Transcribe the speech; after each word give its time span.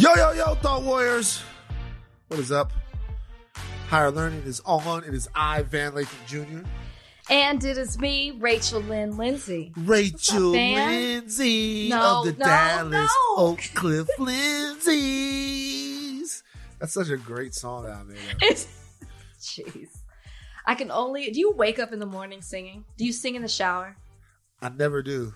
Yo, 0.00 0.14
yo, 0.14 0.32
yo, 0.32 0.54
Thought 0.56 0.82
Warriors. 0.82 1.42
What 2.28 2.40
is 2.40 2.50
up? 2.50 2.72
Higher 3.88 4.10
Learning 4.10 4.42
is 4.46 4.62
on. 4.64 5.04
It 5.04 5.12
is 5.12 5.28
I, 5.34 5.60
Van 5.62 5.92
Lathan 5.92 6.26
Jr. 6.26 6.64
And 7.28 7.62
it 7.62 7.76
is 7.76 7.98
me, 7.98 8.30
Rachel 8.40 8.80
Lynn 8.80 9.18
Lindsay. 9.18 9.74
Rachel? 9.76 10.52
Lindsay 10.52 11.90
No, 11.90 12.20
of 12.20 12.24
the 12.24 12.32
no, 12.32 12.46
Dallas 12.46 12.92
no. 12.92 13.34
Oak 13.36 13.60
Cliff 13.74 14.08
Lindsays. 14.18 14.88
That's 16.78 16.94
such 16.94 17.10
a 17.10 17.18
great 17.18 17.52
song 17.54 17.86
out 17.86 18.08
there. 18.08 18.16
It's- 18.42 18.66
Jeez. 19.38 19.88
I 20.66 20.74
can 20.76 20.90
only. 20.90 21.30
Do 21.30 21.38
you 21.40 21.52
wake 21.52 21.78
up 21.78 21.92
in 21.92 21.98
the 21.98 22.06
morning 22.06 22.40
singing? 22.40 22.84
Do 22.96 23.04
you 23.04 23.12
sing 23.12 23.34
in 23.34 23.42
the 23.42 23.48
shower? 23.48 23.96
I 24.62 24.70
never 24.70 25.02
do. 25.02 25.34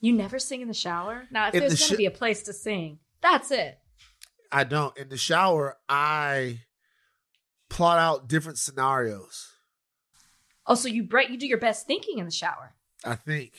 You 0.00 0.12
never 0.12 0.38
sing 0.40 0.60
in 0.60 0.66
the 0.68 0.74
shower? 0.74 1.26
Now, 1.30 1.46
if 1.48 1.54
In 1.54 1.60
there's 1.60 1.72
the 1.74 1.78
going 1.78 1.86
sh- 1.86 1.90
to 1.90 1.96
be 1.96 2.06
a 2.06 2.10
place 2.10 2.42
to 2.44 2.52
sing, 2.52 2.98
that's 3.22 3.50
it. 3.50 3.78
I 4.52 4.64
don't. 4.64 4.96
In 4.96 5.08
the 5.08 5.16
shower, 5.16 5.76
I 5.88 6.60
plot 7.68 7.98
out 7.98 8.28
different 8.28 8.58
scenarios. 8.58 9.48
Oh, 10.66 10.74
so 10.74 10.88
you 10.88 11.02
break, 11.04 11.30
you 11.30 11.38
do 11.38 11.46
your 11.46 11.58
best 11.58 11.86
thinking 11.86 12.18
in 12.18 12.24
the 12.24 12.30
shower. 12.30 12.74
I 13.04 13.14
think 13.14 13.52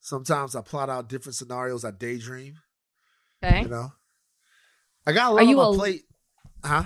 sometimes 0.00 0.54
I 0.54 0.60
plot 0.60 0.90
out 0.90 1.08
different 1.08 1.34
scenarios. 1.36 1.84
I 1.84 1.90
daydream. 1.90 2.54
Okay. 3.42 3.62
You 3.62 3.68
know, 3.68 3.92
I 5.06 5.12
got 5.12 5.30
a 5.30 5.34
lot 5.34 5.40
Are 5.40 5.42
on 5.44 5.48
you 5.48 5.56
my 5.56 5.68
a- 5.68 5.72
plate. 5.72 6.02
Huh? 6.64 6.84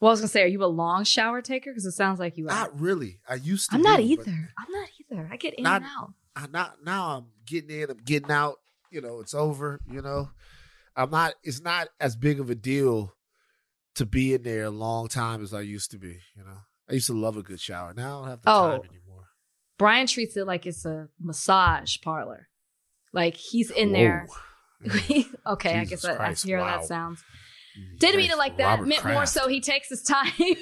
Well, 0.00 0.08
I 0.08 0.12
was 0.12 0.20
going 0.20 0.28
to 0.28 0.32
say, 0.32 0.42
are 0.42 0.46
you 0.46 0.64
a 0.64 0.66
long 0.66 1.04
shower 1.04 1.42
taker? 1.42 1.70
Because 1.70 1.84
it 1.86 1.92
sounds 1.92 2.18
like 2.18 2.36
you 2.36 2.46
are. 2.46 2.50
Not 2.50 2.80
really. 2.80 3.20
I 3.28 3.34
used 3.34 3.70
to. 3.70 3.76
I'm 3.76 3.82
not 3.82 3.98
be, 3.98 4.04
either. 4.04 4.50
I'm 4.58 4.72
not 4.72 4.88
either. 5.00 5.28
I 5.30 5.36
get 5.36 5.54
in 5.54 5.64
Not- 5.64 5.82
and 5.82 5.90
out. 5.96 6.12
I 6.34 6.46
not 6.50 6.82
now. 6.84 7.18
I'm 7.18 7.26
getting 7.46 7.70
in. 7.70 7.90
I'm 7.90 7.98
getting 7.98 8.30
out. 8.30 8.56
You 8.90 9.00
know, 9.00 9.20
it's 9.20 9.34
over. 9.34 9.80
You 9.90 10.00
know, 10.02 10.30
I'm 10.96 11.10
not. 11.10 11.34
It's 11.42 11.60
not 11.60 11.88
as 12.00 12.16
big 12.16 12.40
of 12.40 12.50
a 12.50 12.54
deal 12.54 13.14
to 13.94 14.06
be 14.06 14.34
in 14.34 14.42
there 14.42 14.64
a 14.64 14.70
long 14.70 15.08
time 15.08 15.42
as 15.42 15.52
I 15.54 15.60
used 15.60 15.90
to 15.92 15.98
be. 15.98 16.18
You 16.36 16.44
know, 16.44 16.58
I 16.88 16.94
used 16.94 17.06
to 17.08 17.12
love 17.18 17.36
a 17.36 17.42
good 17.42 17.60
shower. 17.60 17.92
Now 17.94 18.18
I 18.18 18.20
don't 18.20 18.28
have 18.28 18.42
the 18.42 18.50
Oh. 18.50 18.68
time 18.78 18.90
anymore. 18.90 19.28
Brian 19.78 20.06
treats 20.06 20.36
it 20.36 20.46
like 20.46 20.66
it's 20.66 20.84
a 20.84 21.08
massage 21.20 21.96
parlor. 22.02 22.48
Like 23.12 23.34
he's 23.36 23.70
in 23.70 23.92
there. 23.92 24.26
Whoa. 24.84 25.22
okay, 25.52 25.78
I 25.78 25.84
Jesus 25.84 26.02
guess 26.04 26.18
I, 26.18 26.26
I 26.30 26.34
hear 26.34 26.58
how 26.58 26.64
wow. 26.64 26.76
that 26.78 26.86
sounds. 26.86 27.22
Mm, 27.78 27.98
Didn't 28.00 28.16
mean 28.18 28.30
it 28.30 28.38
like 28.38 28.56
that. 28.58 28.64
Robert 28.80 28.88
Meant 28.88 29.04
more 29.04 29.26
so 29.26 29.48
he 29.48 29.60
takes 29.60 29.88
his 29.88 30.02
time. 30.02 30.26
he 30.36 30.54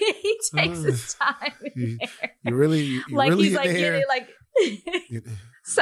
takes 0.54 0.82
his 0.82 1.00
mm. 1.00 1.18
time. 1.18 1.52
in 1.64 1.72
You- 1.74 1.98
there. 1.98 2.30
You 2.44 2.54
really, 2.54 2.80
you 2.82 3.02
like 3.10 3.30
really 3.30 3.44
he's 3.44 3.56
like 3.56 3.70
there. 3.70 3.92
getting 3.92 4.04
like. 4.08 4.28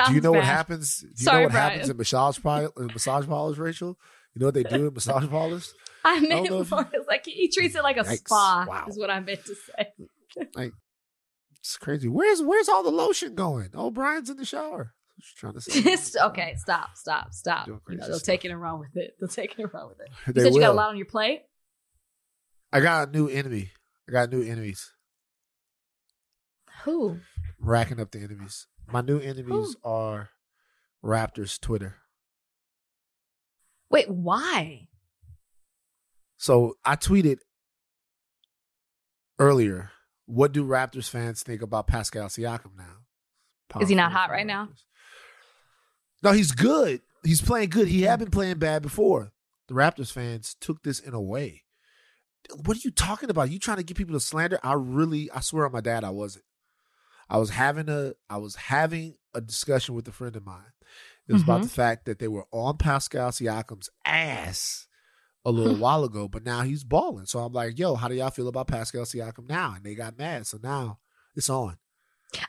Do 0.06 0.14
you 0.14 0.20
know 0.20 0.33
what 0.33 0.44
happens? 0.44 0.98
Do 1.00 1.06
you 1.08 1.14
Sorry, 1.16 1.38
know 1.38 1.42
what 1.44 1.52
Brian. 1.52 1.70
happens 1.70 1.90
in 1.90 1.96
massage 1.96 2.38
massage 2.44 3.27
parlors, 3.27 3.58
Rachel? 3.58 3.98
You 4.39 4.42
know 4.42 4.47
what 4.47 4.55
they 4.55 4.62
do 4.62 4.86
in 4.86 4.94
massage 4.94 5.28
parlors? 5.28 5.75
I 6.05 6.20
meant 6.20 6.47
you- 6.47 6.64
like 7.08 7.27
he 7.27 7.48
treats 7.48 7.75
it 7.75 7.83
like 7.83 7.97
a 7.97 8.05
Yikes. 8.05 8.19
spa. 8.19 8.67
Wow. 8.69 8.84
Is 8.86 8.97
what 8.97 9.11
I 9.11 9.19
meant 9.19 9.45
to 9.47 9.55
say. 9.56 10.70
It's 11.61 11.77
crazy. 11.77 12.06
Where's 12.06 12.41
where's 12.41 12.69
all 12.69 12.84
the 12.84 12.91
lotion 12.91 13.34
going? 13.34 13.70
Oh, 13.75 13.91
Brian's 13.91 14.30
in 14.30 14.36
the 14.36 14.45
shower. 14.45 14.95
You 15.17 15.25
trying 15.36 15.55
to 15.55 15.61
say? 15.61 15.83
Just 15.83 16.17
okay. 16.17 16.55
Stop. 16.56 16.91
Stop. 16.95 17.34
Stop. 17.34 17.67
You 17.67 17.80
know, 17.89 18.06
they'll 18.06 18.19
stuff. 18.20 18.22
take 18.22 18.45
it 18.45 18.53
and 18.53 18.61
run 18.62 18.78
with 18.78 18.97
it. 18.97 19.17
They'll 19.19 19.28
take 19.28 19.50
it 19.53 19.58
and 19.58 19.75
run 19.75 19.89
with 19.89 19.98
it. 20.00 20.08
You 20.28 20.33
They 20.34 20.42
said 20.45 20.55
you 20.55 20.61
got 20.61 20.70
a 20.70 20.73
lot 20.75 20.91
on 20.91 20.97
your 20.97 21.06
plate. 21.06 21.42
I 22.73 22.78
got 22.78 23.08
a 23.08 23.11
new 23.11 23.27
enemy. 23.28 23.73
I 24.08 24.12
got 24.12 24.30
new 24.30 24.42
enemies. 24.42 24.92
Who? 26.84 27.19
Racking 27.58 28.00
up 28.00 28.12
the 28.12 28.20
enemies. 28.20 28.69
My 28.86 29.00
new 29.00 29.19
enemies 29.19 29.75
are 29.83 30.30
Raptors 31.05 31.61
Twitter. 31.61 31.97
Wait, 33.91 34.08
why? 34.08 34.89
So 36.36 36.75
I 36.84 36.97
tweeted 36.97 37.39
earlier. 39.39 39.91
What 40.27 40.53
do 40.53 40.62
Raptors 40.64 41.08
fans 41.08 41.42
think 41.42 41.62
about 41.62 41.86
Pascal 41.86 42.27
Siakam 42.27 42.77
now? 42.77 43.80
Is 43.80 43.89
he 43.89 43.95
not 43.95 44.12
hot 44.12 44.30
right 44.30 44.46
now? 44.46 44.68
No, 46.23 46.33
he's 46.33 46.52
good. 46.52 47.01
He's 47.24 47.40
playing 47.40 47.70
good. 47.70 47.89
He 47.89 48.02
had 48.02 48.18
been 48.18 48.30
playing 48.30 48.58
bad 48.58 48.83
before. 48.83 49.33
The 49.68 49.74
Raptors 49.74 50.12
fans 50.12 50.55
took 50.61 50.83
this 50.83 51.01
in 51.01 51.14
a 51.14 51.20
way. 51.20 51.64
What 52.64 52.77
are 52.77 52.80
you 52.85 52.91
talking 52.91 53.30
about? 53.30 53.51
You 53.51 53.58
trying 53.58 53.79
to 53.79 53.83
get 53.83 53.96
people 53.96 54.14
to 54.14 54.20
slander? 54.20 54.58
I 54.62 54.74
really, 54.74 55.30
I 55.30 55.41
swear 55.41 55.67
on 55.67 55.73
my 55.73 55.80
dad, 55.80 56.05
I 56.05 56.11
wasn't. 56.11 56.45
I 57.29 57.39
was 57.39 57.51
having 57.51 57.89
a, 57.89 58.12
I 58.30 58.39
was 58.39 58.57
having 58.57 59.17
a 59.35 59.41
discussion 59.41 59.95
with 59.95 60.08
a 60.08 60.12
friend 60.12 60.35
of 60.36 60.46
mine. 60.46 60.73
It 61.28 61.33
was 61.34 61.42
about 61.42 61.61
Mhm. 61.61 61.64
the 61.64 61.68
fact 61.70 62.06
that 62.06 62.18
they 62.18 62.28
were 62.28 62.46
on 62.52 62.78
Pascal 62.78 63.30
Siakam's 63.30 63.90
ass 64.05 64.86
a 65.44 65.50
little 65.50 65.77
while 65.84 66.05
ago, 66.05 66.27
but 66.27 66.42
now 66.44 66.62
he's 66.62 66.84
balling. 66.84 67.27
So 67.27 67.40
I'm 67.40 67.52
like, 67.52 67.78
yo, 67.78 67.94
how 67.96 68.08
do 68.08 68.14
y'all 68.14 68.30
feel 68.30 68.48
about 68.48 68.66
Pascal 68.68 69.02
Siakam 69.05 69.48
now? 69.48 69.74
And 69.77 69.84
they 69.84 69.94
got 69.94 70.17
mad. 70.18 70.46
So 70.46 70.58
now 70.62 70.98
it's 71.36 71.50
on. 71.50 71.77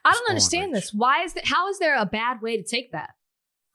I 0.05 0.11
don't 0.11 0.23
on, 0.23 0.29
understand 0.29 0.73
Rich. 0.73 0.81
this. 0.85 0.93
Why 0.93 1.23
is 1.23 1.33
that? 1.33 1.45
How 1.45 1.69
is 1.69 1.79
there 1.79 1.95
a 1.95 2.05
bad 2.05 2.41
way 2.41 2.57
to 2.57 2.63
take 2.63 2.91
that? 2.93 3.11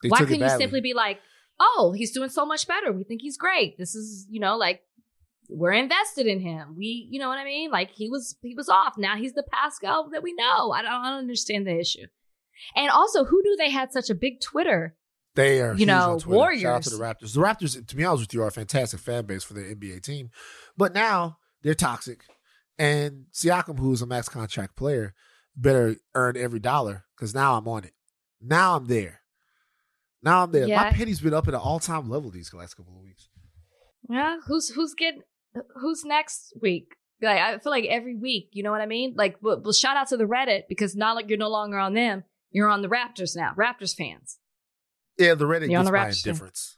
They 0.03 0.09
Why 0.09 0.19
couldn't 0.19 0.39
you 0.39 0.49
simply 0.49 0.81
be 0.81 0.93
like, 0.93 1.19
"Oh, 1.59 1.93
he's 1.95 2.11
doing 2.11 2.29
so 2.29 2.45
much 2.45 2.67
better. 2.67 2.91
We 2.91 3.03
think 3.03 3.21
he's 3.21 3.37
great. 3.37 3.77
This 3.77 3.95
is, 3.95 4.27
you 4.29 4.39
know, 4.39 4.55
like 4.57 4.81
we're 5.49 5.71
invested 5.73 6.25
in 6.27 6.39
him. 6.39 6.75
We, 6.77 7.07
you 7.11 7.19
know 7.19 7.29
what 7.29 7.37
I 7.37 7.43
mean? 7.45 7.69
Like 7.71 7.91
he 7.91 8.09
was, 8.09 8.35
he 8.41 8.53
was 8.55 8.67
off. 8.69 8.95
Now 8.97 9.15
he's 9.15 9.33
the 9.33 9.43
Pascal 9.51 10.09
that 10.11 10.21
we 10.23 10.33
know. 10.33 10.71
I 10.71 10.81
don't, 10.81 10.91
I 10.91 11.09
don't 11.11 11.19
understand 11.19 11.65
the 11.67 11.79
issue. 11.79 12.07
And 12.75 12.89
also, 12.89 13.25
who 13.25 13.41
knew 13.43 13.55
they 13.57 13.71
had 13.71 13.91
such 13.91 14.09
a 14.09 14.15
big 14.15 14.41
Twitter? 14.41 14.95
They 15.35 15.61
are, 15.61 15.75
you 15.75 15.85
know, 15.85 16.17
Twitter. 16.19 16.59
Shout 16.59 16.75
out 16.75 16.83
to 16.83 16.89
the 16.89 17.03
Raptors. 17.03 17.33
The 17.33 17.41
Raptors, 17.41 17.87
to 17.87 17.95
be 17.95 18.05
honest 18.05 18.23
with 18.23 18.33
you, 18.33 18.43
are 18.43 18.47
a 18.47 18.51
fantastic 18.51 18.99
fan 18.99 19.25
base 19.25 19.43
for 19.43 19.53
their 19.53 19.65
NBA 19.65 20.01
team, 20.01 20.29
but 20.77 20.93
now 20.93 21.37
they're 21.61 21.73
toxic. 21.73 22.21
And 22.77 23.25
Siakam, 23.33 23.79
who 23.79 23.91
is 23.93 24.01
a 24.01 24.05
max 24.05 24.29
contract 24.29 24.75
player, 24.75 25.13
better 25.55 25.95
earn 26.13 26.37
every 26.37 26.59
dollar 26.59 27.05
because 27.15 27.33
now 27.33 27.57
I'm 27.57 27.67
on 27.67 27.83
it. 27.83 27.93
Now 28.41 28.75
I'm 28.75 28.85
there. 28.85 29.21
Now 30.21 30.43
I'm 30.43 30.51
there. 30.51 30.67
My 30.67 30.91
penny's 30.91 31.21
been 31.21 31.33
up 31.33 31.47
at 31.47 31.53
an 31.53 31.59
all 31.59 31.79
time 31.79 32.09
level 32.09 32.31
these 32.31 32.53
last 32.53 32.75
couple 32.75 32.95
of 32.95 33.03
weeks. 33.03 33.29
Yeah, 34.09 34.37
who's 34.47 34.69
who's 34.69 34.93
getting 34.93 35.21
who's 35.75 36.03
next 36.03 36.53
week? 36.61 36.95
Like 37.21 37.39
I 37.39 37.57
feel 37.59 37.71
like 37.71 37.85
every 37.85 38.15
week, 38.15 38.49
you 38.51 38.63
know 38.63 38.71
what 38.71 38.81
I 38.81 38.85
mean? 38.85 39.13
Like, 39.15 39.37
well, 39.41 39.61
well 39.61 39.73
shout 39.73 39.97
out 39.97 40.09
to 40.09 40.17
the 40.17 40.25
Reddit 40.25 40.63
because 40.67 40.95
not 40.95 41.15
like 41.15 41.29
you're 41.29 41.37
no 41.37 41.49
longer 41.49 41.77
on 41.77 41.93
them. 41.93 42.23
You're 42.55 42.69
on 42.69 42.81
the 42.81 42.87
Raptors 42.87 43.35
now. 43.35 43.53
Raptors 43.57 43.93
fans. 43.93 44.39
Yeah, 45.19 45.33
the 45.33 45.43
Reddit 45.43 45.69
You're 45.69 45.79
on 45.79 45.91
gets 45.91 46.23
the 46.23 46.31
Raptors. 46.31 46.75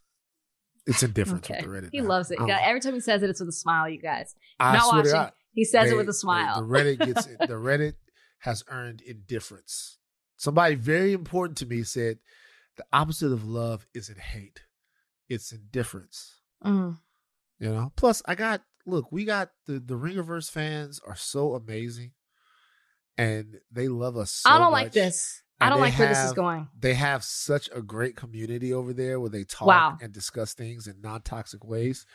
It's 0.88 1.04
indifference 1.04 1.46
Okay. 1.48 1.64
with 1.64 1.72
the 1.84 1.88
Reddit. 1.88 1.90
He 1.92 2.02
now. 2.02 2.08
loves 2.08 2.32
it. 2.32 2.40
I 2.40 2.62
every 2.64 2.80
time 2.80 2.96
he 2.96 3.00
says 3.00 3.22
it, 3.22 3.30
it's 3.30 3.40
with 3.40 3.50
a 3.50 3.54
smile, 3.54 3.88
you 3.88 4.02
guys. 4.02 4.34
I 4.60 4.76
Not 4.76 4.88
watching. 4.88 5.12
God, 5.12 5.34
He 5.52 5.64
says 5.66 5.90
they- 5.90 5.94
it 5.94 5.98
with 5.98 6.08
a 6.08 6.08
they- 6.08 6.14
smile. 6.14 6.62
The, 6.62 6.68
Reddit 6.68 7.06
gets 7.06 7.28
it. 7.28 7.38
the 7.42 7.54
Reddit 7.54 7.94
has 8.40 8.64
earned 8.70 9.02
indifference. 9.02 10.00
Somebody 10.36 10.74
very 10.74 11.14
important 11.14 11.60
to 11.60 11.68
me 11.68 11.84
said 11.84 12.18
the 12.76 12.86
opposite 12.92 13.32
of 13.32 13.48
love 13.48 13.86
isn't 13.94 14.18
hate. 14.20 14.62
It's 15.30 15.52
indifference. 15.52 16.42
Mm. 16.66 16.98
You 17.60 17.70
know? 17.70 17.92
Plus 17.96 18.24
I 18.26 18.34
got 18.34 18.64
look, 18.88 19.12
we 19.12 19.26
got 19.26 19.52
the 19.68 19.74
the 19.74 19.94
Ringerverse 19.96 20.50
fans 20.50 21.00
are 21.06 21.16
so 21.16 21.54
amazing 21.54 22.14
and 23.16 23.60
they 23.72 23.88
love 23.88 24.18
us 24.18 24.32
so 24.32 24.50
I 24.50 24.58
don't 24.58 24.72
like 24.72 24.92
this. 24.92 25.44
I 25.60 25.70
don't 25.70 25.80
like 25.82 25.98
where 25.98 26.08
this 26.10 26.20
is 26.24 26.34
going. 26.34 26.68
They 26.80 26.94
have 26.94 27.24
such 27.24 27.70
a 27.74 27.82
great 27.82 28.16
community 28.16 28.74
over 28.74 28.94
there 28.94 29.20
where 29.20 29.30
they 29.30 29.44
talk 29.44 29.68
Wow. 29.68 29.98
and 30.02 30.14
discuss 30.14 30.54
things 30.54 30.88
in 30.88 31.02
non-toxic 31.02 31.66
ways. 31.66 32.06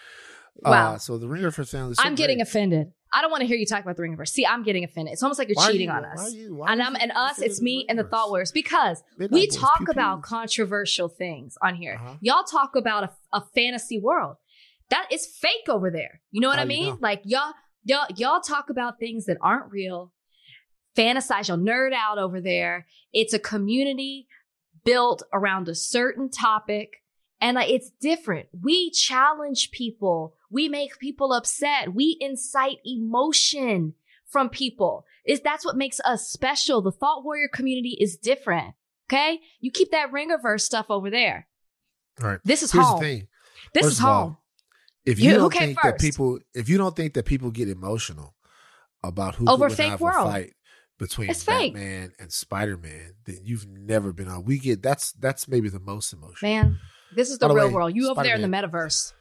Wow. 0.56 0.94
Uh, 0.94 0.98
so 0.98 1.18
the 1.18 1.26
Ringerverse 1.26 1.70
family 1.70 1.92
is 1.92 1.96
so 1.98 2.04
I'm 2.04 2.14
getting 2.14 2.36
great. 2.38 2.48
offended. 2.48 2.92
I 3.14 3.20
don't 3.20 3.30
want 3.30 3.40
to 3.42 3.46
hear 3.46 3.56
you 3.56 3.66
talk 3.66 3.82
about 3.82 3.96
the 3.96 4.02
ring 4.02 4.16
Ringerverse. 4.16 4.28
See, 4.28 4.46
I'm 4.46 4.62
getting 4.62 4.84
offended. 4.84 5.12
It's 5.12 5.22
almost 5.22 5.38
like 5.38 5.48
you're 5.48 5.56
Why 5.56 5.72
cheating 5.72 5.88
you- 5.88 5.92
on 5.94 6.02
why 6.02 6.08
us. 6.12 6.26
are 6.26 6.30
you- 6.36 6.62
and 6.64 6.82
I'm 6.82 6.94
and 6.96 7.10
us, 7.12 7.40
it's 7.40 7.60
me 7.60 7.84
and 7.88 7.98
the 7.98 8.04
thought 8.04 8.28
warriors 8.30 8.52
because 8.52 9.02
Midnight 9.18 9.34
we 9.34 9.46
Boys, 9.48 9.56
talk 9.56 9.78
pew, 9.78 9.86
pew. 9.86 9.92
about 9.92 10.22
controversial 10.22 11.08
things 11.08 11.56
on 11.62 11.74
here. 11.74 11.94
Uh-huh. 12.00 12.14
Y'all 12.20 12.44
talk 12.44 12.76
about 12.76 13.04
a, 13.04 13.10
a 13.36 13.44
fantasy 13.54 13.98
world. 13.98 14.36
That 14.90 15.06
is 15.10 15.26
fake 15.26 15.68
over 15.68 15.90
there. 15.90 16.20
You 16.30 16.40
know 16.42 16.48
what 16.48 16.56
How 16.56 16.62
I 16.62 16.64
you 16.64 16.68
mean? 16.68 16.88
know? 16.90 16.98
Like 17.00 17.22
y'all, 17.24 17.52
y'all, 17.84 18.06
y'all 18.16 18.40
talk 18.40 18.70
about 18.70 18.98
things 18.98 19.24
that 19.26 19.38
aren't 19.40 19.70
real. 19.72 20.12
Fantasize, 20.96 21.48
y'all 21.48 21.56
nerd 21.58 21.92
out 21.94 22.18
over 22.18 22.40
there. 22.40 22.86
It's 23.12 23.32
a 23.32 23.38
community 23.38 24.26
built 24.84 25.22
around 25.32 25.68
a 25.68 25.74
certain 25.74 26.30
topic. 26.30 27.02
And 27.40 27.54
like, 27.56 27.70
it's 27.70 27.90
different. 28.00 28.48
We 28.62 28.90
challenge 28.90 29.70
people. 29.70 30.34
We 30.50 30.68
make 30.68 30.98
people 30.98 31.32
upset. 31.32 31.94
We 31.94 32.16
incite 32.20 32.78
emotion 32.84 33.94
from 34.28 34.48
people. 34.48 35.06
Is 35.24 35.40
that's 35.40 35.64
what 35.64 35.76
makes 35.76 36.00
us 36.00 36.28
special. 36.28 36.82
The 36.82 36.92
thought 36.92 37.24
warrior 37.24 37.48
community 37.48 37.96
is 38.00 38.16
different. 38.16 38.74
Okay. 39.10 39.40
You 39.60 39.70
keep 39.70 39.90
that 39.92 40.10
ringerverse 40.12 40.60
stuff 40.62 40.86
over 40.88 41.10
there. 41.10 41.46
All 42.22 42.28
right. 42.28 42.40
This 42.44 42.62
is 42.62 42.72
Here's 42.72 42.84
home. 42.84 43.00
the 43.00 43.06
thing. 43.06 43.28
This 43.74 43.84
First 43.84 43.98
is 43.98 44.04
all, 44.04 44.22
home. 44.22 44.36
If 45.04 45.18
You- 45.18 45.30
you, 45.32 45.36
don't 45.36 45.52
think 45.52 45.78
that 45.82 45.98
people, 46.00 46.38
if 46.54 46.68
you 46.68 46.78
don't 46.78 46.94
think 46.94 47.14
that 47.14 47.24
people 47.24 47.50
get 47.50 47.68
emotional 47.68 48.34
about 49.02 49.34
who 49.36 49.46
Over 49.48 49.68
fake 49.68 49.90
have 49.90 50.00
world. 50.00 50.30
fight 50.30 50.54
between 51.02 51.30
It's 51.30 51.42
fake. 51.42 51.74
Batman 51.74 52.12
and 52.18 52.32
Spider 52.32 52.76
Man, 52.76 53.14
then 53.24 53.40
you've 53.42 53.66
never 53.66 54.12
been 54.12 54.28
on. 54.28 54.44
We 54.44 54.58
get 54.58 54.82
that's 54.82 55.12
that's 55.12 55.48
maybe 55.48 55.68
the 55.68 55.80
most 55.80 56.12
emotional. 56.12 56.48
Man, 56.48 56.78
this 57.14 57.30
is 57.30 57.38
the 57.38 57.48
real 57.48 57.68
way, 57.68 57.74
world. 57.74 57.96
You 57.96 58.08
over 58.10 58.22
there 58.22 58.36
in 58.36 58.42
the 58.42 58.48
metaverse. 58.48 59.12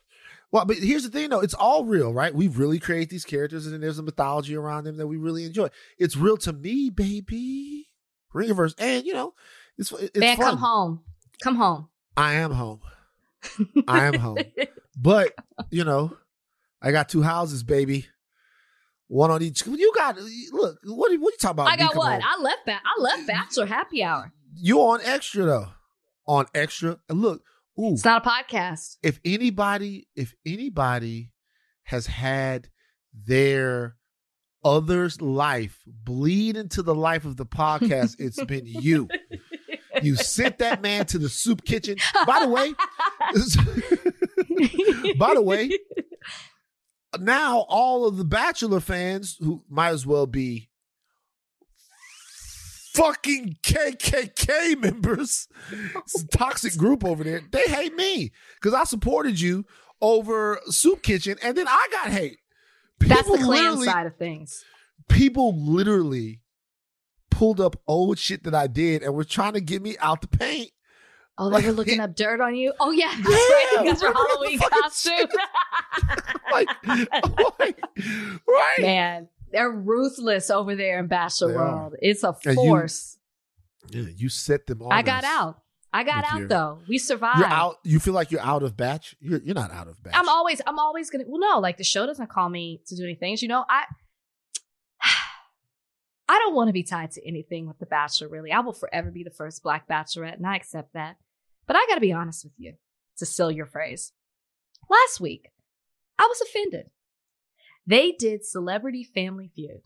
Well, 0.51 0.65
but 0.65 0.77
here's 0.77 1.03
the 1.03 1.09
thing 1.09 1.29
though, 1.29 1.39
it's 1.39 1.53
all 1.53 1.85
real, 1.85 2.13
right? 2.13 2.33
We 2.35 2.47
really 2.47 2.77
create 2.77 3.09
these 3.09 3.25
characters 3.25 3.65
and 3.65 3.73
then 3.73 3.81
there's 3.81 3.99
a 3.99 4.03
mythology 4.03 4.55
around 4.55 4.83
them 4.83 4.97
that 4.97 5.07
we 5.07 5.17
really 5.17 5.45
enjoy. 5.45 5.69
It's 5.97 6.15
real 6.15 6.37
to 6.37 6.53
me, 6.53 6.89
baby. 6.89 7.87
Ringerverse. 8.35 8.75
And 8.77 9.05
you 9.05 9.13
know, 9.13 9.33
it's 9.77 9.91
it's 9.91 10.17
Man, 10.17 10.37
fun. 10.37 10.45
come 10.45 10.57
home. 10.57 11.01
Come 11.41 11.55
home. 11.55 11.87
I 12.15 12.33
am 12.33 12.51
home. 12.51 12.81
I 13.87 14.05
am 14.05 14.15
home. 14.15 14.37
But, 14.95 15.33
you 15.71 15.83
know, 15.83 16.15
I 16.81 16.91
got 16.91 17.09
two 17.09 17.23
houses, 17.23 17.63
baby. 17.63 18.07
One 19.11 19.29
on 19.29 19.41
each. 19.41 19.67
You 19.67 19.91
got 19.93 20.15
look, 20.17 20.77
what, 20.85 21.11
are- 21.11 21.11
what 21.11 21.11
are 21.11 21.15
you 21.15 21.31
talking 21.37 21.51
about? 21.55 21.67
I 21.67 21.75
got 21.75 21.97
what? 21.97 22.21
I 22.23 22.41
left 22.41 22.65
ba- 22.65 22.79
I 22.85 23.01
left 23.01 23.27
Bachelor 23.27 23.65
Happy 23.65 24.01
Hour. 24.01 24.31
You 24.55 24.79
on 24.79 25.01
extra 25.03 25.43
though. 25.43 25.67
On 26.27 26.45
extra. 26.55 26.97
And 27.09 27.21
look, 27.21 27.41
ooh, 27.77 27.91
It's 27.91 28.05
not 28.05 28.25
a 28.25 28.29
podcast. 28.29 28.95
if 29.03 29.19
anybody, 29.25 30.07
if 30.15 30.33
anybody 30.45 31.33
has 31.83 32.07
had 32.07 32.69
their 33.13 33.97
other's 34.63 35.21
life 35.21 35.81
bleed 35.85 36.55
into 36.55 36.81
the 36.81 36.95
life 36.95 37.25
of 37.25 37.35
the 37.35 37.45
podcast, 37.45 38.15
it's 38.17 38.41
been 38.45 38.65
you. 38.65 39.09
You 40.01 40.15
sent 40.15 40.59
that 40.59 40.81
man 40.81 41.05
to 41.07 41.17
the 41.19 41.27
soup 41.29 41.63
kitchen. 41.65 41.97
By 42.25 42.39
the 42.39 42.47
way, 42.47 42.73
by 45.19 45.33
the 45.33 45.41
way, 45.41 45.69
now 47.19 47.65
all 47.67 48.07
of 48.07 48.17
the 48.17 48.25
Bachelor 48.25 48.79
fans 48.79 49.37
who 49.39 49.63
might 49.69 49.89
as 49.89 50.05
well 50.05 50.27
be 50.27 50.69
fucking 52.93 53.57
KKK 53.63 54.79
members, 54.79 55.47
toxic 56.31 56.75
group 56.77 57.03
over 57.03 57.23
there. 57.23 57.41
They 57.51 57.63
hate 57.63 57.95
me 57.95 58.31
because 58.55 58.73
I 58.73 58.83
supported 58.83 59.39
you 59.39 59.65
over 60.01 60.59
Soup 60.67 61.01
Kitchen, 61.01 61.37
and 61.43 61.57
then 61.57 61.67
I 61.67 61.87
got 61.91 62.11
hate. 62.11 62.39
That's 62.99 63.27
the 63.27 63.37
People 63.37 63.45
clan 63.45 63.81
side 63.81 64.07
of 64.07 64.15
things. 64.17 64.63
People 65.09 65.55
literally 65.57 66.41
pulled 67.29 67.59
up 67.59 67.75
old 67.87 68.19
shit 68.19 68.43
that 68.43 68.53
I 68.53 68.67
did 68.67 69.01
and 69.03 69.13
were 69.13 69.23
trying 69.23 69.53
to 69.53 69.61
get 69.61 69.81
me 69.81 69.97
out 69.99 70.21
the 70.21 70.27
paint. 70.27 70.71
Oh, 71.37 71.49
they 71.49 71.65
were 71.65 71.71
looking 71.71 71.99
up 72.05 72.15
dirt 72.15 72.39
on 72.41 72.55
you. 72.55 72.73
Oh 72.79 72.91
yeah, 72.91 73.13
that's 73.15 73.29
Yeah, 73.29 73.35
right. 73.35 73.75
Because 73.83 74.01
remember 74.03 74.19
Halloween 74.29 74.59
costume. 74.59 75.27
Like, 76.51 76.67
oh 77.23 77.53
like, 77.59 77.79
right? 78.47 78.77
Man, 78.79 79.29
they're 79.51 79.71
ruthless 79.71 80.49
over 80.49 80.75
there 80.75 80.99
in 80.99 81.07
Bachelor 81.07 81.49
They 81.49 81.57
are. 81.57 81.75
World. 81.75 81.95
It's 82.01 82.23
a 82.23 82.29
And 82.45 82.45
you- 82.45 82.53
force. 82.55 83.17
Yeah, 83.89 84.03
you 84.15 84.27
set 84.29 84.67
them 84.67 84.81
on. 84.81 84.91
I 84.91 85.01
got 85.01 85.23
out. 85.23 85.61
I 85.93 86.03
got 86.03 86.23
out 86.25 86.39
your- 86.39 86.47
though. 86.49 86.79
We 86.87 86.97
survived. 86.97 87.39
You're 87.39 87.47
out. 87.47 87.77
You 87.83 87.99
feel 87.99 88.13
like 88.13 88.31
you're 88.31 88.41
out 88.41 88.63
of 88.63 88.75
batch. 88.77 89.15
You're 89.21 89.39
you're 89.39 89.55
not 89.55 89.71
out 89.71 89.87
of 89.87 90.01
batch. 90.03 90.13
I'm 90.15 90.27
always 90.29 90.61
I'm 90.67 90.77
always 90.79 91.09
gonna 91.09 91.23
well 91.27 91.39
no, 91.39 91.59
like 91.59 91.77
the 91.77 91.83
show 91.85 92.05
doesn't 92.05 92.29
call 92.29 92.49
me 92.49 92.81
to 92.87 92.95
do 92.95 93.03
any 93.03 93.15
things. 93.15 93.41
You 93.41 93.47
know, 93.47 93.65
I 93.69 93.83
I 96.31 96.39
don't 96.39 96.55
want 96.55 96.69
to 96.69 96.73
be 96.73 96.83
tied 96.83 97.11
to 97.11 97.27
anything 97.27 97.67
with 97.67 97.77
The 97.79 97.85
Bachelor, 97.85 98.29
really. 98.29 98.53
I 98.53 98.61
will 98.61 98.71
forever 98.71 99.11
be 99.11 99.21
the 99.21 99.29
first 99.29 99.61
black 99.63 99.85
bachelorette, 99.85 100.37
and 100.37 100.47
I 100.47 100.55
accept 100.55 100.93
that. 100.93 101.17
But 101.67 101.75
I 101.75 101.85
gotta 101.89 101.99
be 101.99 102.13
honest 102.13 102.45
with 102.45 102.53
you, 102.57 102.75
to 103.17 103.25
steal 103.25 103.51
your 103.51 103.65
phrase. 103.65 104.13
Last 104.89 105.19
week, 105.19 105.49
I 106.17 106.27
was 106.29 106.39
offended. 106.39 106.89
They 107.85 108.13
did 108.13 108.45
Celebrity 108.45 109.03
Family 109.03 109.51
Feud. 109.53 109.81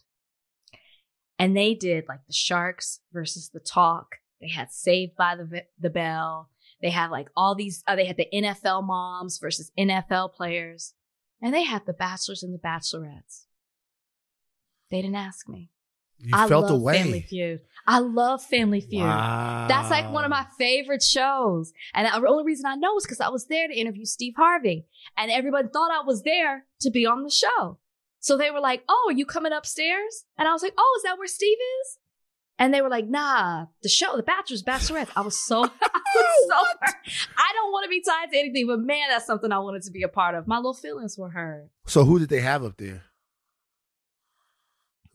And 1.39 1.57
they 1.57 1.73
did 1.73 2.05
like 2.07 2.27
the 2.27 2.33
Sharks 2.33 2.99
versus 3.11 3.49
the 3.49 3.59
Talk. 3.59 4.17
They 4.39 4.49
had 4.49 4.71
Saved 4.71 5.15
by 5.15 5.35
the 5.35 5.63
the 5.79 5.89
Bell. 5.89 6.51
They 6.79 6.91
had 6.91 7.09
like 7.09 7.29
all 7.35 7.55
these. 7.55 7.83
Uh, 7.87 7.95
they 7.95 8.05
had 8.05 8.17
the 8.17 8.29
NFL 8.31 8.85
moms 8.85 9.39
versus 9.39 9.71
NFL 9.75 10.35
players, 10.35 10.93
and 11.41 11.55
they 11.55 11.63
had 11.63 11.87
the 11.87 11.93
Bachelors 11.93 12.43
and 12.43 12.53
the 12.53 12.59
Bachelorettes. 12.59 13.45
They 14.91 15.01
didn't 15.01 15.15
ask 15.15 15.49
me. 15.49 15.71
You 16.19 16.31
I 16.33 16.47
felt 16.47 16.65
love 16.65 16.79
away. 16.79 16.97
Family 17.01 17.21
Feud. 17.21 17.61
I 17.87 17.99
love 17.99 18.43
Family 18.43 18.81
Feud. 18.81 19.03
Wow. 19.03 19.67
That's 19.67 19.89
like 19.89 20.11
one 20.11 20.23
of 20.23 20.31
my 20.31 20.45
favorite 20.57 21.03
shows. 21.03 21.71
And 21.93 22.07
the 22.07 22.27
only 22.27 22.43
reason 22.43 22.65
I 22.65 22.75
know 22.75 22.97
is 22.97 23.03
because 23.03 23.19
I 23.19 23.29
was 23.29 23.47
there 23.47 23.67
to 23.67 23.73
interview 23.73 24.05
Steve 24.05 24.33
Harvey. 24.37 24.85
And 25.17 25.29
everyone 25.31 25.69
thought 25.69 25.91
I 25.91 26.03
was 26.05 26.23
there 26.23 26.65
to 26.81 26.89
be 26.89 27.05
on 27.05 27.23
the 27.23 27.29
show. 27.29 27.77
So 28.19 28.37
they 28.37 28.49
were 28.49 28.59
like, 28.59 28.83
Oh, 28.89 29.05
are 29.09 29.13
you 29.13 29.25
coming 29.25 29.51
upstairs? 29.53 30.25
And 30.37 30.47
I 30.47 30.53
was 30.53 30.63
like, 30.63 30.73
Oh, 30.77 30.93
is 30.97 31.03
that 31.03 31.17
where 31.17 31.27
Steve 31.27 31.57
is? 31.83 31.99
And 32.57 32.73
they 32.73 32.81
were 32.81 32.89
like, 32.89 33.07
Nah, 33.07 33.65
the 33.83 33.89
show, 33.89 34.15
The 34.17 34.23
Bachelor's 34.23 34.63
Bachelorette. 34.63 35.09
I 35.15 35.21
was 35.21 35.39
so, 35.39 35.63
I 35.63 35.67
was 35.67 36.47
so 36.49 36.55
hurt. 36.81 36.95
I 37.37 37.51
don't 37.53 37.71
want 37.71 37.83
to 37.83 37.89
be 37.89 38.01
tied 38.01 38.31
to 38.31 38.37
anything, 38.39 38.65
but 38.65 38.79
man, 38.79 39.09
that's 39.09 39.27
something 39.27 39.51
I 39.51 39.59
wanted 39.59 39.83
to 39.83 39.91
be 39.91 40.01
a 40.01 40.07
part 40.07 40.33
of. 40.33 40.47
My 40.47 40.55
little 40.57 40.73
feelings 40.73 41.17
were 41.19 41.29
hurt. 41.29 41.69
So 41.85 42.03
who 42.03 42.17
did 42.17 42.29
they 42.29 42.41
have 42.41 42.63
up 42.63 42.77
there? 42.77 43.03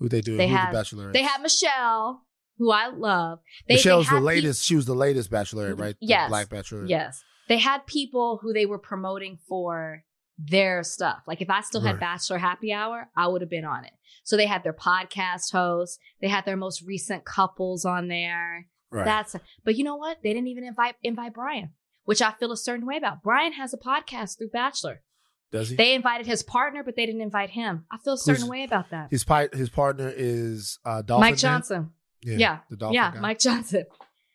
Who 0.00 0.08
they 0.08 0.20
do? 0.20 0.36
They 0.36 0.48
Who 0.48 0.56
had- 0.56 0.72
the 0.72 0.78
Bachelorette? 0.78 1.12
They 1.12 1.22
had 1.22 1.40
Michelle, 1.42 2.26
who 2.58 2.70
I 2.72 2.88
love. 2.88 3.38
They, 3.68 3.74
Michelle's 3.74 4.08
they 4.08 4.16
the 4.16 4.20
latest. 4.22 4.64
she 4.64 4.74
was 4.76 4.86
the 4.86 4.94
latest 4.94 5.30
Bachelorette, 5.30 5.78
right? 5.78 5.94
The 6.00 6.06
Yes. 6.06 6.28
Black 6.28 6.48
Bachelorette. 6.48 6.88
Yes. 6.88 7.22
They 7.48 7.58
had 7.58 7.86
people 7.86 8.38
who 8.42 8.52
they 8.52 8.66
were 8.66 8.78
promoting 8.78 9.38
for 9.48 10.04
their 10.38 10.82
stuff. 10.82 11.18
Like 11.26 11.42
if 11.42 11.50
I 11.50 11.60
still 11.60 11.82
had 11.82 11.92
Right. 11.92 12.00
Bachelor 12.00 12.38
Happy 12.38 12.72
Hour, 12.72 13.10
I 13.16 13.28
would 13.28 13.40
have 13.42 13.50
been 13.50 13.64
on 13.64 13.84
it. 13.84 13.92
So 14.24 14.36
they 14.36 14.46
had 14.46 14.62
their 14.62 14.72
podcast 14.72 15.52
hosts, 15.52 15.98
they 16.20 16.28
had 16.28 16.44
their 16.46 16.56
most 16.56 16.82
recent 16.82 17.24
couples 17.24 17.84
on 17.84 18.08
there. 18.08 18.66
Right. 18.90 19.04
That's 19.04 19.36
but 19.64 19.76
you 19.76 19.84
know 19.84 19.96
what? 19.96 20.18
They 20.22 20.32
didn't 20.32 20.48
even 20.48 20.64
invite 20.64 20.94
invite 21.02 21.34
Brian, 21.34 21.70
which 22.04 22.22
I 22.22 22.32
feel 22.32 22.52
a 22.52 22.56
certain 22.56 22.86
way 22.86 22.96
about. 22.96 23.22
Brian 23.22 23.52
has 23.54 23.74
a 23.74 23.78
podcast 23.78 24.38
through 24.38 24.50
Bachelor. 24.50 25.02
Does 25.52 25.70
he? 25.70 25.76
They 25.76 25.94
invited 25.94 26.26
his 26.26 26.42
partner, 26.42 26.82
but 26.84 26.94
they 26.96 27.06
didn't 27.06 27.22
invite 27.22 27.50
him. 27.50 27.84
I 27.90 27.98
feel 27.98 28.14
a 28.14 28.18
certain 28.18 28.42
Who's- 28.42 28.50
way 28.50 28.64
about 28.64 28.90
that. 28.90 29.10
his 29.10 29.24
pi- 29.24 29.48
his 29.52 29.68
partner 29.68 30.12
is 30.14 30.78
uh, 30.84 31.02
Dolphin. 31.02 31.20
Mike 31.20 31.30
Man? 31.32 31.36
Johnson. 31.38 31.90
Yeah. 32.22 32.36
Yeah. 32.38 32.58
The 32.70 32.76
Dolphin 32.76 32.94
yeah, 32.94 33.12
guy. 33.14 33.20
Mike 33.20 33.38
Johnson. 33.40 33.84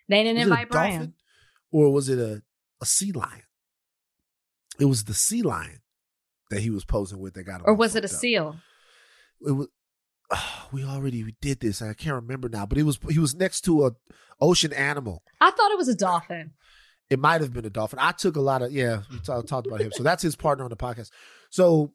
They 0.09 0.23
didn't 0.23 0.35
Was 0.37 0.43
invite 0.47 0.69
Brian. 0.69 0.91
dolphin? 0.91 1.13
Or 1.71 1.91
was 1.91 2.09
it 2.09 2.19
a, 2.19 2.41
a 2.81 2.85
sea 2.85 3.11
lion? 3.11 3.41
It 4.79 4.85
was 4.85 5.05
the 5.05 5.13
sea 5.13 5.41
lion 5.41 5.81
that 6.49 6.59
he 6.61 6.69
was 6.69 6.83
posing 6.85 7.19
with 7.19 7.33
that 7.35 7.43
got 7.43 7.61
him. 7.61 7.65
Or 7.67 7.73
was 7.73 7.95
it 7.95 8.03
a 8.03 8.07
up. 8.07 8.11
seal? 8.11 8.55
It 9.45 9.51
was. 9.51 9.67
oh, 10.31 10.67
we 10.71 10.83
already 10.83 11.23
we 11.23 11.35
did 11.41 11.59
this. 11.59 11.81
I 11.81 11.93
can't 11.93 12.15
remember 12.15 12.49
now, 12.49 12.65
but 12.65 12.77
it 12.77 12.83
was 12.83 12.99
he 13.09 13.19
was 13.19 13.35
next 13.35 13.61
to 13.61 13.85
a 13.85 13.91
ocean 14.41 14.73
animal. 14.73 15.23
I 15.39 15.51
thought 15.51 15.71
it 15.71 15.77
was 15.77 15.87
a 15.87 15.95
dolphin. 15.95 16.51
It 17.09 17.19
might 17.19 17.41
have 17.41 17.53
been 17.53 17.65
a 17.65 17.69
dolphin. 17.69 17.99
I 18.01 18.11
took 18.13 18.35
a 18.35 18.41
lot 18.41 18.61
of 18.61 18.71
yeah. 18.71 19.01
We 19.11 19.19
ta- 19.19 19.41
talked 19.41 19.67
about 19.67 19.81
him, 19.81 19.91
so 19.91 20.01
that's 20.03 20.23
his 20.23 20.35
partner 20.35 20.63
on 20.63 20.69
the 20.71 20.75
podcast. 20.77 21.11
So 21.51 21.93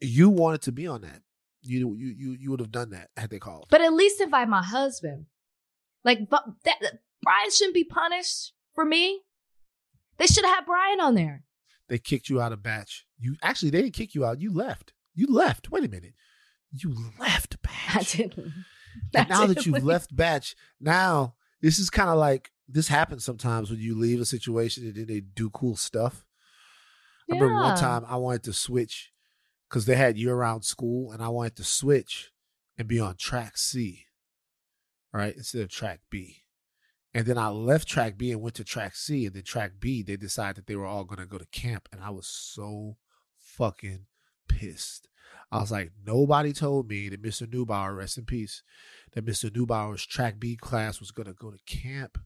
you 0.00 0.28
wanted 0.30 0.62
to 0.62 0.72
be 0.72 0.86
on 0.86 1.02
that. 1.02 1.22
You 1.62 1.94
you 1.96 2.14
you 2.16 2.36
you 2.38 2.50
would 2.50 2.60
have 2.60 2.70
done 2.72 2.90
that 2.90 3.10
had 3.16 3.30
they 3.30 3.38
called. 3.38 3.66
But 3.70 3.80
at 3.80 3.92
least 3.92 4.20
invite 4.20 4.48
my 4.48 4.62
husband. 4.62 5.26
Like, 6.04 6.28
but 6.28 6.44
that, 6.64 6.78
Brian 7.22 7.50
shouldn't 7.50 7.74
be 7.74 7.84
punished 7.84 8.52
for 8.74 8.84
me. 8.84 9.22
They 10.18 10.26
should 10.26 10.44
have 10.44 10.54
had 10.56 10.66
Brian 10.66 11.00
on 11.00 11.14
there. 11.14 11.44
they 11.88 11.98
kicked 11.98 12.28
you 12.28 12.40
out 12.40 12.52
of 12.52 12.62
batch. 12.62 13.06
You 13.18 13.36
actually 13.42 13.70
they 13.70 13.80
didn't 13.82 13.94
kick 13.94 14.14
you 14.14 14.24
out. 14.24 14.40
You 14.40 14.52
left. 14.52 14.92
You 15.14 15.26
left. 15.28 15.70
Wait 15.70 15.84
a 15.84 15.88
minute. 15.88 16.12
You 16.70 16.94
left 17.18 17.56
batch. 17.62 17.96
I 17.96 18.02
didn't. 18.02 18.52
And 19.14 19.28
now 19.28 19.46
that 19.46 19.64
you've 19.64 19.82
left 19.84 20.14
batch, 20.14 20.54
now 20.80 21.34
this 21.62 21.78
is 21.78 21.88
kind 21.88 22.10
of 22.10 22.18
like 22.18 22.50
this 22.68 22.88
happens 22.88 23.24
sometimes 23.24 23.70
when 23.70 23.80
you 23.80 23.98
leave 23.98 24.20
a 24.20 24.24
situation 24.24 24.84
and 24.84 24.94
then 24.94 25.06
they 25.06 25.20
do 25.20 25.50
cool 25.50 25.76
stuff. 25.76 26.26
I 27.30 27.34
remember 27.34 27.54
one 27.54 27.76
time 27.76 28.04
I 28.06 28.16
wanted 28.16 28.44
to 28.44 28.52
switch 28.52 29.12
because 29.68 29.86
they 29.86 29.96
had 29.96 30.18
year 30.18 30.34
round 30.34 30.64
school 30.64 31.10
and 31.10 31.22
I 31.22 31.28
wanted 31.28 31.56
to 31.56 31.64
switch 31.64 32.30
and 32.76 32.88
be 32.88 33.00
on 33.00 33.16
track 33.16 33.56
C, 33.56 34.06
right, 35.12 35.34
instead 35.34 35.62
of 35.62 35.70
track 35.70 36.00
B. 36.10 36.44
And 37.14 37.26
then 37.26 37.38
I 37.38 37.48
left 37.48 37.86
track 37.86 38.18
B 38.18 38.32
and 38.32 38.42
went 38.42 38.56
to 38.56 38.64
track 38.64 38.96
C. 38.96 39.24
And 39.24 39.34
then 39.34 39.44
track 39.44 39.74
B, 39.78 40.02
they 40.02 40.16
decided 40.16 40.56
that 40.56 40.66
they 40.66 40.74
were 40.74 40.84
all 40.84 41.04
going 41.04 41.20
to 41.20 41.26
go 41.26 41.38
to 41.38 41.46
camp. 41.46 41.88
And 41.92 42.02
I 42.02 42.10
was 42.10 42.26
so 42.26 42.96
fucking 43.38 44.06
pissed. 44.48 45.08
I 45.52 45.60
was 45.60 45.70
like, 45.70 45.92
nobody 46.04 46.52
told 46.52 46.88
me 46.88 47.08
that 47.08 47.22
Mr. 47.22 47.46
Neubauer, 47.46 47.96
rest 47.96 48.18
in 48.18 48.24
peace, 48.24 48.64
that 49.12 49.24
Mr. 49.24 49.48
Neubauer's 49.48 50.04
track 50.04 50.40
B 50.40 50.56
class 50.56 50.98
was 50.98 51.12
going 51.12 51.28
to 51.28 51.32
go 51.32 51.52
to 51.52 51.58
camp. 51.66 52.18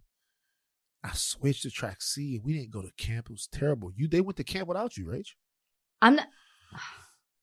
I 1.04 1.10
switched 1.12 1.62
to 1.62 1.70
track 1.70 2.02
C 2.02 2.36
and 2.36 2.44
we 2.44 2.52
didn't 2.54 2.70
go 2.72 2.82
to 2.82 2.90
camp. 2.96 3.26
It 3.30 3.32
was 3.32 3.46
terrible. 3.50 3.92
You 3.96 4.08
they 4.08 4.20
went 4.20 4.36
to 4.38 4.44
camp 4.44 4.68
without 4.68 4.96
you, 4.96 5.06
Rach. 5.06 5.28
I'm 6.02 6.16
not. 6.16 6.26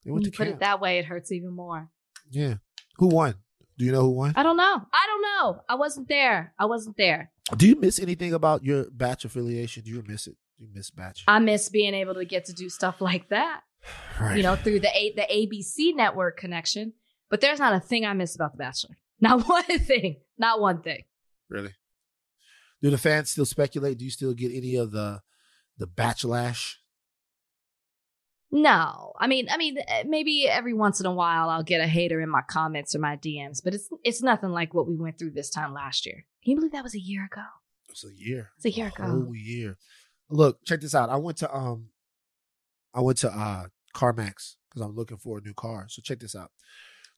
They 0.04 0.10
When 0.12 0.16
went 0.20 0.26
you 0.26 0.30
to 0.30 0.36
put 0.36 0.44
camp. 0.44 0.56
it 0.56 0.60
that 0.60 0.80
way, 0.80 0.98
it 1.00 1.04
hurts 1.04 1.32
even 1.32 1.52
more. 1.52 1.90
yeah. 2.30 2.54
Who 2.98 3.08
won? 3.08 3.34
Do 3.76 3.84
you 3.84 3.90
know 3.92 4.02
who 4.02 4.10
won? 4.12 4.32
I 4.36 4.42
don't 4.44 4.56
know. 4.56 4.62
I 4.92 5.06
don't 5.06 5.22
know. 5.22 5.60
I 5.68 5.74
wasn't 5.74 6.08
there. 6.08 6.54
I 6.58 6.64
wasn't 6.66 6.96
there. 6.96 7.30
Do 7.56 7.66
you 7.68 7.74
miss 7.76 7.98
anything 7.98 8.32
about 8.32 8.62
your 8.62 8.86
batch 8.90 9.24
affiliation? 9.24 9.82
Do 9.82 9.90
you 9.90 10.02
miss 10.06 10.26
it? 10.28 10.36
Do 10.56 10.64
you 10.64 10.70
miss 10.72 10.90
batch? 10.90 11.24
I 11.28 11.38
miss 11.40 11.68
being 11.68 11.92
able 11.92 12.14
to 12.14 12.24
get 12.24 12.44
to 12.46 12.52
do 12.54 12.68
stuff 12.70 13.00
like 13.00 13.28
that. 13.30 13.62
right. 14.20 14.36
You 14.36 14.42
know, 14.44 14.54
through 14.56 14.80
the 14.80 14.88
a- 14.96 15.12
the 15.16 15.22
ABC 15.22 15.94
network 15.96 16.36
connection. 16.38 16.92
But 17.28 17.40
there's 17.40 17.58
not 17.58 17.74
a 17.74 17.80
thing 17.80 18.06
I 18.06 18.12
miss 18.12 18.34
about 18.36 18.52
The 18.52 18.58
Bachelor. 18.58 18.96
Not 19.20 19.48
one 19.48 19.64
thing. 19.80 20.16
Not 20.38 20.60
one 20.60 20.80
thing. 20.82 21.02
Really? 21.50 21.72
Do 22.82 22.90
the 22.90 22.98
fans 22.98 23.30
still 23.30 23.46
speculate? 23.46 23.98
Do 23.98 24.04
you 24.04 24.10
still 24.10 24.34
get 24.34 24.52
any 24.52 24.76
of 24.76 24.92
the 24.92 25.22
the 25.78 25.86
backlash 25.86 26.74
No, 28.52 29.12
I 29.18 29.26
mean, 29.26 29.48
I 29.50 29.56
mean, 29.56 29.76
eh, 29.86 30.04
maybe 30.06 30.48
every 30.48 30.72
once 30.72 31.00
in 31.00 31.06
a 31.06 31.12
while 31.12 31.48
I'll 31.50 31.62
get 31.64 31.80
a 31.80 31.86
hater 31.86 32.20
in 32.20 32.28
my 32.30 32.42
comments 32.48 32.94
or 32.94 32.98
my 33.00 33.16
DMs, 33.16 33.60
but 33.62 33.74
it's 33.74 33.88
it's 34.04 34.22
nothing 34.22 34.50
like 34.50 34.72
what 34.72 34.86
we 34.88 34.96
went 34.96 35.18
through 35.18 35.32
this 35.32 35.50
time 35.50 35.74
last 35.74 36.06
year. 36.06 36.26
Can 36.42 36.52
you 36.52 36.56
believe 36.56 36.72
that 36.72 36.84
was 36.84 36.94
a 36.94 37.00
year 37.00 37.24
ago? 37.30 37.42
It 37.88 37.92
was 37.92 38.04
a 38.04 38.14
year. 38.14 38.50
It's 38.56 38.64
a 38.66 38.70
year 38.70 38.88
ago. 38.88 39.04
Whole 39.04 39.34
year. 39.34 39.76
Look, 40.30 40.64
check 40.64 40.80
this 40.80 40.94
out. 40.94 41.10
I 41.10 41.16
went 41.16 41.38
to 41.38 41.54
um, 41.54 41.88
I 42.94 43.00
went 43.00 43.18
to 43.18 43.30
uh 43.32 43.66
CarMax 43.94 44.56
because 44.70 44.82
I'm 44.82 44.94
looking 44.94 45.18
for 45.18 45.38
a 45.38 45.40
new 45.40 45.54
car. 45.54 45.86
So 45.88 46.00
check 46.02 46.20
this 46.20 46.36
out. 46.36 46.50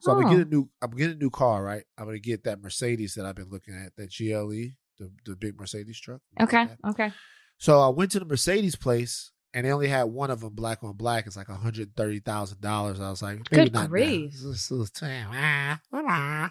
So 0.01 0.13
I'm 0.13 0.23
gonna 0.23 0.35
Oh. 0.35 0.39
get 0.39 0.47
a 0.47 0.51
new. 0.51 0.71
I'm 0.81 0.91
getting 0.93 1.17
a 1.17 1.19
new 1.19 1.31
car, 1.31 1.63
right? 1.63 1.85
I'm 1.99 2.07
gonna 2.07 2.19
get 2.21 2.45
that 2.45 2.63
Mercedes 2.63 3.15
that 3.15 3.27
I've 3.27 3.35
been 3.37 3.51
looking 3.51 3.75
at, 3.75 3.95
that 3.97 4.11
GLE, 4.11 4.73
the 4.99 5.11
the 5.25 5.37
big 5.37 5.59
Mercedes 5.59 6.01
truck. 6.01 6.21
Okay, 6.41 6.67
get 6.67 6.79
that. 6.83 6.91
okay. 6.91 7.13
So 7.59 7.81
I 7.81 7.89
went 7.89 8.13
to 8.13 8.21
the 8.21 8.25
Mercedes 8.25 8.77
place, 8.77 9.33
and 9.53 9.67
they 9.67 9.73
only 9.73 9.89
had 9.89 10.05
one 10.05 10.31
of 10.31 10.41
them, 10.41 10.55
black 10.55 10.83
on 10.85 10.93
black. 10.93 11.27
It's 11.27 11.37
like 11.37 11.49
hundred 11.49 11.97
thirty 11.97 12.21
thousand 12.21 12.61
dollars. 12.61 13.01
I 13.01 13.11
was 13.11 13.23
like, 13.23 13.39
maybe 13.51 13.65
Good 13.65 13.73
not 13.73 13.89
grief. 13.91 14.33
This 14.33 14.43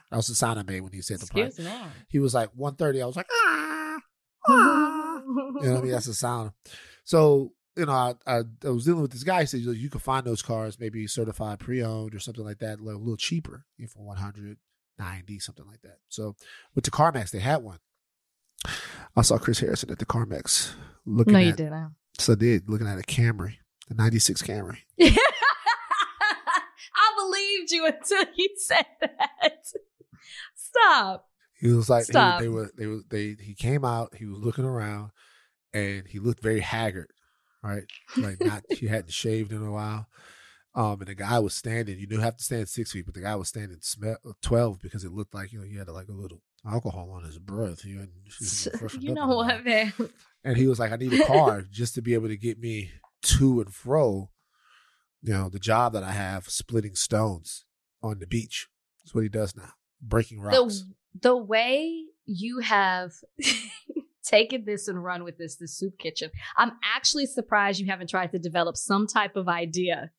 That 0.10 0.18
was 0.18 0.28
the 0.28 0.36
sound 0.36 0.60
I 0.60 0.64
made 0.64 0.82
when 0.82 0.94
he 0.94 1.02
said 1.02 1.20
the 1.20 1.28
price. 1.28 1.60
He 2.10 2.20
was 2.20 2.34
like 2.34 2.50
one 2.54 2.76
thirty. 2.76 3.02
I 3.02 3.06
was 3.06 3.16
like, 3.16 3.28
ah, 3.32 3.98
ah. 4.50 5.22
You 5.28 5.68
know 5.68 5.74
what 5.74 5.80
I 5.80 5.82
mean? 5.82 5.92
That's 5.92 6.06
the 6.06 6.14
sound. 6.14 6.52
So, 7.04 7.52
you 7.76 7.86
know, 7.86 7.92
I, 7.92 8.14
I, 8.26 8.42
I 8.66 8.70
was 8.70 8.86
dealing 8.86 9.02
with 9.02 9.12
this 9.12 9.24
guy. 9.24 9.42
He 9.42 9.46
said, 9.48 9.60
you 9.60 9.90
can 9.90 10.00
find 10.00 10.26
those 10.26 10.42
cars 10.42 10.80
maybe 10.80 11.06
certified 11.08 11.60
pre-owned 11.60 12.16
or 12.16 12.20
something 12.20 12.46
like 12.46 12.60
that, 12.60 12.80
a 12.80 12.84
little, 12.84 13.02
little 13.02 13.18
cheaper, 13.18 13.66
you 13.78 13.86
know, 13.86 13.90
for 13.90 14.04
190, 14.04 15.40
something 15.40 15.66
like 15.68 15.82
that. 15.82 15.98
So 16.10 16.36
went 16.76 16.86
to 16.86 16.92
CarMax. 16.92 17.32
They 17.32 17.40
had 17.40 17.64
one. 17.64 17.80
I 19.16 19.22
saw 19.22 19.38
Chris 19.38 19.60
Harrison 19.60 19.92
at 19.92 20.00
the 20.00 20.06
CarMax 20.06 20.74
looking 21.06 21.34
no, 21.34 21.40
at, 21.40 21.46
you 21.46 21.54
didn't. 21.54 21.96
so 22.20 22.34
I 22.34 22.36
did, 22.36 22.70
looking 22.70 22.88
at 22.88 23.00
a 23.00 23.04
Camry, 23.04 23.56
the 23.88 23.96
96 23.96 24.42
Camry. 24.44 24.78
I 25.00 25.12
believed 27.18 27.72
you 27.72 27.86
until 27.86 28.24
you 28.36 28.50
said 28.58 28.86
that. 29.02 29.66
Stop. 30.56 31.28
He 31.60 31.72
was 31.72 31.90
like, 31.90 32.06
he- 32.06 32.14
they 32.14 32.48
were, 32.50 32.72
they 32.78 32.86
were, 32.88 33.02
they, 33.10 33.36
he 33.40 33.56
came 33.56 33.84
out, 33.84 34.16
he 34.16 34.26
was 34.26 34.38
looking 34.38 34.66
around 34.66 35.12
and 35.74 36.08
he 36.08 36.20
looked 36.20 36.42
very 36.42 36.60
haggard, 36.60 37.12
right? 37.64 37.84
Like 38.16 38.40
not, 38.42 38.64
he 38.70 38.88
hadn't 38.88 39.12
shaved 39.12 39.52
in 39.52 39.64
a 39.64 39.72
while. 39.72 40.08
Um, 40.78 41.00
and 41.00 41.08
the 41.08 41.16
guy 41.16 41.40
was 41.40 41.56
standing, 41.56 41.98
you 41.98 42.06
do 42.06 42.20
have 42.20 42.38
to 42.38 42.44
stand 42.44 42.70
six 42.70 42.92
feet, 42.92 43.06
but 43.06 43.16
the 43.16 43.22
guy 43.22 43.36
was 43.36 43.48
standing 43.48 43.80
smell, 43.82 44.18
12 44.44 44.80
because 44.80 45.04
it 45.04 45.12
looked 45.12 45.34
like, 45.34 45.52
you 45.52 45.60
know, 45.60 45.66
he 45.66 45.76
had 45.76 45.88
like 45.90 46.08
a 46.08 46.14
little 46.14 46.44
alcohol 46.64 47.10
on 47.10 47.24
his 47.24 47.40
breath. 47.40 47.82
He 47.82 47.94
hadn't, 47.94 48.12
he 48.38 48.46
hadn't 48.46 48.80
freshened 48.80 49.04
You 49.04 49.16
know 49.16 49.28
what, 49.28 49.66
man? 49.66 49.92
And 50.44 50.56
he 50.56 50.68
was 50.68 50.80
like, 50.80 50.92
I 50.92 50.98
need 50.98 51.14
a 51.14 51.26
car 51.26 51.64
just 51.64 51.96
to 51.96 52.04
be 52.04 52.14
able 52.14 52.28
to 52.28 52.38
get 52.38 52.60
me 52.60 52.92
to 53.24 53.60
and 53.60 53.74
fro, 53.74 54.30
you 55.24 55.34
know, 55.34 55.50
the 55.50 55.58
job 55.58 55.94
that 55.94 56.04
I 56.04 56.12
have 56.12 56.48
splitting 56.48 56.94
stones 56.94 57.66
on 58.04 58.20
the 58.20 58.28
beach. 58.28 58.68
That's 59.04 59.16
what 59.16 59.24
he 59.24 59.30
does 59.30 59.56
now, 59.56 59.72
breaking 60.00 60.42
rocks. 60.42 60.56
The 60.56 60.94
the 61.20 61.36
way 61.36 62.04
you 62.26 62.60
have 62.60 63.14
taken 64.24 64.66
this 64.66 64.88
and 64.88 65.04
run 65.04 65.24
with 65.24 65.38
this, 65.38 65.56
the 65.56 65.68
soup 65.68 65.98
kitchen, 65.98 66.30
I'm 66.56 66.74
actually 66.84 67.26
surprised 67.26 67.80
you 67.80 67.88
haven't 67.88 68.10
tried 68.10 68.32
to 68.32 68.40
develop 68.40 68.78
some 68.78 69.08
type 69.08 69.36
of 69.36 69.48
idea, 69.48 70.12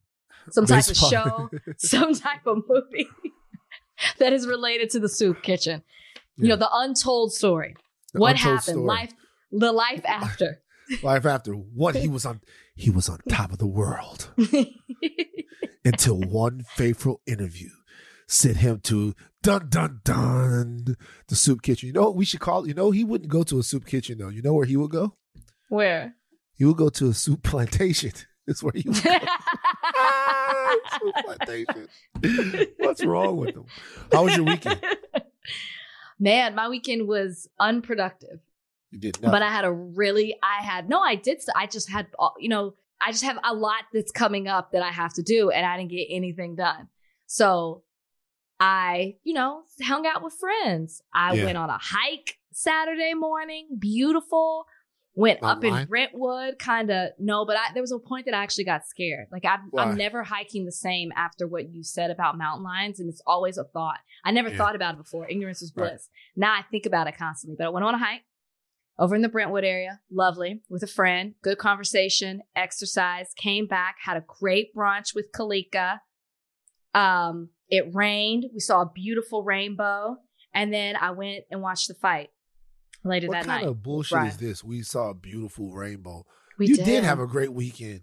some 0.50 0.66
type 0.66 0.86
of 0.88 0.96
show, 0.96 1.50
some 1.78 2.14
type 2.14 2.46
of 2.46 2.62
movie 2.68 3.08
that 4.18 4.32
is 4.32 4.46
related 4.46 4.90
to 4.90 5.00
the 5.00 5.08
soup 5.08 5.42
kitchen. 5.42 5.82
You 6.36 6.48
know, 6.48 6.56
the 6.56 6.68
untold 6.72 7.32
story. 7.32 7.74
The 8.14 8.20
what 8.20 8.36
untold 8.36 8.58
happened? 8.58 8.74
story. 8.74 8.86
Life, 8.86 9.12
the 9.50 9.72
life 9.72 10.04
after. 10.06 10.62
life 11.02 11.26
after 11.26 11.52
what 11.52 11.94
he 11.96 12.08
was 12.08 12.24
on 12.24 12.40
he 12.74 12.88
was 12.88 13.10
on 13.10 13.18
top 13.28 13.52
of 13.52 13.58
the 13.58 13.66
world 13.66 14.30
until 15.84 16.18
one 16.18 16.62
fateful 16.76 17.20
interview 17.26 17.68
sent 18.26 18.56
him 18.58 18.80
to 18.80 19.14
dun 19.42 19.68
dun 19.68 20.00
dun 20.04 20.96
the 21.28 21.36
soup 21.36 21.60
kitchen 21.60 21.88
you 21.88 21.92
know 21.92 22.04
what 22.04 22.16
we 22.16 22.24
should 22.24 22.40
call 22.40 22.66
you 22.66 22.72
know 22.72 22.90
he 22.90 23.04
wouldn't 23.04 23.30
go 23.30 23.42
to 23.42 23.58
a 23.58 23.62
soup 23.62 23.84
kitchen 23.84 24.16
though 24.16 24.28
you 24.30 24.40
know 24.40 24.54
where 24.54 24.64
he 24.64 24.76
would 24.78 24.90
go 24.90 25.14
Where? 25.68 26.14
he 26.54 26.64
would 26.64 26.78
go 26.78 26.88
to 26.88 27.08
a 27.08 27.14
soup 27.14 27.42
plantation 27.42 28.12
that's 28.48 28.62
where 28.62 28.72
you 28.74 28.90
Ah, 30.00 30.74
what's 32.78 33.04
wrong 33.04 33.36
with 33.36 33.54
them? 33.54 33.66
how 34.12 34.24
was 34.24 34.34
your 34.36 34.44
weekend 34.46 34.80
Man, 36.20 36.56
my 36.56 36.68
weekend 36.68 37.06
was 37.06 37.48
unproductive. 37.60 38.40
you 38.90 38.98
did 38.98 39.22
not. 39.22 39.30
but 39.30 39.40
I 39.42 39.50
had 39.52 39.64
a 39.64 39.70
really, 39.70 40.36
I 40.42 40.64
had, 40.64 40.88
no, 40.88 41.00
I 41.00 41.14
did, 41.14 41.40
I 41.54 41.66
just 41.68 41.88
had, 41.88 42.08
uh, 42.18 42.30
you 42.40 42.48
know, 42.48 42.74
I 43.00 43.12
just 43.12 43.22
have 43.22 43.38
a 43.44 43.54
lot 43.54 43.82
that's 43.92 44.10
coming 44.10 44.48
up 44.48 44.72
that 44.72 44.82
I 44.82 44.90
have 44.90 45.14
to 45.14 45.22
do 45.22 45.50
and 45.50 45.64
I 45.64 45.76
didn't 45.76 45.92
get 45.92 46.06
anything 46.10 46.56
done. 46.56 46.88
So 47.26 47.84
I, 48.58 49.14
you 49.22 49.32
know, 49.32 49.62
hung 49.80 50.08
out 50.08 50.24
with 50.24 50.32
friends. 50.34 51.00
I 51.14 51.34
Yeah. 51.34 51.44
went 51.44 51.56
on 51.58 51.70
a 51.70 51.78
hike 51.80 52.38
Saturday 52.52 53.14
morning, 53.14 53.68
beautiful. 53.78 54.66
Went 55.14 55.40
up 55.42 55.64
in? 55.64 55.86
Brentwood, 55.86 56.60
kind 56.60 56.90
of 56.90 57.10
no, 57.18 57.44
but 57.44 57.56
I, 57.56 57.72
there 57.72 57.82
was 57.82 57.90
a 57.90 57.98
point 57.98 58.26
that 58.26 58.34
I 58.34 58.42
actually 58.42 58.64
got 58.64 58.86
scared. 58.86 59.26
Like 59.32 59.44
I'm, 59.44 59.70
I'm 59.76 59.96
never 59.96 60.22
hiking 60.22 60.64
the 60.64 60.70
same 60.72 61.10
after 61.16 61.48
what 61.48 61.70
you 61.70 61.82
said 61.82 62.10
about 62.12 62.38
mountain 62.38 62.62
lions, 62.62 63.00
and 63.00 63.08
it's 63.08 63.22
always 63.26 63.58
a 63.58 63.64
thought. 63.64 63.98
I 64.24 64.30
never 64.30 64.48
Yeah. 64.48 64.56
thought 64.58 64.76
about 64.76 64.94
it 64.94 64.98
before. 64.98 65.28
Ignorance 65.28 65.60
is 65.60 65.72
Right. 65.74 65.90
bliss. 65.90 66.08
Now 66.36 66.52
I 66.52 66.62
think 66.70 66.86
about 66.86 67.08
it 67.08 67.16
constantly. 67.18 67.56
But 67.58 67.66
I 67.66 67.70
went 67.70 67.84
on 67.84 67.94
a 67.94 67.98
hike 67.98 68.22
over 68.96 69.16
in 69.16 69.22
the 69.22 69.28
Brentwood 69.28 69.64
area. 69.64 70.00
Lovely. 70.08 70.62
With 70.68 70.84
a 70.84 70.86
friend. 70.88 71.34
Good 71.42 71.58
conversation. 71.58 72.42
Exercise. 72.54 73.32
Came 73.36 73.66
back. 73.66 73.96
Had 74.04 74.16
a 74.18 74.24
great 74.26 74.72
brunch 74.72 75.16
with 75.16 75.32
Kalika. 75.32 75.98
Um, 76.94 77.50
it 77.68 77.92
rained. 77.92 78.46
We 78.52 78.60
saw 78.60 78.82
a 78.82 78.90
beautiful 78.94 79.42
rainbow. 79.42 80.18
And 80.54 80.72
then 80.72 80.96
I 80.96 81.10
went 81.10 81.44
and 81.50 81.60
watched 81.60 81.88
the 81.88 81.94
fight 81.94 82.30
later 83.08 83.26
what 83.28 83.34
that 83.34 83.44
kind 83.46 83.66
of 83.66 83.82
bullshit 83.82 84.16
Right. 84.16 84.28
is 84.28 84.36
this 84.36 84.62
we 84.64 84.82
saw 84.82 85.10
a 85.10 85.14
beautiful 85.14 85.72
rainbow 85.72 86.24
We 86.58 86.66
you 86.68 86.76
did. 86.76 87.04
have 87.04 87.18
a 87.20 87.26
great 87.26 87.52
weekend 87.52 88.02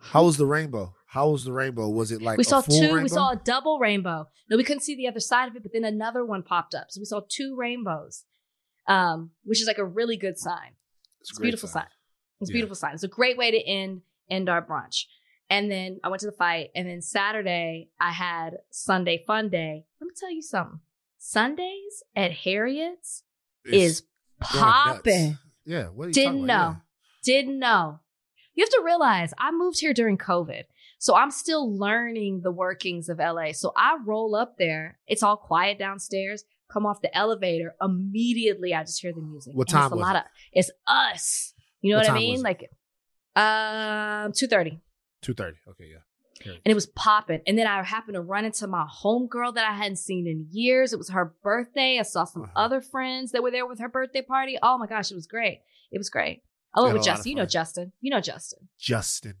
how 0.00 0.24
was 0.24 0.36
the 0.36 0.46
rainbow 0.46 0.94
how 1.06 1.30
was 1.30 1.44
the 1.44 1.52
rainbow 1.52 1.88
was 1.88 2.12
it 2.12 2.20
like 2.22 2.36
we 2.38 2.42
a 2.42 2.44
saw 2.44 2.60
full 2.60 2.78
two. 2.78 2.86
rainbow? 2.86 3.02
We 3.02 3.08
saw 3.08 3.30
a 3.30 3.36
double 3.36 3.78
rainbow. 3.78 4.26
No, 4.50 4.56
we 4.58 4.62
couldn't 4.64 4.82
see 4.82 4.94
the 4.94 5.08
other 5.08 5.20
side 5.20 5.48
of 5.48 5.56
it, 5.56 5.62
but 5.62 5.72
then 5.72 5.84
another 5.84 6.22
one 6.24 6.42
popped 6.42 6.74
up. 6.74 6.86
So 6.90 7.00
we 7.00 7.06
saw 7.06 7.22
two 7.26 7.56
rainbows, 7.56 8.24
um, 8.86 9.30
which 9.42 9.58
is 9.60 9.66
like 9.66 9.78
a 9.78 9.84
really 9.86 10.18
good 10.18 10.38
sign. 10.38 10.72
It's 11.22 11.30
a 11.32 11.34
great 11.34 11.44
beautiful 11.46 11.68
sign. 11.70 11.86
It's 12.42 12.50
a 12.50 12.52
Yeah. 12.52 12.56
beautiful 12.58 12.76
sign. 12.76 12.92
It's 12.92 13.02
a 13.04 13.08
great 13.08 13.38
way 13.38 13.50
to 13.50 13.58
end 13.66 14.02
end 14.30 14.50
our 14.50 14.60
brunch. 14.64 15.06
And 15.48 15.70
then 15.70 15.98
I 16.04 16.08
went 16.08 16.20
to 16.20 16.26
the 16.26 16.36
fight, 16.36 16.70
and 16.74 16.86
then 16.86 17.00
Saturday 17.00 17.88
I 17.98 18.12
had 18.12 18.58
Sunday 18.70 19.24
fun 19.26 19.48
day. 19.48 19.86
Let 19.98 20.06
me 20.08 20.12
tell 20.14 20.30
you 20.30 20.42
something. 20.42 20.80
Sundays 21.16 22.02
at 22.14 22.32
Harriet's 22.32 23.24
It's 23.64 23.74
is 23.74 24.00
going 24.00 24.04
nuts. 24.04 24.17
Popping. 24.40 25.38
Yeah, 25.64 25.86
what 25.86 26.04
are 26.04 26.08
you 26.08 26.14
Didn't 26.14 26.46
know. 26.46 26.54
about? 26.54 26.76
Didn't 27.24 27.58
know. 27.58 28.00
You 28.54 28.64
have 28.64 28.70
to 28.70 28.82
realize 28.84 29.32
I 29.38 29.50
moved 29.52 29.80
here 29.80 29.92
during 29.92 30.18
COVID. 30.18 30.64
So 30.98 31.14
I'm 31.14 31.30
still 31.30 31.78
learning 31.78 32.40
the 32.42 32.50
workings 32.50 33.08
of 33.08 33.18
LA. 33.18 33.52
So 33.52 33.72
I 33.76 33.98
roll 34.04 34.34
up 34.34 34.56
there. 34.58 34.98
It's 35.06 35.22
all 35.22 35.36
quiet 35.36 35.78
downstairs. 35.78 36.42
Come 36.72 36.86
off 36.86 37.00
the 37.00 37.16
elevator. 37.16 37.74
Immediately 37.80 38.74
I 38.74 38.82
just 38.82 39.00
hear 39.00 39.12
the 39.12 39.20
music. 39.22 39.54
What 39.54 39.68
time 39.68 39.84
it's 39.84 39.92
a 39.92 39.96
lot 39.96 40.16
it? 40.16 40.18
of 40.20 40.24
it's 40.52 40.70
us. 40.88 41.54
You 41.80 41.92
know 41.92 41.98
What 41.98 42.06
what, 42.08 42.14
I 42.16 42.18
mean? 42.18 42.42
Like 42.42 42.68
um 43.36 44.32
2:30. 44.32 44.80
Two 45.22 45.34
thirty. 45.34 45.56
Okay, 45.70 45.84
yeah. 45.90 45.98
And 46.46 46.60
it 46.64 46.74
was 46.74 46.86
popping. 46.86 47.40
And 47.46 47.58
then 47.58 47.66
I 47.66 47.82
happened 47.82 48.14
to 48.14 48.20
run 48.20 48.44
into 48.44 48.66
my 48.66 48.86
homegirl 49.02 49.54
that 49.54 49.68
I 49.70 49.74
hadn't 49.74 49.96
seen 49.96 50.26
in 50.26 50.46
years. 50.50 50.92
It 50.92 50.98
was 50.98 51.10
her 51.10 51.34
birthday. 51.42 51.98
I 51.98 52.02
saw 52.02 52.24
some 52.24 52.42
Uh-huh. 52.42 52.52
other 52.56 52.80
friends 52.80 53.32
that 53.32 53.42
were 53.42 53.50
there 53.50 53.66
with 53.66 53.78
her 53.80 53.88
birthday 53.88 54.22
party. 54.22 54.58
Oh 54.62 54.78
my 54.78 54.86
gosh, 54.86 55.10
it 55.10 55.14
was 55.14 55.26
great. 55.26 55.60
It 55.90 55.98
was 55.98 56.10
great. 56.10 56.42
I 56.74 56.80
went 56.82 56.92
with 56.94 57.02
a 57.02 57.04
lot 57.06 57.12
of 57.12 57.16
Justin. 57.16 57.30
You 57.30 57.36
know. 57.36 57.46
Justin. 57.46 57.92
You 58.00 58.10
know 58.10 58.20
Justin 58.20 58.68
Justin 58.78 59.34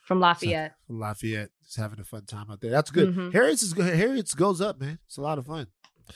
from 0.00 0.20
Lafayette. 0.20 0.74
from 0.86 0.98
Lafayette 0.98 1.50
is 1.66 1.76
having 1.76 2.00
a 2.00 2.04
fun 2.04 2.26
time 2.26 2.50
out 2.50 2.60
there. 2.60 2.70
That's 2.70 2.90
good. 2.90 3.14
Mhm. 3.14 3.32
Harriet's 3.32 3.62
is 3.62 3.72
good. 3.72 3.94
Harriet's 3.94 4.34
goes 4.34 4.60
up, 4.60 4.80
man. 4.80 4.98
It's 5.06 5.16
a 5.16 5.22
lot 5.22 5.38
of 5.38 5.46
fun. 5.46 5.68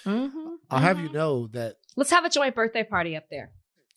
Mm-hmm. 0.05 0.55
I'll 0.71 0.81
have 0.81 0.99
you 1.00 1.11
know 1.12 1.47
that 1.49 1.76
Let's 1.97 2.11
have 2.11 2.25
a 2.25 2.29
joint 2.29 2.55
birthday 2.55 2.83
party 2.85 3.17
up 3.17 3.25
there. 3.31 3.53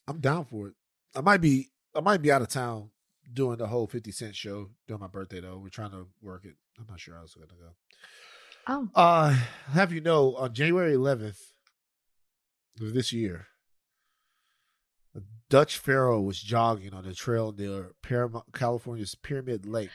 I'm 0.08 0.20
down 0.22 0.46
for 0.46 0.68
it. 0.70 0.76
I 1.16 1.22
might 1.22 1.42
be 1.42 1.70
I 1.96 2.02
might 2.02 2.22
be 2.22 2.32
out 2.32 2.42
of 2.44 2.48
town 2.48 2.92
doing 3.34 3.58
the 3.58 3.68
whole 3.68 3.88
fifty 3.88 4.12
cent 4.12 4.36
show 4.36 4.70
during 4.88 5.02
my 5.02 5.08
birthday 5.08 5.40
though. 5.40 5.58
We're 5.58 5.70
trying 5.70 5.92
to 5.92 6.08
work 6.22 6.46
it. 6.46 6.56
I'm 6.78 6.86
not 6.90 7.00
sure 7.00 7.16
how 7.16 7.24
it's 7.24 7.36
gonna 7.36 7.48
go. 7.48 7.76
Oh, 8.68 8.90
Uh 8.96 9.36
have 9.72 9.92
you 9.92 10.02
know 10.02 10.36
on 10.36 10.54
January 10.54 10.94
11th 10.94 11.40
of 12.82 12.94
this 12.94 13.12
year, 13.12 13.48
a 15.16 15.22
Dutch 15.50 15.78
pharaoh 15.78 16.22
was 16.22 16.42
jogging 16.42 16.94
on 16.94 17.04
the 17.04 17.14
trail 17.14 17.52
near 17.58 17.94
Paramount, 18.04 18.46
California's 18.54 19.16
Pyramid 19.16 19.66
Lake. 19.66 19.90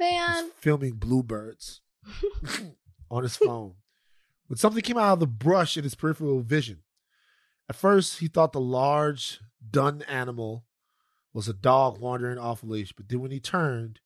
Man. 0.00 0.50
filming 0.56 0.94
bluebirds 0.94 1.80
on 3.10 3.22
his 3.24 3.36
phone. 3.36 3.74
When 4.46 4.56
something 4.56 4.82
came 4.82 4.96
out 4.96 5.14
of 5.14 5.20
the 5.20 5.26
brush 5.26 5.76
in 5.76 5.82
his 5.84 5.94
peripheral 5.96 6.40
vision. 6.40 6.82
At 7.68 7.76
first, 7.76 8.20
he 8.20 8.28
thought 8.28 8.52
the 8.52 8.60
large, 8.60 9.40
dun 9.70 10.02
animal 10.02 10.64
was 11.38 11.46
a 11.46 11.54
dog 11.54 12.00
wandering 12.00 12.36
off 12.36 12.64
a 12.64 12.66
leash, 12.66 12.92
but 12.92 13.08
then 13.08 13.20
when 13.20 13.30
he 13.30 13.38
turned, 13.38 14.00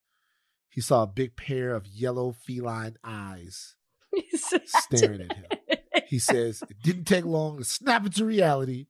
he 0.69 0.83
saw 0.83 1.03
a 1.03 1.07
big 1.07 1.35
pair 1.35 1.75
of 1.75 1.87
yellow 1.87 2.31
feline 2.31 2.99
eyes 3.03 3.75
staring 4.67 5.23
at 5.23 5.37
him. 5.37 5.47
He 6.09 6.19
says 6.19 6.62
it 6.69 6.83
didn't 6.83 7.05
take 7.07 7.25
long 7.25 7.57
to 7.57 7.65
snap 7.65 8.05
into 8.05 8.27
reality 8.27 8.89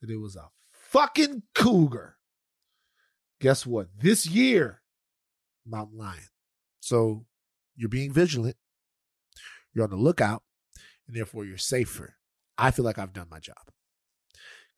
that 0.00 0.10
it 0.10 0.16
was 0.16 0.34
a 0.34 0.48
fucking 0.72 1.44
cougar. 1.54 2.16
Guess 3.40 3.66
what? 3.66 3.86
This 3.96 4.26
year, 4.26 4.82
mountain 5.64 5.98
lion. 5.98 6.26
So 6.80 7.26
you're 7.76 7.88
being 7.88 8.12
vigilant. 8.12 8.56
You're 9.72 9.84
on 9.84 9.90
the 9.90 9.96
lookout, 9.96 10.42
and 11.06 11.16
therefore 11.16 11.44
you're 11.44 11.56
safer. 11.56 12.16
I 12.58 12.72
feel 12.72 12.84
like 12.84 12.98
I've 12.98 13.12
done 13.12 13.28
my 13.30 13.38
job. 13.38 13.70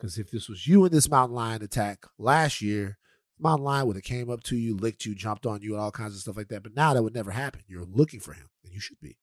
Because 0.02 0.18
if 0.18 0.32
this 0.32 0.48
was 0.48 0.66
you 0.66 0.84
in 0.84 0.90
this 0.90 1.08
mountain 1.08 1.36
lion 1.36 1.62
attack 1.62 2.06
last 2.18 2.60
year, 2.60 2.98
mountain 3.38 3.64
lion 3.64 3.86
would 3.86 3.94
have 3.94 4.02
came 4.02 4.28
up 4.28 4.42
to 4.42 4.56
you, 4.56 4.76
licked 4.76 5.06
you, 5.06 5.14
jumped 5.14 5.46
on 5.46 5.62
you, 5.62 5.74
and 5.74 5.80
all 5.80 5.92
kinds 5.92 6.14
of 6.16 6.20
stuff 6.20 6.36
like 6.36 6.48
that. 6.48 6.64
But 6.64 6.74
now 6.74 6.92
that 6.92 7.04
would 7.04 7.14
never 7.14 7.30
happen. 7.30 7.60
You're 7.68 7.84
looking 7.84 8.18
for 8.18 8.32
him, 8.32 8.48
and 8.64 8.74
you 8.74 8.80
should 8.80 8.98
be. 9.00 9.16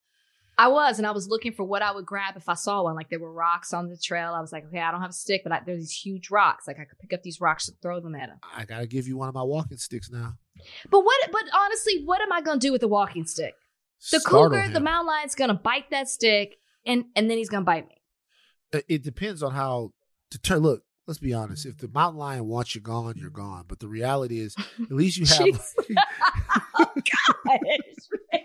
I 0.58 0.70
was, 0.70 0.98
and 0.98 1.06
I 1.06 1.12
was 1.12 1.28
looking 1.28 1.52
for 1.52 1.66
what 1.66 1.82
I 1.82 1.92
would 1.92 2.06
grab 2.06 2.38
if 2.38 2.48
I 2.48 2.54
saw 2.54 2.82
one. 2.84 2.96
Like 2.96 3.10
there 3.10 3.20
were 3.20 3.34
rocks 3.34 3.74
on 3.74 3.90
the 3.90 3.98
trail. 3.98 4.32
I 4.34 4.40
was 4.40 4.54
like, 4.54 4.68
okay, 4.68 4.80
I 4.80 4.90
don't 4.92 5.02
have 5.02 5.10
a 5.10 5.14
stick, 5.14 5.42
but 5.44 5.52
I, 5.52 5.60
there's 5.66 5.80
these 5.80 5.92
huge 5.92 6.30
rocks. 6.32 6.66
Like 6.66 6.80
I 6.80 6.86
could 6.86 6.98
pick 6.98 7.12
up 7.12 7.24
these 7.24 7.42
rocks 7.42 7.68
and 7.68 7.76
throw 7.82 8.00
them 8.00 8.16
at 8.16 8.30
him. 8.30 8.38
I 8.56 8.64
gotta 8.64 8.88
give 8.88 9.06
you 9.06 9.18
one 9.18 9.28
of 9.28 9.36
my 9.36 9.44
walking 9.44 9.78
sticks 9.80 10.10
now. 10.10 10.36
But 10.90 11.02
what? 11.04 11.30
But 11.30 11.44
honestly, 11.54 12.04
what 12.06 12.22
am 12.22 12.32
I 12.32 12.40
gonna 12.40 12.58
do 12.62 12.72
with 12.72 12.80
the 12.80 12.88
walking 12.88 13.26
stick? 13.26 13.56
The 14.14 14.22
Startle 14.22 14.50
cougar, 14.52 14.62
him. 14.62 14.72
the 14.74 14.80
mountain 14.80 15.08
lion's 15.08 15.36
gonna 15.36 15.54
bite 15.54 15.90
that 15.92 16.08
stick, 16.08 16.56
and 16.86 17.04
and 17.18 17.30
then 17.30 17.38
he's 17.38 17.50
gonna 17.50 17.66
bite 17.66 17.86
me. 17.90 17.96
It- 18.72 18.86
It 18.88 19.04
depends 19.04 19.44
on 19.44 19.52
how 19.52 19.92
to 20.32 20.40
turn. 20.40 20.60
Look, 20.60 20.84
let's 21.08 21.20
be 21.20 21.34
honest. 21.34 21.66
If 21.66 21.78
the 21.78 21.88
mountain 21.88 22.20
lion 22.20 22.48
wants 22.48 22.76
you 22.76 22.82
gone, 22.82 23.16
you're 23.18 23.30
gone. 23.30 23.66
But 23.68 23.80
the 23.80 23.88
reality 23.88 24.40
is, 24.40 24.56
at 24.80 24.92
least 24.92 25.18
you 25.18 25.26
have. 25.52 25.66
Oh 26.82 26.86
gosh. 26.96 27.60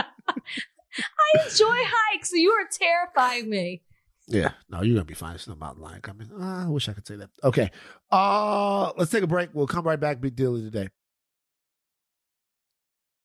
I 0.00 1.44
enjoy 1.44 1.76
hikes, 1.76 2.30
so 2.30 2.36
you 2.36 2.50
are 2.50 2.66
terrifying 2.70 3.50
me. 3.50 3.82
Yeah, 4.26 4.52
no, 4.68 4.82
you're 4.82 4.94
gonna 4.94 5.04
be 5.04 5.14
fine. 5.14 5.30
There's 5.32 5.48
no 5.48 5.54
mountain 5.54 5.82
lion 5.82 6.00
coming. 6.00 6.30
Uh, 6.32 6.64
I 6.66 6.68
wish 6.68 6.88
I 6.88 6.92
could 6.92 7.06
say 7.06 7.16
that. 7.16 7.30
Okay, 7.44 7.70
uh, 8.10 8.92
let's 8.96 9.10
take 9.10 9.22
a 9.22 9.26
break. 9.26 9.50
We'll 9.52 9.66
come 9.66 9.86
right 9.86 10.00
back. 10.00 10.20
Big 10.20 10.36
deal 10.36 10.56
of 10.56 10.64
the 10.64 10.70
day. 10.70 10.88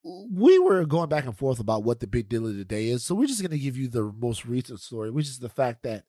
We 0.04 0.60
were 0.60 0.86
going 0.86 1.10
back 1.10 1.26
and 1.26 1.38
forth 1.38 1.60
about 1.60 1.84
what 1.84 2.00
the 2.02 2.08
big 2.08 2.28
deal 2.30 2.46
of 2.46 2.56
the 2.58 2.66
day 2.66 2.88
is, 2.90 3.04
so 3.04 3.16
we're 3.16 3.28
just 3.28 3.42
gonna 3.42 3.58
give 3.58 3.78
you 3.78 3.88
the 3.88 4.12
most 4.18 4.46
recent 4.46 4.80
story, 4.82 5.10
which 5.12 5.28
is 5.28 5.40
the 5.40 5.50
fact 5.50 5.84
that 5.84 6.04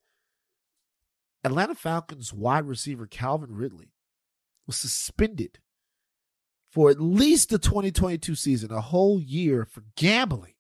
Atlanta 1.45 1.75
Falcons 1.75 2.33
wide 2.33 2.67
receiver 2.67 3.07
Calvin 3.07 3.55
Ridley 3.55 3.93
was 4.67 4.77
suspended 4.77 5.59
for 6.71 6.91
at 6.91 7.01
least 7.01 7.51
the 7.51 7.59
2022 7.59 8.35
season, 8.35 8.73
a 8.73 8.81
whole 8.81 9.21
year 9.21 9.65
for 9.65 9.85
gambling. 9.95 10.55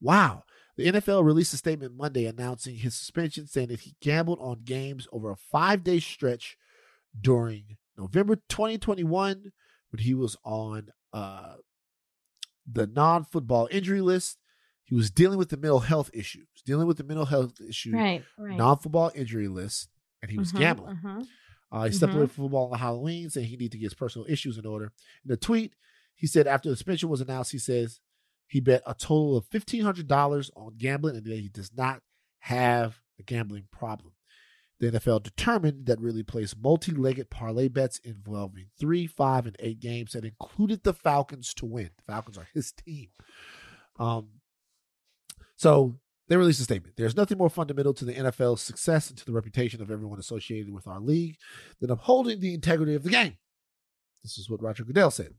Wow. 0.00 0.44
The 0.76 0.86
NFL 0.86 1.24
released 1.24 1.52
a 1.52 1.56
statement 1.56 1.96
Monday 1.96 2.24
announcing 2.24 2.76
his 2.76 2.94
suspension, 2.94 3.46
saying 3.46 3.68
that 3.68 3.80
he 3.80 3.96
gambled 4.00 4.38
on 4.40 4.62
games 4.64 5.08
over 5.12 5.30
a 5.30 5.36
five 5.36 5.82
day 5.82 5.98
stretch 5.98 6.56
during 7.20 7.76
November 7.96 8.36
2021 8.36 9.52
when 9.90 10.02
he 10.02 10.14
was 10.14 10.36
on 10.44 10.88
uh, 11.12 11.54
the 12.70 12.86
non 12.86 13.24
football 13.24 13.68
injury 13.70 14.00
list. 14.00 14.38
He 14.88 14.94
was 14.94 15.10
dealing 15.10 15.38
with 15.38 15.50
the 15.50 15.56
mental 15.58 15.80
health 15.80 16.10
issues, 16.14 16.48
dealing 16.64 16.86
with 16.86 16.96
the 16.96 17.04
mental 17.04 17.26
health 17.26 17.60
issue, 17.60 17.94
Right, 17.94 18.24
right. 18.38 18.56
non 18.56 18.78
football 18.78 19.12
injury 19.14 19.46
list, 19.48 19.90
and 20.22 20.30
he 20.30 20.38
was 20.38 20.50
Mhm, 20.52 20.56
gambling. 20.58 20.96
mhm. 20.96 21.28
Uh, 21.70 21.84
he 21.84 21.92
stepped 21.92 22.14
Mhm. 22.14 22.16
away 22.16 22.26
from 22.26 22.44
football 22.44 22.72
on 22.72 22.78
Halloween, 22.78 23.28
saying 23.28 23.48
he 23.48 23.56
needed 23.56 23.72
to 23.72 23.78
get 23.78 23.84
his 23.86 23.94
personal 23.94 24.26
issues 24.30 24.56
in 24.56 24.64
order. 24.64 24.92
In 25.26 25.30
a 25.30 25.36
tweet, 25.36 25.74
he 26.14 26.26
said 26.26 26.46
after 26.46 26.70
the 26.70 26.76
suspension 26.76 27.10
was 27.10 27.20
announced, 27.20 27.52
he 27.52 27.58
says 27.58 28.00
he 28.46 28.60
bet 28.60 28.82
a 28.86 28.94
total 28.94 29.36
of 29.36 29.44
fifteen 29.46 29.82
hundred 29.82 30.08
dollars 30.08 30.50
on 30.56 30.76
gambling 30.78 31.16
and 31.16 31.26
that 31.26 31.38
he 31.38 31.50
does 31.50 31.70
not 31.74 32.02
have 32.40 33.02
a 33.18 33.22
gambling 33.22 33.68
problem. 33.70 34.14
The 34.80 34.86
NFL 34.92 35.18
determined 35.22 35.84
that 35.86 36.00
really 36.00 36.22
placed 36.22 36.56
multi-legged 36.56 37.28
parlay 37.30 37.68
bets 37.68 37.98
involving 37.98 38.70
three, 38.78 39.06
five, 39.06 39.44
and 39.44 39.56
eight 39.58 39.80
games 39.80 40.12
that 40.12 40.24
included 40.24 40.84
the 40.84 40.94
Falcons 40.94 41.52
to 41.54 41.66
win. 41.66 41.90
The 41.96 42.04
Falcons 42.12 42.38
are 42.38 42.48
his 42.54 42.72
team. 42.72 43.10
Um, 43.98 44.37
so 45.58 45.98
they 46.28 46.36
released 46.36 46.60
a 46.60 46.64
statement. 46.64 46.96
There's 46.96 47.16
nothing 47.16 47.36
more 47.36 47.50
fundamental 47.50 47.92
to 47.94 48.04
the 48.04 48.14
NFL's 48.14 48.62
success 48.62 49.10
and 49.10 49.18
to 49.18 49.26
the 49.26 49.32
reputation 49.32 49.82
of 49.82 49.90
everyone 49.90 50.18
associated 50.18 50.72
with 50.72 50.86
our 50.86 51.00
league 51.00 51.36
than 51.80 51.90
upholding 51.90 52.40
the 52.40 52.54
integrity 52.54 52.94
of 52.94 53.02
the 53.02 53.10
game. 53.10 53.36
This 54.22 54.38
is 54.38 54.48
what 54.48 54.62
Roger 54.62 54.84
Goodell 54.84 55.10
said. 55.10 55.34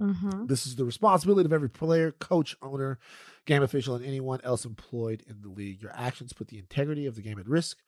Mhm. 0.00 0.48
This 0.48 0.66
is 0.66 0.76
the 0.76 0.84
responsibility 0.84 1.46
of 1.46 1.52
every 1.52 1.68
player, 1.70 2.12
coach, 2.12 2.56
owner, 2.62 2.98
game 3.46 3.62
official, 3.62 3.94
and 3.94 4.04
anyone 4.04 4.40
else 4.42 4.64
employed 4.64 5.22
in 5.26 5.40
the 5.40 5.48
league. 5.48 5.82
Your 5.82 5.92
actions 5.92 6.32
put 6.32 6.48
the 6.48 6.58
integrity 6.58 7.06
of 7.06 7.16
the 7.16 7.22
game 7.22 7.38
at 7.38 7.48
risk, 7.48 7.78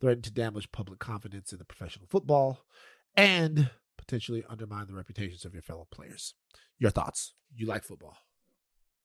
threaten 0.00 0.22
to 0.22 0.30
damage 0.30 0.70
public 0.72 0.98
confidence 0.98 1.52
in 1.52 1.58
the 1.58 1.64
professional 1.64 2.06
football, 2.06 2.64
and 3.16 3.70
potentially 3.96 4.44
undermine 4.48 4.86
the 4.86 4.94
reputations 4.94 5.44
of 5.44 5.52
your 5.54 5.62
fellow 5.62 5.86
players. 5.90 6.34
Your 6.78 6.90
thoughts? 6.90 7.34
You 7.54 7.66
like 7.66 7.82
football? 7.82 8.16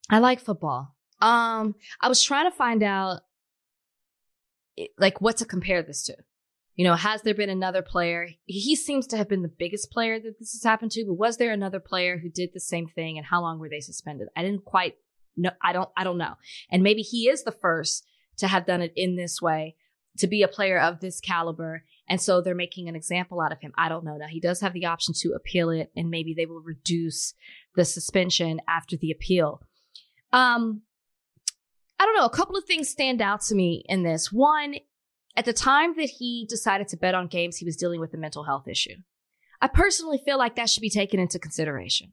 I 0.08 0.20
like 0.20 0.38
football. 0.40 0.96
Um, 1.22 1.76
I 2.00 2.08
was 2.08 2.22
trying 2.22 2.50
to 2.50 2.56
find 2.56 2.82
out, 2.82 3.20
like, 4.98 5.20
what 5.20 5.38
to 5.38 5.44
compare 5.44 5.82
this 5.82 6.02
to. 6.04 6.16
You 6.74 6.84
know, 6.84 6.94
has 6.94 7.22
there 7.22 7.34
been 7.34 7.50
another 7.50 7.82
player? 7.82 8.28
He 8.46 8.74
seems 8.74 9.06
to 9.08 9.16
have 9.16 9.28
been 9.28 9.42
the 9.42 9.48
biggest 9.48 9.90
player 9.90 10.18
that 10.18 10.38
this 10.38 10.52
has 10.52 10.64
happened 10.64 10.90
to, 10.92 11.04
but 11.06 11.14
was 11.14 11.36
there 11.36 11.52
another 11.52 11.80
player 11.80 12.18
who 12.18 12.28
did 12.28 12.50
the 12.52 12.60
same 12.60 12.88
thing, 12.88 13.18
and 13.18 13.26
how 13.26 13.40
long 13.40 13.58
were 13.58 13.68
they 13.68 13.80
suspended? 13.80 14.28
I 14.36 14.42
didn't 14.42 14.64
quite 14.64 14.94
know. 15.36 15.50
I 15.62 15.72
don't. 15.72 15.90
I 15.96 16.02
don't 16.02 16.18
know. 16.18 16.34
And 16.70 16.82
maybe 16.82 17.02
he 17.02 17.28
is 17.28 17.44
the 17.44 17.52
first 17.52 18.04
to 18.38 18.48
have 18.48 18.66
done 18.66 18.82
it 18.82 18.92
in 18.96 19.16
this 19.16 19.40
way, 19.40 19.76
to 20.18 20.26
be 20.26 20.42
a 20.42 20.48
player 20.48 20.80
of 20.80 21.00
this 21.00 21.20
caliber, 21.20 21.84
and 22.08 22.20
so 22.20 22.40
they're 22.40 22.54
making 22.54 22.88
an 22.88 22.96
example 22.96 23.40
out 23.40 23.52
of 23.52 23.60
him. 23.60 23.72
I 23.76 23.88
don't 23.88 24.04
know. 24.04 24.16
Now 24.16 24.28
he 24.28 24.40
does 24.40 24.60
have 24.62 24.72
the 24.72 24.86
option 24.86 25.14
to 25.18 25.34
appeal 25.34 25.68
it, 25.70 25.92
and 25.94 26.10
maybe 26.10 26.34
they 26.34 26.46
will 26.46 26.62
reduce 26.62 27.34
the 27.76 27.84
suspension 27.84 28.60
after 28.66 28.96
the 28.96 29.10
appeal. 29.10 29.60
Um, 30.32 30.82
I 31.98 32.06
don't 32.06 32.16
know. 32.16 32.26
A 32.26 32.30
couple 32.30 32.56
of 32.56 32.64
things 32.64 32.88
stand 32.88 33.20
out 33.22 33.42
to 33.42 33.54
me 33.54 33.84
in 33.88 34.02
this. 34.02 34.32
One, 34.32 34.76
at 35.36 35.44
the 35.44 35.52
time 35.52 35.94
that 35.96 36.10
he 36.18 36.46
decided 36.48 36.88
to 36.88 36.96
bet 36.96 37.14
on 37.14 37.26
games, 37.28 37.56
he 37.56 37.64
was 37.64 37.76
dealing 37.76 38.00
with 38.00 38.12
a 38.14 38.18
mental 38.18 38.44
health 38.44 38.68
issue. 38.68 38.96
I 39.60 39.68
personally 39.68 40.20
feel 40.24 40.38
like 40.38 40.56
that 40.56 40.68
should 40.68 40.80
be 40.80 40.90
taken 40.90 41.20
into 41.20 41.38
consideration. 41.38 42.12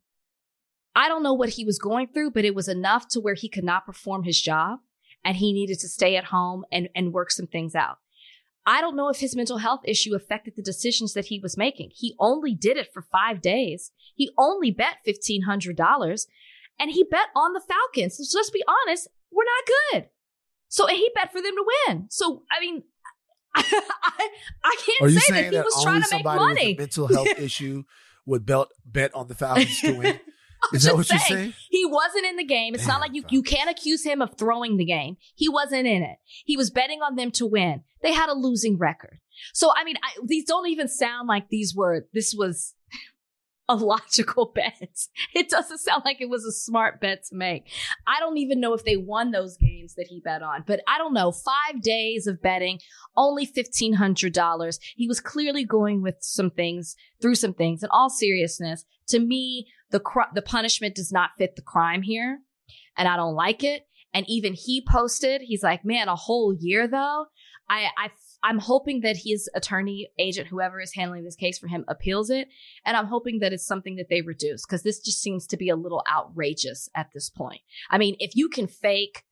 I 0.96 1.08
don't 1.08 1.24
know 1.24 1.34
what 1.34 1.50
he 1.50 1.65
was 1.65 1.80
going 1.80 2.08
through, 2.08 2.32
but 2.32 2.46
it 2.46 2.56
was 2.56 2.68
enough 2.68 3.08
to 3.10 3.20
where 3.20 3.34
he 3.34 3.50
could 3.50 3.63
not 3.63 3.86
perform 3.86 4.24
his 4.24 4.42
job 4.42 4.80
and 5.24 5.38
he 5.38 5.54
needed 5.54 5.80
to 5.80 5.88
stay 5.88 6.15
at 6.15 6.26
home 6.26 6.65
and, 6.72 6.89
and 6.96 7.13
work 7.13 7.32
some 7.32 7.48
things 7.48 7.76
out. 7.76 7.98
I 8.65 8.82
don't 8.82 8.96
know 8.96 9.10
if 9.10 9.20
his 9.20 9.36
mental 9.36 9.58
health 9.58 9.82
issue 9.86 10.15
affected 10.15 10.56
the 10.56 10.62
decisions 10.62 11.13
that 11.13 11.26
he 11.26 11.39
was 11.39 11.58
making. 11.58 11.92
He 11.96 12.15
only 12.20 12.54
did 12.54 12.78
it 12.78 12.94
for 12.94 13.02
five 13.02 13.42
days. 13.42 13.92
He 14.13 14.30
only 14.38 14.72
bet 14.72 14.98
$1,500 15.08 16.28
and 16.80 16.92
he 16.92 17.04
bet 17.04 17.28
on 17.36 17.54
the 17.54 17.62
Falcons. 17.62 18.18
So 18.18 18.38
let's 18.38 18.52
be 18.52 18.63
honest, 18.68 19.08
we're 19.32 19.44
not 19.44 20.02
good. 20.02 20.10
So 20.68 20.88
and 20.88 20.98
he 20.98 21.10
bet 21.15 21.32
for 21.32 21.42
them 21.42 21.54
to 21.56 21.65
win. 21.88 22.08
So 22.10 22.44
I 22.52 22.60
mean, 22.60 22.84
I, 23.56 24.30
I 24.63 24.76
can't 24.86 25.12
say 25.12 25.34
that 25.34 25.44
he 25.46 25.50
that 25.52 25.65
was 25.65 25.84
trying 25.84 26.02
to 26.02 26.08
make 26.12 26.26
money. 26.26 26.76
mental 26.78 27.08
health 27.08 27.28
issue 27.39 27.84
would 28.26 28.46
belt 28.46 28.72
bet 28.86 29.13
on 29.15 29.28
the 29.28 29.36
Falcons 29.36 29.82
to 29.82 29.94
win? 29.94 30.20
Is 30.74 30.84
that 30.84 30.96
what 30.96 31.10
you're 31.10 31.20
saying, 31.20 31.39
saying? 31.39 31.54
He 31.70 31.86
wasn't 31.86 32.26
in 32.26 32.36
the 32.36 32.44
game. 32.44 32.76
It's 32.76 32.86
not 32.86 33.00
like 33.00 33.12
you, 33.13 33.24
you 33.30 33.42
can't 33.42 33.70
accuse 33.70 34.04
him 34.04 34.22
of 34.22 34.38
throwing 34.38 34.76
the 34.76 34.84
game. 34.84 35.15
He 35.36 35.48
wasn't 35.48 35.88
in 35.88 36.04
it. 36.04 36.18
He 36.46 36.58
was 36.58 36.70
betting 36.70 37.00
on 37.02 37.15
them 37.15 37.32
to 37.32 37.46
win. 37.46 37.84
They 38.04 38.12
had 38.12 38.28
a 38.28 38.34
losing 38.34 38.78
record. 38.78 39.20
So, 39.54 39.72
I 39.76 39.86
mean, 39.86 39.96
I, 40.04 40.10
these 40.26 40.44
don't 40.44 40.68
even 40.68 40.89
sound 40.89 41.30
like 41.30 41.48
these 41.48 41.74
were, 41.74 42.08
this 42.13 42.36
was 42.38 42.76
a 43.69 43.75
logical 43.75 44.51
bet. 44.55 44.97
It 45.34 45.47
doesn't 45.47 45.77
sound 45.77 46.01
like 46.03 46.19
it 46.19 46.29
was 46.29 46.43
a 46.43 46.51
smart 46.51 46.99
bet 46.99 47.23
to 47.29 47.36
make. 47.36 47.69
I 48.08 48.19
don't 48.19 48.38
even 48.38 48.60
know 48.60 48.73
if 48.73 48.84
they 48.84 48.97
won 48.97 49.32
those 49.32 49.55
games 49.58 49.93
that 49.95 50.08
he 50.10 50.19
bet 50.19 50.41
on, 50.41 50.63
but 50.67 50.82
I 50.88 50.97
don't 50.97 51.13
know. 51.13 51.32
Five 51.32 51.82
days 51.82 52.27
of 52.27 52.41
betting, 52.41 52.79
only 53.15 53.45
$1,500. 53.45 54.79
He 54.95 55.08
was 55.08 55.21
clearly 55.21 55.63
going 55.63 56.01
with 56.01 56.15
some 56.19 56.49
things, 56.49 56.95
through 57.21 57.36
some 57.36 57.53
things. 57.53 57.84
In 57.84 57.89
all 57.91 58.10
seriousness, 58.10 58.86
to 59.10 59.19
me, 59.19 59.67
the 59.91 59.99
cr- 59.99 60.34
the 60.34 60.41
punishment 60.41 60.95
does 60.95 61.12
not 61.12 61.32
fit 61.38 61.55
the 61.55 61.62
crime 61.62 62.01
here, 62.01 62.39
and 62.97 63.08
I 63.08 63.15
don't 63.15 63.36
like 63.36 63.63
it. 63.63 63.84
And 64.13 64.25
even 64.27 64.53
he 64.53 64.84
posted, 64.88 65.41
he's 65.41 65.63
like, 65.63 65.86
"Man, 65.86 66.08
a 66.08 66.15
whole 66.15 66.55
year 66.58 66.88
though." 66.88 67.27
I 67.69 67.89
I 67.97 68.10
I'm 68.41 68.60
hoping 68.60 69.02
that 69.02 69.17
his 69.17 69.49
attorney, 69.54 70.10
agent, 70.17 70.47
whoever 70.47 70.80
is 70.80 70.93
handling 70.93 71.23
this 71.23 71.36
case 71.36 71.60
for 71.60 71.67
him, 71.67 71.84
appeals 71.88 72.30
it, 72.30 72.47
and 72.86 72.95
I'm 72.95 73.08
hoping 73.08 73.39
that 73.39 73.54
it's 73.54 73.65
something 73.65 73.97
that 73.97 74.08
they 74.10 74.21
reduce 74.21 74.65
because 74.65 74.84
this 74.84 74.99
just 74.99 75.21
seems 75.21 75.45
to 75.47 75.58
be 75.58 75.69
a 75.69 75.75
little 75.75 76.04
outrageous 76.12 76.89
at 76.95 77.10
this 77.13 77.30
point. 77.30 77.62
I 77.89 77.97
mean, 77.97 78.15
if 78.19 78.36
you 78.36 78.49
can 78.49 78.67
fake, 78.67 79.23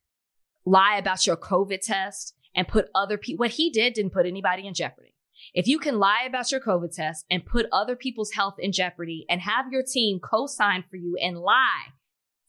lie 0.66 0.98
about 0.98 1.26
your 1.26 1.38
COVID 1.38 1.82
test, 1.82 2.34
and 2.56 2.68
put 2.68 2.90
other 2.96 3.18
people, 3.18 3.44
what 3.44 3.52
he 3.52 3.70
did 3.70 3.94
didn't 3.94 4.14
put 4.14 4.26
anybody 4.26 4.68
in 4.68 4.74
jeopardy. 4.74 5.14
If 5.54 5.68
you 5.68 5.80
can 5.80 6.00
lie 6.00 6.24
about 6.28 6.52
your 6.52 6.60
COVID 6.60 6.94
test 6.94 7.26
and 7.30 7.46
put 7.46 7.68
other 7.72 7.96
people's 7.96 8.32
health 8.32 8.56
in 8.58 8.72
jeopardy 8.72 9.26
and 9.30 9.40
have 9.42 9.72
your 9.72 9.84
team 9.84 10.20
co 10.20 10.48
sign 10.48 10.84
for 10.90 10.98
you 10.98 11.16
and 11.22 11.38
lie 11.38 11.94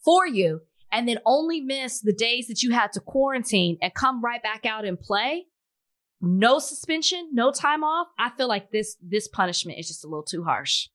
for 0.02 0.26
you 0.26 0.62
and 0.90 1.06
then 1.06 1.18
only 1.26 1.60
miss 1.60 2.00
the 2.00 2.14
days 2.14 2.46
that 2.48 2.62
you 2.62 2.72
had 2.72 2.92
to 2.92 3.00
quarantine 3.00 3.76
and 3.82 3.92
come 3.94 4.22
right 4.22 4.42
back 4.42 4.64
out 4.64 4.86
and 4.86 4.98
play, 4.98 5.46
no 6.20 6.58
suspension, 6.58 7.30
no 7.32 7.52
time 7.52 7.84
off, 7.84 8.08
I 8.18 8.30
feel 8.30 8.48
like 8.48 8.70
this 8.70 8.96
this 9.02 9.28
punishment 9.28 9.78
is 9.78 9.88
just 9.88 10.04
a 10.04 10.08
little 10.08 10.24
too 10.24 10.44
harsh. 10.44 10.88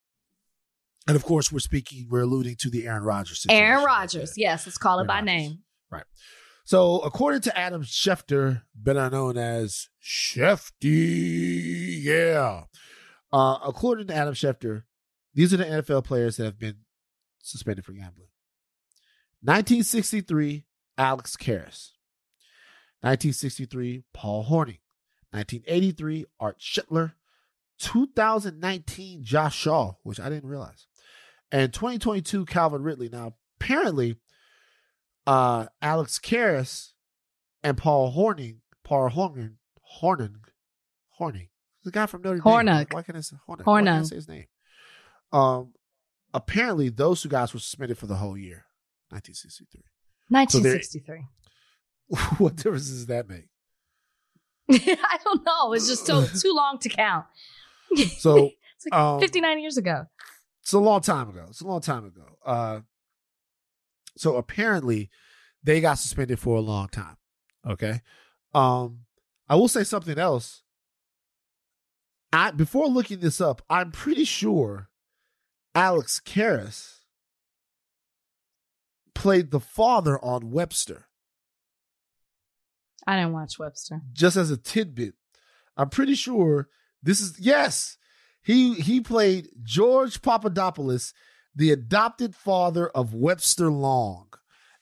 And 1.08 1.16
of 1.16 1.24
course, 1.24 1.52
we're 1.52 1.60
speaking, 1.60 2.08
we're 2.10 2.22
alluding 2.22 2.56
to 2.60 2.70
the 2.70 2.88
Aaron 2.88 3.04
Rodgers 3.04 3.42
situation. 3.42 3.64
Aaron 3.64 3.84
Rodgers, 3.84 4.34
yes, 4.38 4.66
let's 4.66 4.78
call 4.78 5.00
it 5.00 5.02
Aaron 5.02 5.08
by 5.08 5.16
Rodgers. 5.16 5.26
name. 5.26 5.60
Right. 5.92 6.06
So, 6.66 7.00
according 7.00 7.42
to 7.42 7.58
Adam 7.58 7.84
Schefter, 7.84 8.62
better 8.74 9.10
known 9.10 9.38
as 9.38 9.90
Shefty, 10.02 10.82
yeah. 12.02 12.64
Uh, 13.34 13.58
according 13.66 14.08
to 14.08 14.16
Adam 14.16 14.34
Schefter, 14.34 14.84
these 15.34 15.54
are 15.54 15.58
the 15.58 15.66
NFL 15.66 16.06
players 16.06 16.38
that 16.38 16.46
have 16.46 16.60
been 16.60 16.78
suspended 17.42 17.84
for 17.84 17.92
gambling. 17.92 18.30
1963, 19.42 20.66
Alex 20.98 21.36
Karras. 21.36 21.92
1963, 23.02 24.06
Paul 24.14 24.44
Horning. 24.44 24.78
1983, 25.34 26.26
Art 26.40 26.60
Schlichter. 26.60 27.14
2019, 27.80 29.24
Josh 29.24 29.56
Shaw, 29.58 29.94
which 30.04 30.20
I 30.20 30.30
didn't 30.30 30.50
realize. 30.50 30.88
And 31.52 31.74
2022, 31.74 32.46
Calvin 32.46 32.84
Ridley. 32.84 33.10
Now, 33.10 33.34
apparently, 33.60 34.16
uh, 35.28 35.66
Alex 35.82 36.20
Karras 36.20 36.92
and 37.64 37.78
Paul 37.78 38.12
Horning, 38.12 38.62
Paul 38.84 39.10
Horning, 39.10 39.58
Horning, 39.82 40.38
Horning, 41.10 41.50
the 41.84 41.92
guy 41.92 42.06
from 42.06 42.22
Notre 42.22 42.38
Dame. 42.38 42.44
Hornung. 42.44 42.94
Why 42.94 43.02
can't 43.02 43.18
I 43.18 43.22
say 43.22 43.38
Horning? 43.46 43.66
Why 43.66 43.82
can't 43.82 43.90
I 43.90 44.00
Hornung. 44.00 44.10
say 44.10 44.16
his 44.16 44.28
name? 44.28 44.46
Um, 45.32 45.74
apparently, 46.34 46.90
those 46.90 47.22
two 47.22 47.30
guys 47.30 47.54
were 47.54 47.60
suspended 47.60 47.98
for 47.98 48.08
the 48.08 48.16
whole 48.16 48.38
year, 48.38 48.66
1963. 49.10 49.84
1963. 50.30 51.26
what 52.38 52.56
difference 52.56 52.90
does 52.90 53.08
that 53.08 53.28
make? 53.28 53.48
I 54.72 55.18
don't 55.24 55.46
know. 55.46 55.74
It's 55.74 55.88
just 55.88 56.06
too, 56.08 56.26
too 56.40 56.54
long 56.54 56.80
to 56.80 56.90
count. 56.90 57.26
So 58.18 58.52
it's 58.76 58.86
like 58.90 59.00
um, 59.00 59.20
59 59.20 59.60
years 59.60 59.78
ago. 59.78 60.06
it's 60.62 60.74
a 60.74 60.80
long 60.80 61.02
time 61.02 61.30
ago. 61.30 61.46
It's 61.50 61.62
a 61.62 61.68
long 61.68 61.82
time 61.82 62.06
ago. 62.06 62.38
Uh, 62.46 62.80
so 64.18 64.36
apparently, 64.36 65.10
they 65.64 65.82
got 65.82 65.96
suspended 65.96 66.40
for 66.40 66.58
a 66.58 66.62
long 66.62 66.88
time. 66.90 67.18
Okay. 67.68 68.02
Um, 68.54 69.00
I 69.50 69.56
will 69.56 69.68
say 69.68 69.84
something 69.84 70.18
else. 70.18 70.62
I 72.32 72.52
before 72.52 72.88
looking 72.88 73.20
this 73.20 73.40
up, 73.40 73.62
I'm 73.70 73.92
pretty 73.92 74.26
sure 74.26 74.90
Alex 75.76 76.22
Karras 76.24 77.00
played 79.14 79.52
the 79.52 79.60
father 79.60 80.20
on 80.24 80.52
Webster. 80.52 81.08
I 83.06 83.18
didn't 83.18 83.34
watch 83.34 83.60
Webster. 83.60 84.02
Just 84.14 84.38
as 84.38 84.52
a 84.52 84.58
tidbit, 84.58 85.16
I'm 85.76 85.90
pretty 85.90 86.16
sure 86.16 86.70
this 87.02 87.22
is 87.22 87.40
yes. 87.40 87.98
He 88.42 88.76
he 88.76 89.02
played 89.02 89.50
George 89.62 90.22
Papadopoulos, 90.22 91.14
the 91.56 91.72
adopted 91.72 92.36
father 92.36 92.90
of 92.90 93.14
Webster 93.14 93.70
Long, 93.70 94.28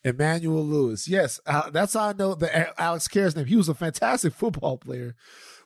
Emmanuel 0.03 0.65
Lewis. 0.65 1.07
Yes, 1.07 1.39
uh, 1.45 1.69
that's 1.69 1.93
how 1.93 2.09
I 2.09 2.13
know 2.13 2.35
the 2.35 2.81
Alex 2.81 3.07
Karras 3.07 3.35
name. 3.35 3.45
He 3.45 3.55
was 3.55 3.69
a 3.69 3.75
fantastic 3.75 4.33
football 4.35 4.77
player, 4.77 5.15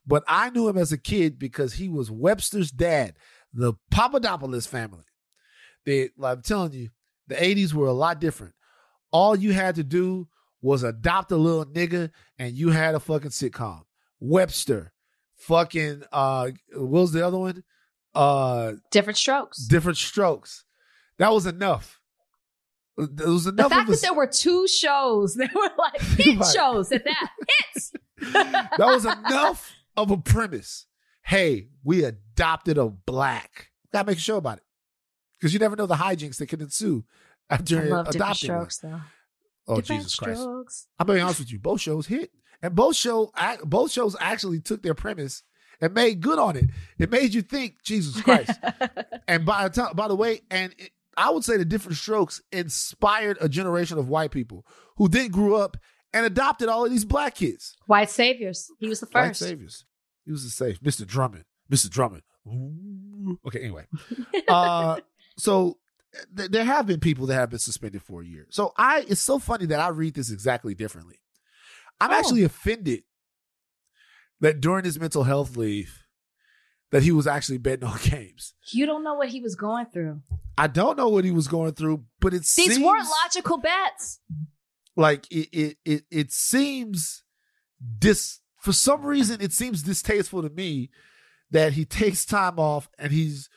but 0.06 0.24
I 0.28 0.50
knew 0.50 0.68
him 0.68 0.78
as 0.78 0.92
a 0.92 0.98
kid 0.98 1.40
because 1.40 1.74
he 1.74 1.88
was 1.90 2.12
Webster's 2.12 2.72
dad, 2.72 3.16
the 3.54 3.74
Papadopoulos 3.92 4.68
family. 4.68 5.04
They, 5.86 6.10
like 6.18 6.38
I'm 6.38 6.42
telling 6.42 6.74
you, 6.74 6.90
the 7.28 7.36
'80s 7.36 7.74
were 7.74 7.88
a 7.88 7.94
lot 7.94 8.20
different. 8.20 8.54
All 9.12 9.36
you 9.36 9.54
had 9.54 9.76
to 9.76 9.84
do 9.84 10.28
was 10.62 10.84
adopt 10.84 11.32
a 11.32 11.38
little 11.38 11.66
nigga, 11.66 12.12
and 12.40 12.54
you 12.56 12.70
had 12.70 12.96
a 12.96 13.00
fucking 13.00 13.30
sitcom. 13.32 13.82
Webster, 14.20 14.94
fucking 15.36 16.04
uh, 16.12 16.52
what 16.74 16.90
was 17.02 17.12
the 17.12 17.26
other 17.26 17.38
one? 17.38 17.64
Uh, 18.14 18.74
Different 18.92 19.18
strokes. 19.18 19.66
different 19.68 19.98
strokes. 19.98 20.64
That 21.20 21.32
was 21.34 21.46
enough. 21.46 22.00
It 22.98 23.26
was 23.28 23.46
enough. 23.46 23.70
The 23.70 23.76
fact 23.76 23.90
a, 23.90 23.92
that 23.92 24.02
there 24.02 24.14
were 24.14 24.28
two 24.28 24.68
shows 24.68 25.34
that 25.36 25.54
were 25.54 25.70
like 25.78 26.00
hit 26.18 26.40
Right. 26.40 26.54
shows 26.54 26.92
at 26.92 27.04
that 27.04 27.30
hits. 27.74 27.92
that 28.32 28.78
was 28.80 29.06
enough 29.06 29.74
of 29.98 30.12
a 30.12 30.18
premise. 30.18 30.86
Hey, 31.24 31.68
we 31.84 32.04
adopted 32.06 32.78
a 32.78 32.88
black. 32.88 33.72
Gotta 33.92 34.08
make 34.08 34.18
a 34.18 34.22
show 34.22 34.38
about 34.38 34.58
it. 34.60 34.64
Because 35.40 35.52
you 35.54 35.60
never 35.60 35.76
know 35.76 35.86
the 35.88 35.96
hijinks 35.96 36.38
that 36.38 36.48
can 36.48 36.62
ensue 36.62 37.04
after 37.50 37.80
I 37.80 37.84
love 37.84 38.06
different 38.06 38.16
adopting 38.16 38.56
one. 38.56 38.68
though. 38.82 39.02
Oh 39.68 39.78
different 39.78 40.02
Jesus 40.04 40.16
Christ! 40.16 40.88
I'm 41.00 41.08
being 41.08 41.22
honest 41.22 41.40
with 41.40 41.52
you. 41.52 41.60
Both 41.60 41.82
shows 41.82 42.08
hit, 42.08 42.32
and 42.62 42.76
both 42.76 42.96
show 42.96 43.32
both 43.64 43.92
shows 43.92 44.16
actually 44.20 44.60
took 44.60 44.84
their 44.84 44.94
premise 44.94 45.44
and 45.82 45.94
made 45.94 46.22
good 46.22 46.40
on 46.40 46.56
it. 46.56 46.66
It 46.98 47.12
made 47.12 47.34
you 47.34 47.42
think, 47.42 47.84
Jesus 47.84 48.22
Christ. 48.22 48.52
and 49.28 49.46
by 49.46 49.68
the 49.68 49.70
time, 49.82 49.96
by 49.96 50.08
the 50.08 50.16
way, 50.16 50.42
and 50.50 50.74
it, 50.78 50.92
I 51.18 51.30
would 51.30 51.44
say 51.44 51.58
the 51.58 51.66
different 51.66 51.98
strokes 51.98 52.42
inspired 52.52 53.38
a 53.42 53.50
generation 53.50 53.98
of 53.98 54.08
white 54.10 54.32
people 54.32 54.66
who 54.98 55.08
then 55.08 55.30
grew 55.30 55.56
up 55.56 55.78
and 56.14 56.26
adopted 56.26 56.70
all 56.70 56.86
of 56.86 56.92
these 56.92 57.06
black 57.06 57.36
kids. 57.36 57.76
White 57.88 58.10
saviors. 58.10 58.70
He 58.80 58.88
was 58.88 59.00
the 59.00 59.06
first. 59.06 59.16
White 59.16 59.36
saviors. 59.36 59.86
He 60.26 60.32
was 60.32 60.44
the 60.44 60.50
safe. 60.50 60.80
Mr. 60.82 61.06
Drummond. 61.06 61.46
Mr. 61.72 61.90
Drummond. 61.90 62.24
Ooh. 62.48 63.40
Okay, 63.48 63.62
anyway. 63.62 63.88
Uh 64.48 65.00
so 65.36 65.80
th- 66.36 66.52
there 66.52 66.66
have 66.66 66.88
been 66.88 67.00
people 67.00 67.26
that 67.28 67.36
have 67.36 67.50
been 67.50 67.60
suspended 67.60 68.02
for 68.04 68.22
a 68.22 68.26
year. 68.26 68.48
So 68.50 68.74
I 68.78 69.06
it's 69.08 69.22
so 69.22 69.40
funny 69.40 69.66
that 69.68 69.80
I 69.80 69.90
read 69.90 70.14
this 70.16 70.32
exactly 70.32 70.74
differently. 70.76 71.20
I'm 72.00 72.12
Oh. 72.12 72.14
actually 72.16 72.44
offended 72.44 73.04
that 74.42 74.60
during 74.62 74.86
his 74.86 75.00
mental 75.00 75.24
health 75.24 75.56
leave 75.56 76.04
that 76.92 77.04
he 77.04 77.12
was 77.12 77.26
actually 77.28 77.58
betting 77.58 77.88
on 77.88 77.98
games. 78.04 78.54
You 78.72 78.86
don't 78.86 79.04
know 79.04 79.16
what 79.16 79.30
he 79.30 79.42
was 79.42 79.56
going 79.56 79.88
through. 79.88 80.22
I 80.58 80.68
don't 80.68 80.98
know 80.98 81.10
what 81.10 81.26
he 81.26 81.32
was 81.32 81.48
going 81.48 81.74
through, 81.74 82.06
but 82.22 82.34
it 82.34 82.44
These 82.46 82.80
weren't 82.80 83.08
logical 83.24 83.58
bets. 83.58 84.20
like 84.96 85.26
it 85.32 85.50
it 85.52 85.78
it, 85.86 86.04
it 86.12 86.32
seems 86.32 87.24
dis 88.00 88.40
for 88.62 88.72
some 88.72 89.04
reason 89.04 89.42
it 89.42 89.52
seems 89.52 89.84
distasteful 89.84 90.42
to 90.42 90.50
me 90.50 90.90
that 91.52 91.74
he 91.74 91.84
takes 91.86 92.26
time 92.26 92.58
off 92.60 92.90
and 92.98 93.12
he's 93.12 93.50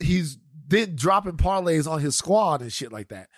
he's 0.00 0.36
then 0.70 0.96
dropping 0.96 1.36
parlays 1.36 1.90
on 1.90 2.00
his 2.00 2.16
squad 2.16 2.62
and 2.62 2.72
shit 2.72 2.92
like 2.92 3.08
that. 3.08 3.28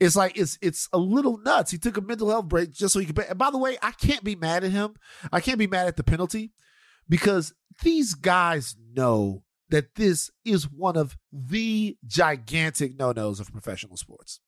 It's 0.00 0.14
like 0.14 0.38
it's 0.38 0.58
it's 0.62 0.88
a 0.92 0.98
little 0.98 1.38
nuts. 1.38 1.72
He 1.72 1.78
took 1.78 1.96
a 1.96 2.00
mental 2.00 2.30
health 2.30 2.48
break 2.48 2.72
just 2.72 2.94
so 2.94 3.00
he 3.00 3.06
could. 3.06 3.16
Bet. 3.16 3.30
And 3.30 3.38
by 3.38 3.50
the 3.50 3.58
way, 3.58 3.76
I 3.82 3.90
can't 3.90 4.22
be 4.22 4.36
mad 4.36 4.64
at 4.64 4.70
him. 4.70 4.94
I 5.32 5.40
can't 5.40 5.58
be 5.58 5.66
mad 5.66 5.88
at 5.88 5.96
the 5.96 6.04
penalty 6.04 6.52
because 7.08 7.52
these 7.82 8.14
guys 8.14 8.76
know 8.94 9.42
that 9.70 9.96
this 9.96 10.30
is 10.44 10.70
one 10.70 10.96
of 10.96 11.16
the 11.32 11.96
gigantic 12.06 12.96
no 12.98 13.12
nos 13.12 13.40
of 13.40 13.52
professional 13.52 13.96
sports. 13.96 14.40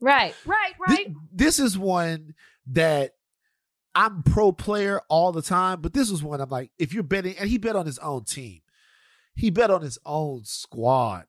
Right, 0.00 0.34
right, 0.44 0.74
right. 0.86 1.14
this 1.32 1.58
is 1.58 1.78
one 1.78 2.34
that 2.66 3.12
I'm 3.94 4.22
pro 4.22 4.52
player 4.52 5.00
all 5.08 5.32
the 5.32 5.40
time, 5.40 5.80
but 5.80 5.94
this 5.94 6.10
is 6.10 6.22
one 6.22 6.40
I'm 6.40 6.50
like, 6.50 6.72
if 6.78 6.92
you're 6.92 7.02
betting, 7.02 7.36
and 7.38 7.48
he 7.48 7.58
bet 7.58 7.76
on 7.76 7.86
his 7.86 7.98
own 8.00 8.24
team, 8.24 8.60
he 9.34 9.50
bet 9.50 9.70
on 9.70 9.82
his 9.82 9.98
own 10.04 10.44
squad. 10.44 11.24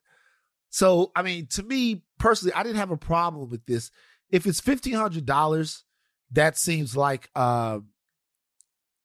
So, 0.75 1.13
I 1.15 1.21
mean, 1.21 1.47
to 1.51 1.63
me 1.63 2.03
personally, 2.19 2.53
I 2.53 2.61
didn't 2.61 2.79
have 2.79 2.91
a 2.91 2.97
problem 2.97 3.49
with 3.49 3.65
this. 3.65 3.91
If 4.29 4.45
it's 4.45 4.59
fifteen 4.59 4.95
hundred 4.95 5.25
dollars, 5.25 5.85
that 6.31 6.57
seems 6.57 6.97
like, 6.97 7.29
uh, 7.33 7.79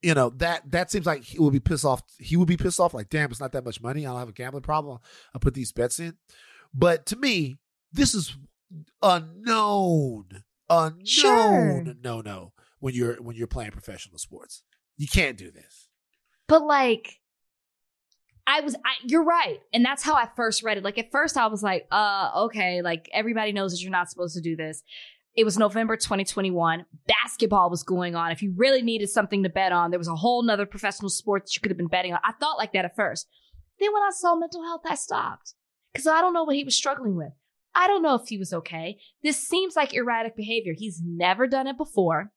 you 0.03 0.15
know, 0.15 0.31
that 0.39 0.69
that 0.73 0.91
seems 0.91 1.07
like 1.07 1.23
he 1.23 1.39
will 1.39 1.53
be 1.53 1.61
pissed 1.61 1.85
off. 1.85 2.03
He 2.19 2.37
would 2.37 2.49
be 2.49 2.57
pissed 2.57 2.81
off, 2.81 2.93
like, 2.93 3.09
damn, 3.09 3.31
it's 3.31 3.39
not 3.39 3.53
that 3.53 3.65
much 3.65 3.81
money. 3.81 4.05
I 4.05 4.11
don't 4.11 4.19
have 4.19 4.29
a 4.29 4.33
gambling 4.33 4.65
problem. 4.65 4.99
I'll 5.33 5.39
put 5.39 5.55
these 5.55 5.71
bets 5.71 6.01
in. 6.01 6.17
But 6.75 7.07
to 7.07 7.15
me, 7.15 7.59
this 7.93 8.17
is 8.17 8.37
unknown, 9.01 10.43
unknown, 10.69 11.05
Sure. 11.05 11.85
no 12.03 12.21
no 12.21 12.53
when 12.81 12.95
you're 12.97 13.15
when 13.23 13.37
you're 13.37 13.47
playing 13.47 13.71
professional 13.71 14.19
sports. 14.19 14.65
You 14.97 15.07
can't 15.07 15.37
do 15.37 15.53
this. 15.53 15.87
But 16.49 16.65
like, 16.67 17.20
I 18.51 18.63
was, 18.63 18.75
I, 18.75 18.95
you're 19.07 19.23
right. 19.23 19.61
And 19.73 19.85
that's 19.85 20.03
how 20.03 20.15
I 20.15 20.29
first 20.35 20.65
read 20.65 20.77
it. 20.77 20.83
Like, 20.83 20.99
at 20.99 21.13
first 21.13 21.37
I 21.37 21.47
was 21.47 21.63
like, 21.63 21.87
uh, 21.93 22.31
okay, 22.47 22.83
like 22.83 23.09
everybody 23.13 23.53
knows 23.53 23.71
that 23.71 23.81
you're 23.81 23.93
not 23.93 24.11
supposed 24.11 24.35
to 24.35 24.41
do 24.41 24.57
this. 24.57 24.83
It 25.37 25.45
was 25.45 25.57
November 25.57 25.97
2021. 25.97 26.85
Basketball 27.07 27.71
was 27.71 27.85
going 27.85 28.17
on. 28.17 28.33
If 28.33 28.43
you 28.43 28.53
really 28.57 28.83
needed 28.83 29.09
something 29.09 29.45
to 29.45 29.49
bet 29.49 29.71
on, 29.71 29.91
there 29.91 30.01
was 30.01 30.09
a 30.09 30.17
whole 30.17 30.43
nother 30.43 30.67
professional 30.67 31.11
sport 31.11 31.45
that 31.45 31.55
you 31.55 31.61
could 31.61 31.71
have 31.71 31.79
been 31.79 31.87
betting 31.87 32.13
on. 32.13 32.19
I 32.25 32.33
thought 32.33 32.59
like 32.59 32.73
that 32.73 32.85
at 32.85 32.97
first. 32.97 33.29
Then 33.79 33.93
when 33.93 34.03
I 34.03 34.11
saw 34.11 34.35
mental 34.35 34.65
health, 34.65 34.83
I 34.85 34.97
stopped. 34.97 35.55
Because 35.93 36.09
I 36.09 36.21
don't 36.21 36.35
know 36.35 36.43
what 36.43 36.57
he 36.57 36.65
was 36.65 36.75
struggling 36.75 37.17
with. 37.17 37.33
I 37.73 37.87
don't 37.87 38.03
know 38.03 38.17
if 38.17 38.27
he 38.27 38.37
was 38.37 38.53
okay. 38.53 38.99
This 39.23 39.37
seems 39.37 39.77
like 39.77 39.95
erratic 39.95 40.37
behavior. 40.37 40.75
He's 40.77 41.01
never 41.05 41.47
done 41.47 41.69
it 41.69 41.77
before. 41.77 42.33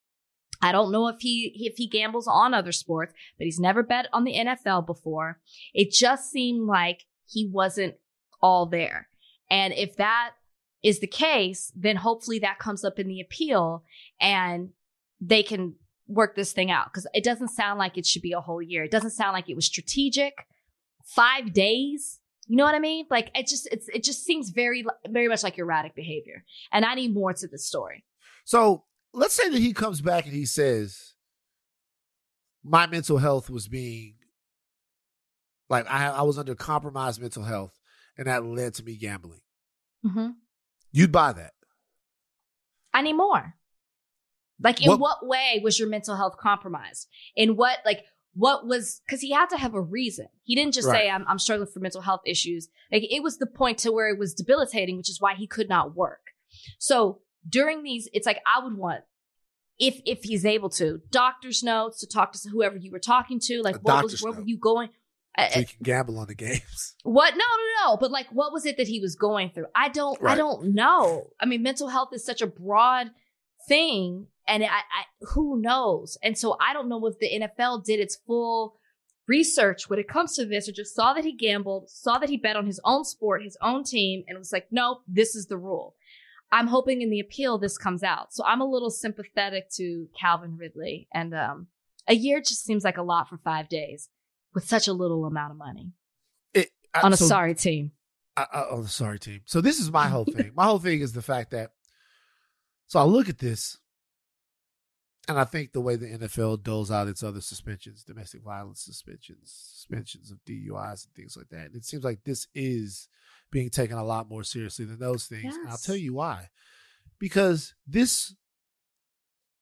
I 0.63 0.71
don't 0.71 0.93
know 0.93 1.09
if 1.09 1.17
he 1.19 1.51
if 1.55 1.75
he 1.75 1.87
gambles 1.87 2.25
on 2.25 2.53
other 2.53 2.71
sports, 2.71 3.13
but 3.37 3.43
he's 3.45 3.59
never 3.59 3.83
bet 3.83 4.07
on 4.13 4.23
the 4.23 4.33
NFL 4.33 4.85
before. 4.85 5.41
It 5.73 5.91
just 5.91 6.31
seemed 6.31 6.65
like 6.65 7.03
he 7.27 7.49
wasn't 7.51 7.95
all 8.41 8.65
there. 8.65 9.09
And 9.51 9.73
if 9.73 9.97
that 9.97 10.31
is 10.81 11.01
the 11.01 11.07
case, 11.07 11.71
then 11.75 11.97
hopefully 11.97 12.39
that 12.39 12.59
comes 12.59 12.85
up 12.85 12.97
in 12.97 13.07
the 13.07 13.19
appeal 13.19 13.83
and 14.21 14.69
they 15.19 15.43
can 15.43 15.75
work 16.07 16.35
this 16.35 16.53
thing 16.53 16.71
out 16.71 16.85
because 16.91 17.07
it 17.13 17.25
doesn't 17.25 17.49
sound 17.49 17.77
like 17.77 17.97
it 17.97 18.05
should 18.05 18.21
be 18.21 18.31
a 18.31 18.41
whole 18.41 18.61
year. 18.61 18.85
It 18.85 18.91
doesn't 18.91 19.11
sound 19.11 19.33
like 19.33 19.49
it 19.49 19.55
was 19.55 19.65
strategic. 19.65 20.47
Five 21.03 21.51
days. 21.51 22.21
You 22.47 22.55
know 22.55 22.63
what 22.63 22.75
I 22.75 22.79
mean? 22.79 23.05
Like 23.09 23.31
it 23.35 23.47
just 23.47 23.67
it's 23.69 23.89
it 23.89 24.03
just 24.03 24.23
seems 24.23 24.49
very 24.49 24.85
very 25.09 25.27
much 25.27 25.43
like 25.43 25.57
erratic 25.57 25.93
behavior. 25.93 26.45
And 26.71 26.85
I 26.85 26.95
need 26.95 27.13
more 27.13 27.33
to 27.33 27.47
the 27.49 27.57
story. 27.57 28.05
So 28.45 28.85
let's 29.13 29.33
say 29.33 29.49
that 29.49 29.59
he 29.59 29.73
comes 29.73 30.01
back 30.01 30.25
and 30.25 30.33
he 30.33 30.45
says, 30.45 31.13
My 32.63 32.87
mental 32.87 33.17
health 33.17 33.49
was 33.49 33.67
being 33.67 34.15
like 35.69 35.85
I, 35.89 36.07
I 36.09 36.21
was 36.23 36.37
under 36.37 36.55
compromised 36.55 37.21
mental 37.21 37.43
health 37.43 37.79
and 38.17 38.27
that 38.27 38.45
led 38.45 38.73
to 38.75 38.83
me 38.83 38.97
gambling. 38.97 39.41
Mm-hmm. 40.05 40.29
You'd 40.91 41.11
buy 41.11 41.33
that. 41.33 41.53
I 42.93 43.01
need 43.01 43.13
more. 43.13 43.55
Like, 44.61 44.81
in 44.83 44.89
What- 44.89 44.99
what, 44.99 45.25
way 45.27 45.59
was 45.63 45.79
your 45.79 45.89
mental 45.89 46.15
health 46.15 46.37
compromised? 46.37 47.07
In 47.35 47.55
what, 47.55 47.79
like, 47.85 48.03
what 48.35 48.67
was, 48.67 49.01
because 49.05 49.19
he 49.21 49.31
had 49.31 49.47
to 49.49 49.57
have 49.57 49.73
a 49.73 49.81
reason. 49.81 50.27
He 50.43 50.53
didn't 50.55 50.75
just 50.75 50.87
say, 50.89 51.09
I'm, 51.09 51.25
I'm 51.27 51.39
struggling 51.39 51.69
for 51.73 51.79
mental 51.79 52.01
health 52.01 52.21
issues. 52.25 52.67
Like, 52.91 53.03
it 53.09 53.23
was 53.23 53.39
the 53.39 53.47
point 53.47 53.79
to 53.79 53.91
where 53.91 54.09
it 54.09 54.19
was 54.19 54.33
debilitating, 54.35 54.97
which 54.97 55.09
is 55.09 55.19
why 55.19 55.33
he 55.33 55.47
could 55.47 55.69
not 55.69 55.95
work. 55.95 56.19
So 56.77 57.21
during 57.47 57.83
these, 57.83 58.09
it's 58.13 58.25
like, 58.25 58.39
I 58.45 58.63
would 58.63 58.77
want, 58.77 59.01
if 59.79 59.99
if 60.05 60.23
he's 60.23 60.45
able 60.45 60.69
to, 60.71 61.01
doctor's 61.09 61.63
notes 61.63 61.99
to 62.01 62.07
talk 62.07 62.31
to 62.33 62.49
whoever 62.49 62.77
you 62.77 62.91
were 62.91 62.99
talking 62.99 63.39
to. 63.43 63.61
Like, 63.61 63.77
A 63.77 63.79
what 63.79 64.03
was, 64.03 64.21
where 64.21 64.33
were 64.33 64.43
you 64.45 64.57
going? 64.57 64.89
Uh, 65.37 65.49
So 65.49 65.59
you 65.59 65.65
can 65.65 65.77
gamble 65.81 66.19
on 66.19 66.27
the 66.27 66.35
games. 66.35 66.95
what? 67.03 67.33
No, 67.33 67.37
no, 67.37 67.91
no. 67.91 67.97
But 67.97 68.11
like, 68.11 68.27
what 68.31 68.53
was 68.53 68.65
it 68.65 68.77
that 68.77 68.87
he 68.87 68.99
was 68.99 69.15
going 69.15 69.49
through? 69.49 69.65
I 69.75 69.89
don't. 69.89 70.19
I 70.23 70.35
don't 70.35 70.73
know. 70.75 71.31
I 71.39 71.45
mean, 71.45 71.63
mental 71.63 71.89
health 71.89 72.09
is 72.13 72.25
such 72.25 72.41
a 72.41 72.47
broad 72.47 73.11
thing, 73.67 74.27
and 74.47 74.63
I, 74.63 74.67
I 74.67 75.03
who 75.33 75.59
knows? 75.59 76.17
And 76.21 76.37
so 76.37 76.55
I 76.61 76.73
don't 76.73 76.89
know 76.89 77.05
if 77.07 77.17
the 77.19 77.31
NFL 77.41 77.83
did 77.83 77.99
its 77.99 78.15
full 78.27 78.75
research 79.27 79.89
when 79.89 79.99
it 79.99 80.07
comes 80.07 80.35
to 80.35 80.45
this, 80.45 80.69
or 80.69 80.73
just 80.73 80.95
saw 80.95 81.13
that 81.13 81.23
he 81.25 81.35
gambled, 81.35 81.89
saw 81.89 82.19
that 82.19 82.29
he 82.29 82.37
bet 82.37 82.55
on 82.55 82.65
his 82.65 82.79
own 82.83 83.05
sport, 83.05 83.43
his 83.43 83.57
own 83.61 83.83
team, 83.83 84.23
and 84.27 84.37
was 84.37 84.51
like, 84.51 84.67
no, 84.69 84.99
this 85.07 85.35
is 85.35 85.47
the 85.47 85.57
rule. 85.57 85.95
I'm 86.53 86.67
hoping 86.67 87.01
in 87.01 87.09
the 87.09 87.19
appeal 87.19 87.57
this 87.57 87.79
comes 87.79 88.03
out. 88.03 88.31
So 88.31 88.43
I'm 88.45 88.61
a 88.61 88.65
little 88.65 88.91
sympathetic 88.91 89.69
to 89.71 90.07
Calvin 90.19 90.55
Ridley, 90.55 91.07
and 91.11 91.33
um, 91.33 91.67
a 92.07 92.13
year 92.13 92.39
just 92.41 92.63
seems 92.63 92.83
like 92.83 92.97
a 92.97 93.01
lot 93.03 93.27
for 93.27 93.37
five 93.37 93.67
days 93.69 94.09
with 94.53 94.65
such 94.67 94.87
a 94.87 94.93
little 94.93 95.25
amount 95.25 95.51
of 95.51 95.57
money 95.57 95.93
It, 96.53 96.69
I- 96.93 97.01
on 97.01 97.11
a 97.11 97.17
so- 97.17 97.25
sorry 97.25 97.55
team. 97.55 97.91
I, 98.37 98.45
I, 98.51 98.63
oh, 98.69 98.83
sorry, 98.85 99.19
team. 99.19 99.41
So 99.45 99.61
this 99.61 99.79
is 99.79 99.91
my 99.91 100.07
whole 100.07 100.25
thing. 100.25 100.51
my 100.55 100.65
whole 100.65 100.79
thing 100.79 101.01
is 101.01 101.13
the 101.13 101.21
fact 101.21 101.51
that. 101.51 101.71
So 102.87 102.99
I 102.99 103.03
look 103.03 103.29
at 103.29 103.39
this, 103.39 103.77
and 105.27 105.39
I 105.39 105.43
think 105.45 105.71
the 105.71 105.81
way 105.81 105.95
the 105.95 106.07
NFL 106.17 106.63
doles 106.63 106.91
out 106.91 107.07
its 107.07 107.23
other 107.23 107.41
suspensions, 107.41 108.03
domestic 108.03 108.43
violence 108.43 108.81
suspensions, 108.81 109.51
suspensions 109.73 110.31
of 110.31 110.37
DUIs 110.45 111.05
and 111.05 111.13
things 111.15 111.35
like 111.37 111.49
that, 111.49 111.75
it 111.75 111.85
seems 111.85 112.03
like 112.03 112.23
this 112.23 112.47
is 112.53 113.07
being 113.53 113.69
taken 113.69 113.97
a 113.97 114.03
lot 114.03 114.27
more 114.27 114.43
seriously 114.43 114.83
than 114.83 114.99
those 114.99 115.27
things. 115.27 115.55
And 115.55 115.69
I'll 115.69 115.77
tell 115.77 115.95
you 115.95 116.15
why. 116.15 116.49
Because 117.19 117.75
this 117.87 118.35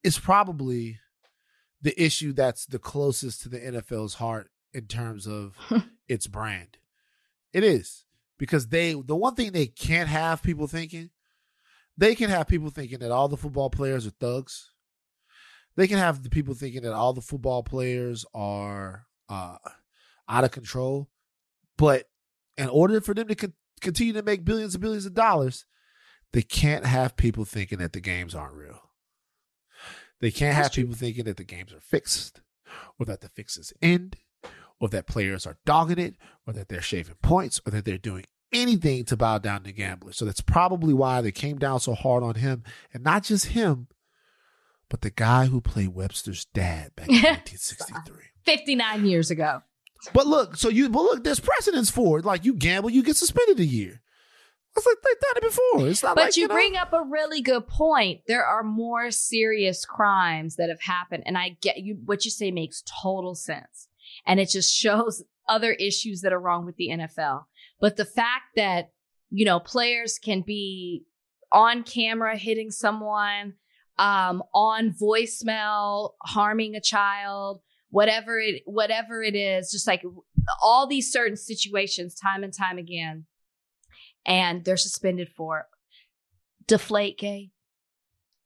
is 0.01 0.17
probably 0.17 0.97
the 1.81 2.01
issue 2.01 2.31
that's 2.31 2.65
the 2.65 2.79
closest 2.79 3.41
to 3.41 3.49
the 3.49 3.59
NFL's 3.59 4.15
heart 4.15 4.49
in 4.73 4.85
terms 4.85 5.27
of 5.27 5.55
its 6.07 6.25
brand. 6.25 6.77
It 7.51 7.65
is 7.65 8.05
because 8.39 8.69
they 8.69 8.93
the 8.93 9.15
one 9.15 9.35
thing 9.35 9.51
they 9.51 9.67
can't 9.67 10.07
have 10.09 10.41
people 10.41 10.67
thinking 10.67 11.09
they 11.97 12.15
can 12.15 12.29
have 12.29 12.47
people 12.47 12.69
thinking 12.69 12.99
that 12.99 13.11
all 13.11 13.27
the 13.27 13.37
football 13.37 13.69
players 13.69 14.07
are 14.07 14.11
thugs 14.11 14.71
they 15.75 15.85
can 15.85 15.97
have 15.97 16.23
the 16.23 16.29
people 16.29 16.53
thinking 16.53 16.81
that 16.81 16.93
all 16.93 17.13
the 17.13 17.21
football 17.21 17.61
players 17.61 18.25
are 18.33 19.05
uh 19.29 19.57
out 20.27 20.45
of 20.45 20.49
control 20.51 21.09
but 21.77 22.05
in 22.57 22.69
order 22.69 23.01
for 23.01 23.13
them 23.13 23.27
to 23.27 23.35
continue 23.81 24.13
to 24.13 24.23
make 24.23 24.45
billions 24.45 24.75
and 24.75 24.81
billions 24.81 25.05
of 25.05 25.13
dollars 25.13 25.65
they 26.33 26.41
can't 26.41 26.85
have 26.85 27.17
people 27.17 27.43
thinking 27.45 27.79
that 27.79 27.93
the 27.93 27.99
games 27.99 28.33
aren't 28.35 28.55
real 28.55 28.79
they 30.19 30.31
can't 30.31 30.55
That's 30.55 30.67
have 30.67 30.71
true. 30.73 30.83
people 30.83 30.95
thinking 30.95 31.25
that 31.25 31.37
the 31.37 31.43
games 31.43 31.73
are 31.73 31.79
fixed 31.81 32.41
or 32.99 33.05
that 33.07 33.21
the 33.21 33.29
fixes 33.29 33.73
end 33.81 34.17
or 34.79 34.89
that 34.89 35.05
players 35.07 35.45
are 35.45 35.57
dogging 35.63 35.99
it, 35.99 36.15
or 36.47 36.53
that 36.53 36.67
they're 36.67 36.81
shaving 36.81 37.13
points, 37.21 37.61
or 37.67 37.71
that 37.71 37.85
they're 37.85 37.99
doing 37.99 38.25
anything 38.51 39.05
to 39.05 39.15
bow 39.15 39.37
down 39.37 39.61
to 39.63 39.71
gamblers. 39.71 40.17
So 40.17 40.25
that's 40.25 40.41
probably 40.41 40.91
why 40.91 41.21
they 41.21 41.31
came 41.31 41.59
down 41.59 41.79
so 41.79 41.93
hard 41.93 42.23
on 42.23 42.33
him, 42.33 42.63
and 42.91 43.03
not 43.03 43.23
just 43.23 43.45
him, 43.47 43.89
but 44.89 45.01
the 45.01 45.11
guy 45.11 45.45
who 45.45 45.61
played 45.61 45.89
Webster's 45.89 46.45
dad 46.45 46.95
back 46.95 47.09
in 47.09 47.13
1963. 47.21 48.15
59 48.43 49.05
years 49.05 49.29
ago. 49.29 49.61
But 50.13 50.27
look, 50.27 50.57
so 50.57 50.69
you, 50.69 50.89
but 50.89 51.03
look, 51.03 51.23
there's 51.23 51.39
precedence 51.39 51.89
for 51.89 52.19
it. 52.19 52.25
Like 52.25 52.45
you 52.45 52.53
gamble, 52.53 52.89
you 52.89 53.03
get 53.03 53.15
suspended 53.15 53.59
a 53.59 53.65
year. 53.65 54.01
I 54.73 54.79
was 54.79 54.85
like 54.85 54.97
they've 55.03 55.19
done 55.19 55.37
it 55.37 55.43
before. 55.43 55.89
It's 55.89 56.03
not 56.03 56.15
But 56.15 56.25
like 56.25 56.37
you, 56.37 56.47
know, 56.47 56.53
bring 56.53 56.77
up 56.77 56.93
a 56.93 57.03
really 57.03 57.41
good 57.41 57.67
point. 57.67 58.21
There 58.27 58.45
are 58.45 58.63
more 58.63 59.11
serious 59.11 59.83
crimes 59.83 60.55
that 60.55 60.69
have 60.69 60.81
happened. 60.81 61.23
And 61.25 61.37
I 61.37 61.57
get 61.61 61.79
you, 61.79 61.97
what 62.05 62.23
you 62.23 62.31
say 62.31 62.51
makes 62.51 62.83
total 63.01 63.35
sense. 63.35 63.89
And 64.25 64.39
it 64.39 64.49
just 64.49 64.73
shows 64.73 65.23
other 65.49 65.73
issues 65.73 66.21
that 66.21 66.31
are 66.31 66.39
wrong 66.39 66.65
with 66.65 66.77
the 66.77 66.89
NFL. 66.89 67.45
But 67.81 67.97
the 67.97 68.05
fact 68.05 68.55
that, 68.55 68.91
you 69.29 69.43
know, 69.43 69.59
players 69.59 70.17
can 70.17 70.41
be 70.41 71.03
on 71.51 71.83
camera 71.83 72.37
hitting 72.37 72.71
someone, 72.71 73.55
um, 73.97 74.41
on 74.53 74.91
voicemail, 74.93 76.11
harming 76.21 76.75
a 76.75 76.81
child, 76.81 77.59
whatever 77.91 78.39
it, 78.39 78.63
whatever 78.65 79.21
it 79.21 79.35
is, 79.35 79.71
just 79.71 79.85
like 79.85 80.03
all 80.61 80.87
these 80.87 81.11
certain 81.11 81.37
situations 81.37 82.15
time 82.15 82.43
and 82.43 82.53
time 82.53 82.77
again. 82.77 83.25
And 84.25 84.65
they're 84.65 84.77
suspended 84.77 85.29
for 85.29 85.67
deflate 86.67 87.17
gate, 87.17 87.51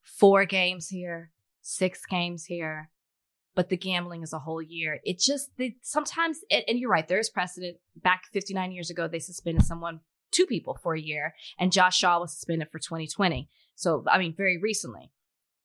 four 0.04 0.46
games 0.46 0.88
here, 0.88 1.32
six 1.62 2.02
games 2.06 2.46
here, 2.46 2.90
but 3.56 3.70
the 3.70 3.78
gambling 3.78 4.24
is 4.24 4.34
a 4.34 4.40
whole 4.40 4.62
year. 4.62 5.00
It 5.04 5.20
just 5.20 5.50
they, 5.58 5.78
sometimes, 5.82 6.40
and 6.52 6.64
and 6.68 6.80
you're 6.80 6.90
right, 6.90 7.08
there 7.08 7.20
is 7.20 7.30
precedent. 7.30 7.78
Back 7.96 8.24
59 8.34 8.72
years 8.72 8.90
ago, 8.90 9.08
they 9.08 9.20
suspended 9.20 9.66
someone, 9.66 10.02
two 10.32 10.46
people 10.46 10.78
for 10.82 10.94
a 10.94 11.02
year, 11.02 11.34
and 11.58 11.72
Josh 11.72 11.98
Shaw 11.98 12.20
was 12.20 12.34
suspended 12.34 12.70
for 12.72 12.80
2020. 12.80 13.50
So, 13.76 14.04
I 14.10 14.18
mean, 14.18 14.34
very 14.36 14.58
recently. 14.58 15.12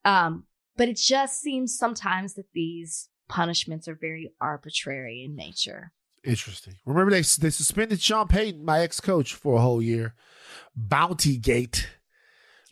Um, 0.04 0.44
but 0.76 0.88
it 0.88 0.96
just 0.96 1.40
seems 1.40 1.76
sometimes 1.76 2.34
that 2.34 2.46
these 2.54 3.09
punishments 3.30 3.88
are 3.88 3.94
very 3.94 4.32
arbitrary 4.40 5.22
in 5.24 5.36
nature. 5.36 5.92
Interesting. 6.24 6.74
Remember 6.84 7.10
they 7.10 7.18
they 7.22 7.50
suspended 7.50 8.00
Sean 8.00 8.28
Payton, 8.28 8.64
my 8.64 8.80
ex 8.80 9.00
coach, 9.00 9.34
for 9.34 9.56
a 9.56 9.60
whole 9.60 9.80
year. 9.80 10.14
Bounty 10.76 11.36
Gate. 11.38 11.88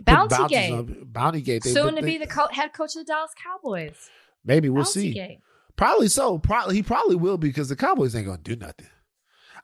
Bounty 0.00 0.46
Gate. 0.48 0.72
on- 0.72 1.04
Bounty 1.06 1.40
Gate. 1.40 1.62
They- 1.64 1.72
Soon 1.72 1.94
they- 1.94 2.00
to 2.02 2.06
be 2.06 2.18
the 2.18 2.26
co- 2.26 2.48
head 2.52 2.72
coach 2.72 2.94
of 2.96 3.04
the 3.06 3.12
Dallas 3.12 3.32
Cowboys. 3.42 4.10
Maybe 4.44 4.68
we'll 4.68 4.84
Bounty 4.84 5.00
see. 5.00 5.12
Gate. 5.14 5.38
Probably 5.76 6.08
so. 6.08 6.38
Probably 6.38 6.76
he 6.76 6.82
probably 6.82 7.16
will 7.16 7.38
because 7.38 7.68
the 7.68 7.76
Cowboys 7.76 8.14
ain't 8.14 8.26
gonna 8.26 8.38
do 8.38 8.56
nothing. 8.56 8.88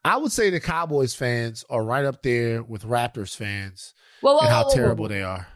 I 0.05 0.17
would 0.17 0.33
say 0.33 0.51
the 0.51 0.61
Cowboys 0.61 1.15
fans 1.15 1.65
are 1.71 1.83
right 1.83 2.05
up 2.05 2.23
there 2.23 2.63
with 2.63 2.85
Raptors 2.85 3.35
fans 3.37 3.95
Whoa, 4.21 4.35
whoa, 4.35 4.41
and 4.41 4.49
how 4.49 4.65
whoa, 4.65 4.75
terrible 4.75 5.09
they 5.09 5.23
are. 5.23 5.47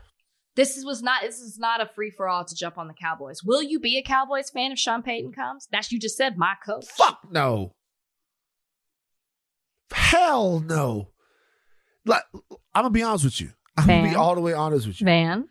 This 0.58 0.76
is, 0.76 0.84
was 0.84 1.04
not. 1.04 1.22
This 1.22 1.38
is 1.38 1.56
not 1.56 1.80
a 1.80 1.86
free 1.86 2.10
for 2.10 2.28
all 2.28 2.44
to 2.44 2.52
jump 2.52 2.78
on 2.78 2.88
the 2.88 2.92
Cowboys. 2.92 3.44
Will 3.44 3.62
you 3.62 3.78
be 3.78 3.96
a 3.96 4.02
Cowboys 4.02 4.50
fan 4.50 4.72
if 4.72 4.78
Sean 4.80 5.04
Payton 5.04 5.30
comes? 5.30 5.68
That's 5.70 5.92
you 5.92 6.00
just 6.00 6.16
said 6.16 6.36
my 6.36 6.54
coach. 6.66 6.84
Fuck 6.84 7.20
no. 7.30 7.76
Hell 9.92 10.58
no. 10.58 11.10
Like 12.04 12.24
I'm 12.74 12.82
gonna 12.82 12.90
be 12.90 13.04
honest 13.04 13.22
with 13.22 13.40
you. 13.40 13.52
I'm 13.76 13.86
gonna 13.86 14.10
be 14.10 14.16
all 14.16 14.34
the 14.34 14.40
way 14.40 14.52
honest 14.52 14.88
with 14.88 15.00
you. 15.00 15.04
Van. 15.04 15.48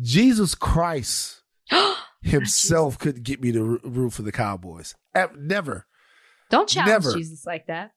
Jesus 0.00 0.54
Christ 0.54 1.42
ah, 1.70 2.08
himself 2.22 2.98
couldn't 2.98 3.24
get 3.24 3.42
me 3.42 3.52
to 3.52 3.78
root 3.84 4.14
for 4.14 4.22
the 4.22 4.32
Cowboys. 4.32 4.94
Never. 5.36 5.86
Don't 6.48 6.66
challenge 6.66 7.04
Never. 7.04 7.18
Jesus 7.18 7.44
like 7.44 7.66
that. 7.66 7.90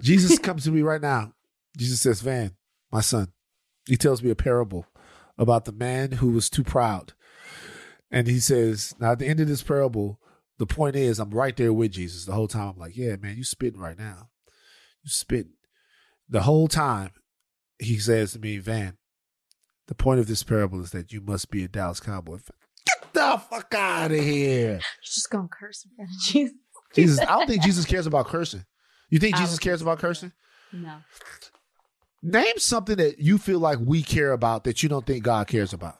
Jesus 0.00 0.38
comes 0.38 0.64
to 0.64 0.70
me 0.70 0.80
right 0.80 1.02
now. 1.02 1.34
Jesus 1.76 2.00
says, 2.00 2.22
Van, 2.22 2.56
my 2.90 3.02
son, 3.02 3.34
he 3.86 3.98
tells 3.98 4.22
me 4.22 4.30
a 4.30 4.34
parable 4.34 4.86
about 5.38 5.64
the 5.64 5.72
man 5.72 6.12
who 6.12 6.30
was 6.30 6.48
too 6.48 6.64
proud. 6.64 7.12
And 8.10 8.26
he 8.28 8.38
says, 8.40 8.94
now 9.00 9.12
at 9.12 9.18
the 9.18 9.26
end 9.26 9.40
of 9.40 9.48
this 9.48 9.62
parable, 9.62 10.20
the 10.58 10.66
point 10.66 10.94
is, 10.94 11.18
I'm 11.18 11.30
right 11.30 11.56
there 11.56 11.72
with 11.72 11.92
Jesus 11.92 12.26
the 12.26 12.32
whole 12.34 12.48
time. 12.48 12.68
I'm 12.70 12.78
like, 12.78 12.96
yeah, 12.96 13.16
man, 13.16 13.36
you 13.36 13.44
spitting 13.44 13.80
right 13.80 13.98
now. 13.98 14.28
You 15.02 15.10
spitting. 15.10 15.54
The 16.28 16.42
whole 16.42 16.68
time, 16.68 17.10
he 17.78 17.98
says 17.98 18.32
to 18.32 18.38
me, 18.38 18.58
Van, 18.58 18.96
the 19.88 19.94
point 19.94 20.20
of 20.20 20.26
this 20.26 20.42
parable 20.42 20.80
is 20.80 20.92
that 20.92 21.12
you 21.12 21.20
must 21.20 21.50
be 21.50 21.64
a 21.64 21.68
Dallas 21.68 22.00
Cowboy 22.00 22.38
fan. 22.38 22.56
Get 22.86 23.12
the 23.12 23.42
fuck 23.50 23.74
out 23.74 24.12
of 24.12 24.20
here. 24.20 24.70
You're 24.70 24.80
just 25.02 25.30
gonna 25.30 25.48
curse 25.48 25.84
in 25.84 25.96
front 25.96 26.10
of 26.10 26.16
Jesus. 26.24 26.56
Jesus, 26.94 27.20
I 27.20 27.24
don't 27.24 27.48
think 27.48 27.62
Jesus 27.62 27.84
cares 27.84 28.06
about 28.06 28.26
cursing. 28.26 28.64
You 29.10 29.18
think 29.18 29.36
Jesus 29.36 29.58
cares 29.58 29.82
about 29.82 29.98
cursing? 29.98 30.32
No. 30.72 30.96
Name 32.26 32.54
something 32.56 32.96
that 32.96 33.18
you 33.18 33.36
feel 33.36 33.58
like 33.58 33.78
we 33.80 34.02
care 34.02 34.32
about 34.32 34.64
that 34.64 34.82
you 34.82 34.88
don't 34.88 35.06
think 35.06 35.22
God 35.24 35.46
cares 35.46 35.72
about. 35.74 35.98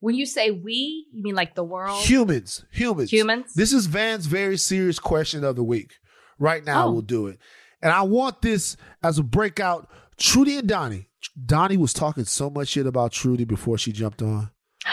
When 0.00 0.14
you 0.14 0.26
say 0.26 0.50
we, 0.50 1.06
you 1.12 1.22
mean 1.22 1.34
like 1.34 1.54
the 1.54 1.64
world? 1.64 2.02
Humans, 2.04 2.64
humans, 2.70 3.10
Humans? 3.10 3.54
This 3.54 3.72
is 3.72 3.86
Van's 3.86 4.26
very 4.26 4.58
serious 4.58 4.98
question 4.98 5.44
of 5.44 5.56
the 5.56 5.64
week. 5.64 5.94
Right 6.38 6.62
now, 6.64 6.88
Oh. 6.88 6.92
we'll 6.92 7.00
do 7.02 7.26
it, 7.28 7.38
and 7.80 7.90
I 7.92 8.02
want 8.02 8.42
this 8.42 8.76
as 9.02 9.18
a 9.18 9.22
breakout. 9.22 9.88
Trudy 10.18 10.58
and 10.58 10.68
Donnie. 10.68 11.08
Donnie 11.46 11.76
was 11.78 11.92
talking 11.94 12.24
so 12.24 12.50
much 12.50 12.68
shit 12.68 12.86
about 12.86 13.12
Trudy 13.12 13.44
before 13.44 13.78
she 13.78 13.92
jumped 13.92 14.20
on. 14.22 14.50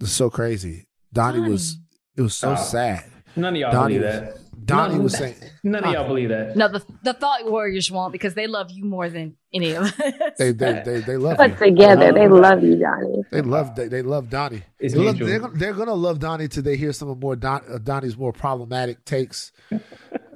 It's 0.00 0.10
so 0.12 0.28
crazy. 0.28 0.86
Donnie, 1.12 1.40
was. 1.48 1.78
It 2.16 2.20
was 2.22 2.36
so 2.36 2.52
Oh. 2.52 2.56
sad. 2.56 3.04
None 3.36 3.54
of 3.54 3.60
y'all 3.60 3.72
Donnie 3.72 3.98
believe 3.98 4.12
was- 4.12 4.34
that. 4.34 4.43
Donnie 4.64 4.98
was 4.98 5.16
saying 5.16 5.34
None 5.62 5.84
of 5.84 5.92
y'all 5.92 6.06
believe 6.06 6.28
that. 6.30 6.56
No, 6.56 6.68
the 6.68 6.82
the 7.02 7.12
Thought 7.12 7.50
Warriors 7.50 7.90
won't 7.90 8.12
because 8.12 8.34
they 8.34 8.46
love 8.46 8.70
you 8.70 8.84
more 8.84 9.08
than 9.08 9.36
any 9.52 9.72
of 9.72 9.84
us. 9.84 9.92
they 10.38 10.52
they 10.52 10.82
they, 10.84 11.00
they 11.00 11.16
love 11.16 11.36
Put 11.36 11.50
you. 11.50 11.56
together, 11.56 12.12
they 12.12 12.28
love 12.28 12.62
you, 12.62 12.78
Johnny. 12.78 13.22
They 13.30 13.42
love 13.42 13.74
they, 13.74 13.88
they 13.88 14.02
love 14.02 14.30
Donnie. 14.30 14.62
It's 14.78 14.94
they 14.94 15.00
love, 15.00 15.18
they're, 15.18 15.38
gonna, 15.38 15.58
they're 15.58 15.72
gonna 15.72 15.94
love 15.94 16.18
Donnie 16.18 16.48
till 16.48 16.62
they 16.62 16.76
hear 16.76 16.92
some 16.92 17.08
of 17.08 17.20
more 17.20 17.36
Don, 17.36 17.62
uh, 17.68 17.78
Donnie's 17.78 18.16
more 18.16 18.32
problematic 18.32 19.04
takes. 19.04 19.52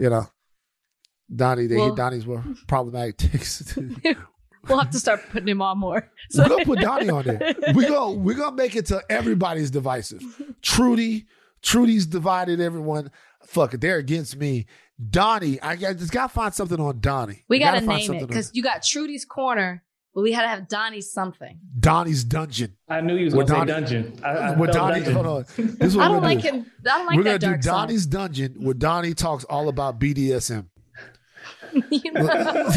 You 0.00 0.10
know, 0.10 0.26
Donnie 1.34 1.66
they 1.66 1.74
hear 1.74 1.90
Donnie's 1.92 2.24
more 2.24 2.44
problematic 2.68 3.16
takes. 3.16 3.76
we'll 4.68 4.78
have 4.78 4.90
to 4.90 4.98
start 4.98 5.20
putting 5.30 5.48
him 5.48 5.60
on 5.60 5.78
more. 5.78 6.08
So- 6.30 6.44
we're 6.44 6.48
gonna 6.48 6.64
put 6.64 6.78
Donnie 6.78 7.10
on 7.10 7.24
there. 7.24 7.54
We 7.74 7.86
go 7.86 8.12
we're 8.12 8.36
gonna 8.36 8.54
make 8.54 8.76
it 8.76 8.86
to 8.86 9.02
everybody's 9.10 9.72
divisive. 9.72 10.22
Trudy, 10.62 11.26
Trudy's 11.62 12.06
divided 12.06 12.60
everyone. 12.60 13.10
Fuck 13.48 13.74
it, 13.74 13.80
they're 13.80 13.98
against 13.98 14.36
me. 14.36 14.66
Donnie, 15.10 15.60
I 15.62 15.76
got 15.76 15.96
just 15.96 16.12
gotta 16.12 16.32
find 16.32 16.52
something 16.52 16.80
on 16.80 17.00
Donnie. 17.00 17.44
we 17.48 17.62
I 17.62 17.74
gotta, 17.80 17.86
name 17.86 18.14
it 18.14 18.26
because 18.28 18.50
you 18.52 18.62
got 18.62 18.82
Trudy's 18.82 19.24
corner, 19.24 19.82
but 20.14 20.22
we 20.22 20.32
had 20.32 20.42
to 20.42 20.48
have 20.48 20.68
Donnie's 20.68 21.10
something. 21.12 21.58
Donnie's 21.78 22.24
dungeon. 22.24 22.76
I 22.88 23.00
knew 23.00 23.16
he 23.16 23.24
was 23.24 23.34
With 23.34 23.48
going 23.48 23.66
to 23.68 23.72
say 23.72 23.80
Donnie- 23.80 24.02
dungeon. 24.02 24.24
I, 24.24 24.28
I 24.28 24.50
With 24.56 24.72
felt 24.72 24.76
Donnie, 24.92 25.04
dungeon. 25.04 25.14
hold 25.14 25.26
on. 25.26 25.44
This 25.56 25.92
is 25.92 25.96
what 25.96 26.04
I 26.04 26.08
we're 26.08 26.14
don't 26.14 26.22
gonna 26.22 26.34
like 26.34 26.42
do. 26.42 26.48
him. 26.48 26.66
I 26.80 26.82
don't 26.98 27.06
like 27.06 27.16
we're 27.16 27.22
that 27.24 27.28
gonna 27.28 27.38
do 27.38 27.46
dark 27.46 27.62
side. 27.62 27.70
Donnie's 27.70 28.06
dungeon 28.06 28.54
where 28.58 28.74
Donnie 28.74 29.14
talks 29.14 29.44
all 29.44 29.68
about 29.68 30.00
BDSM. 30.00 30.66
You 31.90 32.12
know? 32.12 32.26
That's 32.68 32.74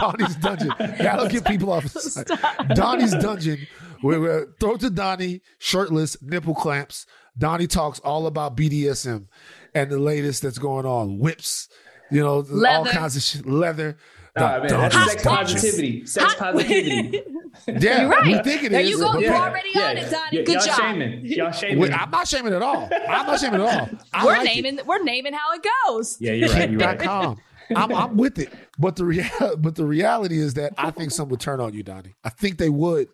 Donnie's 0.00 0.36
dungeon. 0.36 0.72
That'll 0.78 1.28
get 1.28 1.44
people 1.46 1.72
off. 1.72 1.84
Donnie's 2.74 3.12
dungeon, 3.14 3.66
where 4.00 4.20
we 4.20 4.28
throw 4.60 4.76
to 4.76 4.90
Donnie, 4.90 5.42
shirtless, 5.58 6.16
nipple 6.22 6.54
clamps. 6.54 7.06
Donnie 7.38 7.66
talks 7.66 7.98
all 8.00 8.26
about 8.26 8.56
BDSM 8.56 9.26
and 9.74 9.90
the 9.90 9.98
latest 9.98 10.42
that's 10.42 10.58
going 10.58 10.86
on. 10.86 11.18
Whips, 11.18 11.68
you 12.10 12.20
know, 12.20 12.44
all 12.66 12.84
kinds 12.86 13.16
of 13.16 13.22
shit. 13.22 13.46
Leather. 13.46 13.96
Ah, 14.36 14.58
man, 14.60 14.68
that's 14.68 14.94
sex 14.94 15.22
positivity. 15.24 16.06
Sex 16.06 16.34
positivity. 16.38 17.22
Yeah, 17.66 18.02
You're 18.02 18.08
right. 18.10 18.24
we 18.26 18.38
think 18.50 18.62
it 18.64 18.70
There 18.70 18.80
is, 18.80 18.90
you 18.90 18.98
go. 18.98 19.14
You're 19.14 19.32
Yeah, 19.32 19.42
already 19.48 19.70
yeah. 19.74 19.88
on 19.88 19.96
it, 19.96 20.10
Donnie. 20.10 20.38
Y- 20.38 20.44
Good 20.44 20.48
y'all 20.54 20.64
job. 20.66 20.76
Shaming. 20.76 21.26
Y'all 21.26 21.50
shaming. 21.52 21.78
Wait, 21.80 21.92
I'm 21.92 22.10
not 22.10 22.28
shaming 22.28 22.52
at 22.52 22.62
all. 22.62 22.88
I'm 23.08 23.26
not 23.26 23.40
shaming 23.40 23.60
at 23.62 23.80
all. 23.80 23.88
I 24.12 24.24
We're 24.24 24.32
like 24.38 24.42
it. 24.56 24.62
naming. 24.62 24.80
We're 24.86 25.02
naming 25.02 25.32
how 25.32 25.54
it 25.54 25.64
goes. 25.86 26.16
yeah, 26.20 26.32
you're 26.32 26.48
right. 26.50 26.70
You're 26.70 26.80
right. 26.80 26.98
com. 27.00 27.38
I'm, 27.74 27.92
I'm 27.92 28.16
with 28.16 28.38
it, 28.38 28.52
but 28.78 28.96
the 28.96 29.04
real, 29.04 29.26
but 29.58 29.74
the 29.74 29.84
reality 29.84 30.38
is 30.38 30.54
that 30.54 30.72
I 30.78 30.90
think 30.92 31.10
some 31.10 31.28
would 31.30 31.40
turn 31.40 31.60
on 31.60 31.74
you, 31.74 31.82
Donnie. 31.82 32.14
I 32.24 32.30
think 32.30 32.58
they 32.58 32.70
would. 32.70 33.08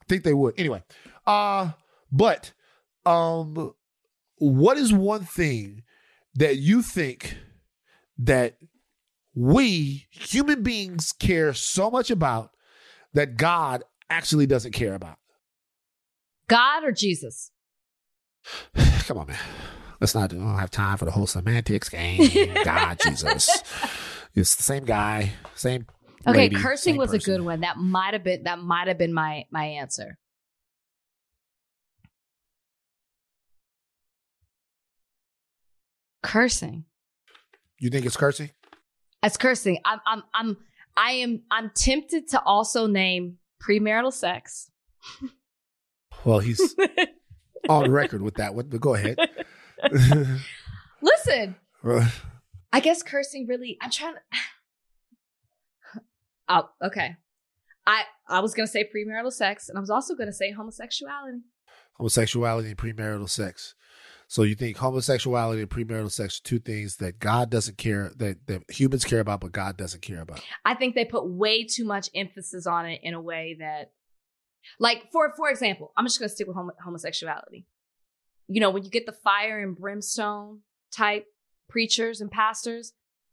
I 0.00 0.04
think 0.08 0.22
they 0.24 0.34
would. 0.34 0.54
Anyway, 0.58 0.82
uh, 1.26 1.70
but 2.12 2.52
um, 3.06 3.72
what 4.36 4.76
is 4.76 4.92
one 4.92 5.24
thing 5.24 5.82
that 6.34 6.56
you 6.56 6.82
think 6.82 7.36
that 8.18 8.56
we 9.34 10.06
human 10.10 10.62
beings 10.62 11.12
care 11.12 11.52
so 11.52 11.90
much 11.90 12.10
about 12.10 12.50
that 13.14 13.36
God 13.36 13.84
actually 14.08 14.46
doesn't 14.46 14.72
care 14.72 14.94
about? 14.94 15.18
God 16.48 16.84
or 16.84 16.92
Jesus? 16.92 17.52
Come 19.06 19.18
on, 19.18 19.28
man. 19.28 19.38
Let's 20.00 20.14
not. 20.14 20.32
I 20.32 20.36
don't 20.36 20.58
have 20.58 20.70
time 20.70 20.96
for 20.96 21.04
the 21.04 21.10
whole 21.10 21.26
semantics 21.26 21.88
game. 21.88 22.54
God, 22.64 22.98
Jesus. 23.02 23.62
It's 24.34 24.56
the 24.56 24.62
same 24.62 24.84
guy, 24.84 25.32
same. 25.54 25.86
Okay, 26.26 26.38
lady, 26.38 26.56
cursing 26.56 26.94
same 26.94 26.98
was 26.98 27.12
a 27.12 27.18
good 27.18 27.42
one. 27.42 27.60
That 27.60 27.76
might 27.76 28.14
have 28.14 28.24
been. 28.24 28.44
That 28.44 28.58
might 28.58 28.88
have 28.88 28.98
been 28.98 29.12
my 29.12 29.44
my 29.50 29.64
answer. 29.64 30.18
Cursing. 36.22 36.84
You 37.78 37.90
think 37.90 38.04
it's 38.06 38.16
cursing? 38.16 38.50
As 39.22 39.36
cursing, 39.36 39.78
I'm 39.84 40.00
I'm 40.06 40.22
I'm 40.34 40.56
I 40.96 41.12
am 41.12 41.42
I'm 41.50 41.70
tempted 41.74 42.28
to 42.28 42.42
also 42.42 42.86
name 42.86 43.38
premarital 43.62 44.12
sex. 44.12 44.70
Well, 46.24 46.40
he's 46.40 46.76
on 47.68 47.90
record 47.90 48.20
with 48.20 48.34
that 48.34 48.54
one, 48.54 48.68
but 48.68 48.80
go 48.80 48.94
ahead. 48.94 49.16
Listen, 51.00 51.56
I 52.72 52.80
guess 52.80 53.02
cursing 53.02 53.46
really. 53.46 53.78
I'm 53.80 53.90
trying 53.90 54.14
to. 54.14 54.20
Oh, 56.52 56.68
okay. 56.84 57.16
I 57.86 58.02
I 58.28 58.40
was 58.40 58.54
gonna 58.54 58.66
say 58.66 58.84
premarital 58.84 59.32
sex, 59.32 59.68
and 59.68 59.78
I 59.78 59.80
was 59.80 59.88
also 59.88 60.16
gonna 60.16 60.32
say 60.32 60.50
homosexuality. 60.52 61.38
Homosexuality 61.94 62.70
and 62.70 62.76
premarital 62.76 63.30
sex. 63.30 63.76
So 64.30 64.44
you 64.44 64.54
think 64.54 64.76
homosexuality 64.76 65.60
and 65.60 65.68
premarital 65.68 66.08
sex 66.12 66.38
are 66.38 66.42
two 66.44 66.60
things 66.60 66.98
that 66.98 67.18
God 67.18 67.50
doesn't 67.50 67.78
care 67.78 68.12
that, 68.18 68.46
that 68.46 68.62
humans 68.70 69.04
care 69.04 69.18
about, 69.18 69.40
but 69.40 69.50
God 69.50 69.76
doesn't 69.76 70.02
care 70.02 70.20
about. 70.20 70.40
I 70.64 70.74
think 70.74 70.94
they 70.94 71.04
put 71.04 71.26
way 71.28 71.64
too 71.64 71.84
much 71.84 72.08
emphasis 72.14 72.64
on 72.64 72.86
it 72.86 73.00
in 73.02 73.12
a 73.14 73.20
way 73.20 73.56
that, 73.58 73.90
like, 74.78 75.10
for 75.10 75.34
for 75.36 75.50
example, 75.50 75.92
I'm 75.96 76.06
just 76.06 76.20
gonna 76.20 76.28
stick 76.28 76.46
with 76.46 76.54
homo- 76.54 76.76
homosexuality. 76.80 77.66
You 78.46 78.60
know, 78.60 78.70
when 78.70 78.84
you 78.84 78.90
get 78.90 79.04
the 79.04 79.10
fire 79.12 79.58
and 79.58 79.76
brimstone 79.76 80.60
type 80.92 81.26
preachers 81.68 82.20
and 82.20 82.30
pastors, 82.30 82.92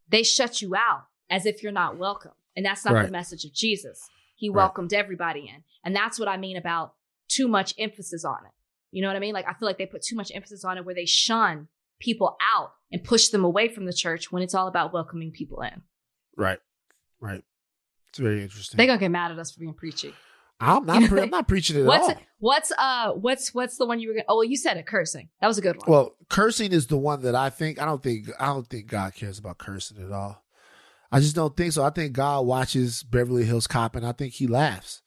they 0.10 0.24
shut 0.24 0.64
you 0.64 0.76
out 0.76 1.04
as 1.30 1.46
if 1.46 1.62
you're 1.62 1.72
not 1.72 1.98
welcome, 1.98 2.32
and 2.56 2.66
that's 2.66 2.84
not 2.84 2.96
Right. 2.96 3.06
the 3.06 3.12
message 3.12 3.46
of 3.46 3.54
Jesus. 3.54 4.10
He 4.36 4.50
Right. 4.50 4.56
welcomed 4.64 4.94
everybody 4.94 5.42
in, 5.48 5.64
and 5.84 5.96
that's 5.96 6.18
what 6.18 6.28
I 6.28 6.38
mean 6.38 6.58
about 6.58 6.96
too 7.28 7.48
much 7.48 7.76
emphasis 7.78 8.26
on 8.26 8.48
it. 8.48 8.52
You 8.92 9.02
know 9.02 9.08
what 9.10 9.18
I 9.18 9.20
mean? 9.20 9.34
Like, 9.34 9.48
I 9.48 9.54
feel 9.54 9.68
like 9.68 9.78
they 9.78 9.86
put 9.86 10.02
too 10.02 10.16
much 10.16 10.32
emphasis 10.34 10.64
on 10.64 10.78
it 10.78 10.86
where 10.86 10.96
they 10.96 11.06
shun 11.06 11.68
people 12.00 12.38
out 12.42 12.72
and 12.92 13.04
push 13.04 13.30
them 13.30 13.44
away 13.44 13.68
from 13.68 13.86
the 13.86 13.94
church 13.94 14.32
when 14.32 14.42
it's 14.44 14.54
all 14.56 14.68
about 14.68 14.94
welcoming 14.94 15.32
people 15.32 15.62
in. 15.62 15.82
Right. 16.38 16.60
Right. 17.20 17.44
It's 18.10 18.20
very 18.20 18.42
interesting. 18.44 18.78
They're 18.78 18.88
gonna 18.88 19.00
get 19.00 19.12
mad 19.12 19.32
at 19.32 19.40
us 19.40 19.52
for 19.52 19.60
being 19.60 19.74
preachy. 19.74 20.14
I'm 20.60 20.86
not. 20.86 21.04
pre- 21.10 21.22
I'm 21.22 21.30
not 21.32 21.48
preaching 21.48 21.76
it 21.76 21.82
at 21.82 21.86
What's 21.86 22.08
all. 22.08 22.16
what's 22.40 22.72
uh 22.78 23.12
what's 23.14 23.54
what's 23.54 23.78
the 23.78 23.86
one 23.86 24.00
you 24.00 24.08
were 24.08 24.14
gonna? 24.16 24.26
Oh, 24.30 24.38
well, 24.38 24.44
you 24.44 24.56
said 24.58 24.78
it. 24.78 24.88
Cursing. 24.88 25.30
That 25.42 25.48
was 25.48 25.58
a 25.58 25.62
good 25.62 25.78
one. 25.78 25.86
Well, 25.92 26.16
cursing 26.30 26.72
is 26.72 26.88
the 26.88 26.98
one 26.98 27.22
that 27.24 27.36
I 27.36 27.50
think 27.50 27.80
I 27.82 27.86
don't 27.86 28.02
think 28.02 28.30
I 28.40 28.46
don't 28.48 28.66
think 28.68 28.88
God 28.88 29.14
cares 29.14 29.38
about 29.38 29.58
cursing 29.58 30.04
at 30.04 30.12
all. 30.12 30.44
I 31.12 31.20
just 31.20 31.36
don't 31.36 31.56
think 31.56 31.74
so. 31.74 31.84
I 31.84 31.90
think 31.90 32.14
God 32.14 32.46
watches 32.46 33.04
Beverly 33.04 33.46
Hills 33.46 33.68
Cop 33.68 33.96
and 33.96 34.06
I 34.06 34.12
think 34.14 34.34
he 34.34 34.48
laughs. 34.48 35.02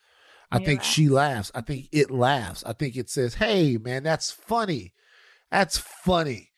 I 0.50 0.58
He 0.58 0.64
think 0.64 0.82
she 0.82 1.08
laughs. 1.08 1.52
I 1.54 1.60
think 1.60 1.88
it 1.92 2.10
laughs. 2.10 2.64
I 2.64 2.72
think 2.72 2.96
it 2.96 3.08
says, 3.08 3.34
"Hey, 3.34 3.76
man, 3.76 4.02
that's 4.02 4.30
funny. 4.30 4.94
That's 5.50 5.78
funny." 5.78 6.50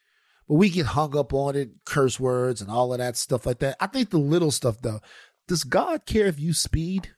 But 0.49 0.55
we 0.55 0.71
get 0.71 0.87
hung 0.87 1.17
up 1.17 1.33
on 1.33 1.57
it, 1.57 1.71
curse 1.85 2.19
words 2.19 2.61
and 2.61 2.71
all 2.71 2.93
of 2.93 2.99
that 2.99 3.17
stuff 3.17 3.47
like 3.47 3.59
that. 3.61 3.77
I 3.81 3.87
think 3.87 4.11
the 4.11 4.19
little 4.19 4.51
stuff 4.51 4.81
though. 4.81 5.01
Does 5.49 5.65
God 5.65 6.07
care 6.07 6.27
if 6.27 6.41
you 6.41 6.53
speed? 6.53 7.13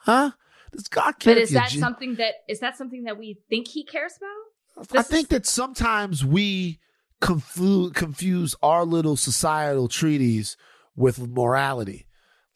Huh? 0.00 0.32
Does 0.72 0.88
God 0.88 1.18
care? 1.18 1.34
but 1.34 1.42
is 1.42 1.50
that 1.50 1.70
something 1.70 2.16
that 2.16 2.34
is 2.48 2.60
that 2.60 2.76
something 2.76 3.04
that 3.04 3.18
we 3.18 3.38
think 3.48 3.68
he 3.68 3.84
cares 3.84 4.14
about? 4.16 4.98
I 4.98 5.02
think 5.02 5.24
is- 5.24 5.28
that 5.28 5.46
sometimes 5.46 6.24
we 6.24 6.78
confuse 7.20 7.92
confuse 7.92 8.54
our 8.62 8.84
little 8.84 9.16
societal 9.16 9.88
treaties 9.88 10.56
with 10.94 11.18
morality. 11.18 12.06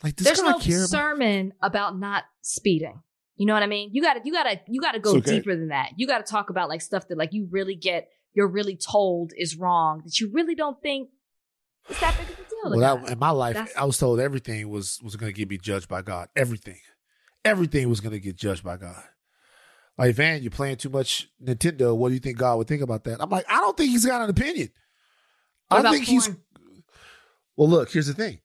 Like, 0.02 0.16
does 0.16 0.26
There's 0.26 0.40
God 0.40 0.50
no 0.50 0.58
care 0.58 0.84
sermon 0.86 1.52
about 1.62 1.98
not 1.98 2.24
speeding. 2.40 3.00
You 3.36 3.46
know 3.46 3.54
what 3.54 3.62
I 3.62 3.66
mean? 3.66 3.90
You 3.92 4.02
got 4.02 4.14
to 4.14 4.20
you 4.24 4.32
got 4.32 4.44
to 4.44 4.60
you 4.68 4.80
got 4.80 4.92
to 4.92 5.00
go 5.00 5.16
okay. 5.16 5.38
deeper 5.38 5.56
than 5.56 5.68
that. 5.68 5.92
You 5.96 6.06
got 6.06 6.24
to 6.24 6.30
talk 6.30 6.50
about 6.50 6.68
like 6.68 6.80
stuff 6.80 7.08
that 7.08 7.18
like 7.18 7.32
you 7.32 7.48
really 7.50 7.74
get 7.74 8.08
you're 8.34 8.48
really 8.48 8.76
told 8.76 9.32
is 9.36 9.56
wrong 9.56 10.02
that 10.04 10.20
you 10.20 10.30
really 10.32 10.54
don't 10.54 10.80
think 10.82 11.10
is 11.88 11.98
that 12.00 12.16
big 12.18 12.28
of 12.28 12.34
a 12.34 12.48
deal. 12.48 12.78
Well, 12.78 12.80
God. 12.80 13.06
that, 13.06 13.12
in 13.12 13.18
my 13.18 13.30
life, 13.30 13.54
That's- 13.54 13.76
I 13.76 13.84
was 13.84 13.98
told 13.98 14.20
everything 14.20 14.68
was 14.68 15.00
was 15.02 15.16
going 15.16 15.32
to 15.32 15.36
get 15.36 15.48
me 15.48 15.58
judged 15.58 15.88
by 15.88 16.02
God. 16.02 16.28
Everything, 16.36 16.78
everything 17.44 17.88
was 17.88 18.00
going 18.00 18.12
to 18.12 18.20
get 18.20 18.36
judged 18.36 18.62
by 18.62 18.76
God. 18.76 19.02
Like 19.98 20.14
Van, 20.14 20.42
you're 20.42 20.50
playing 20.50 20.76
too 20.76 20.90
much 20.90 21.28
Nintendo. 21.42 21.96
What 21.96 22.08
do 22.08 22.14
you 22.14 22.20
think 22.20 22.38
God 22.38 22.56
would 22.56 22.68
think 22.68 22.82
about 22.82 23.04
that? 23.04 23.20
I'm 23.20 23.30
like, 23.30 23.46
I 23.48 23.60
don't 23.60 23.76
think 23.76 23.90
he's 23.90 24.06
got 24.06 24.22
an 24.22 24.30
opinion. 24.30 24.70
What 25.68 25.78
I 25.78 25.80
about 25.80 25.94
think 25.94 26.06
he's. 26.06 26.30
Well, 27.56 27.68
look. 27.68 27.90
Here's 27.90 28.06
the 28.06 28.14
thing. 28.14 28.38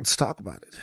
Let's 0.00 0.16
talk 0.16 0.40
about 0.40 0.62
it. 0.62 0.74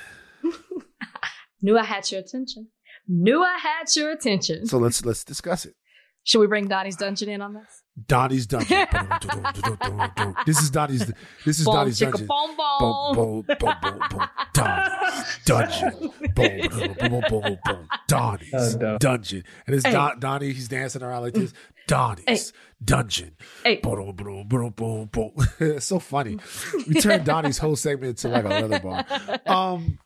Knew 1.61 1.75
I 1.77 1.83
had 1.83 2.09
your 2.11 2.19
attention. 2.21 2.67
Knew 3.07 3.41
I 3.43 3.57
had 3.57 3.85
your 3.95 4.11
attention. 4.11 4.67
So 4.67 4.77
let's 4.77 5.03
let's 5.03 5.23
discuss 5.23 5.65
it. 5.65 5.73
Should 6.23 6.39
we 6.39 6.45
bring 6.47 6.67
Donnie's 6.67 6.97
Dungeon 6.97 7.29
in 7.29 7.41
on 7.41 7.53
this? 7.55 7.81
Donnie's 8.05 8.45
Dungeon. 8.45 8.85
this 10.45 10.61
is 10.61 10.69
Donnie's. 10.69 11.11
This 11.45 11.59
is 11.59 11.65
Boom, 11.65 11.73
Donnie's 11.73 11.99
chicka, 11.99 12.11
Dungeon. 12.11 12.27
boom, 12.27 12.55
Boom, 12.79 13.15
boom. 13.15 13.41
boom, 13.47 13.57
boom, 13.59 13.75
boom, 13.81 13.99
boom. 14.11 14.27
Donnie's 14.53 15.39
Dungeon. 15.45 16.11
Boom, 16.35 16.59
boom, 16.69 16.93
boom, 16.99 17.21
boom, 17.21 17.41
boom, 17.41 17.57
boom. 17.65 17.87
Donnie's 18.07 18.53
Oh, 18.53 18.77
no. 18.77 18.97
Dungeon. 18.99 19.43
And 19.65 19.75
it's 19.75 19.85
Hey. 19.85 19.93
Don, 19.93 20.19
Donnie. 20.19 20.51
He's 20.51 20.67
dancing 20.67 21.01
around 21.01 21.23
like 21.23 21.33
this. 21.33 21.53
Donnie's 21.87 22.53
Dungeon. 22.83 23.35
Hey. 23.63 23.77
Boom, 23.77 24.15
boom, 24.15 24.47
boom, 24.47 24.69
boom, 24.71 25.05
boom. 25.11 25.31
it's 25.59 25.85
so 25.87 25.99
funny. 25.99 26.37
We 26.87 27.01
turned 27.01 27.25
Donnie's 27.25 27.57
whole 27.57 27.75
segment 27.75 28.23
into 28.23 28.27
like 28.27 28.45
a 28.45 28.49
leather 28.49 28.79
bar. 28.79 29.05
Um, 29.47 29.97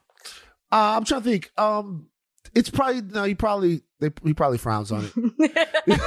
uh, 0.72 0.96
I'm 0.96 1.04
trying 1.04 1.22
to 1.22 1.30
think. 1.30 1.52
Um, 1.58 2.08
it's 2.56 2.70
probably 2.70 3.02
no. 3.02 3.24
He 3.24 3.36
probably 3.36 3.82
they, 4.00 4.12
he 4.24 4.34
probably 4.34 4.58
frowns 4.58 4.92
on 4.92 5.06
it. 5.06 5.12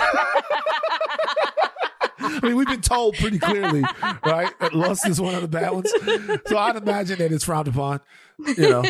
I 2.19 2.41
mean, 2.43 2.57
we've 2.57 2.67
been 2.67 2.81
told 2.81 3.17
pretty 3.17 3.39
clearly, 3.39 3.83
right? 4.25 4.51
That 4.61 4.75
lust 4.75 5.07
is 5.07 5.21
one 5.21 5.35
of 5.35 5.43
the 5.43 5.49
bad 5.49 5.73
ones. 5.73 5.93
So 6.47 6.57
I'd 6.59 6.77
imagine 6.77 7.19
that 7.19 7.33
it's 7.33 7.45
frowned 7.45 7.69
upon, 7.69 8.01
you 8.39 8.69
know. 8.71 8.85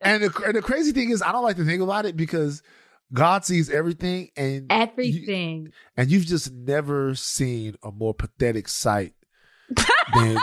And 0.00 0.24
the, 0.24 0.42
and 0.46 0.54
the 0.56 0.62
crazy 0.62 0.92
thing 0.92 1.10
is, 1.10 1.22
I 1.22 1.32
don't 1.32 1.42
like 1.42 1.56
to 1.56 1.64
think 1.64 1.82
about 1.82 2.06
it 2.06 2.16
because 2.16 2.62
God 3.12 3.44
sees 3.44 3.68
everything, 3.70 4.30
and 4.36 4.66
Everything. 4.70 5.72
and 5.96 6.10
you've 6.10 6.26
just 6.26 6.52
never 6.52 7.14
seen 7.14 7.76
a 7.82 7.90
more 7.92 8.14
pathetic 8.14 8.68
sight 8.68 9.12
than 10.14 10.38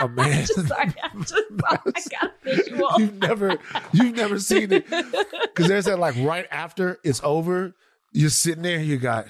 a 0.00 0.08
man. 0.08 0.46
Just 0.46 0.68
sorry, 0.68 0.92
I'm 1.02 1.20
just 1.20 1.34
I 1.64 1.76
got 2.10 2.32
a 2.46 2.56
visual. 2.56 2.90
you've 2.98 3.14
never, 3.14 3.58
you've 3.92 4.16
never 4.16 4.38
seen 4.38 4.72
it 4.72 4.84
because 4.90 5.68
there's 5.68 5.84
that 5.84 5.98
like 5.98 6.14
right 6.18 6.46
after 6.50 6.98
it's 7.04 7.20
over, 7.22 7.74
you're 8.12 8.30
sitting 8.30 8.62
there, 8.62 8.78
and 8.78 8.86
you 8.86 8.96
got, 8.96 9.26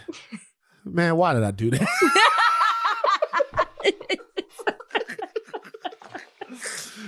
man, 0.85 1.17
why 1.17 1.35
did 1.35 1.43
I 1.43 1.51
do 1.51 1.71
that? 1.71 1.89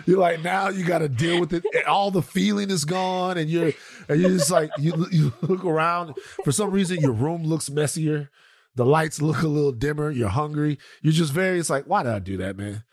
You're 0.07 0.21
like 0.21 0.43
now 0.43 0.69
you 0.69 0.85
got 0.85 0.99
to 0.99 1.09
deal 1.09 1.41
with 1.41 1.53
it. 1.53 1.65
All 1.87 2.11
the 2.11 2.23
feeling 2.23 2.71
is 2.71 2.85
gone, 2.85 3.37
and 3.37 3.51
you're 3.51 3.73
and 4.09 4.21
you're 4.21 4.31
just 4.31 4.51
like 4.51 4.71
you 4.79 5.07
you 5.11 5.33
look 5.43 5.65
around. 5.65 6.15
For 6.45 6.53
some 6.53 6.71
reason, 6.71 7.01
your 7.01 7.13
room 7.13 7.45
looks 7.45 7.69
messier. 7.69 8.31
The 8.77 8.87
lights 8.87 9.21
look 9.21 9.43
a 9.43 9.49
little 9.49 9.73
dimmer. 9.73 10.11
You're 10.11 10.29
hungry. 10.29 10.79
You're 11.03 11.13
just 11.13 11.33
very. 11.33 11.59
It's 11.59 11.71
like 11.71 11.85
why 11.85 12.05
did 12.05 12.13
I 12.13 12.21
do 12.21 12.37
that, 12.39 12.57
man? 12.57 12.85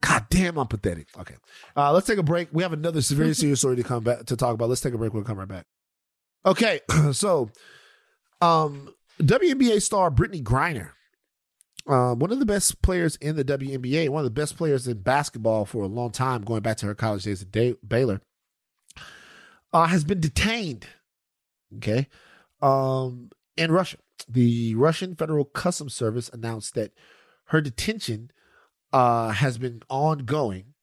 God 0.00 0.26
damn, 0.30 0.58
I'm 0.58 0.66
pathetic. 0.66 1.08
Okay, 1.18 1.36
uh, 1.76 1.92
let's 1.92 2.06
take 2.06 2.18
a 2.18 2.22
break. 2.22 2.48
We 2.52 2.62
have 2.62 2.72
another 2.72 3.00
very 3.00 3.34
serious 3.34 3.60
story 3.60 3.76
to 3.76 3.82
come 3.84 4.02
back 4.02 4.24
to 4.26 4.36
talk 4.36 4.54
about. 4.54 4.68
Let's 4.68 4.80
take 4.80 4.94
a 4.94 4.98
break. 4.98 5.12
We'll 5.12 5.24
come 5.24 5.38
right 5.38 5.48
back. 5.48 5.66
Okay, 6.46 6.80
so 7.12 7.50
um, 8.40 8.92
WNBA 9.20 9.82
star 9.82 10.10
Brittney 10.10 10.42
Griner 10.42 10.90
um, 11.86 12.18
one 12.18 12.32
of 12.32 12.38
the 12.38 12.46
best 12.46 12.80
players 12.82 13.16
in 13.16 13.36
the 13.36 13.44
WNBA, 13.44 14.08
one 14.08 14.20
of 14.20 14.24
the 14.24 14.40
best 14.40 14.56
players 14.56 14.88
in 14.88 15.02
basketball 15.02 15.64
for 15.66 15.82
a 15.82 15.88
long 15.88 16.10
time, 16.10 16.42
going 16.42 16.62
back 16.62 16.78
to 16.78 16.86
her 16.86 16.94
college 16.94 17.24
days 17.24 17.42
at 17.42 17.50
da- 17.52 17.74
Baylor, 17.86 18.20
uh, 19.72 19.86
has 19.86 20.04
been 20.04 20.20
detained. 20.20 20.86
Okay, 21.76 22.08
um, 22.62 23.30
in 23.56 23.70
Russia, 23.70 23.98
the 24.28 24.74
Russian 24.76 25.14
Federal 25.14 25.44
Customs 25.44 25.94
Service 25.94 26.30
announced 26.32 26.74
that 26.74 26.92
her 27.46 27.60
detention 27.60 28.30
uh, 28.92 29.30
has 29.30 29.58
been 29.58 29.82
ongoing. 29.90 30.74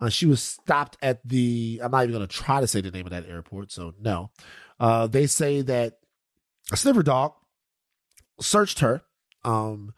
Uh, 0.00 0.08
she 0.08 0.26
was 0.26 0.42
stopped 0.42 0.98
at 1.00 1.26
the. 1.26 1.80
I'm 1.82 1.92
not 1.92 2.02
even 2.02 2.14
going 2.16 2.26
to 2.26 2.36
try 2.36 2.60
to 2.60 2.66
say 2.66 2.80
the 2.80 2.90
name 2.90 3.06
of 3.06 3.12
that 3.12 3.28
airport, 3.28 3.70
so 3.70 3.94
no. 4.00 4.30
Uh, 4.80 5.06
they 5.06 5.26
say 5.26 5.62
that 5.62 5.98
a 6.72 6.76
sniper 6.76 7.02
dog 7.02 7.34
searched 8.40 8.80
her. 8.80 9.02
Um, 9.44 9.94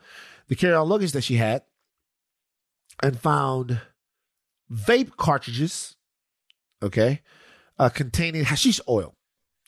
the 0.49 0.57
carry-on 0.57 0.89
luggage 0.89 1.13
that 1.13 1.23
she 1.25 1.37
had 1.37 1.63
and 3.03 3.19
found 3.19 3.81
vape 4.71 5.17
cartridges, 5.17 5.97
okay, 6.83 7.21
uh, 7.79 7.89
containing 7.89 8.45
hashish 8.45 8.81
oil. 8.89 9.15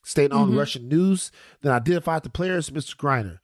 Stayed 0.04 0.32
on 0.32 0.52
Mhm. 0.52 0.58
Russian 0.58 0.88
news, 0.88 1.32
then 1.62 1.72
identified 1.72 2.22
the 2.22 2.30
player 2.30 2.56
as 2.56 2.70
Mr. 2.70 2.94
Griner. 2.96 3.38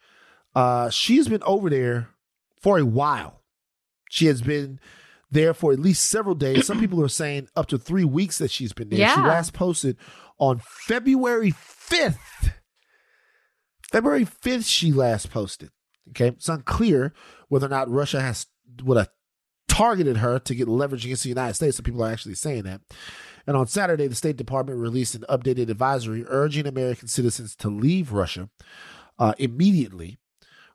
Uh, 0.55 0.91
she's 0.91 1.27
been 1.27 1.43
over 1.43 1.69
there 1.69 2.11
for 2.61 2.79
a 2.79 2.85
while. 2.85 3.43
She 4.11 4.27
has 4.27 4.43
been 4.43 4.79
there 5.31 5.55
for 5.55 5.73
at 5.73 5.81
least 5.81 6.05
several 6.09 6.35
days. 6.37 6.67
Some 6.67 6.79
people 6.79 7.03
are 7.03 7.09
saying 7.09 7.49
up 7.57 7.67
to 7.69 7.79
three 7.79 8.05
weeks 8.05 8.39
that 8.39 8.51
she's 8.51 8.73
been 8.73 8.91
there. 8.91 8.99
She 9.15 9.21
last 9.23 9.55
posted 9.55 9.97
on 10.39 10.61
February 10.65 11.51
5th. 11.51 12.53
February 13.91 14.25
5th, 14.25 14.67
she 14.67 14.93
last 14.93 15.31
posted. 15.31 15.71
Okay. 16.11 16.29
It's 16.29 16.49
unclear 16.49 17.13
whether 17.49 17.67
or 17.67 17.71
not 17.71 17.91
Russia 17.91 18.21
has 18.21 18.47
would 18.83 18.99
have 18.99 19.11
targeted 19.69 20.19
her 20.19 20.39
to 20.39 20.55
get 20.55 20.69
leverage 20.69 21.05
against 21.05 21.23
the 21.23 21.29
United 21.29 21.55
States. 21.55 21.77
Some 21.77 21.85
people 21.85 22.05
are 22.05 22.13
actually 22.13 22.35
saying 22.35 22.65
that. 22.65 22.83
And 23.47 23.57
on 23.57 23.67
Saturday, 23.67 24.07
the 24.07 24.15
State 24.15 24.37
Department 24.37 24.79
released 24.79 25.15
an 25.15 25.25
updated 25.29 25.69
advisory 25.69 26.25
urging 26.29 26.67
American 26.67 27.09
citizens 27.09 27.57
to 27.57 27.69
leave 27.69 28.13
Russia 28.13 28.51
uh, 29.19 29.33
immediately, 29.39 30.19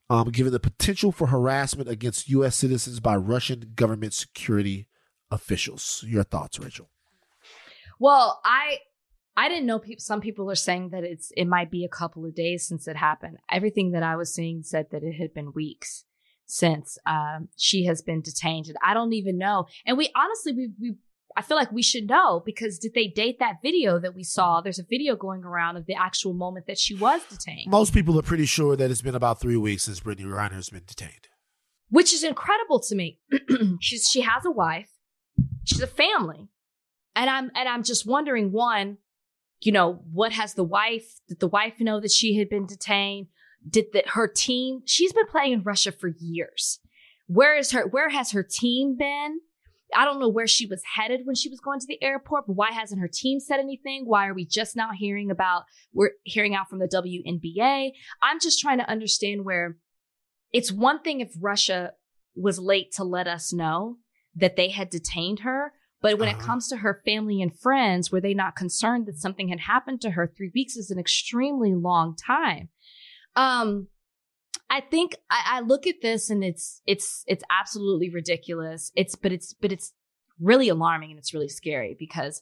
um, 0.10 0.30
given 0.30 0.52
the 0.52 0.60
potential 0.60 1.12
for 1.12 1.28
harassment 1.28 1.90
against 1.90 2.28
U.S. 2.30 2.56
citizens 2.56 3.00
by 3.00 3.16
Russian 3.16 3.72
government 3.76 4.14
security 4.14 4.88
officials. 5.32 6.04
Your 6.08 6.24
thoughts, 6.24 6.60
Rachel? 6.60 6.90
Well, 8.00 8.42
I 8.44 8.80
I 9.38 9.50
didn't 9.50 9.68
know 9.68 9.78
people 9.80 10.02
some 10.02 10.20
people 10.20 10.50
are 10.52 10.56
saying 10.56 10.90
that 10.90 11.04
it's 11.04 11.32
it 11.38 11.46
might 11.46 11.70
be 11.70 11.86
a 11.86 11.90
couple 11.90 12.26
of 12.26 12.36
days 12.36 12.68
since 12.68 12.88
it 12.88 12.98
happened. 12.98 13.38
Everything 13.50 13.92
that 13.92 14.04
I 14.04 14.16
was 14.16 14.34
seeing 14.34 14.64
said 14.64 14.88
that 14.92 15.04
it 15.04 15.14
had 15.14 15.34
been 15.34 15.54
weeks 15.54 16.06
since 16.48 16.98
um, 17.06 17.50
she 17.56 17.86
has 17.86 18.02
been 18.02 18.22
detained. 18.22 18.68
And 18.68 18.78
I 18.84 18.94
don't 18.96 19.14
even 19.14 19.38
know. 19.38 19.68
And 19.86 19.98
we 19.98 20.12
honestly 20.16 20.54
we 20.54 20.70
we 20.82 20.96
I 21.36 21.44
feel 21.44 21.56
like 21.56 21.72
we 21.72 21.84
should 21.84 22.08
know 22.08 22.42
because 22.44 22.80
did 22.80 22.96
they 22.96 23.08
date 23.08 23.38
that 23.40 23.58
video 23.62 24.00
that 24.00 24.16
we 24.16 24.24
saw? 24.24 24.60
There's 24.60 24.80
a 24.80 24.86
video 24.90 25.16
going 25.16 25.44
around 25.44 25.78
of 25.78 25.86
the 25.86 25.94
actual 25.94 26.34
moment 26.34 26.66
that 26.66 26.80
she 26.80 26.96
was 26.96 27.22
detained. 27.30 27.70
Most 27.70 27.94
people 27.94 28.18
are 28.18 28.24
pretty 28.24 28.48
sure 28.48 28.76
that 28.76 28.90
it's 28.90 29.04
been 29.04 29.14
about 29.14 29.40
three 29.40 29.58
weeks 29.58 29.84
since 29.84 30.00
Brittney 30.00 30.26
Griner 30.26 30.54
has 30.54 30.70
been 30.70 30.86
detained. 30.88 31.28
which 31.90 32.12
is 32.12 32.24
incredible 32.24 32.80
to 32.80 32.96
me. 32.96 33.20
She's 33.82 34.10
she 34.12 34.22
has 34.22 34.46
a 34.46 34.52
wife, 34.52 34.90
she's 35.64 35.82
a 35.82 35.88
family, 35.88 36.50
and 37.16 37.30
I'm 37.30 37.52
and 37.56 37.70
I'm 37.70 37.84
just 37.84 38.08
wondering 38.08 38.52
one, 38.52 38.98
you 39.62 39.72
know, 39.72 40.02
what 40.12 40.34
has 40.34 40.54
the 40.54 40.64
wife? 40.64 41.20
Did 41.28 41.40
the 41.40 41.48
wife 41.48 41.80
know 41.80 42.00
that 42.00 42.12
she 42.12 42.38
had 42.38 42.50
been 42.50 42.66
detained? 42.66 43.28
Did 43.68 43.86
that 43.94 44.10
her 44.10 44.28
team? 44.28 44.82
She's 44.86 45.14
been 45.14 45.28
playing 45.28 45.54
in 45.54 45.64
Russia 45.64 45.92
for 45.92 46.10
years. 46.20 46.80
Where 47.28 47.58
is 47.58 47.72
her? 47.72 47.88
Where 47.88 48.10
has 48.10 48.32
her 48.32 48.44
team 48.44 48.96
been? 48.98 49.40
I 49.96 50.06
don't 50.06 50.20
know 50.20 50.30
where 50.30 50.48
she 50.48 50.66
was 50.66 50.84
headed 50.96 51.22
when 51.24 51.36
she 51.36 51.50
was 51.50 51.60
going 51.60 51.80
to 51.80 51.88
the 51.88 52.02
airport, 52.04 52.46
but 52.48 52.54
why 52.54 52.72
hasn't 52.72 53.02
her 53.02 53.10
team 53.12 53.40
said 53.40 53.60
anything? 53.60 54.04
Why 54.06 54.28
are 54.28 54.34
we 54.34 54.46
just 54.46 54.76
now 54.76 54.90
hearing 54.94 55.32
about? 55.32 55.64
We're 55.94 56.12
hearing 56.24 56.56
out 56.56 56.70
from 56.70 56.80
the 56.80 56.88
WNBA. 56.88 57.92
I'm 58.22 58.40
just 58.40 58.60
trying 58.60 58.80
to 58.80 58.90
understand 58.90 59.46
where 59.46 59.78
it's 60.52 60.72
one 60.72 61.02
thing 61.02 61.22
if 61.22 61.32
Russia 61.40 61.94
was 62.36 62.60
late 62.60 62.92
to 62.94 63.04
let 63.04 63.28
us 63.28 63.54
know 63.54 63.98
that 64.36 64.56
they 64.56 64.70
had 64.70 64.90
detained 64.90 65.40
her. 65.40 65.74
But 66.02 66.20
when 66.20 66.30
it 66.30 66.36
Uh-huh. 66.36 66.46
comes 66.46 66.68
to 66.70 66.78
her 66.78 67.02
family 67.06 67.42
and 67.42 67.58
friends, 67.58 68.12
were 68.12 68.22
they 68.22 68.34
not 68.34 68.56
concerned 68.56 69.08
that 69.08 69.18
something 69.18 69.48
had 69.48 69.62
happened 69.62 70.02
to 70.02 70.12
her? 70.12 70.28
Three 70.28 70.52
weeks 70.54 70.76
is 70.76 70.92
an 70.92 71.00
extremely 71.00 71.74
long 71.74 72.16
time. 72.16 72.70
Um, 73.36 73.88
I 74.70 74.82
think 74.82 75.16
I, 75.30 75.44
I 75.46 75.60
look 75.62 75.88
at 75.88 76.02
this 76.02 76.30
and 76.30 76.44
it's 76.44 76.82
it's 76.86 77.24
it's 77.28 77.44
absolutely 77.50 78.10
ridiculous. 78.10 78.92
It's 78.96 79.16
but 79.16 79.32
it's 79.32 79.54
but 79.54 79.72
it's 79.72 79.94
really 80.40 80.70
alarming 80.70 81.12
and 81.12 81.18
it's 81.18 81.34
really 81.34 81.50
scary 81.50 81.96
because 81.98 82.42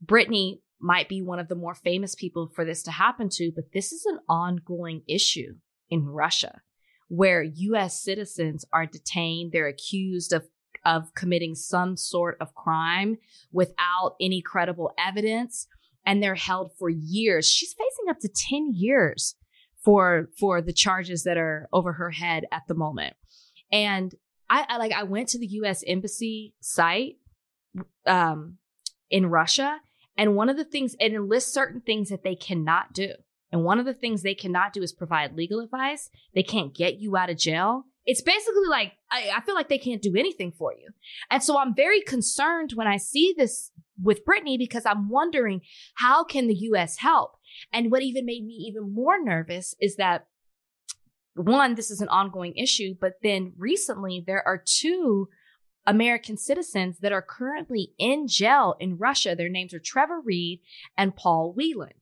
Brittany 0.00 0.62
might 0.80 1.08
be 1.08 1.22
one 1.22 1.38
of 1.38 1.48
the 1.48 1.54
more 1.54 1.74
famous 1.74 2.14
people 2.14 2.48
for 2.54 2.64
this 2.64 2.82
to 2.84 2.90
happen 2.90 3.28
to, 3.30 3.52
but 3.54 3.72
this 3.72 3.92
is 3.92 4.06
an 4.06 4.18
ongoing 4.28 5.02
issue 5.08 5.56
in 5.90 6.06
Russia 6.06 6.62
where 7.08 7.42
US 7.42 8.00
citizens 8.02 8.64
are 8.72 8.86
detained, 8.86 9.52
they're 9.52 9.66
accused 9.66 10.32
of 10.32 10.46
of 10.84 11.14
committing 11.14 11.54
some 11.54 11.96
sort 11.96 12.36
of 12.40 12.54
crime 12.54 13.18
without 13.52 14.16
any 14.20 14.42
credible 14.42 14.92
evidence 14.98 15.66
and 16.04 16.22
they're 16.22 16.34
held 16.34 16.72
for 16.78 16.88
years. 16.88 17.46
She's 17.46 17.74
facing 17.74 18.08
up 18.08 18.18
to 18.20 18.28
10 18.28 18.72
years 18.74 19.34
for 19.84 20.28
for 20.38 20.60
the 20.60 20.72
charges 20.72 21.22
that 21.24 21.36
are 21.36 21.68
over 21.72 21.92
her 21.94 22.10
head 22.10 22.44
at 22.50 22.62
the 22.66 22.74
moment. 22.74 23.14
And 23.70 24.14
I, 24.50 24.64
I 24.68 24.76
like 24.78 24.92
I 24.92 25.02
went 25.02 25.28
to 25.30 25.38
the 25.38 25.46
US 25.46 25.84
embassy 25.86 26.54
site 26.60 27.16
um 28.06 28.58
in 29.10 29.26
Russia 29.26 29.80
and 30.16 30.34
one 30.34 30.48
of 30.48 30.56
the 30.56 30.64
things 30.64 30.96
it 30.98 31.12
lists 31.20 31.52
certain 31.52 31.80
things 31.80 32.08
that 32.08 32.24
they 32.24 32.34
cannot 32.34 32.92
do. 32.92 33.12
And 33.50 33.64
one 33.64 33.78
of 33.78 33.86
the 33.86 33.94
things 33.94 34.22
they 34.22 34.34
cannot 34.34 34.72
do 34.72 34.82
is 34.82 34.92
provide 34.92 35.34
legal 35.34 35.60
advice. 35.60 36.10
They 36.34 36.42
can't 36.42 36.74
get 36.74 36.98
you 36.98 37.16
out 37.16 37.30
of 37.30 37.38
jail. 37.38 37.84
It's 38.08 38.22
basically 38.22 38.66
like 38.70 38.94
I, 39.10 39.30
I 39.36 39.40
feel 39.42 39.54
like 39.54 39.68
they 39.68 39.76
can't 39.76 40.00
do 40.00 40.16
anything 40.16 40.50
for 40.50 40.72
you. 40.72 40.88
And 41.30 41.42
so 41.42 41.58
I'm 41.58 41.74
very 41.74 42.00
concerned 42.00 42.72
when 42.74 42.86
I 42.86 42.96
see 42.96 43.34
this 43.36 43.70
with 44.02 44.24
Brittany 44.24 44.56
because 44.56 44.86
I'm 44.86 45.10
wondering 45.10 45.60
how 45.96 46.24
can 46.24 46.48
the 46.48 46.54
US 46.54 46.96
help? 46.96 47.36
And 47.70 47.92
what 47.92 48.02
even 48.02 48.24
made 48.24 48.46
me 48.46 48.54
even 48.66 48.94
more 48.94 49.22
nervous 49.22 49.74
is 49.78 49.96
that 49.96 50.26
one, 51.34 51.74
this 51.74 51.90
is 51.90 52.00
an 52.00 52.08
ongoing 52.08 52.56
issue, 52.56 52.94
but 52.98 53.18
then 53.22 53.52
recently 53.58 54.24
there 54.26 54.42
are 54.46 54.62
two 54.64 55.28
American 55.86 56.38
citizens 56.38 57.00
that 57.00 57.12
are 57.12 57.20
currently 57.22 57.92
in 57.98 58.26
jail 58.26 58.74
in 58.80 58.96
Russia. 58.96 59.34
Their 59.36 59.50
names 59.50 59.74
are 59.74 59.78
Trevor 59.78 60.22
Reed 60.24 60.60
and 60.96 61.14
Paul 61.14 61.52
Whelan, 61.54 61.92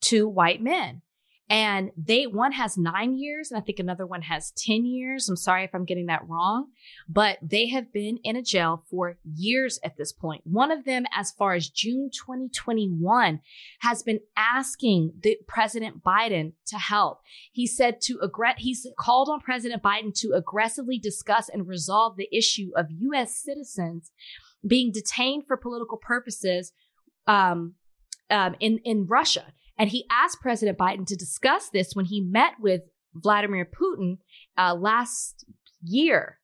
two 0.00 0.26
white 0.26 0.62
men. 0.62 1.02
And 1.48 1.92
they, 1.96 2.26
one 2.26 2.52
has 2.52 2.76
nine 2.76 3.16
years, 3.16 3.50
and 3.50 3.58
I 3.58 3.60
think 3.60 3.78
another 3.78 4.04
one 4.04 4.22
has 4.22 4.50
10 4.56 4.84
years. 4.84 5.28
I'm 5.28 5.36
sorry 5.36 5.62
if 5.62 5.74
I'm 5.74 5.84
getting 5.84 6.06
that 6.06 6.26
wrong, 6.28 6.70
but 7.08 7.38
they 7.40 7.68
have 7.68 7.92
been 7.92 8.18
in 8.24 8.34
a 8.34 8.42
jail 8.42 8.82
for 8.90 9.16
years 9.24 9.78
at 9.84 9.96
this 9.96 10.12
point. 10.12 10.42
One 10.44 10.72
of 10.72 10.84
them, 10.84 11.04
as 11.14 11.30
far 11.30 11.54
as 11.54 11.68
June 11.68 12.10
2021, 12.12 13.40
has 13.80 14.02
been 14.02 14.18
asking 14.36 15.12
the 15.22 15.38
President 15.46 16.02
Biden 16.02 16.54
to 16.66 16.78
help. 16.78 17.20
He 17.52 17.68
said 17.68 18.00
to 18.02 18.18
aggress, 18.18 18.54
he's 18.58 18.84
called 18.98 19.28
on 19.28 19.38
President 19.38 19.84
Biden 19.84 20.12
to 20.20 20.32
aggressively 20.34 20.98
discuss 20.98 21.48
and 21.48 21.68
resolve 21.68 22.16
the 22.16 22.28
issue 22.36 22.70
of 22.76 22.86
U.S. 22.90 23.36
citizens 23.36 24.10
being 24.66 24.90
detained 24.90 25.44
for 25.46 25.56
political 25.56 25.96
purposes 25.96 26.72
um, 27.28 27.74
um, 28.30 28.56
in 28.58 28.78
in 28.78 29.06
Russia. 29.06 29.52
And 29.78 29.90
he 29.90 30.06
asked 30.10 30.40
President 30.40 30.78
Biden 30.78 31.06
to 31.06 31.16
discuss 31.16 31.68
this 31.68 31.94
when 31.94 32.06
he 32.06 32.20
met 32.20 32.54
with 32.60 32.82
Vladimir 33.14 33.66
Putin 33.66 34.18
uh, 34.56 34.74
last 34.74 35.44
year. 35.82 36.38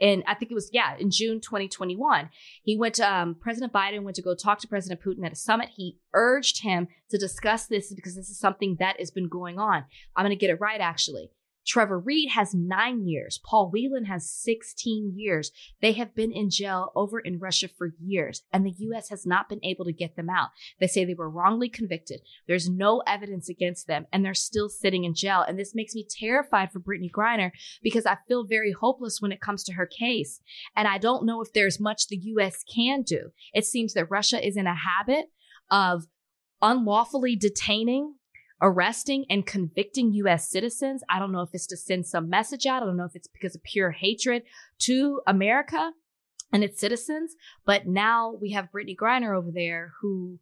And 0.00 0.22
I 0.26 0.34
think 0.34 0.52
it 0.52 0.54
was, 0.54 0.70
yeah, 0.72 0.96
in 0.96 1.10
June 1.10 1.40
2021. 1.40 2.30
He 2.62 2.76
went 2.76 3.00
um, 3.00 3.36
President 3.40 3.72
Biden 3.72 4.04
went 4.04 4.14
to 4.16 4.22
go 4.22 4.34
talk 4.34 4.60
to 4.60 4.68
President 4.68 5.00
Putin 5.02 5.26
at 5.26 5.32
a 5.32 5.36
summit. 5.36 5.70
He 5.74 5.98
urged 6.14 6.62
him 6.62 6.86
to 7.10 7.18
discuss 7.18 7.66
this 7.66 7.92
because 7.92 8.14
this 8.14 8.28
is 8.28 8.38
something 8.38 8.76
that 8.78 8.98
has 9.00 9.10
been 9.10 9.28
going 9.28 9.58
on. 9.58 9.84
I'm 10.14 10.24
going 10.24 10.36
to 10.36 10.40
get 10.40 10.50
it 10.50 10.60
right, 10.60 10.80
actually. 10.80 11.30
Trevor 11.68 11.98
Reed 11.98 12.30
has 12.30 12.54
nine 12.54 13.06
years. 13.06 13.38
Paul 13.44 13.70
Whelan 13.70 14.06
has 14.06 14.30
16 14.30 15.12
years. 15.14 15.52
They 15.82 15.92
have 15.92 16.14
been 16.14 16.32
in 16.32 16.48
jail 16.48 16.90
over 16.96 17.20
in 17.20 17.38
Russia 17.38 17.68
for 17.68 17.92
years, 18.00 18.42
and 18.50 18.64
the 18.64 18.74
U.S. 18.78 19.10
has 19.10 19.26
not 19.26 19.50
been 19.50 19.62
able 19.62 19.84
to 19.84 19.92
get 19.92 20.16
them 20.16 20.30
out. 20.30 20.48
They 20.80 20.86
say 20.86 21.04
they 21.04 21.12
were 21.12 21.28
wrongly 21.28 21.68
convicted. 21.68 22.22
There's 22.46 22.70
no 22.70 23.02
evidence 23.06 23.50
against 23.50 23.86
them, 23.86 24.06
and 24.10 24.24
they're 24.24 24.32
still 24.32 24.70
sitting 24.70 25.04
in 25.04 25.14
jail. 25.14 25.44
And 25.46 25.58
this 25.58 25.74
makes 25.74 25.94
me 25.94 26.06
terrified 26.08 26.72
for 26.72 26.80
Brittney 26.80 27.10
Griner 27.10 27.50
because 27.82 28.06
I 28.06 28.16
feel 28.26 28.44
very 28.44 28.72
hopeless 28.72 29.20
when 29.20 29.32
it 29.32 29.42
comes 29.42 29.62
to 29.64 29.74
her 29.74 29.86
case. 29.86 30.40
And 30.74 30.88
I 30.88 30.96
don't 30.96 31.26
know 31.26 31.42
if 31.42 31.52
there's 31.52 31.78
much 31.78 32.08
the 32.08 32.16
U.S. 32.16 32.64
can 32.74 33.02
do. 33.02 33.30
It 33.52 33.66
seems 33.66 33.92
that 33.92 34.10
Russia 34.10 34.44
is 34.44 34.56
in 34.56 34.66
a 34.66 34.74
habit 34.74 35.26
of 35.70 36.06
unlawfully 36.62 37.36
detaining 37.36 38.14
arresting 38.60 39.24
and 39.30 39.46
convicting 39.46 40.12
US 40.14 40.50
citizens. 40.50 41.02
I 41.08 41.18
don't 41.18 41.32
know 41.32 41.42
if 41.42 41.50
it's 41.52 41.66
to 41.68 41.76
send 41.76 42.06
some 42.06 42.28
message 42.28 42.66
out. 42.66 42.82
I 42.82 42.86
don't 42.86 42.96
know 42.96 43.04
if 43.04 43.14
it's 43.14 43.28
because 43.28 43.54
of 43.54 43.62
pure 43.62 43.90
hatred 43.90 44.42
to 44.80 45.20
America 45.26 45.92
and 46.52 46.64
its 46.64 46.80
citizens. 46.80 47.34
But 47.64 47.86
now 47.86 48.36
we 48.40 48.52
have 48.52 48.68
Brittney 48.74 48.96
Griner 48.96 49.36
over 49.36 49.50
there 49.52 49.92
who, 50.00 50.38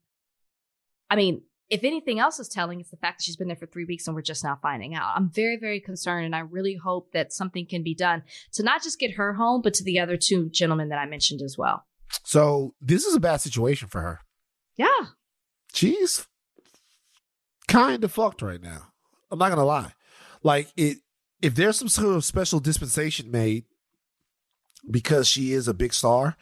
I 1.10 1.16
mean, 1.16 1.42
if 1.68 1.82
anything 1.82 2.20
else 2.20 2.38
is 2.38 2.48
telling, 2.48 2.80
it's 2.80 2.90
the 2.90 2.96
fact 2.96 3.18
that 3.18 3.24
she's 3.24 3.36
been 3.36 3.48
there 3.48 3.56
for 3.56 3.66
three 3.66 3.84
weeks 3.84 4.06
and 4.06 4.14
we're 4.14 4.22
just 4.22 4.44
now 4.44 4.58
finding 4.62 4.94
out. 4.94 5.12
I'm 5.16 5.30
very, 5.30 5.56
very 5.56 5.80
concerned, 5.80 6.24
and 6.24 6.36
I 6.36 6.40
really 6.40 6.76
hope 6.76 7.10
that 7.12 7.32
something 7.32 7.66
can 7.66 7.82
be 7.82 7.94
done 7.94 8.22
to 8.52 8.62
not 8.62 8.84
just 8.84 9.00
get 9.00 9.14
her 9.14 9.34
home, 9.34 9.62
but 9.62 9.74
to 9.74 9.84
the 9.84 9.98
other 9.98 10.16
two 10.16 10.48
gentlemen 10.50 10.90
that 10.90 10.98
I 10.98 11.06
mentioned 11.06 11.42
as 11.42 11.56
well. 11.58 11.84
So 12.22 12.74
this 12.80 13.04
is 13.04 13.16
a 13.16 13.20
bad 13.20 13.38
situation 13.38 13.88
for 13.88 14.00
her. 14.00 14.20
Yeah. 14.76 15.06
She's 15.72 16.28
kind 17.68 18.04
of 18.04 18.12
fucked 18.12 18.42
right 18.42 18.62
now. 18.62 18.92
I'm 19.30 19.38
not 19.38 19.50
gonna 19.50 19.64
lie. 19.64 19.92
Like 20.42 20.68
it, 20.76 20.98
if 21.42 21.54
there's 21.54 21.78
some 21.78 21.88
sort 21.88 22.16
of 22.16 22.24
special 22.24 22.60
dispensation 22.60 23.30
made 23.30 23.64
because 24.90 25.26
she 25.26 25.52
is 25.52 25.68
a 25.68 25.74
big 25.74 25.92
star, 25.92 26.36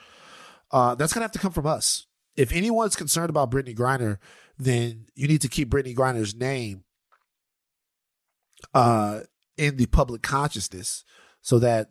uh, 0.70 0.94
that's 0.94 1.12
gonna 1.12 1.24
have 1.24 1.32
to 1.32 1.38
come 1.38 1.52
from 1.52 1.66
us. 1.66 2.06
If 2.36 2.52
anyone's 2.52 2.96
concerned 2.96 3.30
about 3.30 3.50
Brittney 3.50 3.76
Griner, 3.76 4.18
then 4.58 5.06
you 5.14 5.28
need 5.28 5.40
to 5.42 5.48
keep 5.48 5.70
Brittney 5.70 5.94
Griner's 5.94 6.34
name 6.34 6.84
uh, 8.72 9.20
in 9.56 9.76
the 9.76 9.86
public 9.86 10.22
consciousness 10.22 11.04
so 11.40 11.58
that 11.58 11.90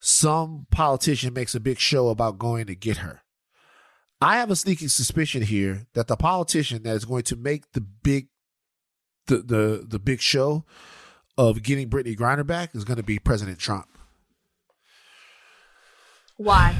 some 0.00 0.66
politician 0.70 1.32
makes 1.32 1.54
a 1.54 1.60
big 1.60 1.78
show 1.78 2.08
about 2.08 2.38
going 2.38 2.66
to 2.66 2.74
get 2.74 2.98
her. 2.98 3.22
I 4.20 4.36
have 4.36 4.50
a 4.50 4.56
sneaking 4.56 4.88
suspicion 4.88 5.42
here 5.42 5.86
that 5.94 6.06
the 6.06 6.16
politician 6.16 6.82
that 6.84 6.94
is 6.94 7.04
going 7.04 7.24
to 7.24 7.36
make 7.36 7.72
the 7.72 7.80
big 7.80 8.28
the 9.26 9.38
the 9.38 9.84
the 9.88 9.98
big 9.98 10.20
show 10.20 10.64
of 11.38 11.62
getting 11.62 11.88
Brittney 11.88 12.16
Griner 12.16 12.46
back 12.46 12.74
is 12.74 12.84
going 12.84 12.98
to 12.98 13.02
be 13.02 13.18
President 13.18 13.58
Trump. 13.58 13.86
Why? 16.36 16.76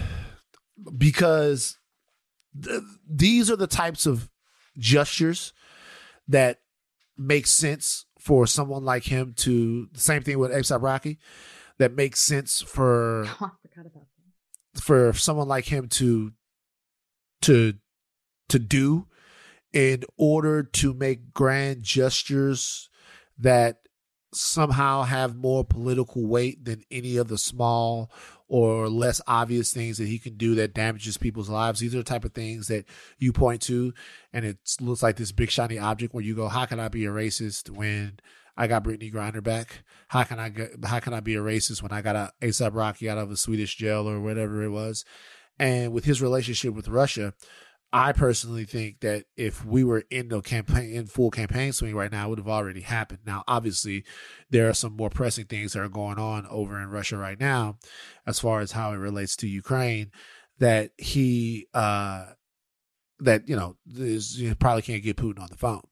Because 0.97 1.79
th- 2.61 2.83
these 3.09 3.51
are 3.51 3.57
the 3.57 3.67
types 3.67 4.07
of 4.07 4.29
gestures 4.79 5.53
that 6.29 6.61
make 7.17 7.47
sense 7.47 8.07
for 8.19 8.47
someone 8.47 8.85
like 8.85 9.05
him 9.05 9.35
to 9.37 9.89
the 9.93 10.01
same 10.01 10.23
thing 10.23 10.39
with 10.39 10.51
ASAP 10.51 10.83
Rocky 10.83 11.19
that 11.79 11.95
makes 11.95 12.21
sense 12.21 12.61
for 12.63 13.25
Oh, 13.41 13.51
I 13.53 13.69
forgot 13.69 13.87
about 13.87 14.07
that. 14.75 14.83
for 14.83 15.13
someone 15.13 15.49
like 15.49 15.67
him 15.67 15.89
to 15.89 16.33
to 17.43 17.75
to 18.49 18.59
do 18.59 19.07
in 19.73 20.05
order 20.17 20.63
to 20.63 20.93
make 20.95 21.33
grand 21.33 21.83
gestures 21.83 22.91
that 23.39 23.79
somehow 24.35 25.03
have 25.03 25.37
more 25.37 25.65
political 25.65 26.27
weight 26.27 26.65
than 26.65 26.83
any 26.91 27.17
of 27.17 27.29
the 27.29 27.39
small 27.39 28.11
or 28.49 28.89
less 28.89 29.21
obvious 29.27 29.73
things 29.73 29.99
that 29.99 30.09
he 30.09 30.19
can 30.19 30.37
do 30.37 30.55
that 30.55 30.75
damages 30.75 31.17
people's 31.17 31.49
lives. 31.49 31.81
These 31.81 31.95
are 31.95 31.99
the 31.99 32.05
type 32.05 32.25
of 32.25 32.33
things 32.33 32.69
that 32.69 32.85
you 33.19 33.33
point 33.33 33.63
to, 33.63 33.93
and 34.33 34.45
it 34.45 34.59
looks 34.81 35.03
like 35.03 35.17
this 35.17 35.33
big 35.33 35.51
shiny 35.51 35.79
object 35.79 36.15
where 36.15 36.25
you 36.25 36.35
go, 36.35 36.49
"How 36.49 36.67
can 36.67 36.81
I 36.81 36.89
be 36.89 37.05
a 37.05 37.11
racist 37.11 37.71
when 37.71 38.21
I 38.57 38.67
got 38.67 38.85
Brittney 38.85 39.13
Griner 39.13 39.43
back? 39.43 39.85
How 40.09 40.25
can 40.25 40.39
I 40.39 40.51
get, 40.51 40.85
how 40.85 41.01
can 41.01 41.15
I 41.15 41.21
be 41.21 41.35
a 41.35 41.41
racist 41.41 41.83
when 41.83 41.93
I 41.93 42.03
got 42.03 42.17
a 42.17 42.33
ASAP 42.43 42.75
Rocky 42.75 43.09
out 43.09 43.19
of 43.19 43.31
a 43.31 43.37
Swedish 43.37 43.77
jail 43.77 44.09
or 44.09 44.21
whatever 44.21 44.63
it 44.63 44.71
was?" 44.71 45.05
And 45.59 45.93
with 45.93 46.05
his 46.05 46.23
relationship 46.23 46.75
with 46.75 46.89
Russia, 46.89 47.35
I 47.93 48.13
personally 48.13 48.65
think 48.65 49.01
that 49.01 49.27
if 49.37 49.67
we 49.67 49.85
were 49.85 50.05
in 50.11 50.29
the 50.29 50.41
campaign 50.41 50.95
in 50.95 51.07
full 51.07 51.31
campaign 51.31 51.73
swing 51.73 51.95
right 51.95 52.11
now, 52.11 52.27
it 52.27 52.31
would 52.31 52.39
have 52.39 52.49
already 52.49 52.81
happened. 52.81 53.21
Now, 53.27 53.45
obviously, 53.47 54.05
there 54.49 54.69
are 54.69 54.75
some 54.75 54.97
more 54.97 55.11
pressing 55.11 55.45
things 55.45 55.75
that 55.75 55.83
are 55.83 55.89
going 55.91 56.19
on 56.19 56.47
over 56.47 56.81
in 56.81 56.89
Russia 56.89 57.19
right 57.19 57.39
now, 57.39 57.77
as 58.27 58.41
far 58.41 58.61
as 58.61 58.73
how 58.73 58.93
it 58.93 58.97
relates 58.97 59.37
to 59.37 59.49
Ukraine, 59.49 60.11
that 60.59 60.93
he 60.97 61.67
uh 61.75 62.27
that 63.21 63.49
you 63.49 63.57
know 63.57 63.77
you 63.85 64.55
probably 64.55 64.83
can't 64.83 65.03
get 65.03 65.17
Putin 65.17 65.41
on 65.41 65.49
the 65.51 65.59
phone. 65.59 65.83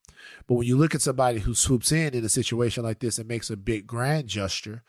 But 0.47 0.55
when 0.55 0.67
you 0.67 0.77
look 0.77 0.95
at 0.95 1.01
somebody 1.01 1.39
who 1.39 1.53
swoops 1.53 1.91
in 1.91 2.15
in 2.15 2.25
a 2.25 2.29
situation 2.29 2.83
like 2.83 2.99
this 2.99 3.19
and 3.19 3.27
makes 3.27 3.49
a 3.49 3.57
big 3.57 3.85
grand 3.85 4.27
gesture 4.27 4.83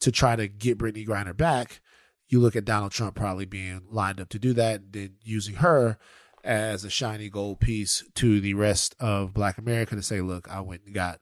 to 0.00 0.10
try 0.10 0.34
to 0.34 0.48
get 0.48 0.78
Brittney 0.78 1.06
Griner 1.06 1.36
back, 1.36 1.80
you 2.28 2.40
look 2.40 2.56
at 2.56 2.64
Donald 2.64 2.92
Trump 2.92 3.14
probably 3.14 3.44
being 3.44 3.82
lined 3.90 4.20
up 4.20 4.28
to 4.30 4.38
do 4.38 4.52
that, 4.54 4.92
then 4.92 5.14
using 5.22 5.56
her 5.56 5.98
as 6.44 6.84
a 6.84 6.90
shiny 6.90 7.28
gold 7.28 7.60
piece 7.60 8.04
to 8.14 8.40
the 8.40 8.54
rest 8.54 8.94
of 9.00 9.34
Black 9.34 9.58
America 9.58 9.96
to 9.96 10.02
say, 10.02 10.20
look, 10.20 10.48
I 10.50 10.60
went 10.60 10.82
and 10.84 10.94
got 10.94 11.20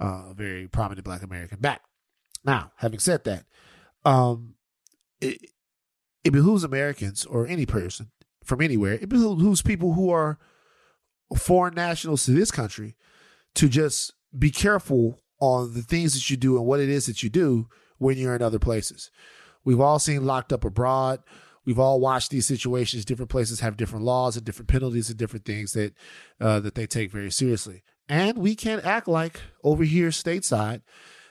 uh, 0.00 0.30
a 0.30 0.34
very 0.34 0.68
prominent 0.68 1.04
Black 1.04 1.22
American 1.22 1.58
back. 1.60 1.82
Now, 2.44 2.72
having 2.76 2.98
said 2.98 3.24
that, 3.24 3.44
um, 4.04 4.54
it, 5.20 5.38
it 6.24 6.32
behooves 6.32 6.64
Americans 6.64 7.24
or 7.24 7.46
any 7.46 7.66
person 7.66 8.10
from 8.42 8.60
anywhere, 8.60 8.94
it 8.94 9.08
behooves 9.08 9.62
people 9.62 9.94
who 9.94 10.10
are 10.10 10.38
foreign 11.36 11.74
nationals 11.74 12.24
to 12.26 12.32
this 12.32 12.50
country 12.50 12.96
to 13.54 13.68
just 13.68 14.12
be 14.38 14.50
careful 14.50 15.20
on 15.40 15.74
the 15.74 15.82
things 15.82 16.14
that 16.14 16.28
you 16.30 16.36
do 16.36 16.56
and 16.56 16.66
what 16.66 16.80
it 16.80 16.88
is 16.88 17.06
that 17.06 17.22
you 17.22 17.30
do 17.30 17.68
when 17.98 18.18
you're 18.18 18.36
in 18.36 18.42
other 18.42 18.58
places. 18.58 19.10
We've 19.64 19.80
all 19.80 19.98
seen 19.98 20.26
Locked 20.26 20.52
Up 20.52 20.64
Abroad. 20.64 21.20
We've 21.64 21.78
all 21.78 22.00
watched 22.00 22.30
these 22.30 22.46
situations. 22.46 23.04
Different 23.04 23.30
places 23.30 23.60
have 23.60 23.76
different 23.76 24.04
laws 24.04 24.36
and 24.36 24.44
different 24.44 24.68
penalties 24.68 25.08
and 25.08 25.18
different 25.18 25.44
things 25.44 25.72
that 25.72 25.94
uh, 26.40 26.60
that 26.60 26.74
they 26.74 26.86
take 26.86 27.10
very 27.10 27.30
seriously. 27.30 27.82
And 28.08 28.38
we 28.38 28.54
can't 28.54 28.84
act 28.84 29.08
like 29.08 29.40
over 29.62 29.84
here 29.84 30.10
stateside 30.10 30.82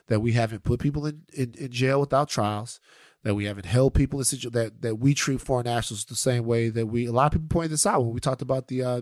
that 0.08 0.22
we 0.22 0.34
haven't 0.34 0.64
put 0.64 0.80
people 0.80 1.06
in, 1.06 1.22
in, 1.34 1.54
in 1.58 1.72
jail 1.72 2.00
without 2.00 2.30
trials, 2.30 2.80
that 3.24 3.36
we 3.36 3.46
haven't 3.46 3.66
held 3.66 3.94
people 3.94 4.20
in 4.20 4.26
situ- 4.26 4.50
that 4.50 4.82
that 4.82 4.96
we 4.96 5.14
treat 5.14 5.42
foreign 5.42 5.66
nationals 5.66 6.06
the 6.06 6.16
same 6.16 6.46
way 6.46 6.70
that 6.70 6.88
we. 6.88 7.06
A 7.06 7.12
lot 7.12 7.28
of 7.28 7.34
people 7.34 7.48
pointed 7.48 7.72
this 7.72 7.86
out 7.86 8.04
when 8.04 8.14
we 8.14 8.20
talked 8.20 8.42
about 8.42 8.68
the 8.68 8.84
uh, 8.84 9.02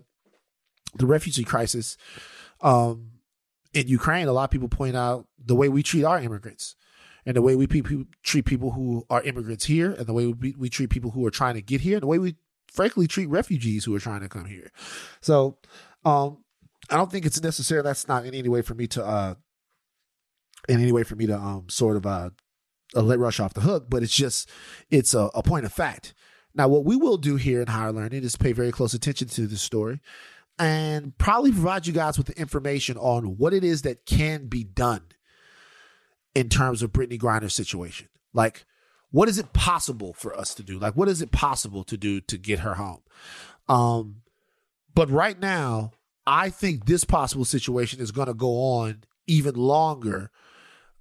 the 0.96 1.06
refugee 1.06 1.46
crisis 1.46 1.98
um, 2.62 3.12
in 3.74 3.88
Ukraine. 3.88 4.28
A 4.28 4.34
lot 4.34 4.46
of 4.46 4.52
people 4.52 4.70
point 4.70 4.98
out 4.98 5.28
the 5.44 5.56
way 5.56 5.70
we 5.70 5.82
treat 5.82 6.04
our 6.04 6.20
immigrants 6.20 6.76
and 7.26 7.36
the 7.36 7.42
way 7.42 7.56
we 7.56 7.68
pe- 7.68 7.82
pe- 7.82 8.06
treat 8.24 8.46
people 8.46 8.72
who 8.72 9.06
are 9.10 9.22
immigrants 9.24 9.66
here, 9.66 9.92
and 9.92 10.06
the 10.06 10.14
way 10.14 10.28
we, 10.28 10.56
we 10.58 10.70
treat 10.70 10.90
people 10.90 11.12
who 11.12 11.26
are 11.26 11.32
trying 11.32 11.56
to 11.56 11.62
get 11.62 11.82
here, 11.82 11.96
and 11.96 12.04
the 12.04 12.08
way 12.08 12.20
we 12.20 12.36
frankly 12.72 13.08
treat 13.08 13.30
refugees 13.30 13.86
who 13.86 13.96
are 13.96 14.00
trying 14.00 14.22
to 14.22 14.30
come 14.30 14.46
here. 14.46 14.72
So, 15.22 15.58
um, 16.06 16.44
I 16.90 16.96
don't 16.96 17.12
think 17.12 17.26
it's 17.26 17.42
necessary. 17.42 17.82
That's 17.82 18.08
not 18.08 18.26
in 18.26 18.34
any 18.34 18.50
way 18.50 18.62
for 18.62 18.74
me 18.74 18.88
to 18.88 19.06
uh, 19.06 19.36
in 20.68 20.82
any 20.82 20.92
way 20.92 21.04
for 21.04 21.16
me 21.16 21.28
to 21.28 21.38
um 21.38 21.66
sort 21.70 21.98
of 21.98 22.06
uh, 22.06 22.30
let 22.96 23.20
Rush 23.20 23.40
off 23.40 23.54
the 23.54 23.62
hook, 23.62 23.86
but 23.90 24.04
it's 24.04 24.16
just 24.16 24.50
it's 24.90 25.14
a, 25.14 25.30
a 25.36 25.44
point 25.44 25.66
of 25.66 25.74
fact. 25.74 26.14
Now, 26.54 26.68
what 26.68 26.84
we 26.84 26.98
will 26.98 27.18
do 27.18 27.38
here 27.38 27.62
in 27.62 27.68
Higher 27.68 27.94
Learning 27.94 28.24
is 28.24 28.36
pay 28.36 28.52
very 28.52 28.72
close 28.72 28.94
attention 28.94 29.30
to 29.30 29.48
this 29.48 29.62
story 29.62 30.02
and 30.60 31.18
probably 31.18 31.52
provide 31.52 31.88
you 31.88 31.94
guys 31.94 32.18
with 32.18 32.28
the 32.28 32.38
information 32.38 32.98
on 32.98 33.38
what 33.38 33.54
it 33.54 33.64
is 33.64 33.84
that 33.84 34.06
can 34.06 34.48
be 34.48 34.64
done 34.64 35.02
in 36.36 36.50
terms 36.50 36.82
of 36.82 36.92
Brittney 36.92 37.20
Griner's 37.20 37.54
situation. 37.56 38.08
Like, 38.34 38.66
what 39.12 39.28
is 39.28 39.38
it 39.38 39.52
possible 39.54 40.14
for 40.14 40.36
us 40.38 40.54
to 40.56 40.64
do? 40.64 40.80
Like, 40.80 40.96
what 40.96 41.10
is 41.10 41.22
it 41.22 41.32
possible 41.32 41.84
to 41.84 41.98
do 41.98 42.22
to 42.22 42.38
get 42.38 42.60
her 42.60 42.76
home? 42.76 43.02
Um, 43.68 44.22
but 44.94 45.10
right 45.10 45.38
now, 45.40 45.92
I 46.26 46.50
think 46.50 46.86
this 46.86 47.04
possible 47.04 47.46
situation 47.46 48.00
is 48.00 48.12
going 48.12 48.28
to 48.28 48.34
go 48.34 48.52
on 48.62 49.04
even 49.28 49.56
longer 49.56 50.32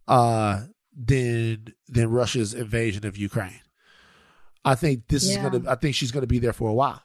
uh, 0.09 0.65
than 0.97 1.75
than 1.89 2.11
Russia's 2.11 2.53
invasion 2.55 3.07
of 3.07 3.17
Ukraine. 3.17 3.61
I 4.65 4.75
think 4.75 5.09
this 5.09 5.25
Yeah. 5.29 5.47
is 5.47 5.51
gonna. 5.51 5.71
I 5.71 5.77
think 5.77 5.95
she's 5.95 6.11
gonna 6.11 6.27
be 6.27 6.39
there 6.39 6.53
for 6.53 6.69
a 6.69 6.75
while, 6.75 7.03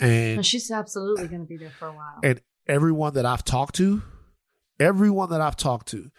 and 0.00 0.36
No, 0.36 0.42
she's 0.42 0.70
absolutely 0.70 1.28
going 1.28 1.42
to 1.42 1.46
be 1.46 1.56
there 1.58 1.70
for 1.78 1.88
a 1.88 1.92
while. 1.92 2.20
and 2.22 2.40
everyone 2.66 3.14
that 3.14 3.24
I've 3.26 3.44
talked 3.44 3.76
to, 3.76 4.02
everyone 4.80 5.30
that 5.30 5.40
I've 5.40 5.56
talked 5.56 5.88
to 5.88 6.10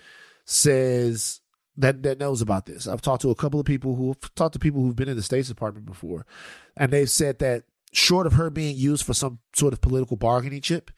says 0.47 1.41
that 1.75 2.01
that 2.03 2.19
knows 2.19 2.41
about 2.41 2.65
this. 2.65 2.87
I've 2.87 3.01
talked 3.01 3.21
to 3.21 3.29
a 3.29 3.35
couple 3.35 3.59
of 3.59 3.65
people 3.65 3.95
who 3.95 4.07
have 4.07 4.33
talked 4.33 4.53
to 4.53 4.59
people 4.59 4.81
who've 4.81 4.95
been 4.95 5.09
in 5.09 5.17
the 5.17 5.21
States 5.21 5.47
Department 5.47 5.85
before, 5.85 6.25
and 6.75 6.91
they've 6.91 7.09
said 7.09 7.37
that 7.39 7.63
short 7.93 8.25
of 8.25 8.33
her 8.33 8.49
being 8.49 8.75
used 8.75 9.05
for 9.05 9.13
some 9.13 9.39
sort 9.55 9.73
of 9.73 9.81
political 9.81 10.17
bargaining 10.17 10.61
chip, 10.61 10.89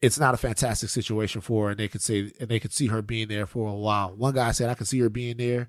it's 0.00 0.18
not 0.18 0.34
a 0.34 0.38
fantastic 0.38 0.88
situation 0.88 1.40
for 1.40 1.64
her, 1.66 1.70
and 1.72 1.80
they 1.80 1.88
could 1.88 2.00
say 2.00 2.32
and 2.40 2.48
they 2.48 2.60
could 2.60 2.72
see 2.72 2.86
her 2.86 3.02
being 3.02 3.28
there 3.28 3.46
for 3.46 3.68
a 3.68 3.74
while. 3.74 4.14
One 4.16 4.34
guy 4.34 4.52
said 4.52 4.70
I 4.70 4.74
could 4.74 4.88
see 4.88 5.00
her 5.00 5.10
being 5.10 5.36
there 5.36 5.68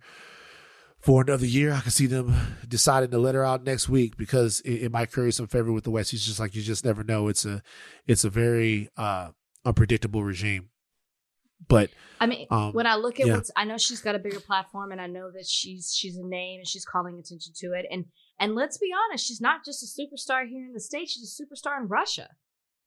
for 1.02 1.22
another 1.22 1.45
year. 1.45 1.74
I 1.74 1.82
could 1.82 1.91
see 1.91 2.06
them 2.06 2.34
deciding 2.66 3.12
to 3.12 3.18
let 3.18 3.36
her 3.36 3.43
out 3.43 3.66
next 3.66 3.89
week 3.89 4.16
because 4.16 4.62
it, 4.62 4.84
it 4.84 4.91
might 4.91 5.12
curry 5.12 5.34
some 5.34 5.47
favor 5.47 5.72
with 5.72 5.84
the 5.84 5.91
West. 5.91 6.12
He's 6.12 6.26
just 6.26 6.39
like 6.39 6.56
you 6.56 6.62
just 6.62 6.86
never 6.86 7.04
know. 7.04 7.28
It's 7.28 7.45
a 7.45 7.62
it's 8.08 8.24
a 8.24 8.30
very 8.30 8.89
uh, 8.95 9.32
unpredictable 9.66 10.24
regime. 10.24 10.70
But 11.68 11.91
I 12.20 12.26
mean, 12.28 12.47
Um, 12.49 12.74
when 12.74 12.88
I 12.88 12.95
look 12.95 13.20
at 13.20 13.28
yeah. 13.28 13.36
what's, 13.36 13.51
I 13.55 13.66
know 13.66 13.78
she's 13.78 14.01
got 14.01 14.16
a 14.16 14.20
bigger 14.20 14.39
platform, 14.39 14.91
and 14.91 15.01
I 15.01 15.07
know 15.07 15.32
that 15.32 15.45
she's 15.45 15.93
she's 15.95 16.18
a 16.18 16.26
name 16.26 16.59
and 16.59 16.68
she's 16.68 16.86
calling 16.86 17.20
attention 17.20 17.53
to 17.57 17.74
it. 17.74 17.86
And 17.91 18.05
and 18.39 18.55
let's 18.55 18.78
be 18.78 18.91
honest, 19.05 19.26
she's 19.28 19.41
not 19.41 19.64
just 19.66 19.84
a 19.84 20.01
superstar 20.01 20.47
here 20.47 20.66
in 20.66 20.74
the 20.74 20.80
states; 20.80 21.14
she's 21.14 21.39
a 21.39 21.43
superstar 21.43 21.80
in 21.80 21.88
Russia, 21.88 22.30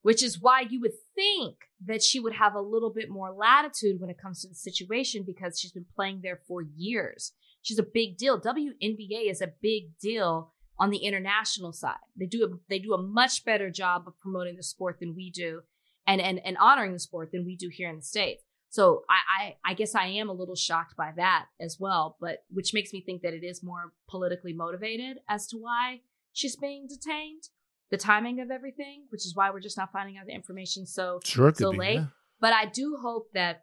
which 0.02 0.22
is 0.22 0.40
why 0.40 0.62
you 0.68 0.80
would 0.80 0.94
think 1.14 1.56
that 1.84 2.02
she 2.02 2.20
would 2.20 2.34
have 2.34 2.54
a 2.54 2.60
little 2.60 2.92
bit 2.92 3.10
more 3.10 3.32
latitude 3.32 4.00
when 4.00 4.10
it 4.10 4.18
comes 4.20 4.42
to 4.42 4.48
the 4.48 4.54
situation 4.54 5.24
because 5.26 5.58
she's 5.58 5.72
been 5.72 5.86
playing 5.94 6.20
there 6.22 6.40
for 6.46 6.62
years. 6.62 7.32
She's 7.62 7.78
a 7.78 7.82
big 7.84 8.18
deal. 8.18 8.40
WNBA 8.40 9.30
is 9.30 9.40
a 9.40 9.52
big 9.60 9.96
deal 10.00 10.52
on 10.78 10.90
the 10.90 10.98
international 10.98 11.72
side. 11.72 11.96
They 12.16 12.26
do 12.26 12.44
a, 12.44 12.48
they 12.68 12.78
do 12.78 12.94
a 12.94 13.02
much 13.02 13.44
better 13.44 13.70
job 13.70 14.04
of 14.06 14.18
promoting 14.20 14.56
the 14.56 14.62
sport 14.62 14.98
than 15.00 15.14
we 15.14 15.30
do, 15.30 15.62
and 16.06 16.20
and 16.20 16.40
and 16.44 16.56
honoring 16.58 16.92
the 16.92 16.98
sport 16.98 17.30
than 17.32 17.44
we 17.44 17.56
do 17.56 17.68
here 17.72 17.88
in 17.88 17.96
the 17.96 18.02
states. 18.02 18.43
So 18.74 19.04
I, 19.08 19.44
I, 19.44 19.70
I 19.70 19.74
guess 19.74 19.94
I 19.94 20.06
am 20.06 20.28
a 20.28 20.32
little 20.32 20.56
shocked 20.56 20.96
by 20.96 21.12
that 21.14 21.46
as 21.60 21.78
well, 21.78 22.16
but 22.20 22.42
which 22.50 22.74
makes 22.74 22.92
me 22.92 23.00
think 23.00 23.22
that 23.22 23.32
it 23.32 23.44
is 23.44 23.62
more 23.62 23.92
politically 24.08 24.52
motivated 24.52 25.18
as 25.28 25.46
to 25.50 25.58
why 25.58 26.00
she's 26.32 26.56
being 26.56 26.88
detained, 26.88 27.50
the 27.92 27.96
timing 27.96 28.40
of 28.40 28.50
everything, 28.50 29.04
which 29.10 29.24
is 29.26 29.36
why 29.36 29.52
we're 29.52 29.60
just 29.60 29.78
not 29.78 29.92
finding 29.92 30.18
out 30.18 30.26
the 30.26 30.32
information 30.32 30.86
so 30.86 31.20
sure, 31.22 31.54
so 31.54 31.70
be. 31.70 31.78
late. 31.78 31.94
yeah. 31.94 32.06
But 32.40 32.52
I 32.52 32.66
do 32.66 32.98
hope 33.00 33.28
that 33.32 33.62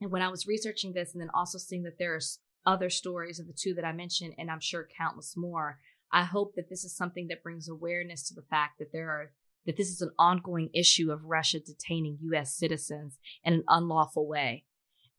when 0.00 0.22
I 0.22 0.30
was 0.30 0.46
researching 0.46 0.94
this 0.94 1.12
and 1.12 1.20
then 1.20 1.30
also 1.34 1.58
seeing 1.58 1.82
that 1.82 1.98
there's 1.98 2.38
other 2.64 2.88
stories 2.88 3.38
of 3.38 3.48
the 3.48 3.52
two 3.52 3.74
that 3.74 3.84
I 3.84 3.92
mentioned, 3.92 4.36
and 4.38 4.50
I'm 4.50 4.60
sure 4.60 4.88
countless 4.96 5.36
more, 5.36 5.80
I 6.10 6.24
hope 6.24 6.54
that 6.54 6.70
this 6.70 6.82
is 6.82 6.96
something 6.96 7.28
that 7.28 7.42
brings 7.42 7.68
awareness 7.68 8.26
to 8.28 8.34
the 8.34 8.46
fact 8.48 8.78
that 8.78 8.90
there 8.90 9.10
are 9.10 9.32
that 9.66 9.76
this 9.76 9.90
is 9.90 10.00
an 10.00 10.12
ongoing 10.18 10.70
issue 10.74 11.10
of 11.10 11.24
Russia 11.24 11.58
detaining 11.60 12.18
US 12.22 12.54
citizens 12.56 13.18
in 13.44 13.54
an 13.54 13.64
unlawful 13.68 14.26
way. 14.26 14.64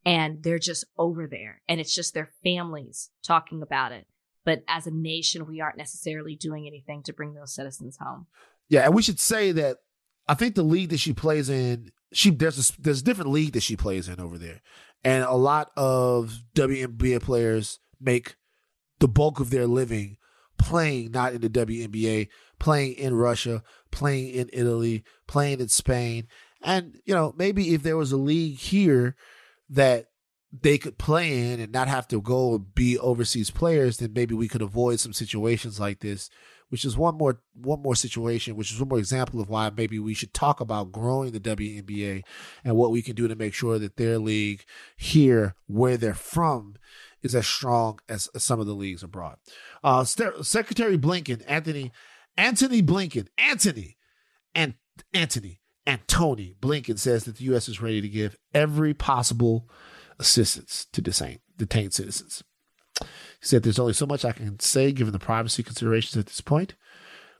And 0.06 0.42
they're 0.42 0.60
just 0.60 0.86
over 0.98 1.28
there. 1.28 1.62
And 1.68 1.80
it's 1.80 1.94
just 1.94 2.14
their 2.14 2.32
families 2.44 3.10
talking 3.26 3.62
about 3.62 3.92
it. 3.92 4.08
But 4.46 4.64
as 4.68 4.88
a 4.88 4.92
nation, 4.92 5.46
we 5.46 5.60
aren't 5.60 5.78
necessarily 5.78 6.36
doing 6.36 6.66
anything 6.66 7.04
to 7.04 7.14
bring 7.14 7.34
those 7.34 7.54
citizens 7.54 7.98
home. 8.00 8.28
Yeah, 8.70 8.86
and 8.86 8.96
we 8.96 9.02
should 9.02 9.20
say 9.20 9.52
that 9.52 9.78
I 10.28 10.34
think 10.34 10.56
the 10.56 10.64
league 10.64 10.90
that 10.90 11.00
she 11.00 11.12
plays 11.12 11.50
in, 11.50 11.92
she 12.14 12.30
there's 12.30 12.70
a, 12.70 12.82
there's 12.82 13.02
a 13.02 13.04
different 13.04 13.32
league 13.32 13.54
that 13.54 13.64
she 13.64 13.76
plays 13.76 14.08
in 14.08 14.22
over 14.22 14.38
there, 14.38 14.62
and 15.04 15.24
a 15.24 15.34
lot 15.34 15.72
of 15.76 16.44
WNBA 16.56 17.22
players 17.22 17.80
make 18.00 18.38
the 19.00 19.08
bulk 19.08 19.42
of 19.42 19.50
their 19.50 19.68
living 19.68 20.18
playing 20.58 21.12
not 21.12 21.34
in 21.34 21.42
the 21.42 21.50
WNBA, 21.50 22.28
playing 22.60 22.94
in 22.94 23.14
Russia, 23.16 23.64
playing 23.92 24.30
in 24.30 24.50
Italy, 24.54 25.04
playing 25.28 25.60
in 25.60 25.68
Spain, 25.68 26.28
and 26.62 27.00
you 27.06 27.14
know 27.14 27.34
maybe 27.38 27.74
if 27.74 27.84
there 27.84 27.98
was 27.98 28.12
a 28.12 28.18
league 28.18 28.58
here 28.58 29.16
that 29.70 30.08
they 30.62 30.78
could 30.78 30.98
play 30.98 31.52
in 31.52 31.60
and 31.60 31.72
not 31.72 31.88
have 31.88 32.08
to 32.08 32.22
go 32.22 32.56
and 32.56 32.74
be 32.74 32.98
overseas 32.98 33.52
players, 33.52 33.98
then 33.98 34.14
maybe 34.14 34.34
we 34.34 34.48
could 34.48 34.62
avoid 34.62 35.00
some 35.00 35.14
situations 35.14 35.80
like 35.80 36.00
this 36.00 36.30
which 36.70 36.84
is 36.84 36.98
one 36.98 37.18
more 37.18 37.40
one 37.54 37.82
more 37.82 37.96
situation, 37.96 38.56
which 38.56 38.72
is 38.72 38.80
one 38.80 38.90
more 38.90 39.00
example 39.00 39.40
of 39.40 39.50
why 39.50 39.72
maybe 39.76 40.00
we 40.00 40.14
should 40.14 40.34
talk 40.34 40.60
about 40.60 40.92
growing 40.92 41.32
the 41.32 41.40
WNBA 41.40 42.24
and 42.64 42.76
what 42.76 42.92
we 42.92 43.02
can 43.02 43.16
do 43.16 43.28
to 43.28 43.36
make 43.36 43.54
sure 43.54 43.80
that 43.80 43.98
their 43.98 44.18
league 44.18 44.66
here, 44.96 45.56
where 45.68 45.98
they're 45.98 46.14
from, 46.14 46.76
is 47.22 47.36
as 47.36 47.48
strong 47.48 48.00
as, 48.10 48.30
some 48.38 48.60
of 48.60 48.68
the 48.68 48.74
leagues 48.74 49.04
abroad. 49.04 49.38
Uh, 49.84 50.04
Secretary 50.04 50.98
Blinken, 50.98 51.44
Anthony, 51.48 51.92
Anthony 52.38 52.84
Blinken, 52.84 53.28
Anthony, 53.38 53.98
and 54.54 54.76
Anthony 55.14 55.62
and 55.88 56.06
Tony 56.08 56.56
Blinken 56.60 57.00
says 57.00 57.24
that 57.24 57.38
the 57.38 57.46
U.S. 57.46 57.70
is 57.70 57.82
ready 57.82 58.02
to 58.02 58.10
give 58.10 58.36
every 58.54 58.94
possible 58.94 59.70
assistance 60.20 60.86
to 60.92 61.02
detain, 61.02 61.40
detained 61.56 61.94
citizens. 61.94 62.44
He 63.00 63.08
said, 63.42 63.64
There's 63.64 63.80
only 63.80 63.94
so 63.94 64.06
much 64.06 64.26
I 64.26 64.34
can 64.34 64.60
say 64.60 64.92
given 64.92 65.14
the 65.14 65.20
privacy 65.20 65.64
considerations 65.64 66.18
at 66.18 66.26
this 66.26 66.42
point, 66.42 66.76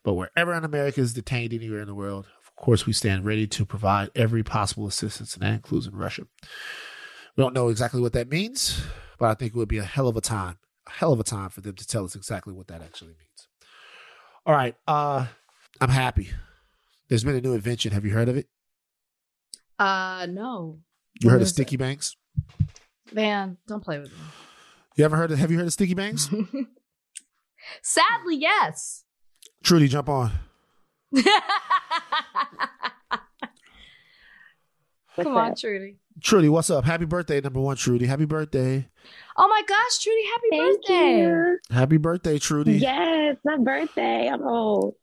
but 0.04 0.14
wherever 0.14 0.54
an 0.54 0.64
American 0.64 1.04
is 1.04 1.14
detained 1.14 1.54
anywhere 1.54 1.82
in 1.82 1.88
the 1.88 1.96
world, 1.96 2.26
of 2.42 2.56
course, 2.56 2.86
we 2.86 2.94
stand 2.94 3.26
ready 3.26 3.48
to 3.48 3.66
provide 3.66 4.10
every 4.16 4.44
possible 4.44 4.88
assistance, 4.88 5.34
and 5.34 5.44
that 5.44 5.54
includes 5.54 5.86
in 5.86 5.96
Russia. 5.96 6.24
We 7.36 7.44
don't 7.44 7.54
know 7.54 7.68
exactly 7.68 8.02
what 8.02 8.14
that 8.14 8.30
means, 8.30 8.82
but 9.20 9.30
I 9.30 9.34
think 9.34 9.54
it 9.54 9.58
would 9.58 9.68
be 9.68 9.78
a 9.78 9.84
hell 9.84 10.08
of 10.08 10.16
a 10.16 10.22
time, 10.22 10.58
a 10.88 10.92
hell 10.92 11.12
of 11.12 11.20
a 11.20 11.24
time 11.24 11.50
for 11.50 11.62
them 11.62 11.76
to 11.76 11.86
tell 11.86 12.06
us 12.06 12.16
exactly 12.16 12.54
what 12.54 12.68
that 12.68 12.82
actually 12.82 13.10
means. 13.10 13.27
All 14.48 14.54
right. 14.56 14.76
Uh, 14.88 15.28
I'm 15.82 15.90
happy. 15.90 16.30
There's 17.10 17.24
been 17.24 17.36
a 17.36 17.42
new 17.42 17.54
invention. 17.54 17.92
Have 17.92 18.06
you 18.06 18.12
heard 18.14 18.30
of 18.30 18.38
it? 18.38 18.48
Uh, 19.78 20.26
no. 20.30 20.80
You 21.22 21.28
What 21.28 21.32
heard 21.34 21.38
of 21.38 21.42
is 21.44 21.50
it? 21.50 21.54
sticky 21.54 21.78
banks? 21.78 22.16
Man, 23.14 23.58
don't 23.68 23.84
play 23.84 24.00
with 24.00 24.10
me. 24.12 24.18
You 24.96 25.06
ever 25.06 25.16
heard 25.18 25.32
of 25.32 25.38
have 25.38 25.52
you 25.52 25.58
heard 25.58 25.68
of 25.68 25.74
sticky 25.74 25.94
banks? 25.94 26.30
Sadly, 27.84 28.38
yes. 28.38 29.04
Trudy, 29.64 29.88
jump 29.88 30.10
on. 30.10 30.32
What's 31.12 31.28
Come 35.24 35.38
on. 35.38 35.56
Trudy. 35.56 35.98
Trudy, 36.22 36.50
what's 36.50 36.70
up? 36.70 36.86
Happy 36.86 37.06
birthday, 37.06 37.42
number 37.42 37.60
one, 37.60 37.76
Trudy. 37.76 38.06
Happy 38.06 38.26
birthday. 38.26 38.88
Oh 39.36 39.48
my 39.48 39.62
gosh, 39.68 40.00
Trudy, 40.00 40.26
happy 40.26 40.48
Thank 40.52 40.82
birthday. 40.82 41.22
you. 41.22 41.60
Happy 41.70 41.98
birthday, 41.98 42.40
Trudy. 42.40 42.74
Yes, 42.78 43.38
my 43.46 43.58
birthday. 43.58 44.28
I'm 44.28 44.42
old. 44.42 44.96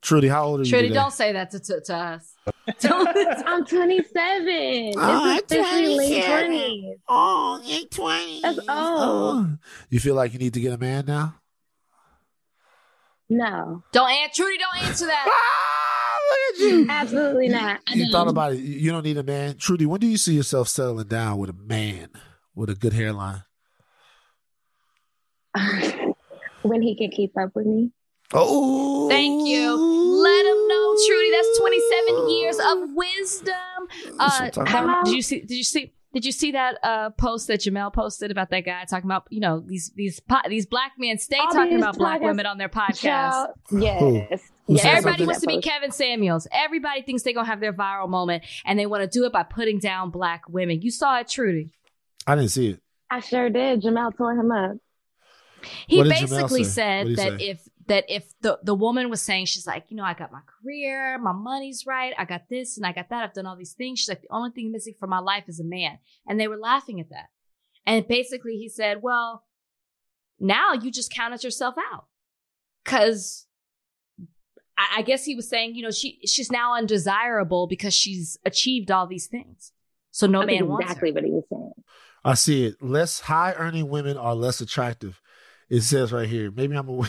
Trudy, 0.00 0.28
how 0.28 0.44
old 0.44 0.60
are 0.60 0.62
you? 0.64 0.70
Trudy, 0.70 0.90
don't 0.90 1.12
say 1.12 1.32
that 1.32 1.50
to, 1.52 1.60
to, 1.60 1.80
to 1.80 1.96
us. 1.96 2.34
I'm 2.84 3.64
27. 3.64 4.92
Ah, 4.96 5.32
oh, 5.32 5.36
It's 5.36 5.50
officially 5.52 5.96
late 5.96 6.24
27. 6.24 6.50
20s. 6.52 6.94
Oh, 7.08 7.60
you're 7.64 7.88
20. 7.88 8.40
That's 8.42 8.58
old. 8.58 8.68
Oh. 8.68 9.56
You 9.88 10.00
feel 10.00 10.14
like 10.14 10.34
you 10.34 10.38
need 10.38 10.54
to 10.54 10.60
get 10.60 10.72
a 10.72 10.78
man 10.78 11.06
now? 11.06 11.36
No, 13.30 13.82
don't 13.92 14.10
answer, 14.10 14.42
Trudy, 14.42 14.58
don't 14.58 14.86
answer 14.86 15.06
that. 15.06 15.24
Ah! 15.32 15.73
Look 16.30 16.54
at 16.54 16.58
you. 16.60 16.86
absolutely 16.88 17.48
not. 17.48 17.80
I 17.86 17.94
You 17.94 18.10
thought 18.10 18.28
about 18.28 18.52
it. 18.52 18.60
You 18.60 18.74
you 18.78 18.92
don't 18.92 19.04
need 19.04 19.16
a 19.18 19.22
man. 19.22 19.56
Trudy, 19.56 19.86
when 19.86 20.00
do 20.00 20.06
you 20.06 20.16
see 20.16 20.34
yourself 20.34 20.68
settling 20.68 21.06
down 21.08 21.38
with 21.38 21.50
a 21.50 21.54
man 21.54 22.08
with 22.54 22.70
a 22.70 22.74
good 22.74 22.92
hairline? 22.92 23.42
when 26.62 26.82
he 26.82 26.96
can 26.96 27.10
keep 27.10 27.36
up 27.38 27.50
with 27.54 27.66
me. 27.66 27.90
Oh, 28.32 29.08
Thank 29.08 29.46
you. 29.46 29.76
Let 29.76 30.46
him 30.46 30.68
know, 30.68 30.96
Trudy. 31.06 31.30
That's 31.30 31.58
27 31.58 32.28
years 32.30 32.58
of 32.58 32.78
wisdom. 32.94 33.54
Uh, 34.18 34.50
how- 34.66 35.02
did 35.04 35.14
you 35.14 35.22
see? 35.22 35.40
Did 35.40 35.54
you 35.56 35.64
see? 35.64 35.92
Did 36.12 36.24
you 36.24 36.32
see 36.32 36.52
that 36.52 36.78
uh, 36.84 37.10
post 37.10 37.48
that 37.48 37.60
Jemele 37.60 37.92
posted 37.92 38.30
about 38.30 38.50
that 38.50 38.60
guy 38.60 38.84
talking 38.84 39.06
about 39.06 39.26
you 39.30 39.40
know 39.40 39.58
these 39.66 39.90
these 39.96 40.20
po- 40.20 40.48
these 40.48 40.64
black 40.64 40.92
men 40.96 41.18
stay 41.18 41.36
All 41.38 41.50
talking 41.50 41.76
about 41.76 41.98
black 41.98 42.20
women 42.20 42.46
on 42.46 42.56
their 42.56 42.68
podcast? 42.68 42.98
Child, 43.00 43.48
yes. 43.72 44.40
Who? 44.66 44.74
yes. 44.74 44.84
Everybody 44.84 45.02
something? 45.02 45.26
wants 45.26 45.40
to 45.42 45.46
be 45.46 45.54
That. 45.56 45.64
Kevin 45.64 45.90
Samuels. 45.90 46.46
Everybody 46.52 47.02
thinks 47.02 47.22
they're 47.22 47.34
gonna 47.34 47.46
have 47.46 47.60
their 47.60 47.72
viral 47.72 48.08
moment, 48.08 48.44
and 48.64 48.78
they 48.78 48.86
want 48.86 49.02
to 49.02 49.18
do 49.18 49.26
it 49.26 49.32
by 49.32 49.42
putting 49.42 49.78
down 49.78 50.10
black 50.10 50.48
women. 50.48 50.82
You 50.82 50.90
saw 50.90 51.18
it, 51.18 51.28
Trudy. 51.28 51.70
I 52.26 52.34
didn't 52.34 52.50
see 52.50 52.70
it. 52.70 52.80
I 53.10 53.20
sure 53.20 53.50
did. 53.50 53.82
Jemele 53.82 54.16
tore 54.16 54.32
him 54.32 54.50
up. 54.50 54.76
He 55.86 55.98
What 55.98 56.04
did 56.04 56.12
Jemele 56.14 56.20
basically 56.20 56.64
say? 56.64 56.70
said 56.70 57.16
that 57.16 57.40
say? 57.40 57.46
if 57.46 57.68
that 57.86 58.04
if 58.08 58.32
the 58.40 58.58
the 58.62 58.74
woman 58.74 59.10
was 59.10 59.20
saying 59.20 59.46
she's 59.46 59.66
like, 59.66 59.84
you 59.90 59.96
know, 59.96 60.04
I 60.04 60.14
got 60.14 60.32
my 60.32 60.40
career, 60.62 61.18
my 61.18 61.32
money's 61.32 61.84
right, 61.86 62.14
I 62.18 62.24
got 62.24 62.48
this 62.48 62.76
and 62.76 62.86
I 62.86 62.92
got 62.92 63.10
that, 63.10 63.24
I've 63.24 63.34
done 63.34 63.46
all 63.46 63.56
these 63.56 63.74
things. 63.74 63.98
She's 63.98 64.08
like, 64.08 64.22
the 64.22 64.32
only 64.32 64.50
thing 64.50 64.72
missing 64.72 64.94
from 64.98 65.10
my 65.10 65.18
life 65.20 65.44
is 65.48 65.60
a 65.60 65.64
man, 65.64 65.98
and 66.26 66.40
they 66.40 66.48
were 66.48 66.56
laughing 66.56 67.00
at 67.00 67.10
that. 67.10 67.28
And 67.86 68.08
basically, 68.08 68.56
he 68.56 68.70
said, 68.70 69.02
well, 69.02 69.44
now 70.40 70.72
you 70.72 70.90
just 70.90 71.12
counted 71.12 71.44
yourself 71.44 71.74
out, 71.92 72.06
because 72.82 73.46
I, 74.76 74.98
I 74.98 75.02
guess 75.02 75.24
he 75.24 75.34
was 75.34 75.48
saying, 75.48 75.74
you 75.74 75.82
know, 75.82 75.90
she 75.90 76.20
she's 76.26 76.50
now 76.50 76.74
undesirable 76.74 77.66
because 77.66 77.94
she's 77.94 78.38
achieved 78.44 78.90
all 78.90 79.06
these 79.06 79.26
things, 79.26 79.72
so 80.10 80.26
no 80.26 80.42
I 80.42 80.46
think 80.46 80.60
man 80.60 80.68
wants 80.68 80.84
exactly 80.84 81.12
what 81.12 81.24
he 81.24 81.30
was 81.30 81.44
saying. 81.50 81.72
I 82.24 82.34
see 82.34 82.66
it. 82.66 82.82
Less 82.82 83.20
high 83.20 83.52
earning 83.52 83.88
women 83.88 84.16
are 84.16 84.34
less 84.34 84.60
attractive. 84.60 85.20
It 85.68 85.82
says 85.82 86.12
right 86.12 86.28
here. 86.28 86.50
Maybe 86.50 86.76
I'm 86.76 86.88
a. 86.88 87.08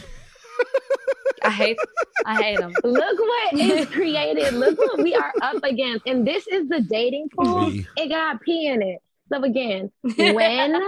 I 1.43 1.51
hate, 1.51 1.77
I 2.25 2.41
hate 2.41 2.59
him. 2.59 2.73
Look 2.83 3.19
what 3.19 3.53
is 3.53 3.85
created. 3.87 4.53
Look 4.55 4.77
what 4.77 4.97
we 5.01 5.13
are 5.13 5.31
up 5.41 5.63
against. 5.63 6.07
And 6.07 6.27
this 6.27 6.47
is 6.47 6.67
the 6.67 6.81
dating 6.81 7.29
pool. 7.29 7.69
Me. 7.69 7.85
It 7.95 8.09
got 8.09 8.41
P 8.41 8.67
in 8.67 8.81
it. 8.81 9.01
So 9.31 9.43
again, 9.43 9.91
when 10.17 10.73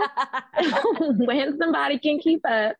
when 1.18 1.58
somebody 1.58 2.00
can 2.00 2.20
keep 2.20 2.42
up, 2.46 2.76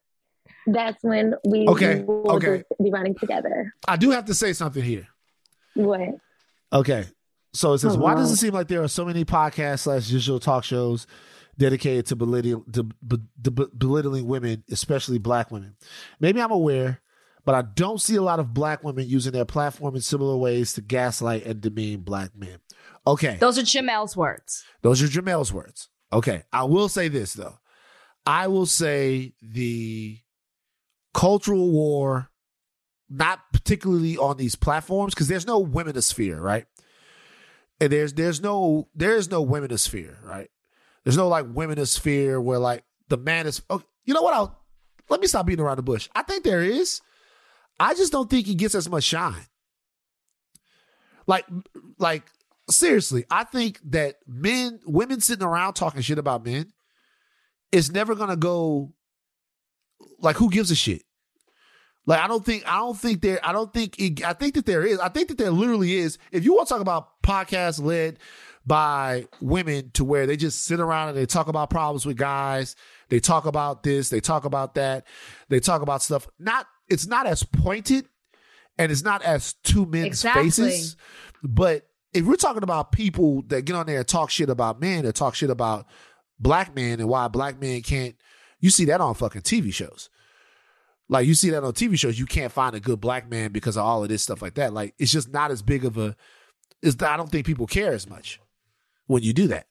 that's 0.68 1.02
when 1.04 1.34
we 1.48 1.68
Okay, 1.68 2.02
will 2.02 2.32
okay. 2.36 2.58
just 2.70 2.82
be 2.84 2.92
running 2.92 3.16
together. 3.16 3.74
I 3.88 3.96
do 3.98 4.12
have 4.12 4.26
to 4.26 4.34
say 4.34 4.54
something 4.54 4.84
here. 4.84 5.08
What? 5.74 6.02
Okay. 6.72 7.06
So 7.54 7.74
it 7.74 7.80
says, 7.80 7.96
Oh, 7.96 8.00
why 8.00 8.14
does 8.16 8.32
it 8.32 8.36
seem 8.38 8.54
like 8.54 8.68
there 8.68 8.84
are 8.84 8.88
so 8.88 9.06
many 9.06 9.26
podcasts 9.26 9.80
slash 9.80 10.08
digital 10.10 10.40
talk 10.40 10.64
shows 10.64 11.08
dedicated 11.58 12.06
to 12.08 12.16
belittling, 12.16 12.64
to, 12.74 12.84
be- 12.84 13.18
to 13.44 13.52
belittling 13.52 14.28
women, 14.28 14.64
especially 14.70 15.18
black 15.18 15.50
women? 15.52 15.76
Maybe 16.20 16.42
I'm 16.42 16.52
aware, 16.52 17.02
but 17.46 17.56
I 17.56 17.62
don't 17.64 18.02
see 18.02 18.16
a 18.16 18.22
lot 18.22 18.40
of 18.40 18.54
black 18.54 18.84
women 18.84 19.08
using 19.08 19.32
their 19.32 19.46
platform 19.46 19.96
in 19.96 20.02
similar 20.02 20.36
ways 20.38 20.74
to 20.74 20.82
gaslight 20.82 21.46
and 21.46 21.62
demean 21.62 22.02
black 22.02 22.32
men. 22.36 22.60
Okay. 23.08 23.38
Those 23.40 23.58
are 23.58 23.64
Jemele's 23.64 24.18
words. 24.18 24.64
Those 24.82 25.02
are 25.02 25.08
Jemele's 25.08 25.54
words. 25.54 25.90
Okay. 26.12 26.44
I 26.52 26.66
will 26.66 26.90
say 26.90 27.08
this 27.08 27.34
though. 27.34 27.58
I 28.26 28.48
will 28.48 28.66
say 28.66 29.34
the 29.42 30.20
cultural 31.18 31.72
war, 31.72 32.30
not 33.10 33.40
particularly 33.52 34.18
on 34.18 34.38
these 34.38 34.56
platforms, 34.56 35.16
because 35.16 35.28
there's 35.28 35.48
no 35.48 35.66
womenosphere, 35.66 36.40
right? 36.40 36.66
And 37.82 37.92
there's 37.92 38.14
there's 38.14 38.40
no 38.40 38.88
there 38.96 39.16
is 39.16 39.30
no 39.30 39.46
womenosphere, 39.46 40.24
right? 40.24 40.50
There's 41.04 41.18
no 41.18 41.28
like 41.28 41.46
womenosphere 41.46 42.42
where 42.42 42.60
like 42.60 42.84
the 43.10 43.18
man 43.18 43.48
is. 43.48 43.64
Oh, 43.70 43.82
you 44.06 44.14
know 44.14 44.22
what? 44.22 44.36
I'll 44.36 44.64
let 45.10 45.20
me 45.20 45.28
stop 45.28 45.48
beating 45.48 45.66
around 45.66 45.78
the 45.78 45.84
bush. 45.84 46.08
I 46.16 46.22
think 46.22 46.44
there 46.44 46.62
is. 46.62 47.02
I 47.80 47.96
just 47.96 48.12
don't 48.12 48.30
think 48.30 48.46
he 48.46 48.56
gets 48.56 48.76
as 48.76 48.90
much 48.90 49.04
shine. 49.04 49.46
Like, 51.26 51.46
like 51.98 52.24
seriously, 52.70 53.26
I 53.32 53.44
think 53.44 53.80
that 53.86 54.18
men, 54.28 54.80
women 54.86 55.20
sitting 55.20 55.46
around 55.46 55.74
talking 55.74 56.02
shit 56.02 56.20
about 56.20 56.46
men 56.46 56.74
is 57.72 57.92
never 57.92 58.14
gonna 58.14 58.38
go. 58.38 58.94
Like, 60.20 60.36
who 60.36 60.50
gives 60.52 60.70
a 60.70 60.76
shit? 60.76 61.04
Like, 62.08 62.22
I 62.22 62.28
don't 62.28 62.44
think, 62.44 62.64
I 62.66 62.78
don't 62.78 62.98
think 62.98 63.22
there, 63.22 63.40
I 63.46 63.52
don't 63.52 63.72
think, 63.72 64.00
it, 64.00 64.24
I 64.26 64.34
think 64.34 64.56
that 64.56 64.66
there 64.66 64.84
is, 64.84 64.98
I 64.98 65.10
think 65.10 65.28
that 65.28 65.38
there 65.38 65.52
literally 65.52 65.94
is. 65.96 66.18
If 66.32 66.44
you 66.46 66.56
want 66.56 66.68
to 66.70 66.74
talk 66.74 66.82
about 66.82 67.22
podcasts 67.22 67.82
led 67.84 68.18
by 68.66 69.28
women 69.42 69.92
to 69.94 70.04
where 70.06 70.26
they 70.26 70.38
just 70.38 70.64
sit 70.64 70.80
around 70.80 71.10
and 71.10 71.18
they 71.18 71.26
talk 71.26 71.50
about 71.50 71.70
problems 71.70 72.06
with 72.06 72.16
guys, 72.18 72.76
they 73.10 73.20
talk 73.20 73.46
about 73.46 73.84
this, 73.84 74.10
they 74.10 74.22
talk 74.22 74.46
about 74.46 74.76
that, 74.76 75.06
they 75.50 75.60
talk 75.60 75.82
about 75.82 76.02
stuff. 76.02 76.28
Not, 76.40 76.66
it's 76.88 77.06
not 77.08 77.28
as 77.28 77.44
pointed 77.44 78.06
and 78.78 78.90
it's 78.92 79.04
not 79.04 79.22
as 79.22 79.54
two 79.64 79.86
men's 79.86 80.08
Exactly. 80.08 80.44
faces. 80.46 80.96
But 81.44 81.88
if 82.14 82.26
we're 82.26 82.36
talking 82.38 82.64
about 82.64 82.94
people 82.94 83.42
that 83.48 83.64
get 83.66 83.76
on 83.76 83.86
there 83.86 84.00
and 84.00 84.08
talk 84.08 84.30
shit 84.30 84.50
about 84.50 84.80
men 84.80 85.06
or 85.06 85.12
talk 85.12 85.36
shit 85.36 85.50
about 85.50 85.86
black 86.40 86.74
men 86.74 87.02
and 87.02 87.10
why 87.10 87.28
black 87.28 87.60
men 87.60 87.82
can't, 87.82 88.16
you 88.62 88.70
see 88.70 88.86
that 88.86 89.02
on 89.02 89.14
fucking 89.14 89.42
TV 89.42 89.74
shows. 89.74 90.10
Like 91.10 91.26
you 91.26 91.36
see 91.36 91.50
that 91.52 91.64
on 91.64 91.74
TV 91.74 91.98
shows, 91.98 92.20
you 92.20 92.26
can't 92.26 92.52
find 92.52 92.76
a 92.76 92.80
good 92.80 93.00
black 93.00 93.30
man 93.30 93.52
because 93.52 93.78
of 93.78 93.86
all 93.86 94.04
of 94.04 94.10
this 94.10 94.24
stuff 94.24 94.42
like 94.42 94.56
that. 94.56 94.74
Like 94.74 94.94
it's 94.98 95.12
just 95.12 95.30
not 95.30 95.52
as 95.52 95.62
big 95.62 95.86
of 95.86 95.98
a. 95.98 96.16
It's 96.82 97.02
I 97.02 97.18
don't 97.18 97.32
think 97.32 97.46
people 97.46 97.66
care 97.66 97.94
as 97.94 98.10
much 98.10 98.40
when 99.08 99.24
you 99.24 99.34
do 99.34 99.48
that. 99.48 99.68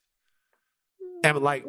And 1.23 1.37
hmm. 1.37 1.45
like, 1.45 1.65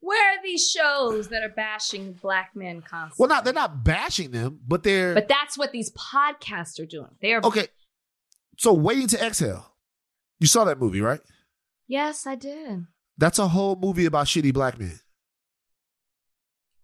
Where 0.00 0.38
are 0.38 0.42
these 0.42 0.70
shows 0.70 1.28
that 1.28 1.42
are 1.42 1.48
bashing 1.50 2.12
black 2.12 2.52
men 2.54 2.82
constantly? 2.82 3.16
well, 3.18 3.28
not 3.28 3.44
they're 3.44 3.52
not 3.52 3.82
bashing 3.84 4.30
them, 4.30 4.60
but 4.66 4.82
they're 4.84 5.14
But 5.14 5.28
that's 5.28 5.58
what 5.58 5.72
these 5.72 5.90
podcasts 5.92 6.80
are 6.80 6.86
doing. 6.86 7.10
They 7.20 7.32
are. 7.32 7.40
okay. 7.44 7.66
So 8.58 8.72
waiting 8.72 9.08
to 9.08 9.24
exhale. 9.24 9.72
You 10.38 10.46
saw 10.46 10.64
that 10.64 10.78
movie, 10.78 11.00
right? 11.00 11.20
Yes, 11.86 12.26
I 12.26 12.34
did. 12.34 12.86
That's 13.18 13.38
a 13.38 13.48
whole 13.48 13.76
movie 13.76 14.06
about 14.06 14.26
shitty 14.26 14.54
black 14.54 14.78
men. 14.78 15.00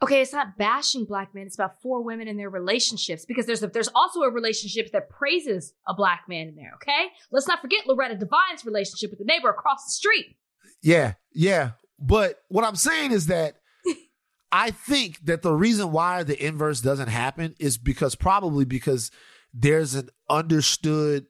Okay, 0.03 0.21
it's 0.21 0.33
not 0.33 0.59
bashing 0.59 1.07
black 1.07 1.35
men. 1.35 1.47
It's 1.47 1.55
about 1.55 1.81
four 1.81 2.03
women 2.03 2.29
and 2.29 2.39
their 2.39 2.51
relationships 2.51 3.25
because 3.25 3.47
there's 3.47 3.63
a, 3.63 3.69
there's 3.69 3.89
also 3.95 4.21
a 4.21 4.31
relationship 4.31 4.93
that 4.93 5.09
praises 5.09 5.73
a 5.89 5.95
black 5.95 6.25
man 6.29 6.49
in 6.49 6.55
there. 6.55 6.73
Okay, 6.75 7.07
let's 7.31 7.49
not 7.49 7.63
forget 7.63 7.87
Loretta 7.87 8.17
Devine's 8.17 8.65
relationship 8.65 9.11
with 9.11 9.19
the 9.19 9.25
neighbor 9.25 9.49
across 9.49 9.85
the 9.87 9.93
street. 9.93 10.37
Yeah, 10.83 11.15
yeah. 11.33 11.71
But 11.99 12.43
what 12.49 12.65
I'm 12.65 12.77
saying 12.77 13.13
is 13.13 13.29
that 13.29 13.57
I 14.53 14.71
think 14.71 15.25
that 15.25 15.41
the 15.41 15.55
reason 15.55 15.93
why 15.93 16.25
the 16.25 16.45
inverse 16.45 16.83
doesn't 16.83 17.09
happen 17.09 17.55
is 17.59 17.79
because 17.79 18.15
probably 18.15 18.67
because 18.67 19.11
there's 19.55 19.95
an 19.95 20.11
understood, 20.29 21.25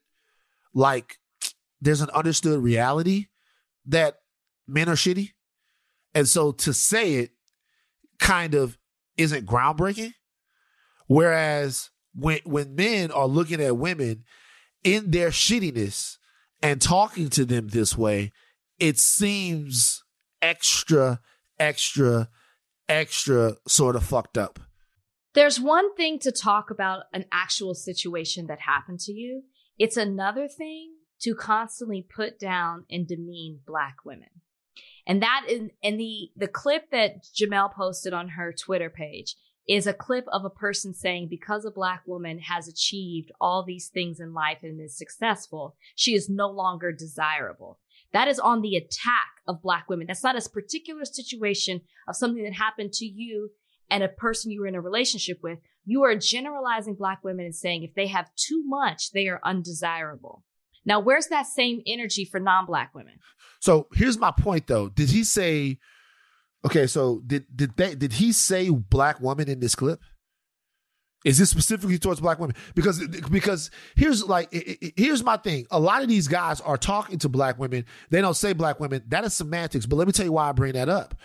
like, 0.74 1.18
there's 1.80 2.00
an 2.00 2.10
understood 2.10 2.60
reality 2.60 3.26
that 3.86 4.16
men 4.66 4.88
are 4.88 4.96
shitty. 4.96 5.34
And 6.14 6.26
so 6.26 6.50
to 6.50 6.72
say 6.72 7.14
it 7.14 7.30
kind 8.18 8.54
of 8.54 8.78
isn't 9.16 9.46
groundbreaking. 9.46 10.12
Whereas 11.06 11.90
when 12.14 12.40
when 12.44 12.74
men 12.74 13.10
are 13.10 13.26
looking 13.26 13.60
at 13.60 13.76
women 13.76 14.24
in 14.82 15.10
their 15.10 15.30
shittiness 15.30 16.16
and 16.62 16.80
talking 16.80 17.28
to 17.30 17.44
them 17.44 17.68
this 17.68 17.96
way, 17.96 18.32
it 18.78 18.98
seems 18.98 20.02
extra, 20.42 21.20
extra, 21.58 22.28
extra 22.88 23.56
sort 23.66 23.96
of 23.96 24.04
fucked 24.04 24.38
up. 24.38 24.58
There's 25.34 25.60
one 25.60 25.94
thing 25.96 26.18
to 26.20 26.32
talk 26.32 26.70
about 26.70 27.04
an 27.12 27.26
actual 27.30 27.74
situation 27.74 28.46
that 28.46 28.60
happened 28.60 29.00
to 29.00 29.12
you. 29.12 29.42
It's 29.78 29.96
another 29.96 30.48
thing 30.48 30.94
to 31.20 31.34
constantly 31.34 32.02
put 32.02 32.38
down 32.38 32.84
and 32.90 33.06
demean 33.06 33.60
black 33.66 33.96
women. 34.04 34.28
And 35.06 35.22
that 35.22 35.46
is, 35.48 35.70
and 35.82 36.00
the, 36.00 36.30
the 36.36 36.48
clip 36.48 36.90
that 36.90 37.24
Jemele 37.24 37.72
posted 37.72 38.12
on 38.12 38.30
her 38.30 38.52
Twitter 38.52 38.90
page 38.90 39.36
is 39.68 39.86
a 39.86 39.92
clip 39.92 40.24
of 40.32 40.44
a 40.44 40.50
person 40.50 40.94
saying 40.94 41.28
because 41.28 41.64
a 41.64 41.70
black 41.70 42.02
woman 42.06 42.38
has 42.38 42.68
achieved 42.68 43.32
all 43.40 43.64
these 43.64 43.88
things 43.88 44.20
in 44.20 44.32
life 44.32 44.58
and 44.62 44.80
is 44.80 44.96
successful, 44.96 45.76
she 45.94 46.14
is 46.14 46.28
no 46.28 46.48
longer 46.48 46.92
desirable. 46.92 47.78
That 48.12 48.28
is 48.28 48.38
on 48.38 48.62
the 48.62 48.76
attack 48.76 49.42
of 49.46 49.62
black 49.62 49.88
women. 49.88 50.06
That's 50.06 50.22
not 50.22 50.36
a 50.36 50.50
particular 50.50 51.04
situation 51.04 51.80
of 52.08 52.16
something 52.16 52.44
that 52.44 52.54
happened 52.54 52.92
to 52.94 53.06
you 53.06 53.50
and 53.90 54.02
a 54.02 54.08
person 54.08 54.50
you 54.50 54.60
were 54.60 54.66
in 54.66 54.74
a 54.74 54.80
relationship 54.80 55.40
with. 55.42 55.58
You 55.84 56.02
are 56.04 56.16
generalizing 56.16 56.94
black 56.94 57.22
women 57.22 57.44
and 57.44 57.54
saying 57.54 57.82
if 57.82 57.94
they 57.94 58.06
have 58.08 58.34
too 58.36 58.62
much, 58.64 59.12
they 59.12 59.28
are 59.28 59.40
undesirable. 59.44 60.44
Now, 60.86 61.00
where's 61.00 61.26
that 61.26 61.46
same 61.46 61.82
energy 61.86 62.24
for 62.24 62.40
non-black 62.40 62.94
women? 62.94 63.18
So 63.60 63.88
here's 63.92 64.18
my 64.18 64.30
point 64.30 64.66
though. 64.66 64.88
Did 64.88 65.10
he 65.10 65.24
say 65.24 65.78
okay, 66.64 66.86
so 66.86 67.22
did 67.26 67.44
did 67.54 67.76
they 67.76 67.94
did 67.94 68.14
he 68.14 68.32
say 68.32 68.70
black 68.70 69.20
woman 69.20 69.48
in 69.48 69.60
this 69.60 69.74
clip? 69.74 70.00
Is 71.24 71.38
this 71.38 71.50
specifically 71.50 71.98
towards 71.98 72.20
black 72.20 72.38
women? 72.38 72.54
Because 72.76 73.04
because 73.30 73.70
here's 73.96 74.24
like 74.24 74.48
here's 74.96 75.24
my 75.24 75.36
thing. 75.36 75.66
A 75.72 75.80
lot 75.80 76.02
of 76.02 76.08
these 76.08 76.28
guys 76.28 76.60
are 76.60 76.76
talking 76.76 77.18
to 77.18 77.28
black 77.28 77.58
women. 77.58 77.84
They 78.10 78.20
don't 78.20 78.36
say 78.36 78.52
black 78.52 78.78
women. 78.78 79.02
That 79.08 79.24
is 79.24 79.34
semantics. 79.34 79.86
But 79.86 79.96
let 79.96 80.06
me 80.06 80.12
tell 80.12 80.26
you 80.26 80.32
why 80.32 80.48
I 80.48 80.52
bring 80.52 80.74
that 80.74 80.88
up. 80.88 81.16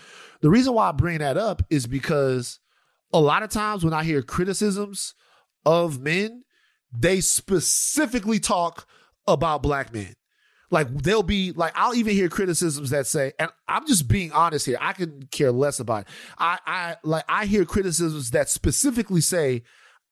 The 0.42 0.50
reason 0.50 0.74
why 0.74 0.90
I 0.90 0.92
bring 0.92 1.20
that 1.20 1.38
up 1.38 1.62
is 1.70 1.86
because 1.86 2.60
a 3.14 3.20
lot 3.20 3.44
of 3.44 3.52
times 3.52 3.84
when 3.84 3.94
I 3.94 4.04
hear 4.04 4.24
criticisms 4.24 5.14
of 5.66 6.00
men, 6.00 6.46
they 6.92 7.22
specifically 7.22 8.40
talk 8.40 8.88
about 9.28 9.64
black 9.64 9.94
men. 9.94 10.14
Like 10.70 10.88
they'll 11.04 11.22
be 11.22 11.52
like, 11.52 11.74
I'll 11.76 11.94
even 11.96 12.14
hear 12.14 12.30
criticisms 12.30 12.92
that 12.92 13.06
say, 13.06 13.34
and 13.38 13.52
I'm 13.68 13.86
just 13.86 14.08
being 14.08 14.32
honest 14.32 14.66
here. 14.66 14.78
I 14.80 14.94
can 14.94 15.24
care 15.32 15.52
less 15.52 15.80
about 15.82 16.04
it. 16.04 16.08
I, 16.38 16.60
I 16.66 16.96
like 17.04 17.26
I 17.28 17.46
hear 17.46 17.66
criticisms 17.66 18.32
that 18.32 18.50
specifically 18.50 19.20
say, 19.22 19.64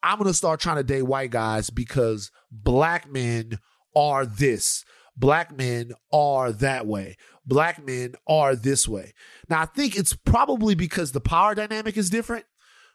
I'm 0.04 0.18
gonna 0.18 0.34
start 0.34 0.60
trying 0.60 0.76
to 0.76 0.84
date 0.84 1.04
white 1.04 1.32
guys 1.32 1.70
because 1.70 2.30
black 2.52 3.10
men 3.10 3.60
are 3.96 4.26
this. 4.26 4.84
black 5.20 5.56
men 5.56 5.92
are 6.14 6.52
that 6.52 6.88
way. 6.88 7.18
Black 7.46 7.86
men 7.86 8.14
are 8.28 8.56
this 8.56 8.88
way. 8.88 9.14
Now, 9.50 9.62
I 9.62 9.66
think 9.66 9.98
it's 9.98 10.14
probably 10.14 10.76
because 10.76 11.12
the 11.12 11.20
power 11.20 11.54
dynamic 11.54 11.98
is 11.98 12.10
different. 12.10 12.46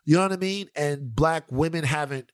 You 0.05 0.17
know 0.17 0.23
what 0.23 0.33
I 0.33 0.37
mean? 0.37 0.69
And 0.75 1.15
black 1.15 1.51
women 1.51 1.85
haven't 1.85 2.31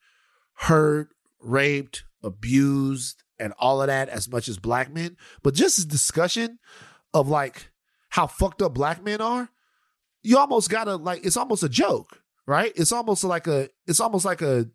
hurt, 0.55 1.09
raped, 1.41 2.05
abused, 2.23 3.23
and 3.41 3.53
all 3.59 3.81
of 3.81 3.89
that 3.89 4.09
as 4.09 4.31
much 4.31 4.49
as 4.49 4.59
black 4.59 4.93
men. 4.93 5.17
But 5.43 5.55
just 5.55 5.77
this 5.77 5.85
discussion 5.85 6.59
of 7.13 7.29
like 7.29 7.71
how 8.11 8.27
fucked 8.27 8.63
up 8.63 8.75
black 8.75 9.03
men 9.03 9.21
are, 9.21 9.51
you 10.23 10.39
almost 10.39 10.71
gotta 10.71 10.97
like 10.97 11.25
it's 11.25 11.37
almost 11.37 11.63
a 11.63 11.69
joke, 11.69 12.23
right? 12.47 12.73
It's 12.77 12.93
almost 12.93 13.25
like 13.25 13.47
a 13.47 13.71
it's 13.87 14.01
almost 14.01 14.25
like 14.25 14.43
a 14.43 14.69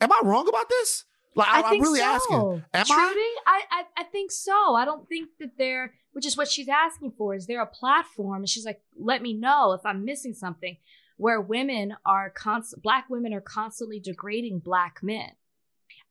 am 0.00 0.12
I 0.12 0.20
wrong 0.24 0.48
about 0.48 0.68
this? 0.68 1.04
Like 1.36 1.48
I, 1.48 1.74
am 1.74 1.80
really 1.80 2.00
so. 2.00 2.04
asking. 2.04 2.64
Am 2.74 2.86
Trudy, 2.86 3.20
I? 3.20 3.40
I, 3.46 3.62
I 3.70 3.84
I 3.98 4.04
think 4.04 4.32
so. 4.32 4.74
I 4.74 4.84
don't 4.84 5.08
think 5.08 5.28
that 5.38 5.56
there, 5.58 5.94
which 6.12 6.26
is 6.26 6.36
what 6.36 6.48
she's 6.48 6.68
asking 6.68 7.12
for. 7.16 7.34
Is 7.34 7.46
there 7.46 7.62
a 7.62 7.66
platform? 7.66 8.38
And 8.38 8.48
she's 8.48 8.64
like, 8.64 8.82
let 8.98 9.22
me 9.22 9.32
know 9.32 9.72
if 9.72 9.84
I'm 9.84 10.04
missing 10.04 10.34
something. 10.34 10.76
Where 11.16 11.40
women 11.40 11.96
are 12.06 12.30
constant, 12.30 12.82
black 12.82 13.10
women 13.10 13.34
are 13.34 13.42
constantly 13.42 14.00
degrading 14.00 14.60
black 14.60 15.00
men. 15.02 15.32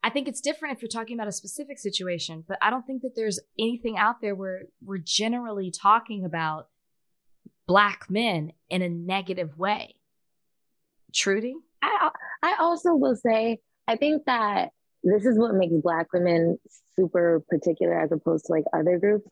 I 0.02 0.10
think 0.10 0.28
it's 0.28 0.42
different 0.42 0.76
if 0.76 0.82
you're 0.82 0.90
talking 0.90 1.18
about 1.18 1.28
a 1.28 1.34
specific 1.34 1.78
situation, 1.78 2.44
but 2.48 2.58
I 2.62 2.70
don't 2.70 2.86
think 2.86 3.02
that 3.02 3.16
there's 3.16 3.40
anything 3.60 3.98
out 3.98 4.22
there 4.22 4.34
where 4.34 4.64
we're 4.82 4.98
generally 4.98 5.72
talking 5.72 6.24
about 6.24 6.68
black 7.68 8.06
men 8.10 8.54
in 8.70 8.82
a 8.82 8.90
negative 8.90 9.58
way. 9.58 9.96
Trudy? 11.14 11.56
I 11.82 12.10
I 12.42 12.56
also 12.60 12.96
will 12.96 13.16
say 13.16 13.60
I 13.88 13.96
think 13.96 14.26
that 14.26 14.70
this 15.04 15.26
is 15.26 15.38
what 15.38 15.54
makes 15.54 15.74
black 15.82 16.12
women 16.14 16.58
super 16.96 17.44
particular 17.50 18.00
as 18.00 18.12
opposed 18.12 18.46
to 18.46 18.52
like 18.54 18.66
other 18.74 19.00
groups. 19.00 19.28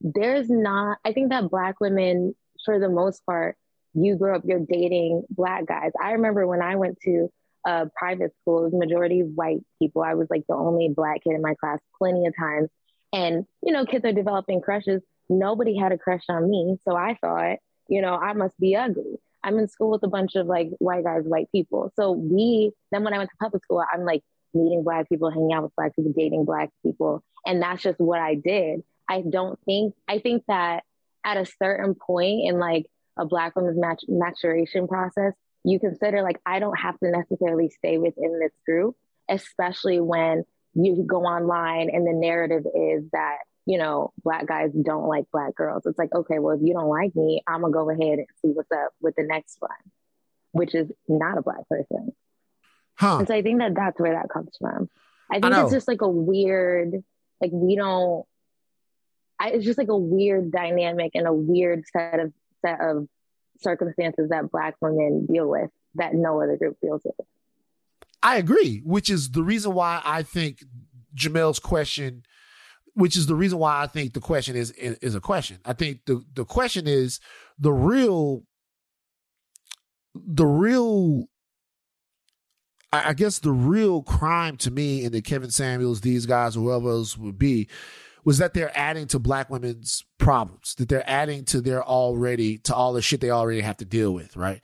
There's 0.00 0.50
not 0.50 0.98
I 1.04 1.12
think 1.12 1.30
that 1.30 1.50
black 1.50 1.80
women 1.80 2.34
for 2.64 2.78
the 2.78 2.88
most 2.88 3.24
part 3.24 3.56
you 3.94 4.16
grow 4.16 4.36
up 4.36 4.42
you're 4.44 4.60
dating 4.60 5.24
black 5.30 5.66
guys. 5.66 5.92
I 6.00 6.12
remember 6.12 6.46
when 6.46 6.62
I 6.62 6.76
went 6.76 6.98
to 7.04 7.28
a 7.66 7.86
private 7.94 8.32
school, 8.40 8.60
it 8.60 8.72
was 8.72 8.72
majority 8.72 9.20
white 9.20 9.60
people. 9.80 10.02
I 10.02 10.14
was 10.14 10.28
like 10.30 10.44
the 10.48 10.54
only 10.54 10.88
black 10.88 11.24
kid 11.24 11.34
in 11.34 11.42
my 11.42 11.54
class 11.54 11.78
plenty 11.98 12.26
of 12.26 12.34
times. 12.36 12.68
And 13.12 13.44
you 13.62 13.72
know, 13.72 13.84
kids 13.84 14.04
are 14.04 14.12
developing 14.12 14.60
crushes. 14.60 15.02
Nobody 15.28 15.76
had 15.76 15.92
a 15.92 15.98
crush 15.98 16.24
on 16.28 16.50
me, 16.50 16.78
so 16.86 16.96
I 16.96 17.16
thought, 17.20 17.58
you 17.88 18.02
know, 18.02 18.14
I 18.14 18.32
must 18.32 18.58
be 18.58 18.76
ugly. 18.76 19.20
I'm 19.42 19.58
in 19.58 19.68
school 19.68 19.90
with 19.90 20.02
a 20.02 20.08
bunch 20.08 20.34
of 20.34 20.46
like 20.46 20.70
white 20.78 21.04
guys, 21.04 21.22
white 21.24 21.50
people. 21.52 21.92
So 21.96 22.12
we 22.12 22.72
then 22.90 23.04
when 23.04 23.14
I 23.14 23.18
went 23.18 23.30
to 23.30 23.36
public 23.36 23.64
school, 23.64 23.82
I'm 23.92 24.04
like 24.04 24.22
meeting 24.54 24.82
black 24.82 25.08
people, 25.08 25.30
hanging 25.30 25.52
out 25.52 25.62
with 25.64 25.76
black 25.76 25.94
people, 25.96 26.12
dating 26.16 26.44
black 26.44 26.70
people. 26.84 27.22
And 27.46 27.62
that's 27.62 27.82
just 27.82 28.00
what 28.00 28.20
I 28.20 28.34
did. 28.34 28.82
I 29.08 29.22
don't 29.28 29.58
think 29.64 29.94
I 30.08 30.18
think 30.18 30.44
that 30.48 30.84
at 31.24 31.36
a 31.36 31.46
certain 31.46 31.94
point 31.94 32.48
in 32.48 32.58
like 32.58 32.86
a 33.18 33.24
black 33.24 33.56
woman's 33.56 33.78
mat- 33.78 33.98
maturation 34.08 34.88
process, 34.88 35.34
you 35.64 35.78
consider 35.78 36.22
like 36.22 36.40
I 36.44 36.58
don't 36.58 36.78
have 36.78 36.98
to 37.00 37.10
necessarily 37.10 37.70
stay 37.70 37.98
within 37.98 38.38
this 38.40 38.52
group, 38.66 38.96
especially 39.28 40.00
when 40.00 40.44
you 40.74 41.04
go 41.06 41.22
online 41.22 41.90
and 41.90 42.06
the 42.06 42.12
narrative 42.12 42.64
is 42.66 43.04
that 43.12 43.38
you 43.66 43.78
know 43.78 44.12
black 44.22 44.46
guys 44.46 44.70
don't 44.72 45.06
like 45.06 45.24
black 45.32 45.54
girls. 45.54 45.84
It's 45.86 45.98
like 45.98 46.14
okay, 46.14 46.38
well 46.38 46.56
if 46.56 46.62
you 46.62 46.74
don't 46.74 46.88
like 46.88 47.14
me, 47.14 47.42
I'm 47.46 47.60
gonna 47.60 47.72
go 47.72 47.90
ahead 47.90 48.18
and 48.18 48.26
see 48.42 48.48
what's 48.48 48.72
up 48.72 48.92
with 49.00 49.14
the 49.16 49.24
next 49.24 49.56
one, 49.60 49.70
which 50.52 50.74
is 50.74 50.90
not 51.08 51.38
a 51.38 51.42
black 51.42 51.68
person. 51.68 52.12
Huh. 52.96 53.18
And 53.18 53.28
so 53.28 53.34
I 53.34 53.42
think 53.42 53.58
that 53.60 53.74
that's 53.74 53.98
where 53.98 54.12
that 54.12 54.28
comes 54.28 54.56
from. 54.60 54.88
I 55.30 55.40
think 55.40 55.52
know. 55.52 55.62
it's 55.64 55.72
just 55.72 55.88
like 55.88 56.02
a 56.02 56.08
weird, 56.08 57.02
like 57.40 57.50
we 57.52 57.76
don't. 57.76 58.26
I, 59.38 59.50
it's 59.50 59.64
just 59.64 59.78
like 59.78 59.88
a 59.88 59.96
weird 59.96 60.50
dynamic 60.50 61.12
and 61.14 61.26
a 61.26 61.32
weird 61.32 61.84
set 61.90 62.20
of 62.20 62.32
set 62.62 62.80
of 62.80 63.08
circumstances 63.62 64.30
that 64.30 64.50
Black 64.50 64.74
women 64.80 65.26
deal 65.26 65.48
with 65.48 65.70
that 65.94 66.14
no 66.14 66.40
other 66.40 66.56
group 66.56 66.76
deals 66.80 67.02
with. 67.04 67.26
I 68.22 68.36
agree, 68.36 68.82
which 68.84 69.08
is 69.08 69.30
the 69.30 69.42
reason 69.42 69.74
why 69.74 70.02
I 70.04 70.22
think 70.22 70.62
Jemele's 71.14 71.58
question, 71.58 72.24
which 72.94 73.16
is 73.16 73.26
the 73.26 73.34
reason 73.34 73.58
why 73.58 73.82
I 73.82 73.86
think 73.86 74.12
the 74.12 74.20
question 74.20 74.56
is 74.56 74.70
is 74.72 75.14
a 75.14 75.20
question. 75.20 75.58
I 75.64 75.72
think 75.72 76.00
the 76.06 76.22
the 76.34 76.44
question 76.44 76.86
is 76.86 77.20
the 77.58 77.72
real, 77.72 78.42
the 80.14 80.46
real. 80.46 81.26
I 82.92 83.12
guess 83.12 83.38
the 83.38 83.52
real 83.52 84.02
crime 84.02 84.56
to 84.58 84.70
me 84.72 85.04
in 85.04 85.12
the 85.12 85.22
Kevin 85.22 85.52
Samuels, 85.52 86.00
these 86.00 86.26
guys, 86.26 86.56
whoever 86.56 86.88
else 86.88 87.16
would 87.16 87.38
be, 87.38 87.68
was 88.24 88.38
that 88.38 88.54
they're 88.54 88.76
adding 88.78 89.06
to 89.08 89.18
black 89.18 89.50
women's 89.50 90.04
problems, 90.18 90.74
that 90.76 90.88
they're 90.88 91.08
adding 91.08 91.44
to 91.46 91.60
their 91.60 91.82
already 91.82 92.58
to 92.58 92.74
all 92.74 92.92
the 92.92 93.02
shit 93.02 93.20
they 93.20 93.30
already 93.30 93.60
have 93.60 93.76
to 93.78 93.84
deal 93.84 94.12
with, 94.12 94.36
right? 94.36 94.60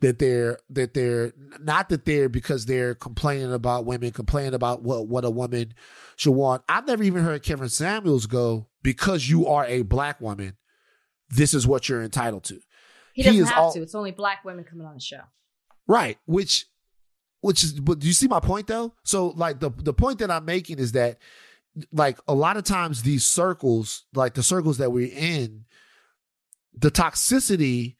That 0.00 0.18
they're 0.18 0.58
that 0.70 0.94
they're 0.94 1.32
not 1.60 1.88
that 1.90 2.04
they're 2.04 2.28
because 2.28 2.66
they're 2.66 2.94
complaining 2.94 3.52
about 3.52 3.84
women, 3.84 4.10
complaining 4.12 4.54
about 4.54 4.82
what 4.82 5.06
what 5.08 5.24
a 5.24 5.30
woman 5.30 5.74
should 6.16 6.32
want. 6.32 6.62
I've 6.68 6.86
never 6.86 7.02
even 7.02 7.22
heard 7.24 7.42
Kevin 7.42 7.68
Samuels 7.68 8.26
go 8.26 8.68
because 8.82 9.28
you 9.28 9.46
are 9.46 9.66
a 9.66 9.82
black 9.82 10.20
woman, 10.20 10.56
this 11.28 11.52
is 11.54 11.66
what 11.66 11.88
you're 11.88 12.02
entitled 12.02 12.44
to. 12.44 12.60
He 13.12 13.22
doesn't 13.24 13.42
is 13.42 13.50
have 13.50 13.58
all- 13.58 13.72
to. 13.74 13.82
It's 13.82 13.94
only 13.94 14.10
black 14.12 14.44
women 14.44 14.64
coming 14.64 14.86
on 14.86 14.94
the 14.94 15.00
show. 15.00 15.20
Right. 15.86 16.18
Which 16.26 16.66
which 17.40 17.64
is 17.64 17.72
but 17.80 17.98
do 17.98 18.06
you 18.06 18.12
see 18.12 18.28
my 18.28 18.40
point 18.40 18.68
though? 18.68 18.94
So 19.02 19.28
like 19.28 19.60
the 19.60 19.70
the 19.70 19.92
point 19.94 20.18
that 20.20 20.30
I'm 20.30 20.44
making 20.44 20.78
is 20.78 20.92
that 20.92 21.18
like 21.92 22.18
a 22.26 22.34
lot 22.34 22.56
of 22.56 22.64
times 22.64 23.02
these 23.02 23.24
circles, 23.24 24.04
like 24.14 24.34
the 24.34 24.42
circles 24.42 24.78
that 24.78 24.92
we're 24.92 25.12
in, 25.14 25.64
the 26.74 26.90
toxicity 26.90 27.96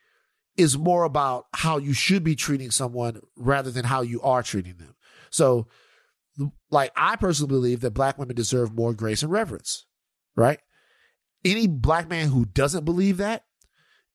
is 0.56 0.76
more 0.76 1.04
about 1.04 1.46
how 1.54 1.78
you 1.78 1.92
should 1.92 2.24
be 2.24 2.34
treating 2.34 2.70
someone 2.70 3.20
rather 3.36 3.70
than 3.70 3.84
how 3.84 4.02
you 4.02 4.20
are 4.22 4.42
treating 4.42 4.76
them. 4.76 4.94
So 5.30 5.68
like 6.70 6.92
I 6.96 7.16
personally 7.16 7.48
believe 7.48 7.80
that 7.80 7.92
black 7.92 8.18
women 8.18 8.36
deserve 8.36 8.74
more 8.74 8.92
grace 8.92 9.22
and 9.22 9.32
reverence, 9.32 9.86
right? 10.36 10.60
Any 11.44 11.66
black 11.66 12.08
man 12.08 12.28
who 12.28 12.44
doesn't 12.44 12.84
believe 12.84 13.18
that 13.18 13.44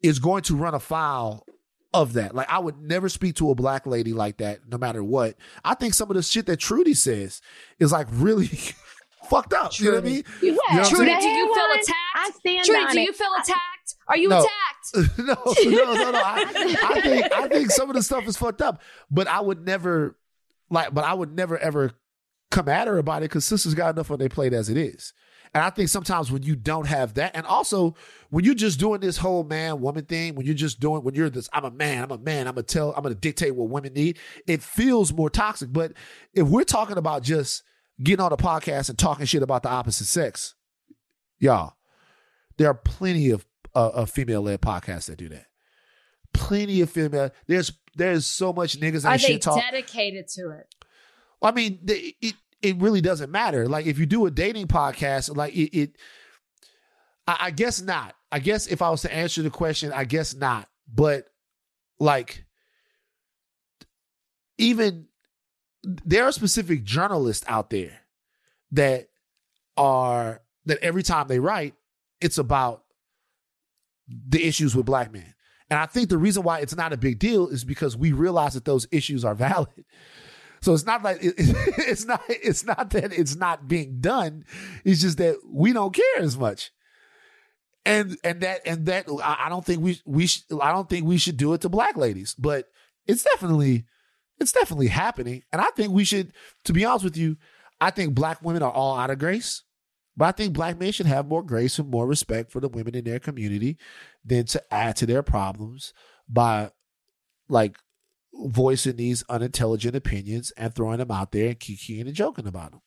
is 0.02 0.20
going 0.20 0.44
to 0.44 0.56
run 0.56 0.76
afoul 0.76 1.46
of 1.94 2.14
that. 2.14 2.36
Like 2.36 2.50
I 2.50 2.60
would 2.60 2.78
never 2.78 3.10
speak 3.10 3.36
to 3.36 3.52
a 3.52 3.56
black 3.56 3.88
lady 3.88 4.14
like 4.14 4.38
that, 4.38 4.60
no 4.68 4.78
matter 4.78 5.04
what. 5.04 5.36
I 5.64 5.74
think 5.76 5.94
some 5.94 6.10
of 6.10 6.16
the 6.16 6.24
shit 6.24 6.46
that 6.48 6.58
Trudy 6.58 6.94
says 6.94 7.42
is 7.80 7.92
like 7.92 8.08
really 8.12 8.50
fucked 9.30 9.54
up. 9.54 9.78
You 9.80 9.86
know 9.92 9.98
what 9.98 10.06
I 10.06 10.08
mean? 10.10 10.24
Yeah, 10.42 10.52
know 10.52 10.58
what 10.82 10.90
Trudy, 10.90 11.16
do 11.20 11.28
you 11.28 11.54
feel 11.56 11.66
attacked? 11.74 11.92
I 12.16 12.22
attacked? 12.24 12.38
stand 12.40 12.66
Trudy, 12.66 12.84
on 12.86 12.92
do 12.94 13.00
it. 13.00 13.04
you 13.04 13.14
feel 13.14 13.32
attacked? 13.42 13.96
Are 14.08 14.18
you 14.18 14.30
No. 14.30 14.40
attacked? 14.40 15.18
no, 15.18 15.36
no, 15.36 15.94
no, 15.96 16.12
no. 16.12 16.22
I, 16.24 16.46
I 16.96 17.02
think 17.02 17.34
I 17.34 17.48
think 17.48 17.72
some 17.72 17.90
of 17.90 17.96
the 17.96 18.04
stuff 18.04 18.28
is 18.28 18.38
fucked 18.38 18.62
up, 18.62 18.82
but 19.10 19.28
I 19.28 19.40
would 19.42 19.66
never 19.66 20.18
like, 20.70 20.94
but 20.94 21.04
I 21.04 21.14
would 21.14 21.36
never 21.36 21.58
ever 21.58 21.92
come 22.52 22.70
at 22.70 22.88
her 22.88 22.98
about 22.98 23.18
it 23.24 23.30
because 23.30 23.46
sisters 23.46 23.74
got 23.74 23.96
enough 23.96 24.12
on 24.12 24.20
their 24.20 24.30
plate 24.30 24.54
as 24.54 24.70
it 24.70 24.78
is. 24.78 25.14
And 25.54 25.64
I 25.64 25.70
think 25.70 25.88
sometimes 25.90 26.32
when 26.32 26.44
you 26.44 26.56
don't 26.56 26.86
have 26.88 27.14
that, 27.14 27.32
and 27.34 27.46
also 27.46 27.96
when 28.30 28.44
you're 28.44 28.54
just 28.56 28.78
doing 28.80 29.00
this 29.00 29.18
whole 29.18 29.44
man 29.46 29.80
woman 29.80 30.04
thing, 30.06 30.36
when 30.36 30.46
you're 30.46 30.54
just 30.54 30.80
doing 30.82 31.02
when 31.04 31.16
you're 31.16 31.30
this, 31.30 31.50
I'm 31.54 31.64
a 31.66 31.72
man, 31.72 32.04
I'm 32.04 32.12
a 32.12 32.18
man, 32.18 32.48
I'm 32.48 32.56
gonna 32.56 32.64
tell, 32.64 32.94
I'm 32.96 33.04
gonna 33.04 33.16
dictate 33.16 33.56
what 33.56 33.70
women 33.70 33.94
need. 33.94 34.18
It 34.48 34.62
feels 34.62 35.14
more 35.14 35.30
toxic. 35.30 35.72
But 35.72 35.94
if 36.34 36.48
we're 36.48 36.64
talking 36.66 36.98
about 36.98 37.24
just 37.24 37.64
getting 38.02 38.24
on 38.24 38.32
a 38.34 38.38
podcast 38.38 38.90
and 38.90 38.98
talking 38.98 39.26
shit 39.26 39.44
about 39.44 39.64
the 39.64 39.70
opposite 39.70 40.06
sex, 40.06 40.56
y'all, 41.40 41.74
there 42.58 42.70
are 42.70 42.74
plenty 42.76 43.30
of 43.30 43.46
uh, 43.74 43.90
of 43.94 44.10
female 44.10 44.42
led 44.42 44.62
podcasts 44.62 45.08
that 45.08 45.18
do 45.18 45.30
that. 45.30 45.46
Plenty 46.34 46.82
of 46.82 46.90
female. 46.90 47.32
There's 47.48 47.72
there's 47.96 48.26
so 48.26 48.52
much 48.54 48.80
niggas 48.80 49.06
Are 49.06 49.14
and 49.14 49.22
they 49.22 49.26
shit 49.28 49.42
talk. 49.42 49.60
dedicated 49.62 50.28
to 50.30 50.50
it? 50.52 50.74
I 51.42 51.52
mean, 51.52 51.80
the- 51.84 52.16
it 52.22 52.36
it 52.62 52.78
really 52.78 53.02
doesn't 53.02 53.32
matter. 53.32 53.68
Like 53.68 53.86
if 53.86 54.00
you 54.00 54.06
do 54.06 54.26
a 54.26 54.32
dating 54.32 54.68
podcast, 54.68 55.36
like 55.36 55.54
it, 55.56 55.78
it 55.78 55.96
I, 57.28 57.38
I 57.42 57.52
guess 57.52 57.82
not. 57.82 58.16
I 58.32 58.40
guess 58.40 58.68
if 58.68 58.82
I 58.82 58.90
was 58.90 59.02
to 59.04 59.14
answer 59.14 59.42
the 59.44 59.50
question, 59.50 59.92
I 59.94 60.04
guess 60.06 60.34
not. 60.34 60.68
But 60.94 61.26
like, 62.00 62.46
even 64.58 65.08
there 66.06 66.26
are 66.26 66.32
specific 66.32 66.84
journalists 66.84 67.46
out 67.48 67.70
there 67.70 68.02
that 68.72 69.10
are 69.78 70.42
that 70.66 70.80
every 70.80 71.04
time 71.04 71.28
they 71.28 71.40
write, 71.40 71.76
it's 72.22 72.38
about 72.38 72.84
the 74.08 74.46
issues 74.46 74.76
with 74.76 74.86
black 74.86 75.12
men. 75.12 75.34
And 75.70 75.80
I 75.80 75.86
think 75.86 76.10
the 76.10 76.18
reason 76.18 76.44
why 76.44 76.60
it's 76.60 76.76
not 76.76 76.94
a 76.94 76.98
big 76.98 77.20
deal 77.20 77.48
is 77.48 77.64
because 77.64 77.98
we 77.98 78.12
realize 78.12 78.54
that 78.54 78.66
those 78.66 78.88
issues 78.92 79.26
are 79.26 79.36
valid. 79.36 79.86
So 80.62 80.74
it's 80.74 80.86
not 80.86 81.04
like 81.04 81.18
it, 81.22 81.36
it's 81.38 82.06
not 82.06 82.22
it's 82.28 82.66
not 82.66 82.90
that 82.90 83.14
it's 83.14 83.36
not 83.36 83.68
being 83.68 84.00
done. 84.00 84.46
It's 84.84 85.02
just 85.02 85.20
that 85.20 85.38
we 85.48 85.74
don't 85.74 85.94
care 85.94 86.24
as 86.24 86.40
much. 86.40 86.72
And 87.86 88.18
and 88.24 88.42
that 88.42 88.62
and 88.66 88.88
that 88.88 89.06
I 89.24 89.44
I 89.46 89.50
don't 89.50 89.64
think 89.64 89.84
we 89.84 90.02
we 90.06 90.26
sh- 90.26 90.44
I 90.60 90.72
don't 90.72 90.90
think 90.90 91.06
we 91.06 91.20
should 91.20 91.38
do 91.38 91.54
it 91.54 91.62
to 91.62 91.70
black 91.70 91.98
ladies, 91.98 92.34
but 92.34 92.68
it's 93.06 93.22
definitely 93.22 93.86
it's 94.40 94.52
definitely 94.52 94.88
happening. 94.88 95.44
And 95.52 95.62
I 95.62 95.68
think 95.76 95.92
we 95.92 96.04
should 96.04 96.34
to 96.66 96.74
be 96.74 96.86
honest 96.86 97.04
with 97.04 97.18
you, 97.18 97.38
I 97.80 97.92
think 97.92 98.16
black 98.16 98.42
women 98.42 98.64
are 98.64 98.72
all 98.72 98.98
out 98.98 99.10
of 99.10 99.20
grace. 99.20 99.64
But 100.18 100.26
I 100.26 100.32
think 100.32 100.54
black 100.54 100.80
men 100.80 100.94
should 100.94 101.08
have 101.08 101.28
more 101.28 101.44
grace 101.44 101.78
and 101.78 101.90
more 101.90 102.08
respect 102.08 102.52
for 102.52 102.62
the 102.62 102.70
women 102.70 102.96
in 102.96 103.04
their 103.04 103.20
community 103.20 103.78
than 104.24 104.46
to 104.46 104.74
add 104.74 104.96
to 104.98 105.06
their 105.06 105.24
problems 105.24 105.94
by 106.30 106.72
like 107.50 107.78
voicing 108.34 108.96
these 108.96 109.24
unintelligent 109.30 109.96
opinions 109.96 110.52
and 110.58 110.74
throwing 110.74 111.00
them 111.00 111.12
out 111.12 111.32
there 111.32 111.50
and 111.50 111.60
kikiing 111.60 112.02
and 112.02 112.14
joking 112.14 112.48
about 112.48 112.72
them. 112.72 112.82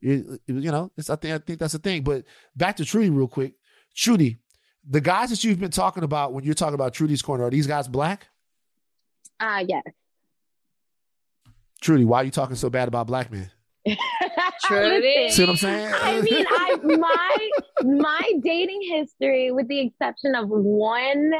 You, 0.00 0.38
you 0.46 0.70
know, 0.70 0.90
I 0.98 1.16
think 1.16 1.34
I 1.34 1.38
think 1.38 1.58
that's 1.58 1.72
the 1.72 1.78
thing. 1.78 2.02
But 2.02 2.24
back 2.56 2.76
to 2.76 2.84
Trudy 2.84 3.10
real 3.10 3.28
quick. 3.28 3.54
Trudy, 3.94 4.38
the 4.88 5.00
guys 5.00 5.30
that 5.30 5.44
you've 5.44 5.60
been 5.60 5.70
talking 5.70 6.02
about 6.02 6.32
when 6.32 6.44
you're 6.44 6.54
talking 6.54 6.74
about 6.74 6.94
Trudy's 6.94 7.22
corner, 7.22 7.44
are 7.44 7.50
these 7.50 7.66
guys 7.66 7.88
black? 7.88 8.28
Uh 9.40 9.64
yes. 9.66 9.82
Trudy, 11.84 12.06
why 12.06 12.22
are 12.22 12.24
you 12.24 12.30
talking 12.30 12.56
so 12.56 12.70
bad 12.70 12.88
about 12.88 13.06
black 13.06 13.30
men? 13.30 13.50
Trudy. 14.64 15.28
See 15.28 15.42
what 15.42 15.50
I'm 15.50 15.56
saying? 15.58 15.92
I 15.94 16.22
mean, 16.22 16.46
I 16.48 16.76
my 16.82 17.50
my 17.82 18.32
dating 18.42 18.80
history, 18.90 19.50
with 19.52 19.68
the 19.68 19.80
exception 19.80 20.34
of 20.34 20.48
one 20.48 21.32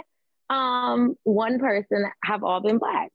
um 0.51 1.17
one 1.23 1.59
person, 1.59 2.05
have 2.23 2.45
all 2.45 2.61
been 2.61 2.77
black. 2.77 3.11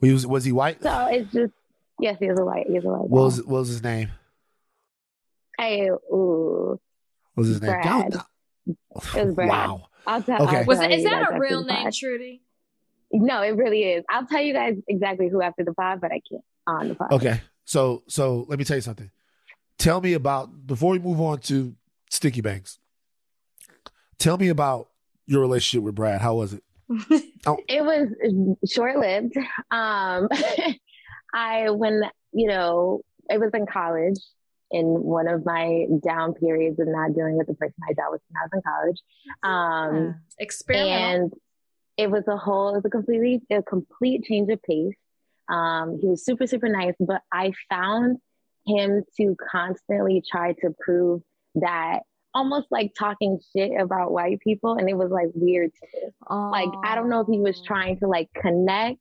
was, 0.00 0.24
was 0.24 0.44
he 0.44 0.52
white? 0.52 0.80
So 0.84 1.06
it's 1.06 1.32
just 1.32 1.52
yes, 1.98 2.16
he 2.20 2.28
was 2.28 2.38
a 2.38 2.44
white. 2.44 2.68
He 2.68 2.74
was 2.74 2.84
a 2.84 2.88
white. 2.90 3.10
What 3.10 3.24
was, 3.24 3.42
what 3.42 3.58
was 3.58 3.68
his 3.68 3.82
name? 3.82 4.10
Hey, 5.58 5.90
ooh, 5.90 6.78
What 7.34 7.40
was 7.40 7.48
his 7.48 7.60
name? 7.60 7.72
Brad. 7.72 8.14
It 8.66 8.76
was 9.26 9.34
Brad. 9.34 9.48
Wow. 9.48 9.88
I'll 10.06 10.22
tell. 10.22 10.42
Okay. 10.44 10.58
I'll 10.58 10.66
Was 10.66 10.78
tell 10.78 10.92
is 10.92 11.02
that 11.02 11.32
a 11.32 11.40
real 11.40 11.64
name. 11.64 11.90
Trudy? 11.90 12.42
No, 13.12 13.42
it 13.42 13.50
really 13.56 13.82
is. 13.84 14.04
I'll 14.10 14.26
tell 14.26 14.42
you 14.42 14.52
guys 14.52 14.74
exactly 14.88 15.28
who 15.28 15.40
after 15.42 15.64
the 15.64 15.72
pod, 15.74 16.00
but 16.00 16.10
I 16.12 16.20
can't 16.28 16.44
on 16.66 16.88
the 16.88 16.94
pod. 16.94 17.12
Okay. 17.12 17.40
So 17.64 18.02
so 18.08 18.44
let 18.48 18.58
me 18.58 18.64
tell 18.64 18.76
you 18.76 18.82
something. 18.82 19.10
Tell 19.78 20.00
me 20.00 20.14
about 20.14 20.66
before 20.66 20.92
we 20.92 20.98
move 20.98 21.20
on 21.20 21.38
to 21.40 21.74
Sticky 22.10 22.40
Bangs. 22.40 22.78
Tell 24.18 24.38
me 24.38 24.48
about 24.48 24.88
your 25.26 25.40
relationship 25.40 25.84
with 25.84 25.94
Brad. 25.94 26.20
How 26.20 26.34
was 26.36 26.54
it? 26.54 26.62
It 27.68 27.84
was 27.84 28.08
short 28.68 28.96
lived. 28.98 29.36
Um, 29.70 30.28
I 31.34 31.70
when 31.70 32.02
you 32.32 32.48
know 32.48 33.02
it 33.30 33.38
was 33.38 33.50
in 33.54 33.66
college 33.66 34.18
in 34.72 34.84
one 34.86 35.28
of 35.28 35.44
my 35.44 35.86
down 36.04 36.34
periods 36.34 36.80
of 36.80 36.88
not 36.88 37.14
dealing 37.14 37.36
with 37.36 37.46
the 37.46 37.54
person 37.54 37.74
I 37.88 37.92
dealt 37.92 38.12
with 38.12 38.20
when 38.28 38.40
I 38.40 38.46
was 38.46 38.50
in 38.54 38.62
college. 38.62 40.08
Um, 40.08 40.20
Experimental. 40.38 41.22
and 41.22 41.32
it 41.96 42.10
was 42.10 42.24
a 42.28 42.36
whole, 42.36 42.70
it 42.70 42.74
was 42.74 42.84
a 42.84 42.90
completely, 42.90 43.42
a 43.50 43.62
complete 43.62 44.24
change 44.24 44.50
of 44.50 44.62
pace. 44.62 44.94
Um, 45.48 45.98
he 46.00 46.08
was 46.08 46.24
super, 46.24 46.46
super 46.46 46.68
nice, 46.68 46.94
but 46.98 47.22
I 47.32 47.52
found 47.70 48.18
him 48.66 49.04
to 49.16 49.36
constantly 49.50 50.22
try 50.28 50.52
to 50.60 50.74
prove 50.80 51.22
that 51.54 52.00
almost 52.34 52.66
like 52.70 52.92
talking 52.98 53.40
shit 53.56 53.80
about 53.80 54.12
white 54.12 54.40
people. 54.40 54.74
And 54.74 54.88
it 54.90 54.96
was 54.96 55.10
like 55.10 55.28
weird 55.34 55.70
to. 55.74 56.10
Like, 56.50 56.68
I 56.84 56.94
don't 56.94 57.08
know 57.08 57.20
if 57.20 57.28
he 57.28 57.38
was 57.38 57.62
trying 57.62 57.98
to 58.00 58.08
like 58.08 58.28
connect. 58.34 58.98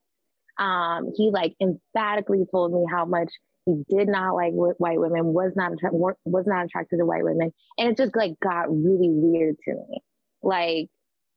Um, 0.57 1.11
he 1.17 1.31
like 1.31 1.53
emphatically 1.61 2.45
told 2.49 2.71
me 2.71 2.85
how 2.89 3.03
much 3.03 3.29
he 3.65 3.83
did 3.89 4.07
not 4.07 4.35
like 4.35 4.53
wh- 4.53 4.79
white 4.79 4.99
women, 4.99 5.33
was 5.33 5.51
not 5.55 5.73
attra- 5.73 5.91
was 5.91 6.45
not 6.47 6.65
attracted 6.65 6.97
to 6.97 7.05
white 7.05 7.25
women, 7.25 7.51
and 7.77 7.89
it 7.89 7.97
just 7.97 8.15
like 8.15 8.39
got 8.39 8.69
really 8.69 9.09
weird 9.09 9.57
to 9.65 9.73
me. 9.73 10.01
Like, 10.41 10.87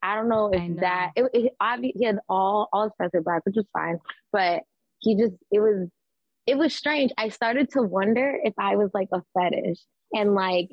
I 0.02 0.14
don't 0.14 0.28
know 0.28 0.50
if 0.52 0.62
know. 0.62 0.80
that 0.80 1.10
it, 1.16 1.30
it 1.34 1.52
obvi- 1.60 1.92
he 1.96 2.04
had 2.04 2.18
all 2.28 2.68
all 2.72 2.84
his 2.84 2.92
friends 2.96 3.12
were 3.14 3.22
black, 3.22 3.44
which 3.44 3.56
was 3.56 3.66
fine, 3.72 3.98
but 4.32 4.62
he 5.00 5.16
just 5.16 5.34
it 5.50 5.60
was 5.60 5.88
it 6.46 6.56
was 6.56 6.74
strange. 6.74 7.12
I 7.18 7.28
started 7.28 7.70
to 7.72 7.82
wonder 7.82 8.38
if 8.42 8.54
I 8.58 8.76
was 8.76 8.90
like 8.94 9.08
a 9.12 9.22
fetish, 9.34 9.78
and 10.12 10.34
like 10.34 10.68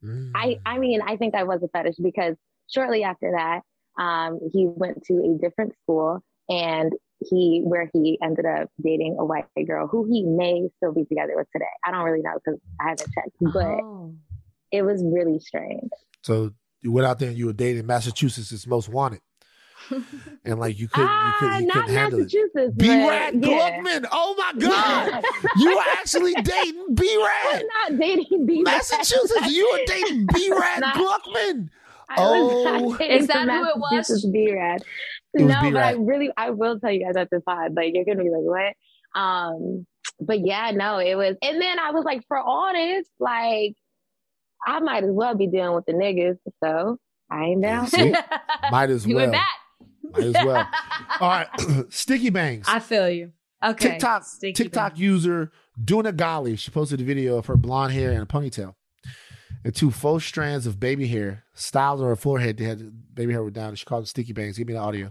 Mm. 0.00 0.30
I, 0.32 0.60
I 0.64 0.78
mean, 0.78 1.02
I 1.02 1.16
think 1.16 1.34
I 1.34 1.42
was 1.42 1.60
a 1.64 1.68
fetish 1.68 1.96
because 2.00 2.36
shortly 2.70 3.02
after 3.02 3.32
that, 3.32 3.62
um, 4.00 4.38
he 4.52 4.64
went 4.68 5.02
to 5.06 5.14
a 5.14 5.38
different 5.42 5.74
school 5.82 6.22
and 6.48 6.92
he, 7.18 7.62
where 7.64 7.90
he 7.92 8.16
ended 8.22 8.46
up 8.46 8.68
dating 8.80 9.16
a 9.18 9.24
white 9.24 9.46
girl 9.66 9.88
who 9.88 10.04
he 10.08 10.22
may 10.22 10.68
still 10.76 10.92
be 10.92 11.04
together 11.04 11.32
with 11.34 11.48
today. 11.52 11.64
I 11.84 11.90
don't 11.90 12.04
really 12.04 12.22
know 12.22 12.34
because 12.34 12.60
I 12.80 12.90
haven't 12.90 13.12
checked, 13.12 13.36
but 13.40 13.80
Oh. 13.82 14.14
it 14.70 14.82
was 14.82 15.02
really 15.04 15.40
strange. 15.40 15.90
So 16.22 16.52
you 16.82 16.92
went 16.92 17.06
out 17.06 17.18
there 17.18 17.28
and 17.28 17.38
you 17.38 17.46
were 17.46 17.52
dating 17.52 17.86
Massachusetts' 17.86 18.66
most 18.66 18.88
wanted. 18.88 19.20
And 20.44 20.58
like 20.60 20.78
you 20.78 20.88
couldn't 20.88 21.08
you 21.10 21.32
couldn't, 21.38 21.54
ah, 21.54 21.58
you 21.58 21.66
not 21.66 21.74
couldn't 21.74 21.94
handle 21.94 22.18
it. 22.20 22.22
Massachusetts. 22.24 22.74
B 22.76 22.86
but 22.88 23.08
Rad 23.08 23.34
yeah. 23.34 23.48
Gluckman. 23.80 24.08
Oh 24.12 24.34
my 24.36 24.52
God. 24.60 25.24
you 25.56 25.74
were 25.76 25.82
actually 25.92 26.34
dating 26.34 26.94
B 26.94 27.08
I'm 27.14 27.52
Rad. 27.54 27.64
not 27.90 27.98
dating 28.00 28.46
B. 28.46 28.62
Massachusetts. 28.62 29.50
You 29.50 29.68
were 29.72 29.80
dating 29.86 30.26
B 30.34 30.50
Rad 30.58 30.82
Gluckman. 30.82 31.68
I 32.10 32.16
Oh. 32.18 32.96
Is 33.00 33.26
that 33.28 33.48
who 33.48 33.64
it 33.68 33.76
was? 33.78 33.92
Massachusetts 33.92 34.26
B-Rad. 34.30 34.82
It 35.34 35.42
was 35.44 35.52
no, 35.52 35.70
but 35.70 35.76
I 35.76 35.92
B-Rad. 35.94 35.96
really, 36.06 36.30
I 36.36 36.50
will 36.50 36.78
tell 36.80 36.90
you 36.90 37.04
guys 37.04 37.16
at 37.16 37.28
the 37.30 37.40
pod. 37.40 37.74
Like, 37.74 37.92
you're 37.94 38.04
gonna 38.04 38.24
be 38.24 38.30
like, 38.30 38.74
what? 39.14 39.20
Um, 39.20 39.86
but 40.20 40.40
yeah, 40.44 40.70
no, 40.72 40.98
it 40.98 41.14
was. 41.16 41.36
And 41.42 41.60
then 41.60 41.78
I 41.78 41.90
was 41.92 42.04
like, 42.04 42.22
for 42.28 42.38
all 42.38 42.72
this, 42.72 43.06
like, 43.20 43.74
I 44.66 44.80
might 44.80 45.04
as 45.04 45.10
well 45.10 45.34
be 45.34 45.46
dealing 45.46 45.74
with 45.74 45.86
the 45.86 45.92
niggas. 45.92 46.38
So 46.62 46.98
I 47.30 47.44
ain't 47.44 47.62
down. 47.62 47.86
See? 47.86 48.14
Might 48.70 48.90
as 48.90 49.04
he 49.04 49.14
well. 49.14 49.24
went 49.30 49.32
back. 49.32 49.54
Might 50.02 50.24
as 50.24 50.34
well. 50.46 50.68
All 51.20 51.28
right. 51.28 51.48
Sticky 51.90 52.30
Bangs. 52.30 52.66
I 52.68 52.78
feel 52.80 53.08
you. 53.08 53.32
Okay. 53.64 53.90
TikTok 53.90 54.24
Sticky 54.24 54.52
TikTok 54.52 54.94
bang. 54.94 55.02
user 55.02 55.52
Duna 55.82 56.12
Gali. 56.12 56.58
She 56.58 56.70
posted 56.70 57.00
a 57.00 57.04
video 57.04 57.36
of 57.38 57.46
her 57.46 57.56
blonde 57.56 57.92
hair 57.92 58.12
and 58.12 58.22
a 58.22 58.26
ponytail, 58.26 58.74
and 59.64 59.74
two 59.74 59.90
faux 59.90 60.24
strands 60.24 60.66
of 60.66 60.78
baby 60.78 61.08
hair 61.08 61.44
styled 61.54 62.00
on 62.00 62.06
her 62.06 62.16
forehead. 62.16 62.56
They 62.58 62.64
had 62.64 63.14
baby 63.14 63.32
hair 63.32 63.42
were 63.42 63.50
down. 63.50 63.74
She 63.74 63.84
called 63.84 64.04
it 64.04 64.08
sticky 64.08 64.32
bangs. 64.32 64.58
Give 64.58 64.66
me 64.68 64.74
the 64.74 64.80
audio. 64.80 65.10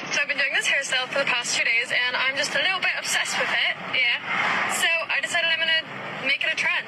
So 0.00 0.20
I've 0.22 0.28
been 0.28 0.38
doing 0.38 0.52
this 0.54 0.66
hairstyle 0.66 1.08
for 1.08 1.18
the 1.18 1.26
past 1.26 1.54
two 1.56 1.64
days, 1.64 1.92
and 1.92 2.16
I'm 2.16 2.36
just 2.36 2.54
a 2.54 2.58
little 2.58 2.80
bit 2.80 2.90
obsessed 2.98 3.38
with 3.38 3.50
it. 3.50 3.76
Yeah. 3.94 4.72
So 4.72 4.88
I 4.88 5.20
decided 5.20 5.48
I'm 5.52 5.58
gonna 5.58 6.26
make 6.26 6.42
it 6.42 6.52
a 6.52 6.56
trend. 6.56 6.86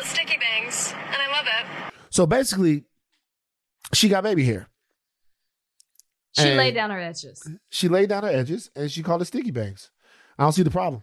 I'm 0.00 0.06
gonna 0.06 0.14
call 0.16 0.22
it 0.22 0.26
sticky 0.28 0.38
bangs, 0.38 0.92
and 0.94 1.16
I 1.22 1.32
love 1.32 1.46
it. 1.46 1.94
So 2.10 2.26
basically, 2.26 2.84
she 3.94 4.08
got 4.08 4.22
baby 4.24 4.44
hair. 4.44 4.68
She 6.32 6.42
And 6.48 6.56
laid 6.56 6.74
down 6.74 6.90
her 6.90 7.00
edges. 7.00 7.48
She 7.70 7.88
laid 7.88 8.08
down 8.08 8.22
her 8.22 8.28
edges 8.28 8.70
and 8.76 8.90
she 8.90 9.02
called 9.02 9.20
it 9.20 9.24
sticky 9.24 9.50
bangs. 9.50 9.90
I 10.38 10.44
don't 10.44 10.52
see 10.52 10.62
the 10.62 10.70
problem. 10.70 11.02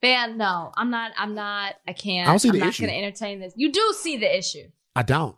Van, 0.00 0.38
no, 0.38 0.70
I'm 0.76 0.90
not. 0.90 1.10
I'm 1.16 1.34
not. 1.34 1.74
I 1.86 1.92
can't. 1.92 2.28
I 2.28 2.32
don't 2.32 2.38
see 2.38 2.48
I'm 2.48 2.52
the 2.54 2.60
not 2.60 2.68
issue. 2.68 2.86
going 2.86 2.94
to 2.96 3.04
entertain 3.04 3.40
this. 3.40 3.52
You 3.56 3.72
do 3.72 3.94
see 3.98 4.16
the 4.16 4.38
issue. 4.38 4.68
I 4.94 5.02
don't. 5.02 5.36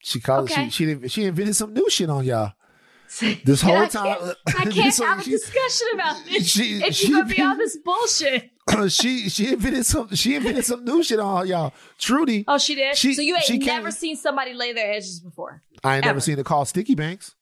She 0.00 0.18
called 0.20 0.50
Okay. 0.50 0.66
it. 0.66 0.72
She 0.72 0.86
she 1.00 1.08
she 1.08 1.24
invented 1.24 1.54
some 1.54 1.72
new 1.72 1.88
shit 1.88 2.10
on 2.10 2.24
y'all. 2.24 2.52
This 3.44 3.60
whole 3.62 3.76
I 3.76 3.86
time, 3.86 4.04
can't, 4.18 4.36
I 4.48 4.52
can't 4.70 4.96
whole- 4.96 5.06
have 5.06 5.20
a 5.20 5.22
she- 5.22 5.30
discussion 5.30 5.86
about 5.94 6.24
this. 6.24 6.46
she- 6.48 6.82
if 6.82 6.94
she 6.94 7.08
you're 7.08 7.22
gonna 7.22 7.34
be 7.34 7.40
on 7.42 7.50
been- 7.56 7.58
this 7.58 7.76
bullshit. 7.84 8.50
she 8.88 9.28
she 9.28 9.52
invented 9.52 9.84
some 9.86 10.14
she 10.14 10.34
invented 10.36 10.64
some 10.64 10.84
new 10.84 11.02
shit 11.02 11.18
on 11.20 11.46
y'all. 11.46 11.72
Trudy, 11.98 12.44
Oh, 12.48 12.58
she 12.58 12.74
did. 12.74 12.96
She- 12.96 13.14
so 13.14 13.22
you 13.22 13.34
ain't 13.34 13.44
she 13.44 13.58
never 13.58 13.88
came- 13.88 13.92
seen 13.92 14.16
somebody 14.16 14.52
lay 14.54 14.72
their 14.72 14.92
edges 14.92 15.20
before. 15.20 15.62
I 15.84 15.96
ain't 15.96 16.04
never 16.04 16.20
seen 16.20 16.38
it 16.38 16.44
called 16.46 16.68
sticky 16.68 16.94
bangs. 16.94 17.34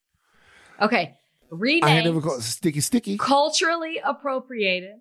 Okay, 0.80 1.16
rename. 1.50 1.84
I 1.84 1.90
ain't 1.96 2.04
never 2.06 2.20
called 2.20 2.42
sticky 2.42 2.80
sticky. 2.80 3.18
culturally 3.18 4.00
appropriated. 4.04 4.96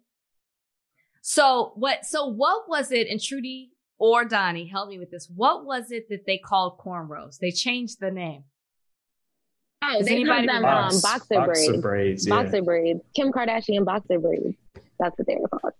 So 1.21 1.73
what? 1.75 2.05
So 2.05 2.25
what 2.27 2.69
was 2.69 2.91
it? 2.91 3.07
And 3.07 3.21
Trudy 3.21 3.71
or 3.99 4.25
Donnie, 4.25 4.67
help 4.67 4.89
me 4.89 4.97
with 4.99 5.11
this. 5.11 5.29
What 5.35 5.65
was 5.65 5.91
it 5.91 6.07
that 6.09 6.25
they 6.25 6.37
called 6.37 6.77
cornrows? 6.79 7.37
They 7.39 7.51
changed 7.51 7.99
the 7.99 8.11
name. 8.11 8.43
Oh, 9.83 9.97
Does 9.99 10.07
they 10.07 10.15
anybody 10.15 10.47
called 10.47 10.49
them 10.49 10.55
remember? 10.65 10.67
um, 10.95 11.01
boxer, 11.01 11.35
boxer 11.35 11.45
braids. 11.45 11.81
braids, 11.81 12.27
yeah. 12.27 12.35
Boxer 12.43 12.61
braids. 12.63 12.99
Kim 13.15 13.31
Kardashian 13.31 13.85
boxer 13.85 14.19
braids. 14.19 14.55
That's 14.99 15.17
what 15.17 15.27
they 15.27 15.35
were 15.39 15.47
called. 15.49 15.73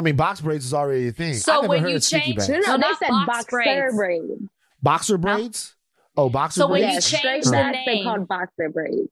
I 0.00 0.02
mean, 0.02 0.16
box 0.16 0.40
braids 0.40 0.64
is 0.64 0.72
already 0.72 1.08
a 1.08 1.12
thing. 1.12 1.34
So 1.34 1.52
I 1.52 1.56
never 1.56 1.68
when 1.68 1.80
heard 1.82 1.90
you 1.90 1.96
of 1.96 2.02
change- 2.06 2.36
bangs. 2.36 2.48
No, 2.48 2.56
no, 2.56 2.62
So 2.62 2.76
they 2.78 2.82
said 2.98 3.08
box 3.10 3.26
boxer 3.26 3.46
braids. 3.50 3.94
braids. 3.96 4.42
Boxer 4.82 5.18
braids. 5.18 5.76
Oh, 6.16 6.30
boxer 6.30 6.60
So 6.60 6.68
when 6.68 6.80
braids. 6.80 6.86
you 6.92 6.94
Yes, 6.94 7.10
change 7.10 7.20
straight 7.22 7.44
the 7.44 7.50
back, 7.50 7.76
they 7.86 7.94
name- 7.96 8.04
called 8.04 8.26
boxer 8.28 8.70
braids. 8.70 9.10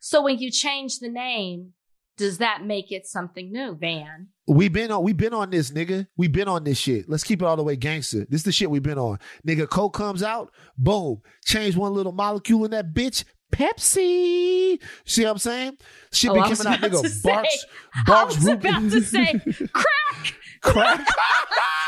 So 0.00 0.22
when 0.22 0.38
you 0.38 0.52
change 0.52 1.00
the 1.00 1.08
name, 1.08 1.72
does 2.16 2.38
that 2.38 2.64
make 2.64 2.92
it 2.92 3.06
something 3.08 3.50
new, 3.50 3.74
Van? 3.74 4.28
We 4.46 4.68
been 4.68 4.90
on 4.92 5.02
we 5.02 5.12
been 5.12 5.34
on 5.34 5.50
this, 5.50 5.70
nigga. 5.72 6.06
We 6.16 6.28
been 6.28 6.48
on 6.48 6.62
this 6.64 6.78
shit. 6.78 7.08
Let's 7.08 7.24
keep 7.24 7.42
it 7.42 7.44
all 7.44 7.56
the 7.56 7.64
way 7.64 7.74
gangster. 7.76 8.24
This 8.28 8.40
is 8.40 8.44
the 8.44 8.52
shit 8.52 8.70
we've 8.70 8.82
been 8.82 8.98
on. 8.98 9.18
Nigga, 9.46 9.68
Coke 9.68 9.94
comes 9.94 10.22
out, 10.22 10.52
boom. 10.78 11.22
Change 11.44 11.76
one 11.76 11.92
little 11.92 12.12
molecule 12.12 12.64
in 12.64 12.70
that 12.70 12.92
bitch. 12.94 13.24
Pepsi. 13.50 14.78
See 15.04 15.24
what 15.24 15.30
I'm 15.32 15.38
saying? 15.38 15.78
Shit 16.12 16.30
Oh, 16.30 16.34
was 16.34 16.62
coming 16.62 16.72
out, 16.74 16.80
nigga. 16.90 17.02
to 17.02 17.08
say- 17.08 17.30
Barks, 17.30 17.66
I 18.06 18.24
was 18.24 18.46
about 18.46 18.90
to 18.90 19.00
say 19.02 19.40
crack. 19.72 20.34
crack. 20.62 21.06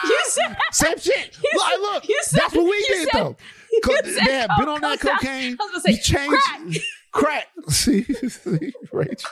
You 0.04 0.18
said 0.30 0.56
Same 0.72 0.98
shit. 0.98 1.38
Look, 1.54 1.62
said- 1.68 1.76
look. 1.80 2.04
said- 2.22 2.40
That's 2.40 2.54
what 2.56 2.64
we 2.64 2.84
did 2.88 3.08
though. 3.12 3.36
you 3.70 3.80
said 3.84 4.04
they 4.26 4.32
had 4.34 4.50
been 4.58 4.68
on 4.68 4.80
that 4.80 5.04
out. 5.04 5.20
cocaine. 5.20 5.56
I 5.60 5.64
was 5.64 5.82
gonna 5.84 5.96
say 5.96 5.96
changed- 6.02 6.36
crack. 6.42 6.82
Crack. 7.12 7.46
See, 7.68 8.02
see, 8.04 8.72
Rach. 8.92 9.24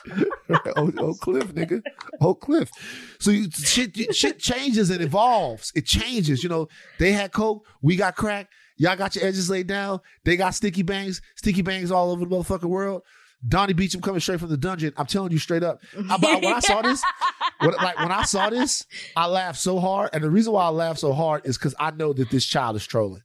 old, 0.77 1.01
old 1.01 1.19
Cliff, 1.21 1.47
nigga. 1.55 1.83
Old 2.21 2.39
Cliff. 2.41 2.71
So 3.19 3.31
you, 3.31 3.51
shit, 3.51 4.15
shit 4.15 4.39
changes 4.39 4.91
and 4.91 5.01
evolves. 5.01 5.73
It 5.75 5.87
changes. 5.87 6.43
You 6.45 6.51
know, 6.51 6.69
they 6.99 7.13
had 7.13 7.33
coke, 7.33 7.67
we 7.83 7.97
got 7.97 8.15
crack. 8.17 8.49
Y'all 8.81 8.97
got 8.97 9.15
your 9.15 9.27
edges 9.27 9.51
laid 9.51 9.67
down. 9.67 10.01
They 10.25 10.39
got 10.39 10.55
sticky 10.55 10.81
bangs, 10.83 11.21
sticky 11.37 11.61
bangs 11.61 11.93
all 11.93 12.11
over 12.11 12.25
the 12.25 12.35
motherfucking 12.35 12.65
world. 12.65 13.03
Donnie 13.47 13.75
Beecham 13.75 14.01
coming 14.01 14.21
straight 14.21 14.41
from 14.41 14.49
the 14.49 14.57
dungeon. 14.57 14.95
I'm 14.97 15.05
telling 15.05 15.33
you 15.33 15.39
straight 15.39 15.63
up. 15.63 15.83
I, 16.09 16.17
when 16.17 16.47
I 16.47 16.61
saw 16.61 16.81
this, 16.89 17.03
when, 17.59 17.73
like 17.73 17.99
when 17.99 18.11
I 18.11 18.23
saw 18.23 18.49
this, 18.49 18.87
I 19.15 19.27
laughed 19.27 19.59
so 19.59 19.81
hard, 19.81 20.09
and 20.15 20.25
the 20.25 20.31
reason 20.31 20.55
why 20.55 20.65
I 20.65 20.69
laughed 20.71 21.01
so 21.01 21.13
hard 21.13 21.43
is 21.45 21.59
because 21.59 21.75
I 21.79 21.91
know 21.91 22.15
that 22.15 22.31
this 22.31 22.47
child 22.47 22.75
is 22.77 22.87
trolling. 22.87 23.21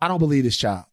I 0.00 0.08
don't 0.08 0.18
believe 0.18 0.42
this 0.42 0.56
child. 0.56 0.86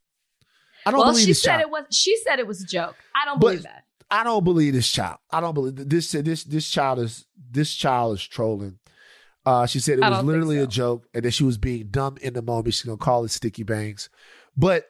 I 0.86 0.92
don't 0.92 1.00
well, 1.00 1.10
believe 1.10 1.24
she 1.26 1.32
this 1.32 1.42
said 1.42 1.50
child. 1.58 1.62
it 1.62 1.70
was. 1.72 1.86
She 1.92 2.16
said 2.24 2.38
it 2.38 2.46
was 2.46 2.62
a 2.62 2.68
joke. 2.68 2.96
I 3.16 3.26
don't 3.26 3.40
But- 3.40 3.48
believe 3.48 3.64
that. 3.64 3.84
I 4.12 4.24
don't 4.26 4.44
believe 4.44 4.74
this 4.74 4.92
child. 4.92 5.18
I 5.32 5.40
don't 5.42 5.54
believe 5.56 5.90
this. 5.90 6.12
This 6.12 6.44
this 6.44 6.70
child 6.70 7.00
is 7.00 7.26
this 7.50 7.74
child 7.74 8.14
is 8.18 8.22
trolling. 8.28 8.78
Uh, 9.46 9.66
she 9.66 9.80
said 9.80 9.98
it 9.98 10.04
I 10.04 10.10
was 10.10 10.24
literally 10.24 10.60
a 10.60 10.68
joke, 10.68 11.08
and 11.14 11.24
that 11.24 11.32
she 11.32 11.44
was 11.44 11.58
being 11.58 11.88
dumb 11.88 12.18
in 12.22 12.34
the 12.34 12.42
moment. 12.42 12.74
She's 12.74 12.84
gonna 12.84 12.98
call 12.98 13.26
it 13.26 13.32
sticky 13.32 13.64
bangs, 13.64 14.10
but 14.56 14.86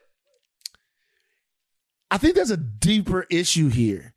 I 2.10 2.18
think 2.18 2.36
there's 2.36 2.52
a 2.52 2.58
deeper 2.58 3.26
issue 3.30 3.70
here, 3.70 4.14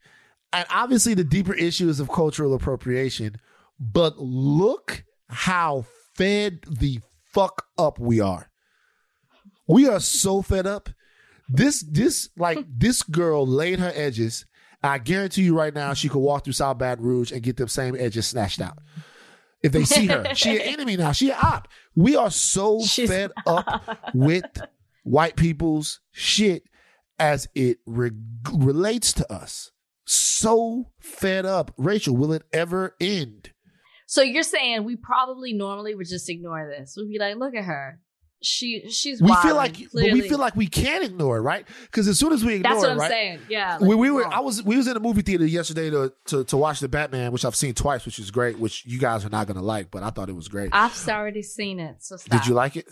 and 0.51 0.65
obviously 0.69 1.13
the 1.13 1.23
deeper 1.23 1.53
issue 1.53 1.87
is 1.87 1.99
of 1.99 2.09
cultural 2.09 2.53
appropriation. 2.53 3.37
But 3.79 4.17
look 4.19 5.03
how 5.29 5.85
fed 6.15 6.61
the 6.69 6.99
fuck 7.23 7.65
up 7.77 7.99
we 7.99 8.19
are. 8.19 8.49
We 9.67 9.87
are 9.87 9.99
so 9.99 10.41
fed 10.41 10.67
up. 10.67 10.89
This 11.47 11.83
this 11.89 12.29
like 12.37 12.59
this 12.77 13.03
girl 13.03 13.47
laid 13.47 13.79
her 13.79 13.91
edges. 13.95 14.45
I 14.83 14.99
guarantee 14.99 15.43
you 15.43 15.57
right 15.57 15.73
now, 15.73 15.93
she 15.93 16.09
could 16.09 16.19
walk 16.19 16.43
through 16.43 16.53
South 16.53 16.77
Baton 16.77 17.03
Rouge 17.03 17.31
and 17.31 17.41
get 17.41 17.57
them 17.57 17.67
same 17.67 17.95
edges 17.95 18.27
snatched 18.27 18.61
out. 18.61 18.77
If 19.63 19.71
they 19.71 19.83
see 19.83 20.05
her, 20.07 20.33
she 20.35 20.55
an 20.57 20.61
enemy 20.73 20.95
now. 20.97 21.11
She 21.11 21.31
an 21.31 21.37
op. 21.41 21.67
We 21.95 22.15
are 22.15 22.29
so 22.31 22.81
She's- 22.83 23.09
fed 23.09 23.31
up 23.47 23.99
with 24.13 24.45
white 25.03 25.35
people's 25.35 25.99
shit 26.11 26.63
as 27.17 27.47
it 27.55 27.77
re- 27.85 28.11
relates 28.53 29.13
to 29.13 29.31
us. 29.33 29.71
So 30.05 30.91
fed 30.99 31.45
up. 31.45 31.71
Rachel, 31.77 32.15
will 32.15 32.31
it 32.33 32.43
ever 32.53 32.95
end? 32.99 33.51
So 34.07 34.21
you're 34.21 34.43
saying 34.43 34.83
we 34.83 34.95
probably 34.95 35.51
normally 35.53 35.95
would 35.95 36.07
just 36.07 36.29
ignore 36.29 36.69
this? 36.69 36.95
We'd 36.95 37.09
be 37.11 37.17
like, 37.19 37.37
look 37.37 37.55
at 37.55 37.63
her. 37.63 37.99
She 38.45 38.89
she's. 38.91 39.19
We 39.19 39.29
wilding, 39.29 39.49
feel 39.49 39.55
like, 39.55 39.77
but 39.91 40.03
we 40.13 40.21
feel 40.21 40.37
like 40.37 40.55
we 40.55 40.67
can't 40.67 41.03
ignore 41.03 41.37
it, 41.37 41.41
right? 41.41 41.65
Because 41.81 42.07
as 42.07 42.19
soon 42.19 42.31
as 42.31 42.45
we 42.45 42.55
ignore 42.55 42.73
That's 42.73 42.81
what 42.83 42.89
it, 42.89 42.91
I'm 42.91 42.99
right? 42.99 43.09
saying. 43.09 43.39
Yeah. 43.49 43.77
like, 43.77 43.97
we 43.97 44.11
were, 44.11 44.21
wrong. 44.21 44.33
I 44.33 44.39
was, 44.41 44.61
we 44.61 44.77
was 44.77 44.87
in 44.87 44.95
a 44.95 44.99
movie 44.99 45.23
theater 45.23 45.47
yesterday 45.47 45.89
to, 45.89 46.13
to 46.25 46.43
to 46.43 46.57
watch 46.57 46.79
the 46.79 46.87
Batman, 46.87 47.31
which 47.31 47.43
I've 47.43 47.55
seen 47.55 47.73
twice, 47.73 48.05
which 48.05 48.19
is 48.19 48.29
great. 48.29 48.59
Which 48.59 48.85
you 48.85 48.99
guys 48.99 49.25
are 49.25 49.29
not 49.29 49.47
gonna 49.47 49.63
like, 49.63 49.89
but 49.89 50.03
I 50.03 50.11
thought 50.11 50.29
it 50.29 50.35
was 50.35 50.47
great. 50.47 50.69
I've 50.73 51.09
already 51.09 51.41
seen 51.41 51.79
it. 51.79 52.03
So 52.03 52.17
stop. 52.17 52.39
Did 52.39 52.47
you 52.47 52.53
like 52.53 52.75
it? 52.75 52.87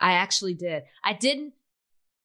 I 0.00 0.12
actually 0.12 0.54
did. 0.54 0.84
I 1.04 1.12
didn't. 1.12 1.52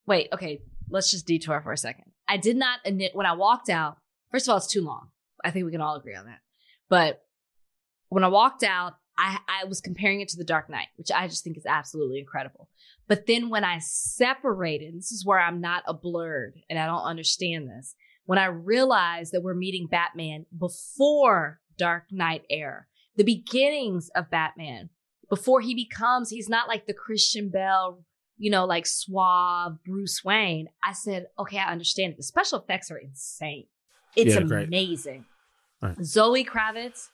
Wait. 0.06 0.30
Okay. 0.32 0.62
Let's 0.90 1.12
just 1.12 1.28
detour 1.28 1.60
for 1.62 1.74
a 1.74 1.78
second. 1.78 2.06
I 2.28 2.38
did 2.38 2.56
not 2.56 2.80
admit 2.86 3.16
when 3.16 3.26
I 3.26 3.34
walked 3.34 3.70
out. 3.70 3.98
First 4.32 4.48
of 4.48 4.52
all, 4.52 4.58
it's 4.58 4.68
too 4.68 4.82
long. 4.82 5.10
I 5.44 5.52
think 5.52 5.66
we 5.66 5.72
can 5.72 5.82
all 5.82 5.96
agree 5.96 6.16
on 6.16 6.26
that. 6.26 6.40
But 6.90 7.22
when 8.10 8.24
I 8.24 8.28
walked 8.28 8.64
out, 8.64 8.94
I, 9.18 9.40
I 9.48 9.66
was 9.66 9.82
comparing 9.82 10.22
it 10.22 10.28
to 10.30 10.38
The 10.38 10.44
Dark 10.44 10.70
Knight, 10.70 10.88
which 10.98 11.12
I 11.12 11.28
just 11.28 11.44
think 11.44 11.58
is 11.58 11.66
absolutely 11.66 12.20
incredible. 12.20 12.70
But 13.08 13.28
then 13.28 13.50
when 13.50 13.64
I 13.64 13.80
separated, 13.80 14.96
this 14.96 15.12
is 15.12 15.26
where 15.26 15.40
I'm 15.40 15.62
not 15.62 15.84
a 15.88 15.94
blurred 15.94 16.56
and 16.70 16.78
I 16.80 16.86
don't 16.86 17.04
understand 17.04 17.70
this. 17.70 17.96
When 18.26 18.40
I 18.40 18.46
realized 18.46 19.32
that 19.34 19.42
we're 19.42 19.54
meeting 19.54 19.88
Batman 19.90 20.46
before 20.58 21.60
Dark 21.78 22.06
Knight 22.12 22.44
era, 22.50 22.86
the 23.16 23.24
beginnings 23.24 24.10
of 24.16 24.32
Batman, 24.32 24.90
before 25.30 25.62
he 25.62 25.74
becomes, 25.74 26.30
he's 26.30 26.50
not 26.50 26.68
like 26.68 26.88
the 26.88 26.94
Christian 26.94 27.50
Bale, 27.50 28.04
you 28.38 28.52
know, 28.52 28.66
like 28.66 28.86
suave 28.86 29.78
Bruce 29.86 30.24
Wayne. 30.24 30.68
I 30.84 30.94
said, 30.94 31.28
okay, 31.40 31.58
I 31.58 31.72
understand 31.72 32.14
it. 32.14 32.18
The 32.18 32.24
special 32.24 32.60
effects 32.60 32.92
are 32.92 32.98
insane. 32.98 33.68
It's 34.16 34.34
Yeah, 34.34 34.42
amazing. 34.42 35.26
Right. 35.82 35.96
Zoe 36.04 36.46
Kravitz, 36.46 37.10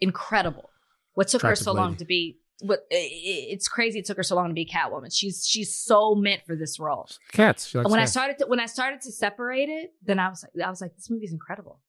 incredible. 0.00 0.70
What 1.18 1.26
took 1.28 1.42
her 1.42 1.48
Attractive 1.48 1.64
so 1.64 1.72
long 1.72 1.96
to 1.96 2.04
be 2.04 2.38
what 2.60 2.80
i- 2.92 2.94
i- 2.94 3.46
it's 3.54 3.66
crazy 3.68 3.98
it 3.98 4.04
took 4.04 4.16
her 4.18 4.22
so 4.22 4.36
long 4.36 4.48
to 4.48 4.54
be 4.54 4.64
Catwoman. 4.66 5.10
She's 5.12 5.44
she's 5.46 5.74
so 5.76 6.14
meant 6.14 6.42
for 6.46 6.54
this 6.56 6.78
role. 6.78 7.08
Cats. 7.32 7.66
She 7.66 7.76
likes 7.78 7.86
And 7.86 7.90
when 7.92 8.00
I 8.00 8.04
started 8.04 8.38
to 8.38 8.46
when 8.46 8.60
I 8.60 8.66
started 8.66 9.00
to 9.02 9.10
separate 9.12 9.68
it, 9.68 9.94
then 10.02 10.18
I 10.20 10.28
was 10.28 10.44
like 10.44 10.64
I 10.66 10.70
was 10.70 10.80
like 10.80 10.94
this 10.94 11.10
movie's 11.10 11.32
incredible. 11.32 11.80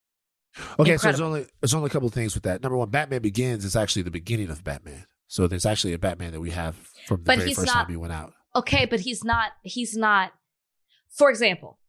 okay, 0.79 0.97
so 0.97 1.07
there's 1.09 1.21
only 1.21 1.45
there's 1.61 1.73
only 1.75 1.87
a 1.87 1.89
couple 1.89 2.07
of 2.07 2.13
things 2.13 2.33
with 2.33 2.43
that. 2.43 2.61
Number 2.63 2.75
one, 2.77 2.89
Batman 2.89 3.21
Begins 3.21 3.63
is 3.65 3.75
actually 3.75 4.01
the 4.01 4.11
beginning 4.11 4.49
of 4.49 4.63
Batman. 4.63 5.05
So 5.27 5.45
there's 5.47 5.65
actually 5.65 5.93
a 5.93 5.99
Batman 5.99 6.31
that 6.31 6.39
we 6.39 6.49
have 6.49 6.75
from 7.07 7.17
the 7.17 7.23
But 7.25 7.37
very 7.37 7.49
he's 7.49 7.57
first 7.57 7.67
not- 7.67 7.73
time 7.83 7.89
he 7.91 7.97
went 7.97 8.13
out. 8.13 8.33
Okay, 8.55 8.85
but 8.87 8.99
he's 9.01 9.23
not 9.23 9.51
he's 9.63 9.95
not 9.95 10.31
for 11.11 11.29
example, 11.29 11.79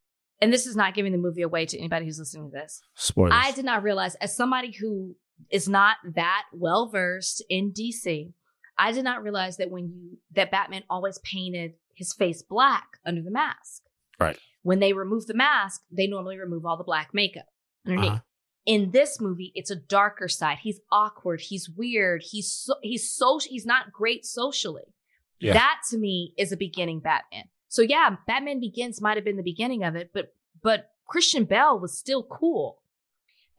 and 0.42 0.52
this 0.52 0.66
is 0.66 0.76
not 0.76 0.92
giving 0.94 1.12
the 1.12 1.18
movie 1.18 1.42
away 1.42 1.64
to 1.66 1.78
anybody 1.78 2.04
who's 2.04 2.18
listening 2.18 2.50
to 2.50 2.54
this. 2.54 2.82
Spoilers. 2.94 3.32
I 3.34 3.52
did 3.52 3.64
not 3.64 3.82
realize, 3.82 4.14
as 4.16 4.36
somebody 4.36 4.72
who 4.72 5.16
is 5.50 5.68
not 5.68 5.96
that 6.14 6.44
well 6.52 6.88
versed 6.88 7.44
in 7.48 7.72
DC, 7.72 8.32
I 8.78 8.92
did 8.92 9.04
not 9.04 9.22
realize 9.22 9.58
that 9.58 9.70
when 9.70 9.90
you 9.90 10.18
that 10.34 10.50
Batman 10.50 10.84
always 10.88 11.18
painted 11.18 11.74
his 11.94 12.12
face 12.14 12.42
black 12.42 12.98
under 13.04 13.22
the 13.22 13.30
mask. 13.30 13.82
Right. 14.18 14.38
When 14.62 14.80
they 14.80 14.92
remove 14.92 15.26
the 15.26 15.34
mask, 15.34 15.82
they 15.90 16.06
normally 16.06 16.38
remove 16.38 16.64
all 16.66 16.76
the 16.76 16.84
black 16.84 17.10
makeup 17.12 17.46
underneath. 17.86 18.10
Uh-huh. 18.10 18.20
In 18.66 18.90
this 18.90 19.20
movie, 19.20 19.52
it's 19.54 19.70
a 19.70 19.76
darker 19.76 20.28
side. 20.28 20.58
He's 20.62 20.80
awkward. 20.92 21.40
He's 21.40 21.68
weird. 21.68 22.22
He's 22.30 22.52
so, 22.52 22.74
he's 22.82 23.10
so 23.10 23.38
he's 23.38 23.66
not 23.66 23.92
great 23.92 24.24
socially. 24.24 24.94
Yeah. 25.40 25.54
That 25.54 25.80
to 25.90 25.98
me 25.98 26.34
is 26.36 26.52
a 26.52 26.56
beginning 26.56 27.00
Batman. 27.00 27.44
So 27.68 27.82
yeah, 27.82 28.16
Batman 28.26 28.60
Begins 28.60 29.00
might 29.00 29.16
have 29.16 29.24
been 29.24 29.36
the 29.36 29.42
beginning 29.42 29.84
of 29.84 29.96
it, 29.96 30.10
but 30.12 30.34
but 30.62 30.90
Christian 31.06 31.44
Bale 31.44 31.78
was 31.78 31.98
still 31.98 32.22
cool. 32.22 32.79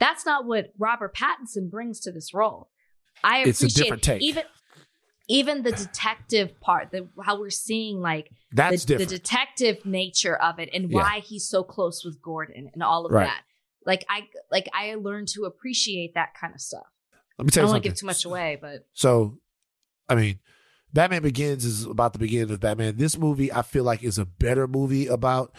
That's 0.02 0.26
not 0.26 0.46
what 0.46 0.74
Robert 0.78 1.16
Pattinson 1.16 1.70
brings 1.70 2.00
to 2.02 2.12
this 2.12 2.34
role. 2.34 2.70
I 3.24 3.38
It's 3.44 3.62
a 3.62 3.68
appreciate 3.68 3.84
different 3.84 4.04
take. 4.04 4.22
even 4.24 4.44
even 5.28 5.62
the 5.62 5.72
detective 5.72 6.60
part, 6.60 6.92
the 6.92 7.08
how 7.24 7.40
we're 7.40 7.50
seeing 7.52 8.02
like 8.02 8.32
That's 8.52 8.84
the, 8.86 8.98
the 8.98 9.06
detective 9.06 9.86
nature 9.86 10.36
of 10.36 10.60
it 10.60 10.70
and 10.74 10.90
Yeah. 10.92 10.98
why 10.98 11.20
he's 11.20 11.48
so 11.48 11.64
close 11.64 12.04
with 12.04 12.22
Gordon 12.22 12.70
and 12.74 12.82
all 12.84 13.06
of 13.06 13.12
Right. 13.12 13.28
that. 13.28 13.44
Like 13.86 14.04
I 14.10 14.28
like 14.52 14.68
I 14.74 14.96
learned 14.96 15.28
to 15.30 15.46
appreciate 15.46 16.16
that 16.16 16.34
kind 16.34 16.54
of 16.56 16.62
stuff. 16.62 16.88
Let 17.38 17.46
me 17.46 17.52
tell 17.52 17.62
you 17.62 17.66
I 17.66 17.68
don't 17.68 17.74
want 17.76 17.84
to 17.84 17.90
give 17.90 17.98
too 17.98 18.06
much 18.08 18.26
away, 18.26 18.58
but 18.60 18.88
So, 18.94 19.38
I 20.10 20.16
mean, 20.16 20.40
Batman 20.92 21.22
Begins 21.22 21.64
is 21.64 21.86
about 21.86 22.14
the 22.14 22.20
beginning 22.20 22.52
of 22.52 22.60
Batman. 22.60 22.98
This 22.98 23.18
movie, 23.18 23.54
I 23.54 23.62
feel 23.62 23.84
like, 23.84 24.04
is 24.04 24.18
a 24.18 24.26
better 24.26 24.68
movie 24.68 25.08
about 25.08 25.56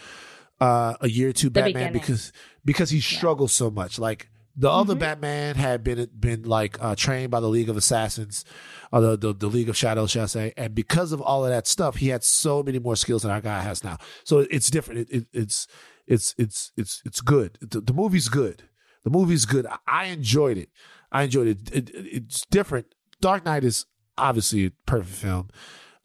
uh, 0.61 0.95
a 1.01 1.09
year 1.09 1.29
or 1.29 1.33
two 1.33 1.47
The 1.47 1.61
Batman 1.61 1.73
beginning. 1.73 1.93
because 1.93 2.31
because 2.63 2.89
he 2.91 2.99
struggles 2.99 3.51
so 3.53 3.71
much. 3.71 3.97
Like 3.97 4.29
the 4.55 4.69
other 4.69 4.95
Mhm. 4.95 4.99
Batman 4.99 5.55
had 5.55 5.83
been 5.83 6.07
been 6.19 6.43
like 6.43 6.77
uh, 6.83 6.95
trained 6.95 7.31
by 7.31 7.39
the 7.39 7.49
League 7.49 7.69
of 7.69 7.77
Assassins, 7.77 8.45
or 8.91 9.01
the, 9.01 9.17
the 9.17 9.33
the 9.33 9.47
League 9.47 9.69
of 9.69 9.75
Shadows, 9.77 10.11
shall 10.11 10.23
I 10.23 10.27
say? 10.27 10.53
And 10.57 10.75
because 10.75 11.11
of 11.11 11.21
all 11.21 11.43
of 11.45 11.51
that 11.51 11.65
stuff, 11.67 11.95
he 11.97 12.09
had 12.09 12.23
so 12.23 12.61
many 12.63 12.79
more 12.79 12.95
skills 12.95 13.23
than 13.23 13.31
our 13.31 13.41
guy 13.41 13.61
has 13.61 13.83
now. 13.83 13.97
So 14.23 14.39
it's 14.39 14.69
different. 14.69 15.01
It, 15.01 15.09
it, 15.11 15.27
it's 15.33 15.67
it's 16.05 16.35
it's 16.37 16.71
it's 16.77 17.01
it's 17.05 17.21
good. 17.21 17.57
The, 17.61 17.81
the 17.81 17.93
movie's 17.93 18.29
good. 18.29 18.63
The 19.03 19.09
movie's 19.09 19.45
good. 19.45 19.65
I, 19.65 19.77
I 19.87 20.05
enjoyed 20.05 20.57
it. 20.57 20.69
I 21.11 21.23
enjoyed 21.23 21.47
it. 21.47 21.71
It- 21.71 21.89
it- 21.89 22.07
It's 22.17 22.45
different. 22.49 22.87
Dark 23.21 23.45
Knight 23.45 23.63
is 23.63 23.85
obviously 24.17 24.65
a 24.67 24.71
perfect 24.85 25.15
film. 25.15 25.49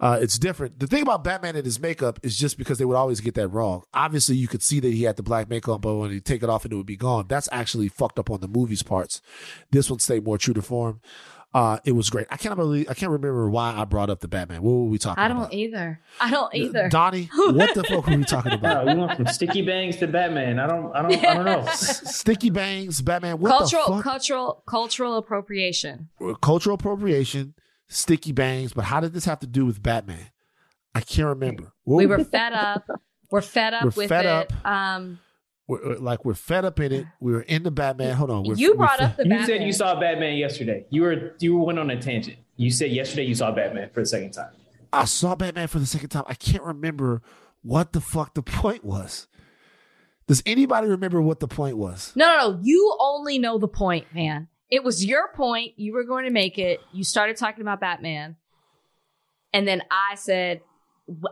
Uh, 0.00 0.18
it's 0.20 0.38
different. 0.38 0.78
The 0.78 0.86
thing 0.86 1.02
about 1.02 1.24
Batman 1.24 1.56
and 1.56 1.64
his 1.64 1.80
makeup 1.80 2.20
is 2.22 2.36
just 2.38 2.56
because 2.56 2.78
they 2.78 2.84
would 2.84 2.96
always 2.96 3.20
get 3.20 3.34
that 3.34 3.48
wrong. 3.48 3.82
Obviously, 3.92 4.36
you 4.36 4.46
could 4.46 4.62
see 4.62 4.78
that 4.80 4.92
he 4.92 5.02
had 5.02 5.16
the 5.16 5.24
black 5.24 5.50
makeup, 5.50 5.80
but 5.80 5.96
when 5.96 6.12
you 6.12 6.20
take 6.20 6.42
it 6.42 6.48
off 6.48 6.64
and 6.64 6.72
it 6.72 6.76
would 6.76 6.86
be 6.86 6.96
gone. 6.96 7.26
That's 7.28 7.48
actually 7.50 7.88
fucked 7.88 8.18
up 8.18 8.30
on 8.30 8.40
the 8.40 8.46
movie's 8.48 8.82
parts. 8.84 9.20
This 9.72 9.90
one 9.90 9.98
stayed 9.98 10.24
more 10.24 10.38
true 10.38 10.54
to 10.54 10.62
form. 10.62 11.00
Uh, 11.54 11.78
it 11.84 11.92
was 11.92 12.10
great. 12.10 12.26
I 12.30 12.36
can't 12.36 12.54
believe 12.56 12.86
I 12.90 12.94
can't 12.94 13.10
remember 13.10 13.48
why 13.48 13.74
I 13.74 13.86
brought 13.86 14.10
up 14.10 14.20
the 14.20 14.28
Batman. 14.28 14.62
What 14.62 14.70
were 14.70 14.84
we 14.84 14.98
talking 14.98 15.14
about? 15.14 15.24
I 15.24 15.28
don't 15.28 15.38
about? 15.38 15.54
either. 15.54 16.00
I 16.20 16.30
don't 16.30 16.54
either. 16.54 16.88
Donnie, 16.90 17.30
what 17.34 17.74
the 17.74 17.84
fuck 17.84 18.06
were 18.06 18.16
we 18.18 18.24
talking 18.24 18.52
about? 18.60 18.84
Wow, 18.84 18.94
we 18.94 19.00
went 19.00 19.16
from 19.16 19.26
sticky 19.28 19.62
bangs 19.62 19.96
to 19.96 20.06
Batman. 20.06 20.58
I 20.58 20.66
don't, 20.66 20.94
I 20.94 21.02
don't, 21.02 21.24
I 21.24 21.34
don't 21.34 21.44
know. 21.46 21.66
Sticky 21.72 22.50
bangs, 22.50 23.00
Batman. 23.00 23.38
What 23.38 23.48
cultural 23.48 23.86
the 23.86 23.92
fuck? 23.94 24.02
cultural 24.04 24.62
cultural 24.66 25.16
appropriation. 25.16 26.10
cultural 26.42 26.74
appropriation, 26.74 27.54
sticky 27.88 28.32
bangs. 28.32 28.72
But 28.72 28.84
how 28.84 29.00
did 29.00 29.12
this 29.12 29.24
have 29.24 29.40
to 29.40 29.46
do 29.46 29.66
with 29.66 29.82
Batman? 29.82 30.30
I 30.94 31.00
can't 31.00 31.28
remember. 31.28 31.72
What 31.84 31.96
We 31.96 32.06
were 32.06 32.24
fed 32.24 32.52
up. 32.52 32.88
We're 33.30 33.42
fed 33.42 33.74
up 33.74 33.84
We're 33.84 33.90
with 33.90 34.08
fed 34.08 34.24
it. 34.24 34.30
up. 34.30 34.52
Um, 34.66 35.18
we're, 35.66 35.96
like 35.96 36.24
we're 36.24 36.34
fed 36.34 36.64
up 36.64 36.80
in 36.80 36.92
it. 36.92 37.06
We 37.20 37.32
were 37.32 37.42
in 37.42 37.62
the 37.62 37.70
Batman. 37.70 38.14
Hold 38.16 38.30
on. 38.30 38.44
We're, 38.44 38.54
you 38.54 38.70
we're 38.72 38.76
brought 38.78 39.00
up 39.00 39.16
the 39.16 39.24
You 39.24 39.28
Batman. 39.30 39.46
said 39.46 39.62
you 39.64 39.72
saw 39.72 40.00
Batman 40.00 40.36
yesterday. 40.36 40.86
You 40.90 41.02
were, 41.02 41.34
you 41.40 41.58
went 41.58 41.78
on 41.78 41.90
a 41.90 42.00
tangent. 42.00 42.38
You 42.56 42.70
said 42.70 42.90
yesterday 42.90 43.24
you 43.24 43.34
saw 43.34 43.52
Batman 43.52 43.90
for 43.92 44.00
the 44.00 44.06
second 44.06 44.30
time. 44.32 44.50
I 44.92 45.04
saw 45.04 45.34
Batman 45.34 45.68
for 45.68 45.78
the 45.78 45.84
second 45.86 46.08
time. 46.08 46.24
I 46.26 46.34
can't 46.34 46.62
remember 46.64 47.20
what 47.62 47.92
the 47.92 48.00
fuck 48.00 48.32
the 48.34 48.42
point 48.42 48.82
was. 48.84 49.26
Does 50.26 50.42
anybody 50.46 50.88
remember 50.88 51.20
what 51.20 51.40
the 51.40 51.48
point 51.48 51.76
was? 51.76 52.12
No, 52.16 52.26
no, 52.26 52.50
no. 52.52 52.60
You 52.62 52.96
only 52.98 53.38
know 53.38 53.58
the 53.58 53.68
point, 53.68 54.06
man. 54.14 54.48
It 54.70 54.84
was 54.84 55.04
your 55.04 55.28
point. 55.34 55.72
You 55.78 55.92
were 55.94 56.04
going 56.04 56.24
to 56.24 56.30
make 56.30 56.58
it. 56.58 56.80
You 56.92 57.04
started 57.04 57.36
talking 57.36 57.62
about 57.62 57.80
Batman. 57.80 58.36
And 59.52 59.66
then 59.66 59.82
I 59.90 60.14
said, 60.16 60.60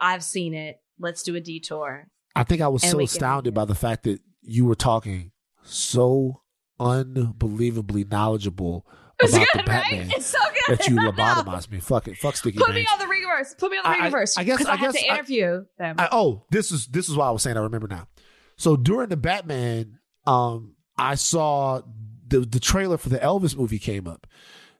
I've 0.01 0.25
seen 0.25 0.55
it. 0.55 0.81
Let's 0.99 1.23
do 1.23 1.35
a 1.37 1.41
detour. 1.41 2.09
I 2.35 2.45
think 2.45 2.63
I 2.63 2.69
was 2.69 2.83
And 2.83 2.93
so 2.93 3.01
astounded 3.01 3.53
by 3.55 3.67
the 3.67 3.75
fact 3.75 4.05
that 4.05 4.21
you 4.43 4.65
were 4.65 4.75
talking 4.75 5.33
so 5.63 6.41
unbelievably 6.81 8.05
knowledgeable 8.05 8.87
It's 9.21 9.33
about 9.37 9.47
good, 9.53 9.61
the 9.61 9.67
Batman 9.67 10.09
right? 10.09 10.17
It's 10.17 10.27
so 10.27 10.39
good. 10.67 10.79
that 10.79 10.89
you 10.89 10.97
lobotomized 10.97 11.71
me. 11.71 11.81
Fuck 11.81 12.09
it. 12.09 12.17
Fuck 12.17 12.37
Sticky 12.37 12.59
Put 12.59 12.75
me 12.75 12.87
on 12.91 12.99
the 12.99 13.05
Ringerverse. 13.05 13.59
Put 13.59 13.71
me 13.71 13.79
on 13.79 13.83
the 13.85 13.89
I- 13.89 14.07
I- 14.09 14.25
I 14.39 14.45
guess- 14.45 14.65
I 14.67 14.73
I, 14.73 14.77
have 14.77 14.93
guess 14.95 15.03
to 15.03 15.09
I- 15.11 15.15
interview 15.15 15.65
them. 15.79 15.97
I, 15.99 16.09
oh, 16.13 16.45
this 16.51 16.73
is 16.73 16.87
this 16.87 17.09
is 17.09 17.17
why 17.17 17.27
I 17.29 17.31
was 17.31 17.43
saying 17.43 17.57
I 17.57 17.61
remember 17.61 17.89
now. 17.89 18.09
So 18.57 18.77
during 18.77 19.09
the 19.11 19.17
Batman, 19.17 19.99
um, 20.27 20.75
I 20.97 21.15
saw 21.17 21.83
the 22.27 22.41
the 22.41 22.61
trailer 22.61 22.97
for 22.99 23.09
the 23.09 23.19
Elvis 23.19 23.57
movie 23.57 23.79
came 23.79 24.07
up. 24.07 24.27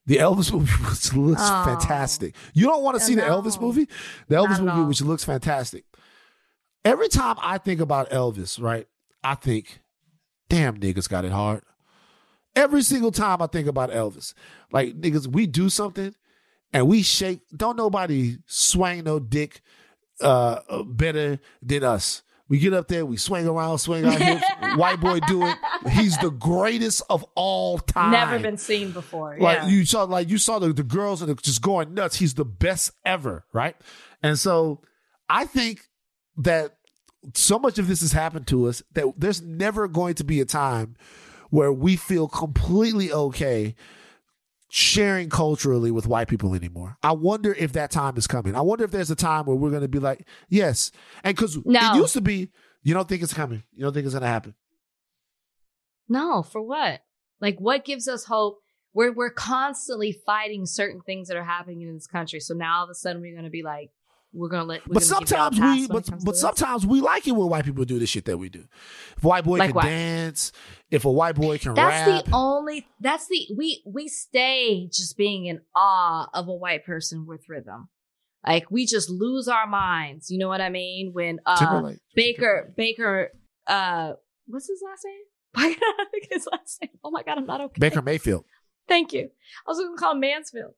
The 0.07 0.17
Elvis 0.19 0.53
movie 0.53 0.73
which 0.89 1.13
looks 1.15 1.43
Oh. 1.45 1.65
fantastic. 1.65 2.35
You 2.55 2.67
don't 2.67 2.83
want 2.83 2.97
to 2.99 3.05
see 3.05 3.15
the 3.15 3.23
No. 3.23 3.41
Elvis 3.43 3.61
movie? 3.61 3.89
The 4.29 4.37
Elvis 4.37 4.61
Not 4.63 4.77
movie, 4.77 4.89
which 4.89 5.03
looks 5.03 5.25
fantastic. 5.25 5.85
Every 6.85 7.09
time 7.09 7.37
I 7.41 7.59
think 7.59 7.81
about 7.81 8.11
Elvis, 8.11 8.63
right, 8.63 8.87
I 9.25 9.35
think, 9.35 9.81
damn 10.49 10.79
niggas 10.79 11.09
got 11.09 11.25
it 11.25 11.33
hard. 11.33 11.63
Every 12.55 12.83
single 12.83 13.11
time 13.11 13.43
I 13.43 13.49
think 13.49 13.67
about 13.67 13.91
Elvis, 13.91 14.33
like 14.73 14.99
niggas, 15.01 15.27
we 15.27 15.47
do 15.47 15.69
something 15.69 16.15
and 16.73 16.87
we 16.89 17.03
shake. 17.03 17.41
Don't 17.55 17.77
nobody 17.77 18.39
swing 18.47 19.05
no 19.05 19.19
dick 19.19 19.61
uh, 20.21 20.61
better 20.85 21.39
than 21.61 21.83
us. 21.85 22.23
We 22.49 22.59
get 22.59 22.73
up 22.73 22.87
there, 22.87 23.05
we 23.05 23.17
swing 23.17 23.49
around, 23.49 23.79
swing 23.79 24.05
our 24.05 24.13
hips. 24.13 24.45
White 24.77 25.01
boy 25.01 25.19
do 25.27 25.45
it. 25.45 25.57
He's 25.91 26.17
the 26.19 26.31
greatest 26.31 27.03
of 27.11 27.25
all 27.35 27.79
time. 27.79 28.13
Never 28.13 28.39
been 28.39 28.57
seen 28.57 28.93
before. 28.93 29.37
Like 29.41 29.59
yeah. 29.59 29.69
you 29.69 29.85
saw, 29.85 30.05
like 30.05 30.29
you 30.29 30.39
saw 30.39 30.61
the, 30.61 30.73
the 30.73 30.85
girls 30.85 31.23
are 31.23 31.35
just 31.35 31.61
going 31.61 31.95
nuts. 31.95 32.17
He's 32.17 32.35
the 32.35 32.45
best 32.45 32.93
ever, 33.05 33.45
right? 33.53 33.75
And 34.23 34.39
so 34.39 34.83
I 35.29 35.45
think 35.45 35.81
that 36.37 36.77
so 37.35 37.59
much 37.59 37.79
of 37.79 37.89
this 37.89 38.01
has 38.01 38.13
happened 38.13 38.47
to 38.49 38.67
us 38.69 38.83
that 38.93 39.13
there's 39.17 39.43
never 39.43 39.89
going 39.89 40.15
to 40.15 40.25
be 40.25 40.41
a 40.41 40.45
time 40.45 40.95
where 41.51 41.73
we 41.73 41.97
feel 41.97 42.29
completely 42.29 43.13
okay 43.13 43.75
sharing 44.69 45.29
culturally 45.31 45.91
with 45.91 46.07
white 46.07 46.29
people 46.29 46.55
anymore. 46.55 46.97
I 47.03 47.13
wonder 47.13 47.53
if 47.55 47.73
that 47.75 47.91
time 47.91 48.17
is 48.17 48.27
coming. 48.27 48.55
I 48.57 48.61
wonder 48.63 48.85
if 48.85 48.91
there's 48.91 49.11
a 49.11 49.17
time 49.17 49.47
where 49.47 49.57
we're 49.57 49.71
going 49.71 49.83
to 49.83 49.89
be 49.89 49.99
like, 50.01 50.27
yes. 50.49 50.91
And 51.23 51.37
because 51.37 51.57
No. 51.65 51.95
it 51.95 51.97
used 51.97 52.15
to 52.15 52.21
be, 52.21 52.51
you 52.83 52.95
don't 52.95 53.09
think 53.09 53.23
it's 53.23 53.35
coming. 53.35 53.63
You 53.73 53.85
don't 53.85 53.93
think 53.93 54.05
it's 54.07 54.15
going 54.15 54.23
to 54.23 54.29
happen. 54.29 54.55
No, 56.09 56.43
for 56.43 56.63
what? 56.63 57.03
Like, 57.41 57.59
what 57.59 57.85
gives 57.85 58.09
us 58.09 58.25
hope? 58.25 58.59
We're 58.95 59.13
we're 59.13 59.31
constantly 59.31 60.13
fighting 60.25 60.65
certain 60.65 61.01
things 61.03 61.29
that 61.29 61.37
are 61.37 61.45
happening 61.45 61.83
in 61.83 61.93
this 61.95 62.07
country. 62.07 62.41
So 62.41 62.55
now 62.55 62.79
all 62.79 62.85
of 62.85 62.91
a 62.91 62.95
sudden 62.95 63.21
we're 63.21 63.33
going 63.35 63.45
to 63.45 63.51
be 63.51 63.63
like, 63.63 63.91
we're 64.37 64.49
going 64.49 64.63
to 64.63 64.67
let. 64.67 64.87
We're 64.87 64.95
But 64.95 65.09
gonna 65.09 65.21
give 65.21 65.31
y'all 65.31 65.49
a 65.49 65.53
sometimes 65.53 65.81
we, 65.81 65.87
but 65.89 66.05
but 66.07 66.19
to 66.21 66.25
this? 66.27 66.41
sometimes 66.41 66.87
we 66.87 67.01
like 67.01 67.27
it 67.27 67.33
when 67.33 67.49
white 67.49 67.65
people 67.65 67.85
do 67.85 67.99
the 67.99 68.07
shit 68.07 68.25
that 68.27 68.39
we 68.39 68.49
do. 68.49 68.65
If 69.17 69.25
a 69.25 69.29
white 69.29 69.45
boy 69.45 69.59
Like 69.59 69.69
can 69.69 69.75
what? 69.77 69.85
dance, 69.85 70.53
if 70.91 71.05
a 71.05 71.11
white 71.11 71.35
boy 71.35 71.59
can 71.59 71.75
That's 71.75 72.09
rap, 72.09 72.25
the 72.27 72.31
only. 72.33 72.87
That's 73.01 73.27
the 73.29 73.49
we 73.57 73.83
we 73.87 74.09
stay 74.09 74.87
just 74.93 75.17
being 75.17 75.47
in 75.47 75.61
awe 75.75 76.29
of 76.35 76.49
a 76.49 76.55
white 76.55 76.85
person 76.85 77.27
with 77.27 77.49
rhythm. 77.49 77.89
Like 78.47 78.71
we 78.71 78.87
just 78.87 79.11
lose 79.11 79.49
our 79.49 79.67
minds. 79.67 80.31
You 80.31 80.39
know 80.39 80.49
what 80.49 80.61
I 80.61 80.69
mean? 80.69 81.11
When 81.13 81.41
uh 81.47 81.93
Baker 82.15 82.73
Baker 82.77 83.31
uh 83.67 84.13
what's 84.47 84.69
his 84.69 84.81
last 84.85 85.05
name? 85.05 85.23
Why 85.57 85.73
can't 85.75 86.01
I 86.01 86.05
think 86.11 86.29
his 86.31 86.47
last 86.53 86.79
name? 86.83 86.91
Oh 87.03 87.11
my 87.11 87.23
god, 87.23 87.39
I'm 87.39 87.47
not 87.47 87.61
okay. 87.63 87.79
Baker 87.81 88.03
Mayfield. 88.03 88.45
Thank 88.89 89.13
you. 89.13 89.31
I 89.67 89.71
was 89.71 89.79
going 89.79 89.97
to 89.97 90.01
call 90.01 90.13
him 90.13 90.21
Mansfield. 90.21 90.75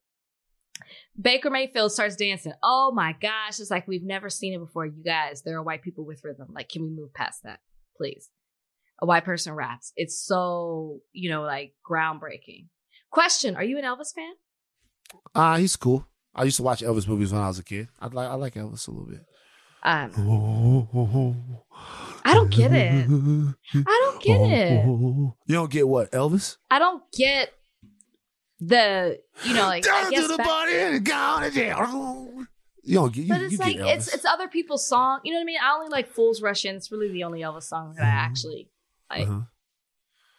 Baker 1.19 1.49
Mayfield 1.49 1.91
starts 1.91 2.15
dancing. 2.15 2.53
Oh 2.63 2.91
my 2.93 3.15
gosh. 3.21 3.59
It's 3.59 3.71
like 3.71 3.87
we've 3.87 4.03
never 4.03 4.29
seen 4.29 4.53
it 4.53 4.59
before. 4.59 4.85
You 4.85 5.03
guys, 5.03 5.41
there 5.41 5.57
are 5.57 5.63
white 5.63 5.81
people 5.81 6.05
with 6.05 6.23
rhythm. 6.23 6.47
Like, 6.53 6.69
can 6.69 6.83
we 6.83 6.89
move 6.89 7.13
past 7.13 7.43
that, 7.43 7.59
please? 7.97 8.29
A 9.01 9.05
white 9.05 9.25
person 9.25 9.53
raps. 9.53 9.93
It's 9.95 10.19
so, 10.19 10.99
you 11.13 11.29
know, 11.29 11.41
like 11.43 11.73
groundbreaking. 11.89 12.67
Question 13.11 13.55
Are 13.55 13.63
you 13.63 13.77
an 13.77 13.83
Elvis 13.83 14.13
fan? 14.13 14.33
Ah, 15.33 15.57
he's 15.57 15.75
cool. 15.75 16.05
I 16.35 16.43
used 16.43 16.57
to 16.57 16.63
watch 16.63 16.81
Elvis 16.81 17.07
movies 17.07 17.31
when 17.31 17.41
I 17.41 17.47
was 17.47 17.59
a 17.59 17.63
kid. 17.63 17.87
I 17.99 18.07
like 18.07 18.29
I 18.29 18.35
like 18.35 18.53
Elvis 18.53 18.87
a 18.87 18.91
little 18.91 19.07
bit. 19.07 19.25
Um, 19.81 20.11
I 22.25 22.33
don't 22.33 22.51
get 22.51 22.71
it. 22.73 23.07
I 23.07 24.01
don't 24.03 24.21
get 24.21 24.41
it. 24.41 24.85
You 24.85 25.35
don't 25.47 25.71
get 25.71 25.87
what 25.87 26.11
Elvis? 26.11 26.57
I 26.69 26.79
don't 26.79 27.01
get 27.13 27.53
the, 28.59 29.19
you 29.43 29.53
know, 29.53 29.63
like, 29.67 29.87
I 29.87 30.03
Down 30.09 30.13
to 30.21 30.27
the 30.27 30.37
back- 30.37 30.47
body 30.47 30.75
and 30.75 31.05
gone 31.05 31.43
to 31.43 31.51
jail. 31.51 32.25
You. 32.83 33.09
You, 33.13 33.27
but 33.27 33.41
it's 33.43 33.59
like 33.59 33.75
it's 33.77 34.11
it's 34.13 34.25
other 34.25 34.47
people's 34.47 34.87
song. 34.87 35.19
You 35.23 35.33
know 35.33 35.37
what 35.39 35.43
I 35.43 35.45
mean? 35.45 35.59
I 35.61 35.73
only 35.75 35.89
like 35.89 36.09
"Fools 36.09 36.41
Rush 36.41 36.65
In." 36.65 36.75
It's 36.75 36.91
really 36.91 37.11
the 37.11 37.23
only 37.23 37.41
Elvis 37.41 37.63
song 37.63 37.93
that 37.95 38.03
I 38.03 38.07
actually 38.07 38.69
like. 39.11 39.27
Uh-huh. 39.27 39.41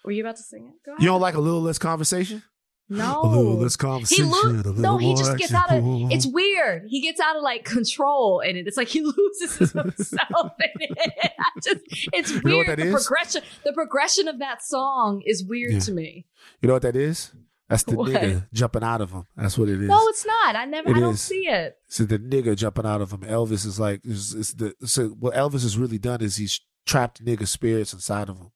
Were 0.05 0.11
you 0.13 0.23
about 0.25 0.37
to 0.37 0.43
sing 0.43 0.67
it? 0.67 0.85
Go 0.85 0.93
ahead. 0.93 1.03
You 1.03 1.09
don't 1.11 1.21
like 1.21 1.35
a 1.35 1.41
little 1.41 1.61
less 1.61 1.79
conversation? 1.79 2.43
no. 2.89 3.21
A 3.23 3.27
little 3.29 3.55
less 3.57 3.75
he 3.75 3.79
conversation. 3.79 4.31
lo- 4.31 4.43
little 4.51 4.73
no, 4.73 4.97
he 4.97 5.15
just 5.15 5.37
gets 5.37 5.55
out 5.55 5.71
of. 5.73 5.85
It's 6.11 6.27
weird. 6.27 6.87
He 6.89 7.01
gets 7.03 7.21
out 7.21 7.37
of 7.37 7.43
like 7.43 7.65
control 7.65 8.41
in 8.41 8.57
it. 8.57 8.67
It's 8.67 8.77
like 8.77 8.89
he 8.89 9.01
loses 9.17 9.71
himself 9.71 10.53
in 10.59 10.71
it. 10.81 10.99
I 11.39 11.45
just, 11.63 11.81
it's 12.13 12.33
weird. 12.33 12.45
know 12.47 12.57
what 12.57 12.67
that 12.67 12.79
the 12.79 12.87
is? 12.87 12.93
progression, 13.07 13.43
the 13.65 13.73
progression 13.73 14.27
of 14.27 14.41
that 14.41 14.65
song 14.65 15.23
is 15.25 15.45
weird 15.45 15.75
Yeah. 15.75 15.79
to 15.81 15.93
me. 15.93 16.27
You 16.63 16.67
know 16.67 16.73
what 16.73 16.83
that 16.83 16.97
is? 16.97 17.31
That's 17.71 17.85
the 17.85 17.97
What? 17.97 18.11
nigga 18.11 18.47
jumping 18.53 18.83
out 18.83 19.01
of 19.01 19.13
him. 19.13 19.25
That's 19.37 19.57
what 19.57 19.69
it 19.71 19.81
is. 19.81 19.89
No, 19.89 19.99
it's 20.09 20.27
not. 20.27 20.57
I 20.57 20.65
never. 20.67 20.91
It 20.91 20.97
I 20.97 21.01
don't 21.01 21.15
is. 21.15 21.21
see 21.23 21.47
it. 21.49 21.77
so 21.89 22.05
the 22.05 22.19
nigga 22.19 22.55
jumping 22.57 22.85
out 22.85 23.01
of 23.01 23.13
him. 23.13 23.21
Elvis 23.21 23.65
is 23.65 23.81
like, 23.81 24.01
is, 24.05 24.35
is 24.35 24.55
the 24.55 24.75
so 24.85 25.09
what 25.11 25.35
Elvis 25.35 25.63
has 25.63 25.79
really 25.79 25.99
done 25.99 26.21
is 26.21 26.37
he's 26.37 26.61
trapped 26.85 27.25
nigga 27.25 27.47
spirits 27.49 27.93
inside 27.95 28.29
of 28.29 28.37
him. 28.39 28.51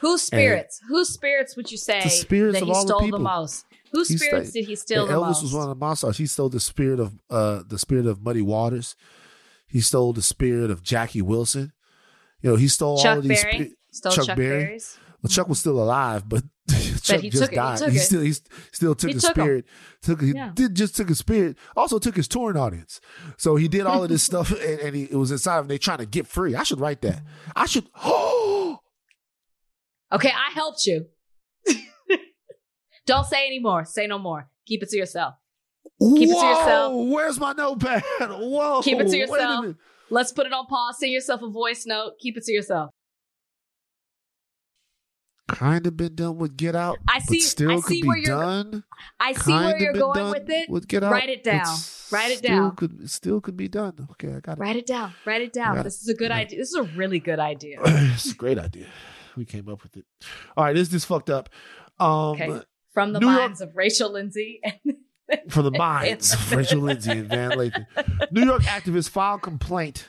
Whose 0.00 0.22
spirits? 0.22 0.80
Whose 0.88 1.10
spirits 1.10 1.56
would 1.56 1.70
you 1.70 1.76
say 1.78 2.02
The 2.02 2.08
spirits 2.08 2.54
that 2.58 2.62
of 2.62 2.68
he 2.68 2.74
all 2.74 2.82
the 2.82 2.88
stole 2.88 3.00
the, 3.00 3.04
people. 3.06 3.18
most? 3.20 3.66
Whose 3.92 4.08
He 4.08 4.16
spirits 4.18 4.50
did 4.52 4.64
he 4.64 4.74
steal 4.76 5.06
the 5.06 5.12
Elvis 5.12 5.20
most? 5.26 5.42
was 5.42 5.52
one 5.52 5.62
of 5.64 5.68
the 5.68 5.74
monsters. 5.74 6.16
He 6.16 6.26
stole 6.26 6.48
the 6.48 6.58
spirit 6.60 6.98
of 7.00 7.12
uh 7.28 7.62
the 7.68 7.78
spirit 7.78 8.06
of 8.06 8.22
Muddy 8.22 8.42
Waters. 8.42 8.96
He 9.66 9.80
stole 9.80 10.12
the 10.12 10.22
spirit 10.22 10.70
of 10.70 10.82
Jackie 10.82 11.22
Wilson. 11.22 11.72
You 12.40 12.50
know, 12.50 12.56
he 12.56 12.68
stole 12.68 12.98
all 12.98 13.18
of 13.18 13.24
these. 13.24 13.42
Berry 13.42 13.74
stole 13.90 14.12
Chuck 14.12 14.26
Chuck, 14.26 14.36
Berry. 14.36 14.64
Berry's. 14.64 14.98
Well, 15.24 15.30
Chuck 15.30 15.48
was 15.48 15.58
still 15.58 15.82
alive, 15.82 16.28
but 16.28 16.44
Chuck 17.02 17.20
he 17.20 17.30
just 17.30 17.42
took 17.44 17.52
it. 17.52 17.54
He 17.54 17.56
died. 17.56 17.90
he 17.92 17.98
still 17.98 18.20
he 18.20 18.32
still 18.72 18.94
took 18.94 19.08
He 19.08 19.14
his 19.14 19.22
took 19.22 19.30
spirit. 19.32 19.64
Took 20.02 20.20
he 20.20 20.32
Yeah. 20.32 20.52
did 20.54 20.74
just 20.74 20.94
took 20.96 21.08
his 21.08 21.18
spirit. 21.18 21.56
Also 21.74 21.98
took 21.98 22.14
his 22.14 22.28
touring 22.28 22.58
audience. 22.58 23.00
So 23.38 23.56
he 23.56 23.66
did 23.66 23.86
all 23.86 24.02
of 24.02 24.10
this 24.10 24.22
stuff, 24.30 24.50
and, 24.50 24.80
and 24.80 24.94
he, 24.94 25.04
it 25.04 25.14
was 25.16 25.30
inside 25.30 25.56
of 25.60 25.64
him. 25.64 25.68
They 25.68 25.78
trying 25.78 25.98
to 25.98 26.06
get 26.06 26.26
free. 26.26 26.54
I 26.54 26.62
should 26.62 26.78
write 26.78 27.00
that. 27.00 27.22
I 27.56 27.64
should. 27.64 27.86
Oh, 28.04 28.78
Okay, 30.12 30.28
I 30.30 30.52
helped 30.52 30.86
you. 30.86 31.06
Don't 33.06 33.26
say 33.26 33.46
any 33.46 33.58
more. 33.60 33.84
Say 33.84 34.06
no 34.06 34.18
more. 34.18 34.48
Keep 34.66 34.82
it 34.82 34.90
to 34.90 34.96
yourself. 34.96 35.34
Keep 36.00 36.28
it 36.28 36.32
to 36.32 36.34
Whoa, 36.34 36.50
yourself. 36.50 37.08
Where's 37.08 37.40
my 37.40 37.52
notepad? 37.52 38.02
Whoa. 38.20 38.82
Keep 38.82 39.00
it 39.00 39.08
to 39.08 39.16
yourself. 39.16 39.74
Let's 40.10 40.32
put 40.32 40.46
it 40.46 40.52
on 40.52 40.66
pause. 40.66 40.98
Send 41.00 41.12
yourself 41.12 41.42
a 41.42 41.48
voice 41.48 41.84
note. 41.86 42.12
Keep 42.20 42.36
it 42.36 42.44
to 42.44 42.52
yourself. 42.52 42.90
Kind 45.46 45.86
of 45.86 45.96
been 45.96 46.14
done 46.14 46.38
with 46.38 46.56
Get 46.56 46.74
Out. 46.74 46.98
I 47.06 47.18
see- 47.18 47.40
still 47.40 47.70
I 47.70 47.74
could 47.76 47.84
see 47.84 48.02
be 48.02 48.08
where 48.08 48.16
you're- 48.16 48.28
done. 48.40 48.84
I 49.20 49.34
see 49.34 49.52
where 49.52 49.72
Kinda 49.72 49.84
you're 49.84 49.92
going 49.92 50.30
with 50.30 50.48
it. 50.48 50.70
With 50.70 50.88
Get 50.88 51.04
Out. 51.04 51.12
Write 51.12 51.28
it 51.28 51.44
down. 51.44 51.66
Write 52.10 52.30
it 52.30 52.42
down. 52.42 52.70
still. 52.76 52.88
Could, 52.88 53.10
still 53.10 53.40
could 53.42 53.56
be 53.56 53.68
done. 53.68 54.08
Okay, 54.12 54.32
I 54.34 54.40
got 54.40 54.56
it. 54.56 54.60
Write 54.60 54.76
it 54.76 54.86
down. 54.86 55.12
Write 55.26 55.42
it 55.42 55.52
down. 55.52 55.82
This 55.82 56.00
is 56.00 56.08
a 56.08 56.14
good 56.14 56.30
idea. 56.30 56.58
This 56.58 56.68
is 56.70 56.76
a 56.76 56.82
really 56.96 57.18
good 57.18 57.38
idea. 57.40 57.78
it's 57.84 58.30
a 58.32 58.34
great 58.34 58.58
idea. 58.58 58.86
We 59.36 59.44
came 59.44 59.68
up 59.68 59.82
with 59.82 59.96
it. 59.98 60.06
All 60.56 60.64
right, 60.64 60.74
this 60.74 60.88
this 60.88 61.04
fucked 61.04 61.28
up. 61.28 61.50
Um, 62.00 62.08
Okay. 62.40 62.60
From 62.94 63.12
the 63.12 63.20
New 63.20 63.26
York- 63.28 63.40
minds 63.40 63.60
of 63.60 63.76
Rachel 63.76 64.12
Lindsay. 64.12 64.60
And 64.64 65.52
from 65.52 65.64
the 65.64 65.70
minds 65.78 66.32
of 66.32 66.52
Rachel 66.52 66.80
Lindsay 66.80 67.10
and 67.10 67.28
Van 67.28 67.50
Lathan. 67.50 67.86
New 68.30 68.44
York 68.44 68.62
activists 68.62 69.10
filed 69.10 69.42
complaint 69.42 70.08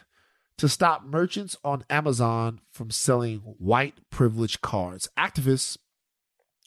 to 0.58 0.70
stop 0.70 1.04
merchants 1.04 1.58
on 1.64 1.84
Amazon 1.90 2.62
from 2.72 2.92
selling 2.92 3.40
white 3.40 3.96
privilege 4.10 4.62
cards. 4.62 5.10
Activists 5.18 5.78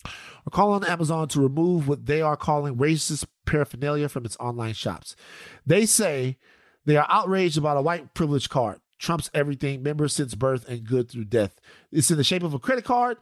are 0.04 0.50
calling 0.50 0.84
on 0.84 0.90
Amazon 0.90 1.28
to 1.28 1.40
remove 1.40 1.88
what 1.88 2.06
they 2.06 2.20
are 2.20 2.36
calling 2.36 2.76
racist 2.76 3.24
paraphernalia 3.46 4.08
from 4.08 4.24
its 4.24 4.36
online 4.38 4.74
shops. 4.74 5.16
They 5.66 5.86
say 5.86 6.36
they 6.84 6.96
are 6.96 7.06
outraged 7.08 7.58
about 7.58 7.76
a 7.76 7.82
white 7.82 8.14
privilege 8.14 8.48
card. 8.48 8.80
Trump's 8.98 9.30
everything, 9.32 9.82
member 9.82 10.08
since 10.08 10.34
birth 10.34 10.68
and 10.68 10.84
good 10.84 11.10
through 11.10 11.26
death. 11.26 11.60
It's 11.92 12.10
in 12.10 12.16
the 12.16 12.24
shape 12.24 12.42
of 12.42 12.54
a 12.54 12.58
credit 12.58 12.84
card 12.84 13.18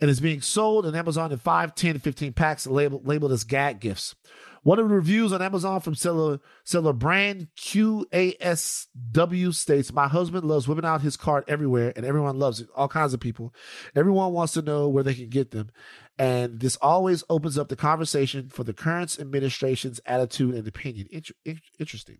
and 0.00 0.10
is 0.10 0.20
being 0.20 0.40
sold 0.40 0.86
on 0.86 0.94
Amazon 0.94 1.30
in 1.30 1.38
5, 1.38 1.74
10, 1.74 1.98
15 1.98 2.32
packs 2.32 2.66
labeled, 2.66 3.06
labeled 3.06 3.32
as 3.32 3.44
gag 3.44 3.80
gifts. 3.80 4.14
One 4.62 4.78
of 4.78 4.88
the 4.88 4.94
reviews 4.94 5.32
on 5.32 5.40
Amazon 5.40 5.80
from 5.80 5.94
seller 5.94 6.38
seller 6.64 6.92
brand 6.92 7.48
QASW 7.56 9.54
states, 9.54 9.92
"My 9.92 10.06
husband 10.08 10.44
loves 10.44 10.68
whipping 10.68 10.84
out 10.84 11.00
his 11.00 11.16
cart 11.16 11.44
everywhere, 11.48 11.92
and 11.96 12.04
everyone 12.04 12.38
loves 12.38 12.60
it. 12.60 12.68
All 12.76 12.88
kinds 12.88 13.14
of 13.14 13.20
people. 13.20 13.54
Everyone 13.94 14.32
wants 14.32 14.52
to 14.54 14.62
know 14.62 14.88
where 14.88 15.02
they 15.02 15.14
can 15.14 15.30
get 15.30 15.50
them, 15.52 15.70
and 16.18 16.60
this 16.60 16.76
always 16.76 17.24
opens 17.30 17.56
up 17.56 17.68
the 17.68 17.76
conversation 17.76 18.50
for 18.50 18.62
the 18.64 18.74
current 18.74 19.18
administration's 19.18 20.00
attitude 20.04 20.54
and 20.54 20.68
opinion. 20.68 21.08
Inter- 21.10 21.34
in- 21.44 21.60
interesting. 21.78 22.18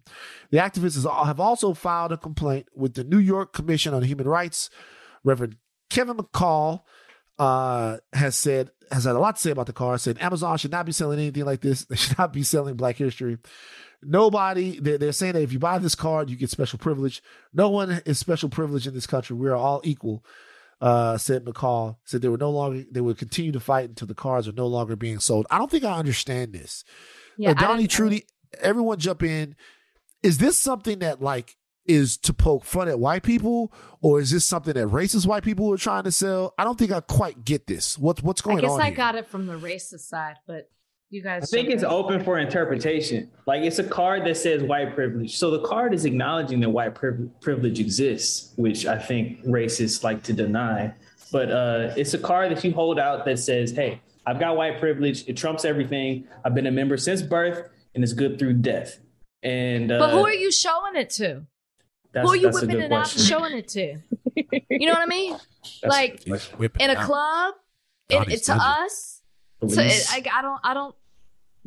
The 0.51 0.59
activists 0.59 1.27
have 1.27 1.41
also 1.41 1.75
filed 1.75 2.13
a 2.13 2.17
complaint 2.17 2.69
with 2.75 2.95
the 2.95 3.05
New 3.05 3.19
York 3.19 3.53
Commission 3.53 3.93
on 3.93 4.03
Human 4.03 4.27
Rights. 4.27 4.71
Reverend 5.23 5.57
Kevin 5.91 6.17
McCall." 6.17 6.85
Uh, 7.41 7.97
has 8.13 8.37
said 8.37 8.71
has 8.93 9.05
had 9.05 9.17
a 9.17 9.19
lot 9.19 9.37
to 9.37 9.41
say 9.43 9.51
about 9.51 9.67
the 9.67 9.73
car. 9.73 9.97
Said 9.99 10.19
Amazon 10.21 10.59
should 10.59 10.71
not 10.73 10.85
be 10.87 10.93
selling 10.93 11.19
anything 11.19 11.45
like 11.47 11.63
this. 11.63 11.85
They 11.89 11.97
should 11.97 12.19
not 12.19 12.33
be 12.33 12.43
selling 12.43 12.77
Black 12.77 12.97
History. 12.97 13.39
Nobody. 14.03 14.79
They're, 14.79 14.99
they're 14.99 15.13
saying 15.13 15.33
that 15.35 15.43
if 15.43 15.53
you 15.53 15.59
buy 15.59 15.79
this 15.79 15.95
card, 15.95 16.31
you 16.31 16.37
get 16.37 16.51
special 16.51 16.79
privilege. 16.79 17.23
No 17.53 17.69
one 17.71 18.03
is 18.07 18.19
special 18.19 18.49
privilege 18.49 18.87
in 18.87 18.95
this 18.95 19.07
country. 19.07 19.37
We 19.37 19.49
are 19.49 19.57
all 19.57 19.81
equal. 19.85 20.25
Uh, 20.81 21.19
said 21.19 21.45
McCall 21.45 21.97
said 22.05 22.23
they 22.23 22.29
were 22.29 22.39
no 22.39 22.51
longer 22.51 22.85
they 22.91 23.03
would 23.03 23.19
continue 23.19 23.53
to 23.53 23.61
fight 23.61 23.91
until 23.91 24.07
the 24.07 24.15
cards 24.15 24.49
are 24.49 24.53
no 24.53 24.67
longer 24.67 24.97
being 24.97 25.19
sold. 25.19 25.47
I 25.51 25.59
don't 25.59 25.71
think 25.71 25.85
I 25.85 25.99
understand 25.99 26.53
this. 26.55 26.85
Yeah, 27.37 27.51
Uh, 27.51 27.55
Donnie 27.55 27.87
Trudy, 27.87 28.25
everyone 28.61 28.99
jump 28.99 29.23
in. 29.23 29.57
Is 30.23 30.39
this 30.39 30.57
something 30.59 31.01
that 31.01 31.21
like 31.23 31.57
is 31.87 32.17
to 32.19 32.33
poke 32.33 32.65
fun 32.65 32.89
at 32.89 32.99
white 32.99 33.23
people, 33.23 33.73
or 34.01 34.21
is 34.21 34.31
this 34.31 34.45
something 34.45 34.75
that 34.75 34.89
racist 34.89 35.27
white 35.27 35.43
people 35.43 35.73
are 35.73 35.79
trying 35.79 36.05
to 36.05 36.13
sell? 36.13 36.55
I 36.59 36.65
don't 36.65 36.79
think 36.79 36.93
I 36.93 37.01
quite 37.01 37.45
get 37.45 37.67
this. 37.67 37.99
What's 37.99 38.23
what's 38.23 38.41
going 38.41 38.59
on? 38.59 38.65
I 38.65 38.67
guess 38.67 38.73
on? 38.73 38.81
I 38.81 38.87
here? 38.87 38.97
got 38.97 39.15
it 39.17 39.27
from 39.27 39.47
the 39.47 39.59
racist 39.59 40.01
side, 40.01 40.37
but 40.47 40.71
you 41.11 41.23
guys. 41.23 41.43
I 41.43 41.47
think 41.57 41.71
it's 41.71 41.83
in. 41.83 41.89
open 41.89 42.23
for 42.23 42.39
interpretation. 42.39 43.31
Like 43.47 43.63
it's 43.63 43.79
a 43.79 43.85
card 43.85 44.25
that 44.27 44.37
says 44.37 44.63
white 44.63 44.95
privilege. 44.95 45.37
So 45.37 45.51
the 45.51 45.67
card 45.67 45.93
is 45.93 46.05
acknowledging 46.05 46.61
that 46.61 46.71
white 46.71 46.95
priv- 46.95 47.29
privilege 47.41 47.81
exists, 47.81 48.53
which 48.57 48.87
I 48.87 48.99
think 48.99 49.45
racists 49.45 50.05
like 50.05 50.23
to 50.25 50.33
deny. 50.33 50.95
But 51.33 51.51
uh, 51.51 51.95
it's 51.97 52.15
a 52.15 52.19
card 52.19 52.51
that 52.51 52.65
you 52.65 52.73
hold 52.73 52.99
out 52.99 53.25
that 53.25 53.39
says, 53.39 53.71
hey, 53.71 54.01
I've 54.27 54.41
got 54.41 54.57
white 54.57 54.79
privilege. 54.81 55.25
It 55.29 55.37
trumps 55.37 55.65
everything. 55.65 56.27
I've 56.45 56.55
been 56.55 56.67
a 56.67 56.73
member 56.73 56.97
since 56.97 57.23
birth 57.23 57.69
and 57.95 58.03
it's 58.05 58.13
good 58.13 58.39
through 58.39 58.55
death. 58.55 58.99
And 59.43 59.91
uh, 59.91 59.99
But 59.99 60.11
who 60.11 60.25
are 60.25 60.33
you 60.33 60.53
showing 60.53 60.97
it 60.97 61.11
to? 61.11 61.47
That's, 62.13 62.27
Who 62.27 62.33
are 62.33 62.37
you 62.37 62.51
whipping 62.51 62.71
good 62.71 62.81
it 62.85 62.93
out 62.93 63.13
and 63.13 63.23
showing 63.23 63.57
it 63.57 63.69
to? 63.69 63.99
You 64.69 64.87
know 64.87 64.93
what 64.93 65.03
I 65.03 65.07
mean? 65.07 65.33
That's- 65.83 65.85
like 65.85 66.23
He's 66.25 66.49
in 66.79 66.91
a 66.91 66.95
out. 66.95 67.05
club, 67.07 67.55
it, 68.09 68.33
it, 68.33 68.45
to 68.45 68.55
us, 68.55 69.21
to, 69.61 69.67
police. 69.67 70.11
it, 70.17 70.27
I, 70.33 70.39
I 70.39 70.43
don't, 70.43 70.61
I 70.65 70.75
don't. 70.75 70.95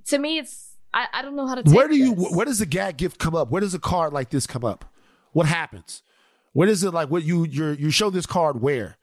To 0.07 0.18
me, 0.18 0.40
it's 0.40 0.76
I, 0.94 1.07
I 1.14 1.22
don't 1.22 1.36
know 1.36 1.48
how 1.48 1.56
to. 1.56 1.64
Take 1.64 1.74
Where 1.74 1.88
do 1.88 1.95
you? 1.95 2.14
Where 2.14 2.45
does 2.45 2.60
the 2.60 2.65
gag 2.65 2.98
gift 2.98 3.20
come 3.20 3.36
up? 3.36 3.49
Where 3.52 3.61
does 3.61 3.74
a 3.74 3.80
card 3.80 4.11
like 4.14 4.30
this 4.32 4.48
come 4.48 4.65
up? 4.65 4.86
What 5.32 5.45
happens? 5.45 6.02
What 6.53 6.70
is 6.70 6.84
it 6.84 6.91
like? 6.94 7.10
What 7.10 7.24
you 7.24 7.45
you 7.45 7.72
you 7.72 7.90
show 7.91 8.10
this 8.10 8.26
card 8.26 8.61
where? 8.61 8.98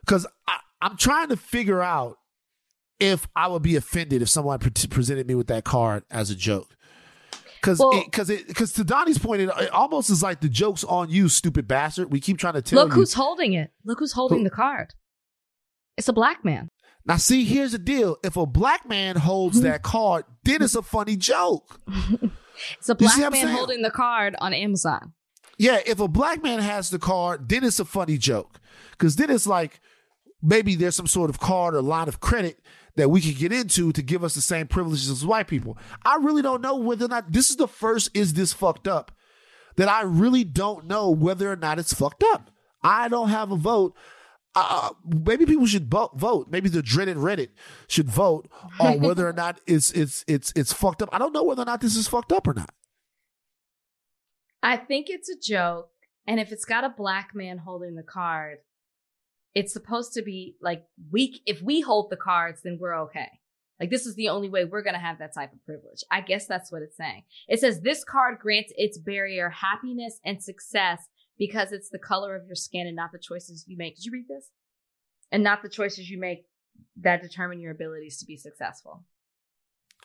Because 0.00 0.26
I'm 0.80 0.96
trying 0.96 1.28
to 1.28 1.36
figure 1.36 1.80
out 1.80 2.18
if 2.98 3.26
I 3.36 3.46
would 3.48 3.62
be 3.62 3.76
offended 3.76 4.20
if 4.22 4.28
someone 4.28 4.58
pre- 4.58 4.70
presented 4.88 5.26
me 5.26 5.34
with 5.34 5.46
that 5.46 5.64
card 5.64 6.04
as 6.10 6.30
a 6.30 6.34
joke. 6.36 6.76
Because 7.62 7.78
Well- 7.78 8.02
because 8.04 8.28
because 8.28 8.72
to 8.72 8.84
Donnie's 8.84 9.18
point, 9.18 9.40
it, 9.42 9.50
it 9.56 9.70
almost 9.70 10.10
is 10.10 10.22
like 10.22 10.40
the 10.40 10.48
joke's 10.48 10.82
on 10.84 11.08
you, 11.10 11.28
stupid 11.28 11.68
bastard. 11.68 12.10
We 12.12 12.18
keep 12.20 12.36
trying 12.38 12.54
to 12.54 12.62
tell 12.62 12.80
Look 12.82 12.88
you. 12.90 12.94
who's 12.96 13.12
holding 13.14 13.52
it. 13.52 13.70
Look 13.84 14.00
who's 14.00 14.12
holding 14.12 14.38
Who- 14.38 14.44
the 14.44 14.50
card. 14.50 14.94
It's 15.96 16.08
a 16.08 16.12
black 16.12 16.44
man. 16.44 16.68
Now, 17.04 17.16
see, 17.16 17.44
here's 17.44 17.72
the 17.72 17.78
deal: 17.78 18.16
if 18.24 18.36
a 18.36 18.46
black 18.46 18.88
man 18.88 19.16
holds 19.16 19.60
that 19.62 19.82
card, 19.82 20.24
then 20.44 20.60
it's 20.62 20.74
a 20.74 20.82
funny 20.82 21.16
joke. 21.16 21.80
It's 22.78 22.88
a 22.90 22.94
black 22.94 23.14
see 23.14 23.22
what 23.22 23.34
I'm 23.34 23.46
man 23.46 23.56
holding 23.56 23.82
the 23.82 23.90
card 23.90 24.36
on 24.40 24.52
Amazon. 24.52 25.14
Yeah, 25.58 25.80
if 25.86 25.98
a 26.00 26.06
black 26.06 26.42
man 26.42 26.60
has 26.60 26.90
the 26.90 26.98
card, 26.98 27.48
then 27.48 27.64
it's 27.64 27.80
a 27.80 27.84
funny 27.84 28.18
joke. 28.18 28.60
Because 28.92 29.16
then 29.16 29.30
it's 29.30 29.46
like 29.46 29.80
maybe 30.42 30.74
there's 30.76 30.94
some 30.94 31.06
sort 31.06 31.30
of 31.30 31.40
card 31.40 31.74
or 31.74 31.80
line 31.82 32.08
of 32.08 32.20
credit 32.20 32.60
that 32.96 33.10
we 33.10 33.20
can 33.20 33.32
get 33.32 33.52
into 33.52 33.92
to 33.92 34.02
give 34.02 34.22
us 34.22 34.34
the 34.34 34.40
same 34.40 34.66
privileges 34.66 35.08
as 35.10 35.24
white 35.24 35.48
people. 35.48 35.78
I 36.04 36.16
really 36.16 36.42
don't 36.42 36.60
know 36.60 36.76
whether 36.76 37.06
or 37.06 37.08
not 37.08 37.32
this 37.32 37.50
is 37.50 37.56
the 37.56 37.68
first 37.68 38.10
is 38.14 38.34
this 38.34 38.52
fucked 38.52 38.86
up 38.86 39.12
that 39.76 39.88
I 39.88 40.02
really 40.02 40.44
don't 40.44 40.86
know 40.86 41.10
whether 41.10 41.50
or 41.50 41.56
not 41.56 41.78
it's 41.78 41.94
fucked 41.94 42.24
up. 42.32 42.50
I 42.82 43.08
don't 43.08 43.28
have 43.28 43.50
a 43.50 43.56
vote. 43.56 43.96
Uh, 44.54 44.90
maybe 45.06 45.46
people 45.46 45.64
should 45.66 45.90
vo- 45.90 46.10
vote. 46.14 46.48
Maybe 46.50 46.68
the 46.68 46.82
dreaded 46.82 47.16
Reddit 47.16 47.50
should 47.88 48.08
vote 48.08 48.50
on 48.78 49.00
whether 49.06 49.26
or 49.26 49.32
not 49.32 49.60
it's 49.66 49.90
it's 49.92 50.24
it's 50.28 50.52
it's 50.54 50.72
fucked 50.72 51.00
up. 51.02 51.08
I 51.12 51.18
don't 51.18 51.32
know 51.32 51.44
whether 51.44 51.62
or 51.62 51.66
not 51.66 51.80
this 51.80 51.96
is 51.96 52.06
fucked 52.06 52.32
up 52.32 52.46
or 52.46 52.54
not. 52.54 52.74
I 54.62 54.76
think 54.76 55.06
it's 55.08 55.28
a 55.28 55.38
joke, 55.38 55.88
and 56.26 56.38
if 56.38 56.52
it's 56.52 56.66
got 56.66 56.84
a 56.84 56.90
black 56.90 57.30
man 57.34 57.58
holding 57.58 57.94
the 57.94 58.02
card, 58.02 58.58
it's 59.54 59.72
supposed 59.72 60.14
to 60.14 60.22
be 60.22 60.56
like 60.60 60.84
we. 61.10 61.42
If 61.46 61.62
we 61.62 61.80
hold 61.80 62.10
the 62.10 62.16
cards, 62.16 62.62
then 62.62 62.78
we're 62.80 62.98
okay. 63.02 63.28
Like 63.78 63.90
this 63.90 64.06
is 64.06 64.14
the 64.14 64.28
only 64.28 64.48
way 64.48 64.64
we're 64.64 64.82
gonna 64.82 64.98
have 64.98 65.18
that 65.18 65.34
type 65.34 65.52
of 65.52 65.64
privilege. 65.64 66.04
I 66.10 66.20
guess 66.20 66.46
that's 66.46 66.70
what 66.70 66.82
it's 66.82 66.96
saying. 66.96 67.24
It 67.48 67.60
says 67.60 67.80
this 67.80 68.04
card 68.04 68.38
grants 68.38 68.72
its 68.76 68.96
barrier 68.98 69.50
happiness 69.50 70.20
and 70.24 70.42
success 70.42 71.08
because 71.38 71.72
it's 71.72 71.90
the 71.90 71.98
color 71.98 72.36
of 72.36 72.46
your 72.46 72.54
skin 72.54 72.86
and 72.86 72.94
not 72.94 73.10
the 73.12 73.18
choices 73.18 73.64
you 73.66 73.76
make. 73.76 73.96
Did 73.96 74.04
you 74.04 74.12
read 74.12 74.28
this? 74.28 74.50
And 75.32 75.42
not 75.42 75.62
the 75.62 75.68
choices 75.68 76.08
you 76.10 76.20
make 76.20 76.44
that 77.00 77.22
determine 77.22 77.60
your 77.60 77.72
abilities 77.72 78.18
to 78.18 78.26
be 78.26 78.36
successful. 78.36 79.04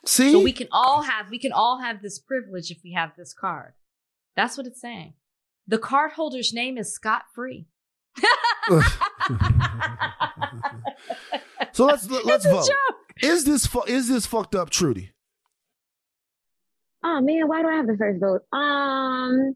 See, 0.04 0.32
So 0.32 0.40
we 0.40 0.52
can 0.52 0.68
all 0.72 1.02
have 1.02 1.30
we 1.30 1.38
can 1.38 1.52
all 1.52 1.80
have 1.80 2.02
this 2.02 2.18
privilege 2.18 2.70
if 2.70 2.78
we 2.82 2.92
have 2.92 3.12
this 3.16 3.32
card. 3.32 3.74
That's 4.36 4.56
what 4.56 4.66
it's 4.66 4.80
saying. 4.80 5.14
The 5.66 5.78
card 5.78 6.12
holder's 6.12 6.52
name 6.52 6.78
is 6.78 6.92
Scott 6.92 7.24
Free. 7.34 7.66
so 11.72 11.84
let's 11.86 12.08
let's 12.08 12.44
it's 12.44 12.46
a 12.46 12.50
vote. 12.50 12.66
joke. 12.66 12.96
Is 13.22 13.44
this 13.44 13.66
fu- 13.66 13.84
is 13.84 14.08
this 14.08 14.26
fucked 14.26 14.54
up, 14.54 14.70
Trudy? 14.70 15.10
Oh 17.02 17.20
man, 17.20 17.46
why 17.48 17.62
do 17.62 17.68
I 17.68 17.74
have 17.74 17.86
the 17.86 17.96
first 17.96 18.20
vote? 18.20 18.42
Um, 18.52 19.54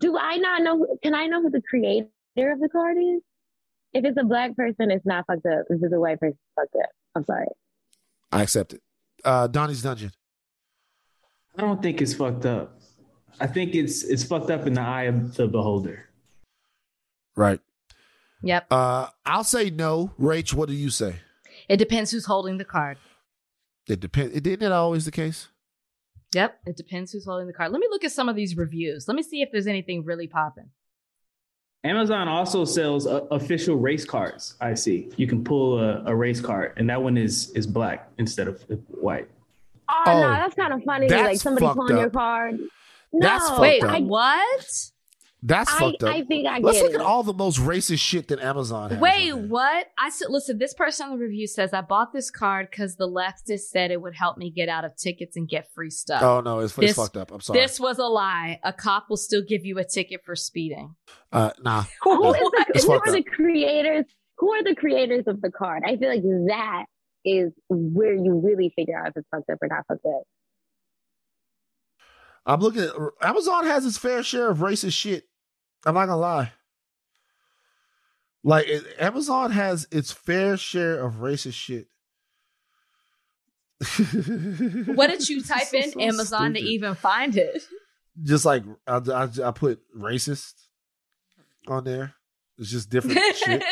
do 0.00 0.16
I 0.18 0.36
not 0.36 0.62
know? 0.62 0.86
Can 1.02 1.14
I 1.14 1.26
know 1.26 1.42
who 1.42 1.50
the 1.50 1.62
creator 1.62 2.08
of 2.52 2.60
the 2.60 2.68
card 2.68 2.96
is? 2.98 3.22
If 3.92 4.04
it's 4.04 4.18
a 4.20 4.24
black 4.24 4.56
person, 4.56 4.90
it's 4.90 5.06
not 5.06 5.26
fucked 5.26 5.46
up. 5.46 5.66
If 5.70 5.82
it's 5.82 5.92
a 5.94 6.00
white 6.00 6.18
person, 6.20 6.36
it's 6.36 6.54
fucked 6.56 6.74
up. 6.82 6.90
I'm 7.14 7.24
sorry. 7.24 7.46
I 8.32 8.42
accept 8.42 8.74
it. 8.74 8.82
Uh, 9.24 9.46
Donnie's 9.46 9.82
dungeon. 9.82 10.10
I 11.56 11.60
don't 11.62 11.80
think 11.80 12.02
it's 12.02 12.12
fucked 12.14 12.44
up. 12.46 12.80
I 13.40 13.46
think 13.46 13.74
it's 13.74 14.02
it's 14.02 14.24
fucked 14.24 14.50
up 14.50 14.66
in 14.66 14.74
the 14.74 14.80
eye 14.80 15.04
of 15.04 15.34
the 15.36 15.46
beholder. 15.46 16.08
Right. 17.36 17.60
Yep. 18.44 18.66
Uh, 18.70 19.08
I'll 19.24 19.44
say 19.44 19.70
no. 19.70 20.12
Rach, 20.20 20.52
what 20.54 20.68
do 20.68 20.74
you 20.74 20.90
say? 20.90 21.16
It 21.68 21.78
depends 21.78 22.10
who's 22.10 22.26
holding 22.26 22.58
the 22.58 22.64
card. 22.64 22.98
It 23.88 24.00
depends. 24.00 24.34
Isn't 24.34 24.62
it 24.62 24.72
always 24.72 25.04
the 25.04 25.10
case? 25.10 25.48
Yep. 26.34 26.58
It 26.66 26.76
depends 26.76 27.12
who's 27.12 27.24
holding 27.24 27.46
the 27.46 27.52
card. 27.52 27.70
Let 27.72 27.80
me 27.80 27.86
look 27.90 28.04
at 28.04 28.12
some 28.12 28.28
of 28.28 28.36
these 28.36 28.56
reviews. 28.56 29.06
Let 29.08 29.14
me 29.14 29.22
see 29.22 29.40
if 29.42 29.50
there's 29.52 29.66
anything 29.66 30.04
really 30.04 30.26
popping. 30.26 30.70
Amazon 31.84 32.28
also 32.28 32.64
sells 32.64 33.06
uh, 33.06 33.20
official 33.30 33.76
race 33.76 34.04
cards. 34.06 34.54
I 34.60 34.72
see. 34.74 35.10
You 35.16 35.26
can 35.26 35.44
pull 35.44 35.78
a, 35.78 36.02
a 36.06 36.16
race 36.16 36.40
card, 36.40 36.72
and 36.78 36.88
that 36.88 37.02
one 37.02 37.18
is 37.18 37.50
is 37.50 37.66
black 37.66 38.08
instead 38.18 38.48
of 38.48 38.62
white. 38.88 39.28
Oh, 39.88 40.02
Oh, 40.06 40.20
no, 40.22 40.30
that's 40.30 40.54
kind 40.54 40.72
of 40.72 40.82
funny. 40.84 41.08
that's 41.08 41.22
Like 41.22 41.36
somebody 41.40 41.66
fucked 41.66 41.76
pulling 41.76 41.96
your 41.98 42.06
up. 42.06 42.12
card. 42.14 42.58
No, 43.12 43.20
That's 43.20 43.58
Wait, 43.58 43.82
up. 43.84 43.90
I, 43.90 44.00
what? 44.00 44.90
That's 45.46 45.70
I, 45.74 45.78
fucked 45.78 46.02
up. 46.02 46.08
I 46.08 46.22
think 46.22 46.46
I 46.48 46.58
Let's 46.60 46.80
look 46.80 46.92
it. 46.92 46.94
at 46.94 47.02
all 47.02 47.22
the 47.22 47.34
most 47.34 47.60
racist 47.60 47.98
shit 48.00 48.28
that 48.28 48.40
Amazon 48.40 48.88
has. 48.88 48.98
Wait, 48.98 49.34
what? 49.34 49.88
I 49.98 50.08
said, 50.08 50.28
listen, 50.30 50.56
this 50.56 50.72
person 50.72 51.04
on 51.04 51.12
the 51.12 51.22
review 51.22 51.46
says, 51.46 51.74
I 51.74 51.82
bought 51.82 52.14
this 52.14 52.30
card 52.30 52.68
because 52.70 52.96
the 52.96 53.06
leftist 53.06 53.68
said 53.68 53.90
it 53.90 54.00
would 54.00 54.14
help 54.14 54.38
me 54.38 54.50
get 54.50 54.70
out 54.70 54.86
of 54.86 54.96
tickets 54.96 55.36
and 55.36 55.46
get 55.46 55.70
free 55.74 55.90
stuff. 55.90 56.22
Oh 56.22 56.40
no, 56.40 56.60
it's, 56.60 56.76
it's 56.78 56.94
fucked 56.94 57.18
up. 57.18 57.30
I'm 57.30 57.42
sorry. 57.42 57.60
This 57.60 57.78
was 57.78 57.98
a 57.98 58.06
lie. 58.06 58.58
A 58.62 58.72
cop 58.72 59.10
will 59.10 59.18
still 59.18 59.42
give 59.46 59.66
you 59.66 59.78
a 59.78 59.84
ticket 59.84 60.22
for 60.24 60.34
speeding. 60.34 60.94
uh, 61.30 61.50
nah. 61.62 61.84
who, 62.02 62.32
is? 62.32 62.40
It's 62.68 62.84
who 62.84 62.92
are 62.92 63.12
the 63.12 63.22
creators? 63.22 64.06
Who 64.38 64.50
are 64.50 64.64
the 64.64 64.74
creators 64.74 65.24
of 65.26 65.42
the 65.42 65.50
card? 65.50 65.82
I 65.86 65.98
feel 65.98 66.08
like 66.08 66.22
that 66.22 66.86
is 67.26 67.52
where 67.68 68.14
you 68.14 68.40
really 68.42 68.72
figure 68.74 68.98
out 68.98 69.08
if 69.08 69.16
it's 69.18 69.28
fucked 69.30 69.50
up 69.50 69.58
or 69.60 69.68
not 69.68 69.84
fucked 69.88 70.06
up. 70.06 70.22
I'm 72.46 72.60
looking 72.60 72.82
at 72.82 72.92
Amazon 73.20 73.66
has 73.66 73.84
its 73.84 73.98
fair 73.98 74.22
share 74.22 74.50
of 74.50 74.58
racist 74.58 74.94
shit. 74.94 75.24
I'm 75.86 75.94
not 75.94 76.06
gonna 76.06 76.16
lie. 76.16 76.52
Like 78.42 78.68
it, 78.68 78.84
Amazon 78.98 79.50
has 79.52 79.88
its 79.90 80.12
fair 80.12 80.56
share 80.56 81.04
of 81.04 81.14
racist 81.14 81.54
shit. 81.54 81.88
What 84.94 85.10
did 85.10 85.28
you 85.28 85.42
type 85.42 85.72
in 85.72 85.92
So 85.92 86.00
Amazon 86.00 86.54
to 86.54 86.60
even 86.60 86.94
find 86.94 87.36
it? 87.36 87.62
Just 88.22 88.44
like 88.44 88.62
I, 88.86 88.96
I, 88.96 89.28
I 89.44 89.50
put 89.50 89.80
racist 89.96 90.52
on 91.66 91.84
there. 91.84 92.14
It's 92.58 92.70
just 92.70 92.90
different 92.90 93.18
shit. 93.36 93.62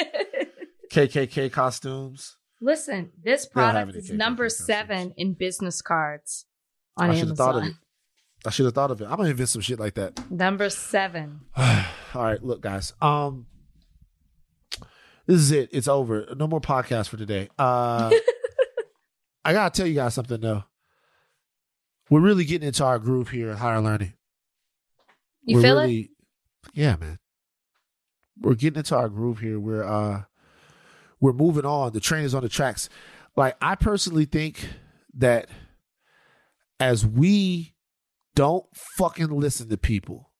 KKK 0.90 1.52
costumes. 1.52 2.36
Listen, 2.60 3.12
this 3.22 3.46
product 3.46 3.94
is 3.94 4.10
KKK 4.10 4.14
number 4.14 4.44
costumes. 4.46 4.66
seven 4.66 5.14
in 5.16 5.34
business 5.34 5.82
cards 5.82 6.46
on 6.96 7.10
I 7.10 7.14
should 7.14 7.36
thought 7.36 7.56
of 7.56 7.62
it. 7.62 7.66
Amazon. 7.66 7.78
I 8.44 8.50
should 8.50 8.64
have 8.64 8.74
thought 8.74 8.90
of 8.90 9.00
it. 9.00 9.04
I'm 9.04 9.16
gonna 9.16 9.30
invent 9.30 9.50
some 9.50 9.62
shit 9.62 9.78
like 9.78 9.94
that. 9.94 10.30
Number 10.30 10.70
seven. 10.70 11.42
All 12.14 12.22
right, 12.22 12.42
look, 12.42 12.60
guys. 12.60 12.92
Um, 13.00 13.46
this 15.26 15.40
is 15.40 15.50
it. 15.52 15.70
It's 15.72 15.88
over. 15.88 16.26
No 16.36 16.46
more 16.46 16.60
podcast 16.60 17.08
for 17.08 17.16
today. 17.16 17.48
Uh, 17.58 18.10
I 19.44 19.52
gotta 19.52 19.74
tell 19.74 19.86
you 19.86 19.94
guys 19.94 20.14
something 20.14 20.40
though. 20.40 20.64
We're 22.10 22.20
really 22.20 22.44
getting 22.44 22.66
into 22.66 22.84
our 22.84 22.98
groove 22.98 23.30
here 23.30 23.50
at 23.50 23.58
Higher 23.58 23.80
Learning. 23.80 24.14
You 25.44 25.56
We're 25.56 25.62
feel 25.62 25.78
it? 25.80 26.08
Yeah, 26.74 26.96
man. 26.96 27.18
We're 28.40 28.54
getting 28.54 28.78
into 28.78 28.96
our 28.96 29.08
groove 29.08 29.38
here. 29.38 29.58
We're 29.58 29.84
uh, 29.84 30.22
we're 31.20 31.32
moving 31.32 31.64
on. 31.64 31.92
The 31.92 32.00
train 32.00 32.24
is 32.24 32.34
on 32.34 32.42
the 32.42 32.48
tracks. 32.48 32.88
Like 33.36 33.56
I 33.62 33.76
personally 33.76 34.24
think 34.24 34.68
that 35.14 35.48
as 36.78 37.06
we 37.06 37.74
don't 38.34 38.64
fucking 38.74 39.28
listen 39.28 39.68
to 39.68 39.76
people, 39.76 40.31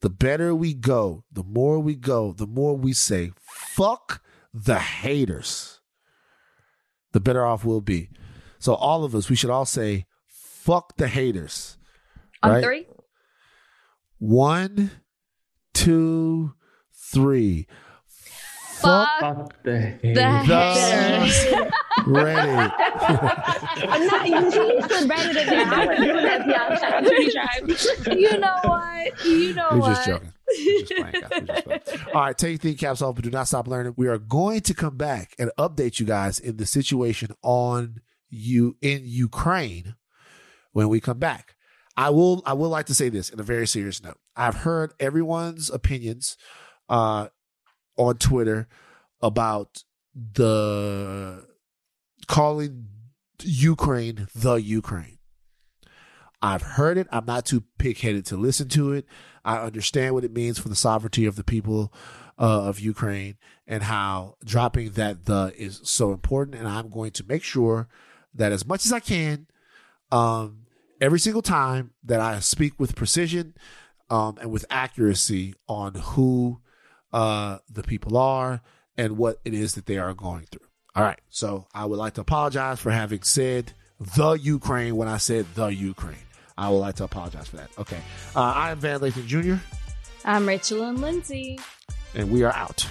the 0.00 0.10
better 0.10 0.54
we 0.54 0.74
go, 0.74 1.24
the 1.32 1.44
more 1.44 1.78
we 1.80 1.94
go, 1.94 2.32
the 2.32 2.46
more 2.46 2.76
we 2.76 2.92
say, 2.92 3.32
fuck 3.40 4.22
the 4.52 4.78
haters, 4.78 5.80
the 7.12 7.20
better 7.20 7.44
off 7.44 7.64
we'll 7.64 7.80
be. 7.80 8.10
So, 8.58 8.74
all 8.74 9.04
of 9.04 9.14
us, 9.14 9.30
we 9.30 9.36
should 9.36 9.50
all 9.50 9.64
say, 9.64 10.06
fuck 10.26 10.96
the 10.96 11.08
haters. 11.08 11.78
On 12.42 12.50
right? 12.52 12.64
three? 12.64 12.86
One, 14.18 14.90
two, 15.74 16.54
three. 16.92 17.66
Fuck 18.06 19.08
Fuck 19.20 19.62
the 19.62 19.98
the 20.02 20.30
haters. 20.44 21.65
Haters. 22.06 22.24
Ready. 22.24 22.72
I'm 23.88 24.06
not. 24.06 24.28
You 24.28 24.50
should 24.52 24.80
put 24.82 24.90
Reddit 24.90 25.28
in 25.28 25.46
there. 25.46 25.96
Do 25.96 26.20
that, 26.22 26.46
y'all. 26.46 26.76
Shout 26.76 26.92
out 26.92 27.04
to 27.04 28.04
the 28.04 28.16
you 28.18 28.38
know 28.38 28.56
what? 28.64 29.24
You 29.24 29.54
know 29.54 29.68
We're 29.72 29.78
what? 29.78 29.88
just 29.96 30.06
joking. 30.06 30.32
We're 30.48 30.80
just 30.80 30.94
playing, 30.94 31.46
just 31.46 31.64
playing. 31.64 31.80
All 32.14 32.20
right, 32.22 32.38
take 32.38 32.50
your 32.50 32.58
thinking 32.58 32.78
caps 32.78 33.02
off, 33.02 33.14
but 33.16 33.24
do 33.24 33.30
not 33.30 33.48
stop 33.48 33.66
learning. 33.68 33.94
We 33.96 34.08
are 34.08 34.18
going 34.18 34.60
to 34.62 34.74
come 34.74 34.96
back 34.96 35.34
and 35.38 35.50
update 35.58 35.98
you 36.00 36.06
guys 36.06 36.38
in 36.38 36.56
the 36.56 36.66
situation 36.66 37.32
on 37.42 38.00
you 38.30 38.76
in 38.80 39.02
Ukraine 39.04 39.96
when 40.72 40.88
we 40.88 41.00
come 41.00 41.18
back. 41.18 41.54
I 41.96 42.10
will 42.10 42.42
I 42.44 42.52
will 42.52 42.68
like 42.68 42.86
to 42.86 42.94
say 42.94 43.08
this 43.08 43.30
in 43.30 43.40
a 43.40 43.42
very 43.42 43.66
serious 43.66 44.02
note. 44.02 44.18
I've 44.36 44.56
heard 44.56 44.92
everyone's 45.00 45.70
opinions 45.70 46.36
uh 46.88 47.28
on 47.96 48.16
Twitter 48.18 48.68
about 49.22 49.82
the 50.14 51.46
calling 52.26 52.88
Ukraine 53.42 54.28
the 54.34 54.54
Ukraine. 54.54 55.18
I've 56.42 56.62
heard 56.62 56.98
it. 56.98 57.06
I'm 57.10 57.24
not 57.24 57.46
too 57.46 57.64
pig-headed 57.78 58.26
to 58.26 58.36
listen 58.36 58.68
to 58.68 58.92
it. 58.92 59.06
I 59.44 59.58
understand 59.58 60.14
what 60.14 60.24
it 60.24 60.32
means 60.32 60.58
for 60.58 60.68
the 60.68 60.76
sovereignty 60.76 61.24
of 61.24 61.36
the 61.36 61.44
people 61.44 61.92
uh, 62.38 62.64
of 62.64 62.78
Ukraine 62.78 63.36
and 63.66 63.82
how 63.82 64.36
dropping 64.44 64.90
that 64.92 65.24
the 65.24 65.52
is 65.56 65.80
so 65.84 66.12
important. 66.12 66.56
And 66.56 66.68
I'm 66.68 66.90
going 66.90 67.12
to 67.12 67.24
make 67.26 67.42
sure 67.42 67.88
that 68.34 68.52
as 68.52 68.66
much 68.66 68.84
as 68.84 68.92
I 68.92 69.00
can, 69.00 69.46
um, 70.12 70.66
every 71.00 71.18
single 71.18 71.42
time 71.42 71.92
that 72.04 72.20
I 72.20 72.38
speak 72.40 72.78
with 72.78 72.94
precision 72.94 73.54
um, 74.10 74.36
and 74.40 74.50
with 74.50 74.66
accuracy 74.70 75.54
on 75.68 75.94
who 75.94 76.60
uh, 77.12 77.58
the 77.70 77.82
people 77.82 78.16
are 78.16 78.60
and 78.96 79.16
what 79.16 79.40
it 79.44 79.54
is 79.54 79.74
that 79.74 79.86
they 79.86 79.98
are 79.98 80.14
going 80.14 80.46
through. 80.50 80.65
All 80.96 81.02
right. 81.04 81.20
So 81.30 81.66
I 81.74 81.84
would 81.84 81.98
like 81.98 82.14
to 82.14 82.22
apologize 82.22 82.80
for 82.80 82.90
having 82.90 83.22
said 83.22 83.72
the 84.00 84.32
Ukraine 84.32 84.96
when 84.96 85.08
I 85.08 85.18
said 85.18 85.46
the 85.54 85.66
Ukraine. 85.66 86.16
I 86.58 86.70
would 86.70 86.78
like 86.78 86.94
to 86.96 87.04
apologize 87.04 87.48
for 87.48 87.56
that. 87.56 87.68
Okay. 87.78 87.98
Uh, 88.34 88.40
I 88.40 88.70
am 88.70 88.78
Van 88.80 89.00
Lathan 89.00 89.26
Jr., 89.26 89.56
I'm 90.24 90.48
Rachel 90.48 90.82
and 90.84 91.00
Lindsay. 91.00 91.60
and 92.14 92.30
we 92.30 92.42
are 92.42 92.52
out. 92.54 92.84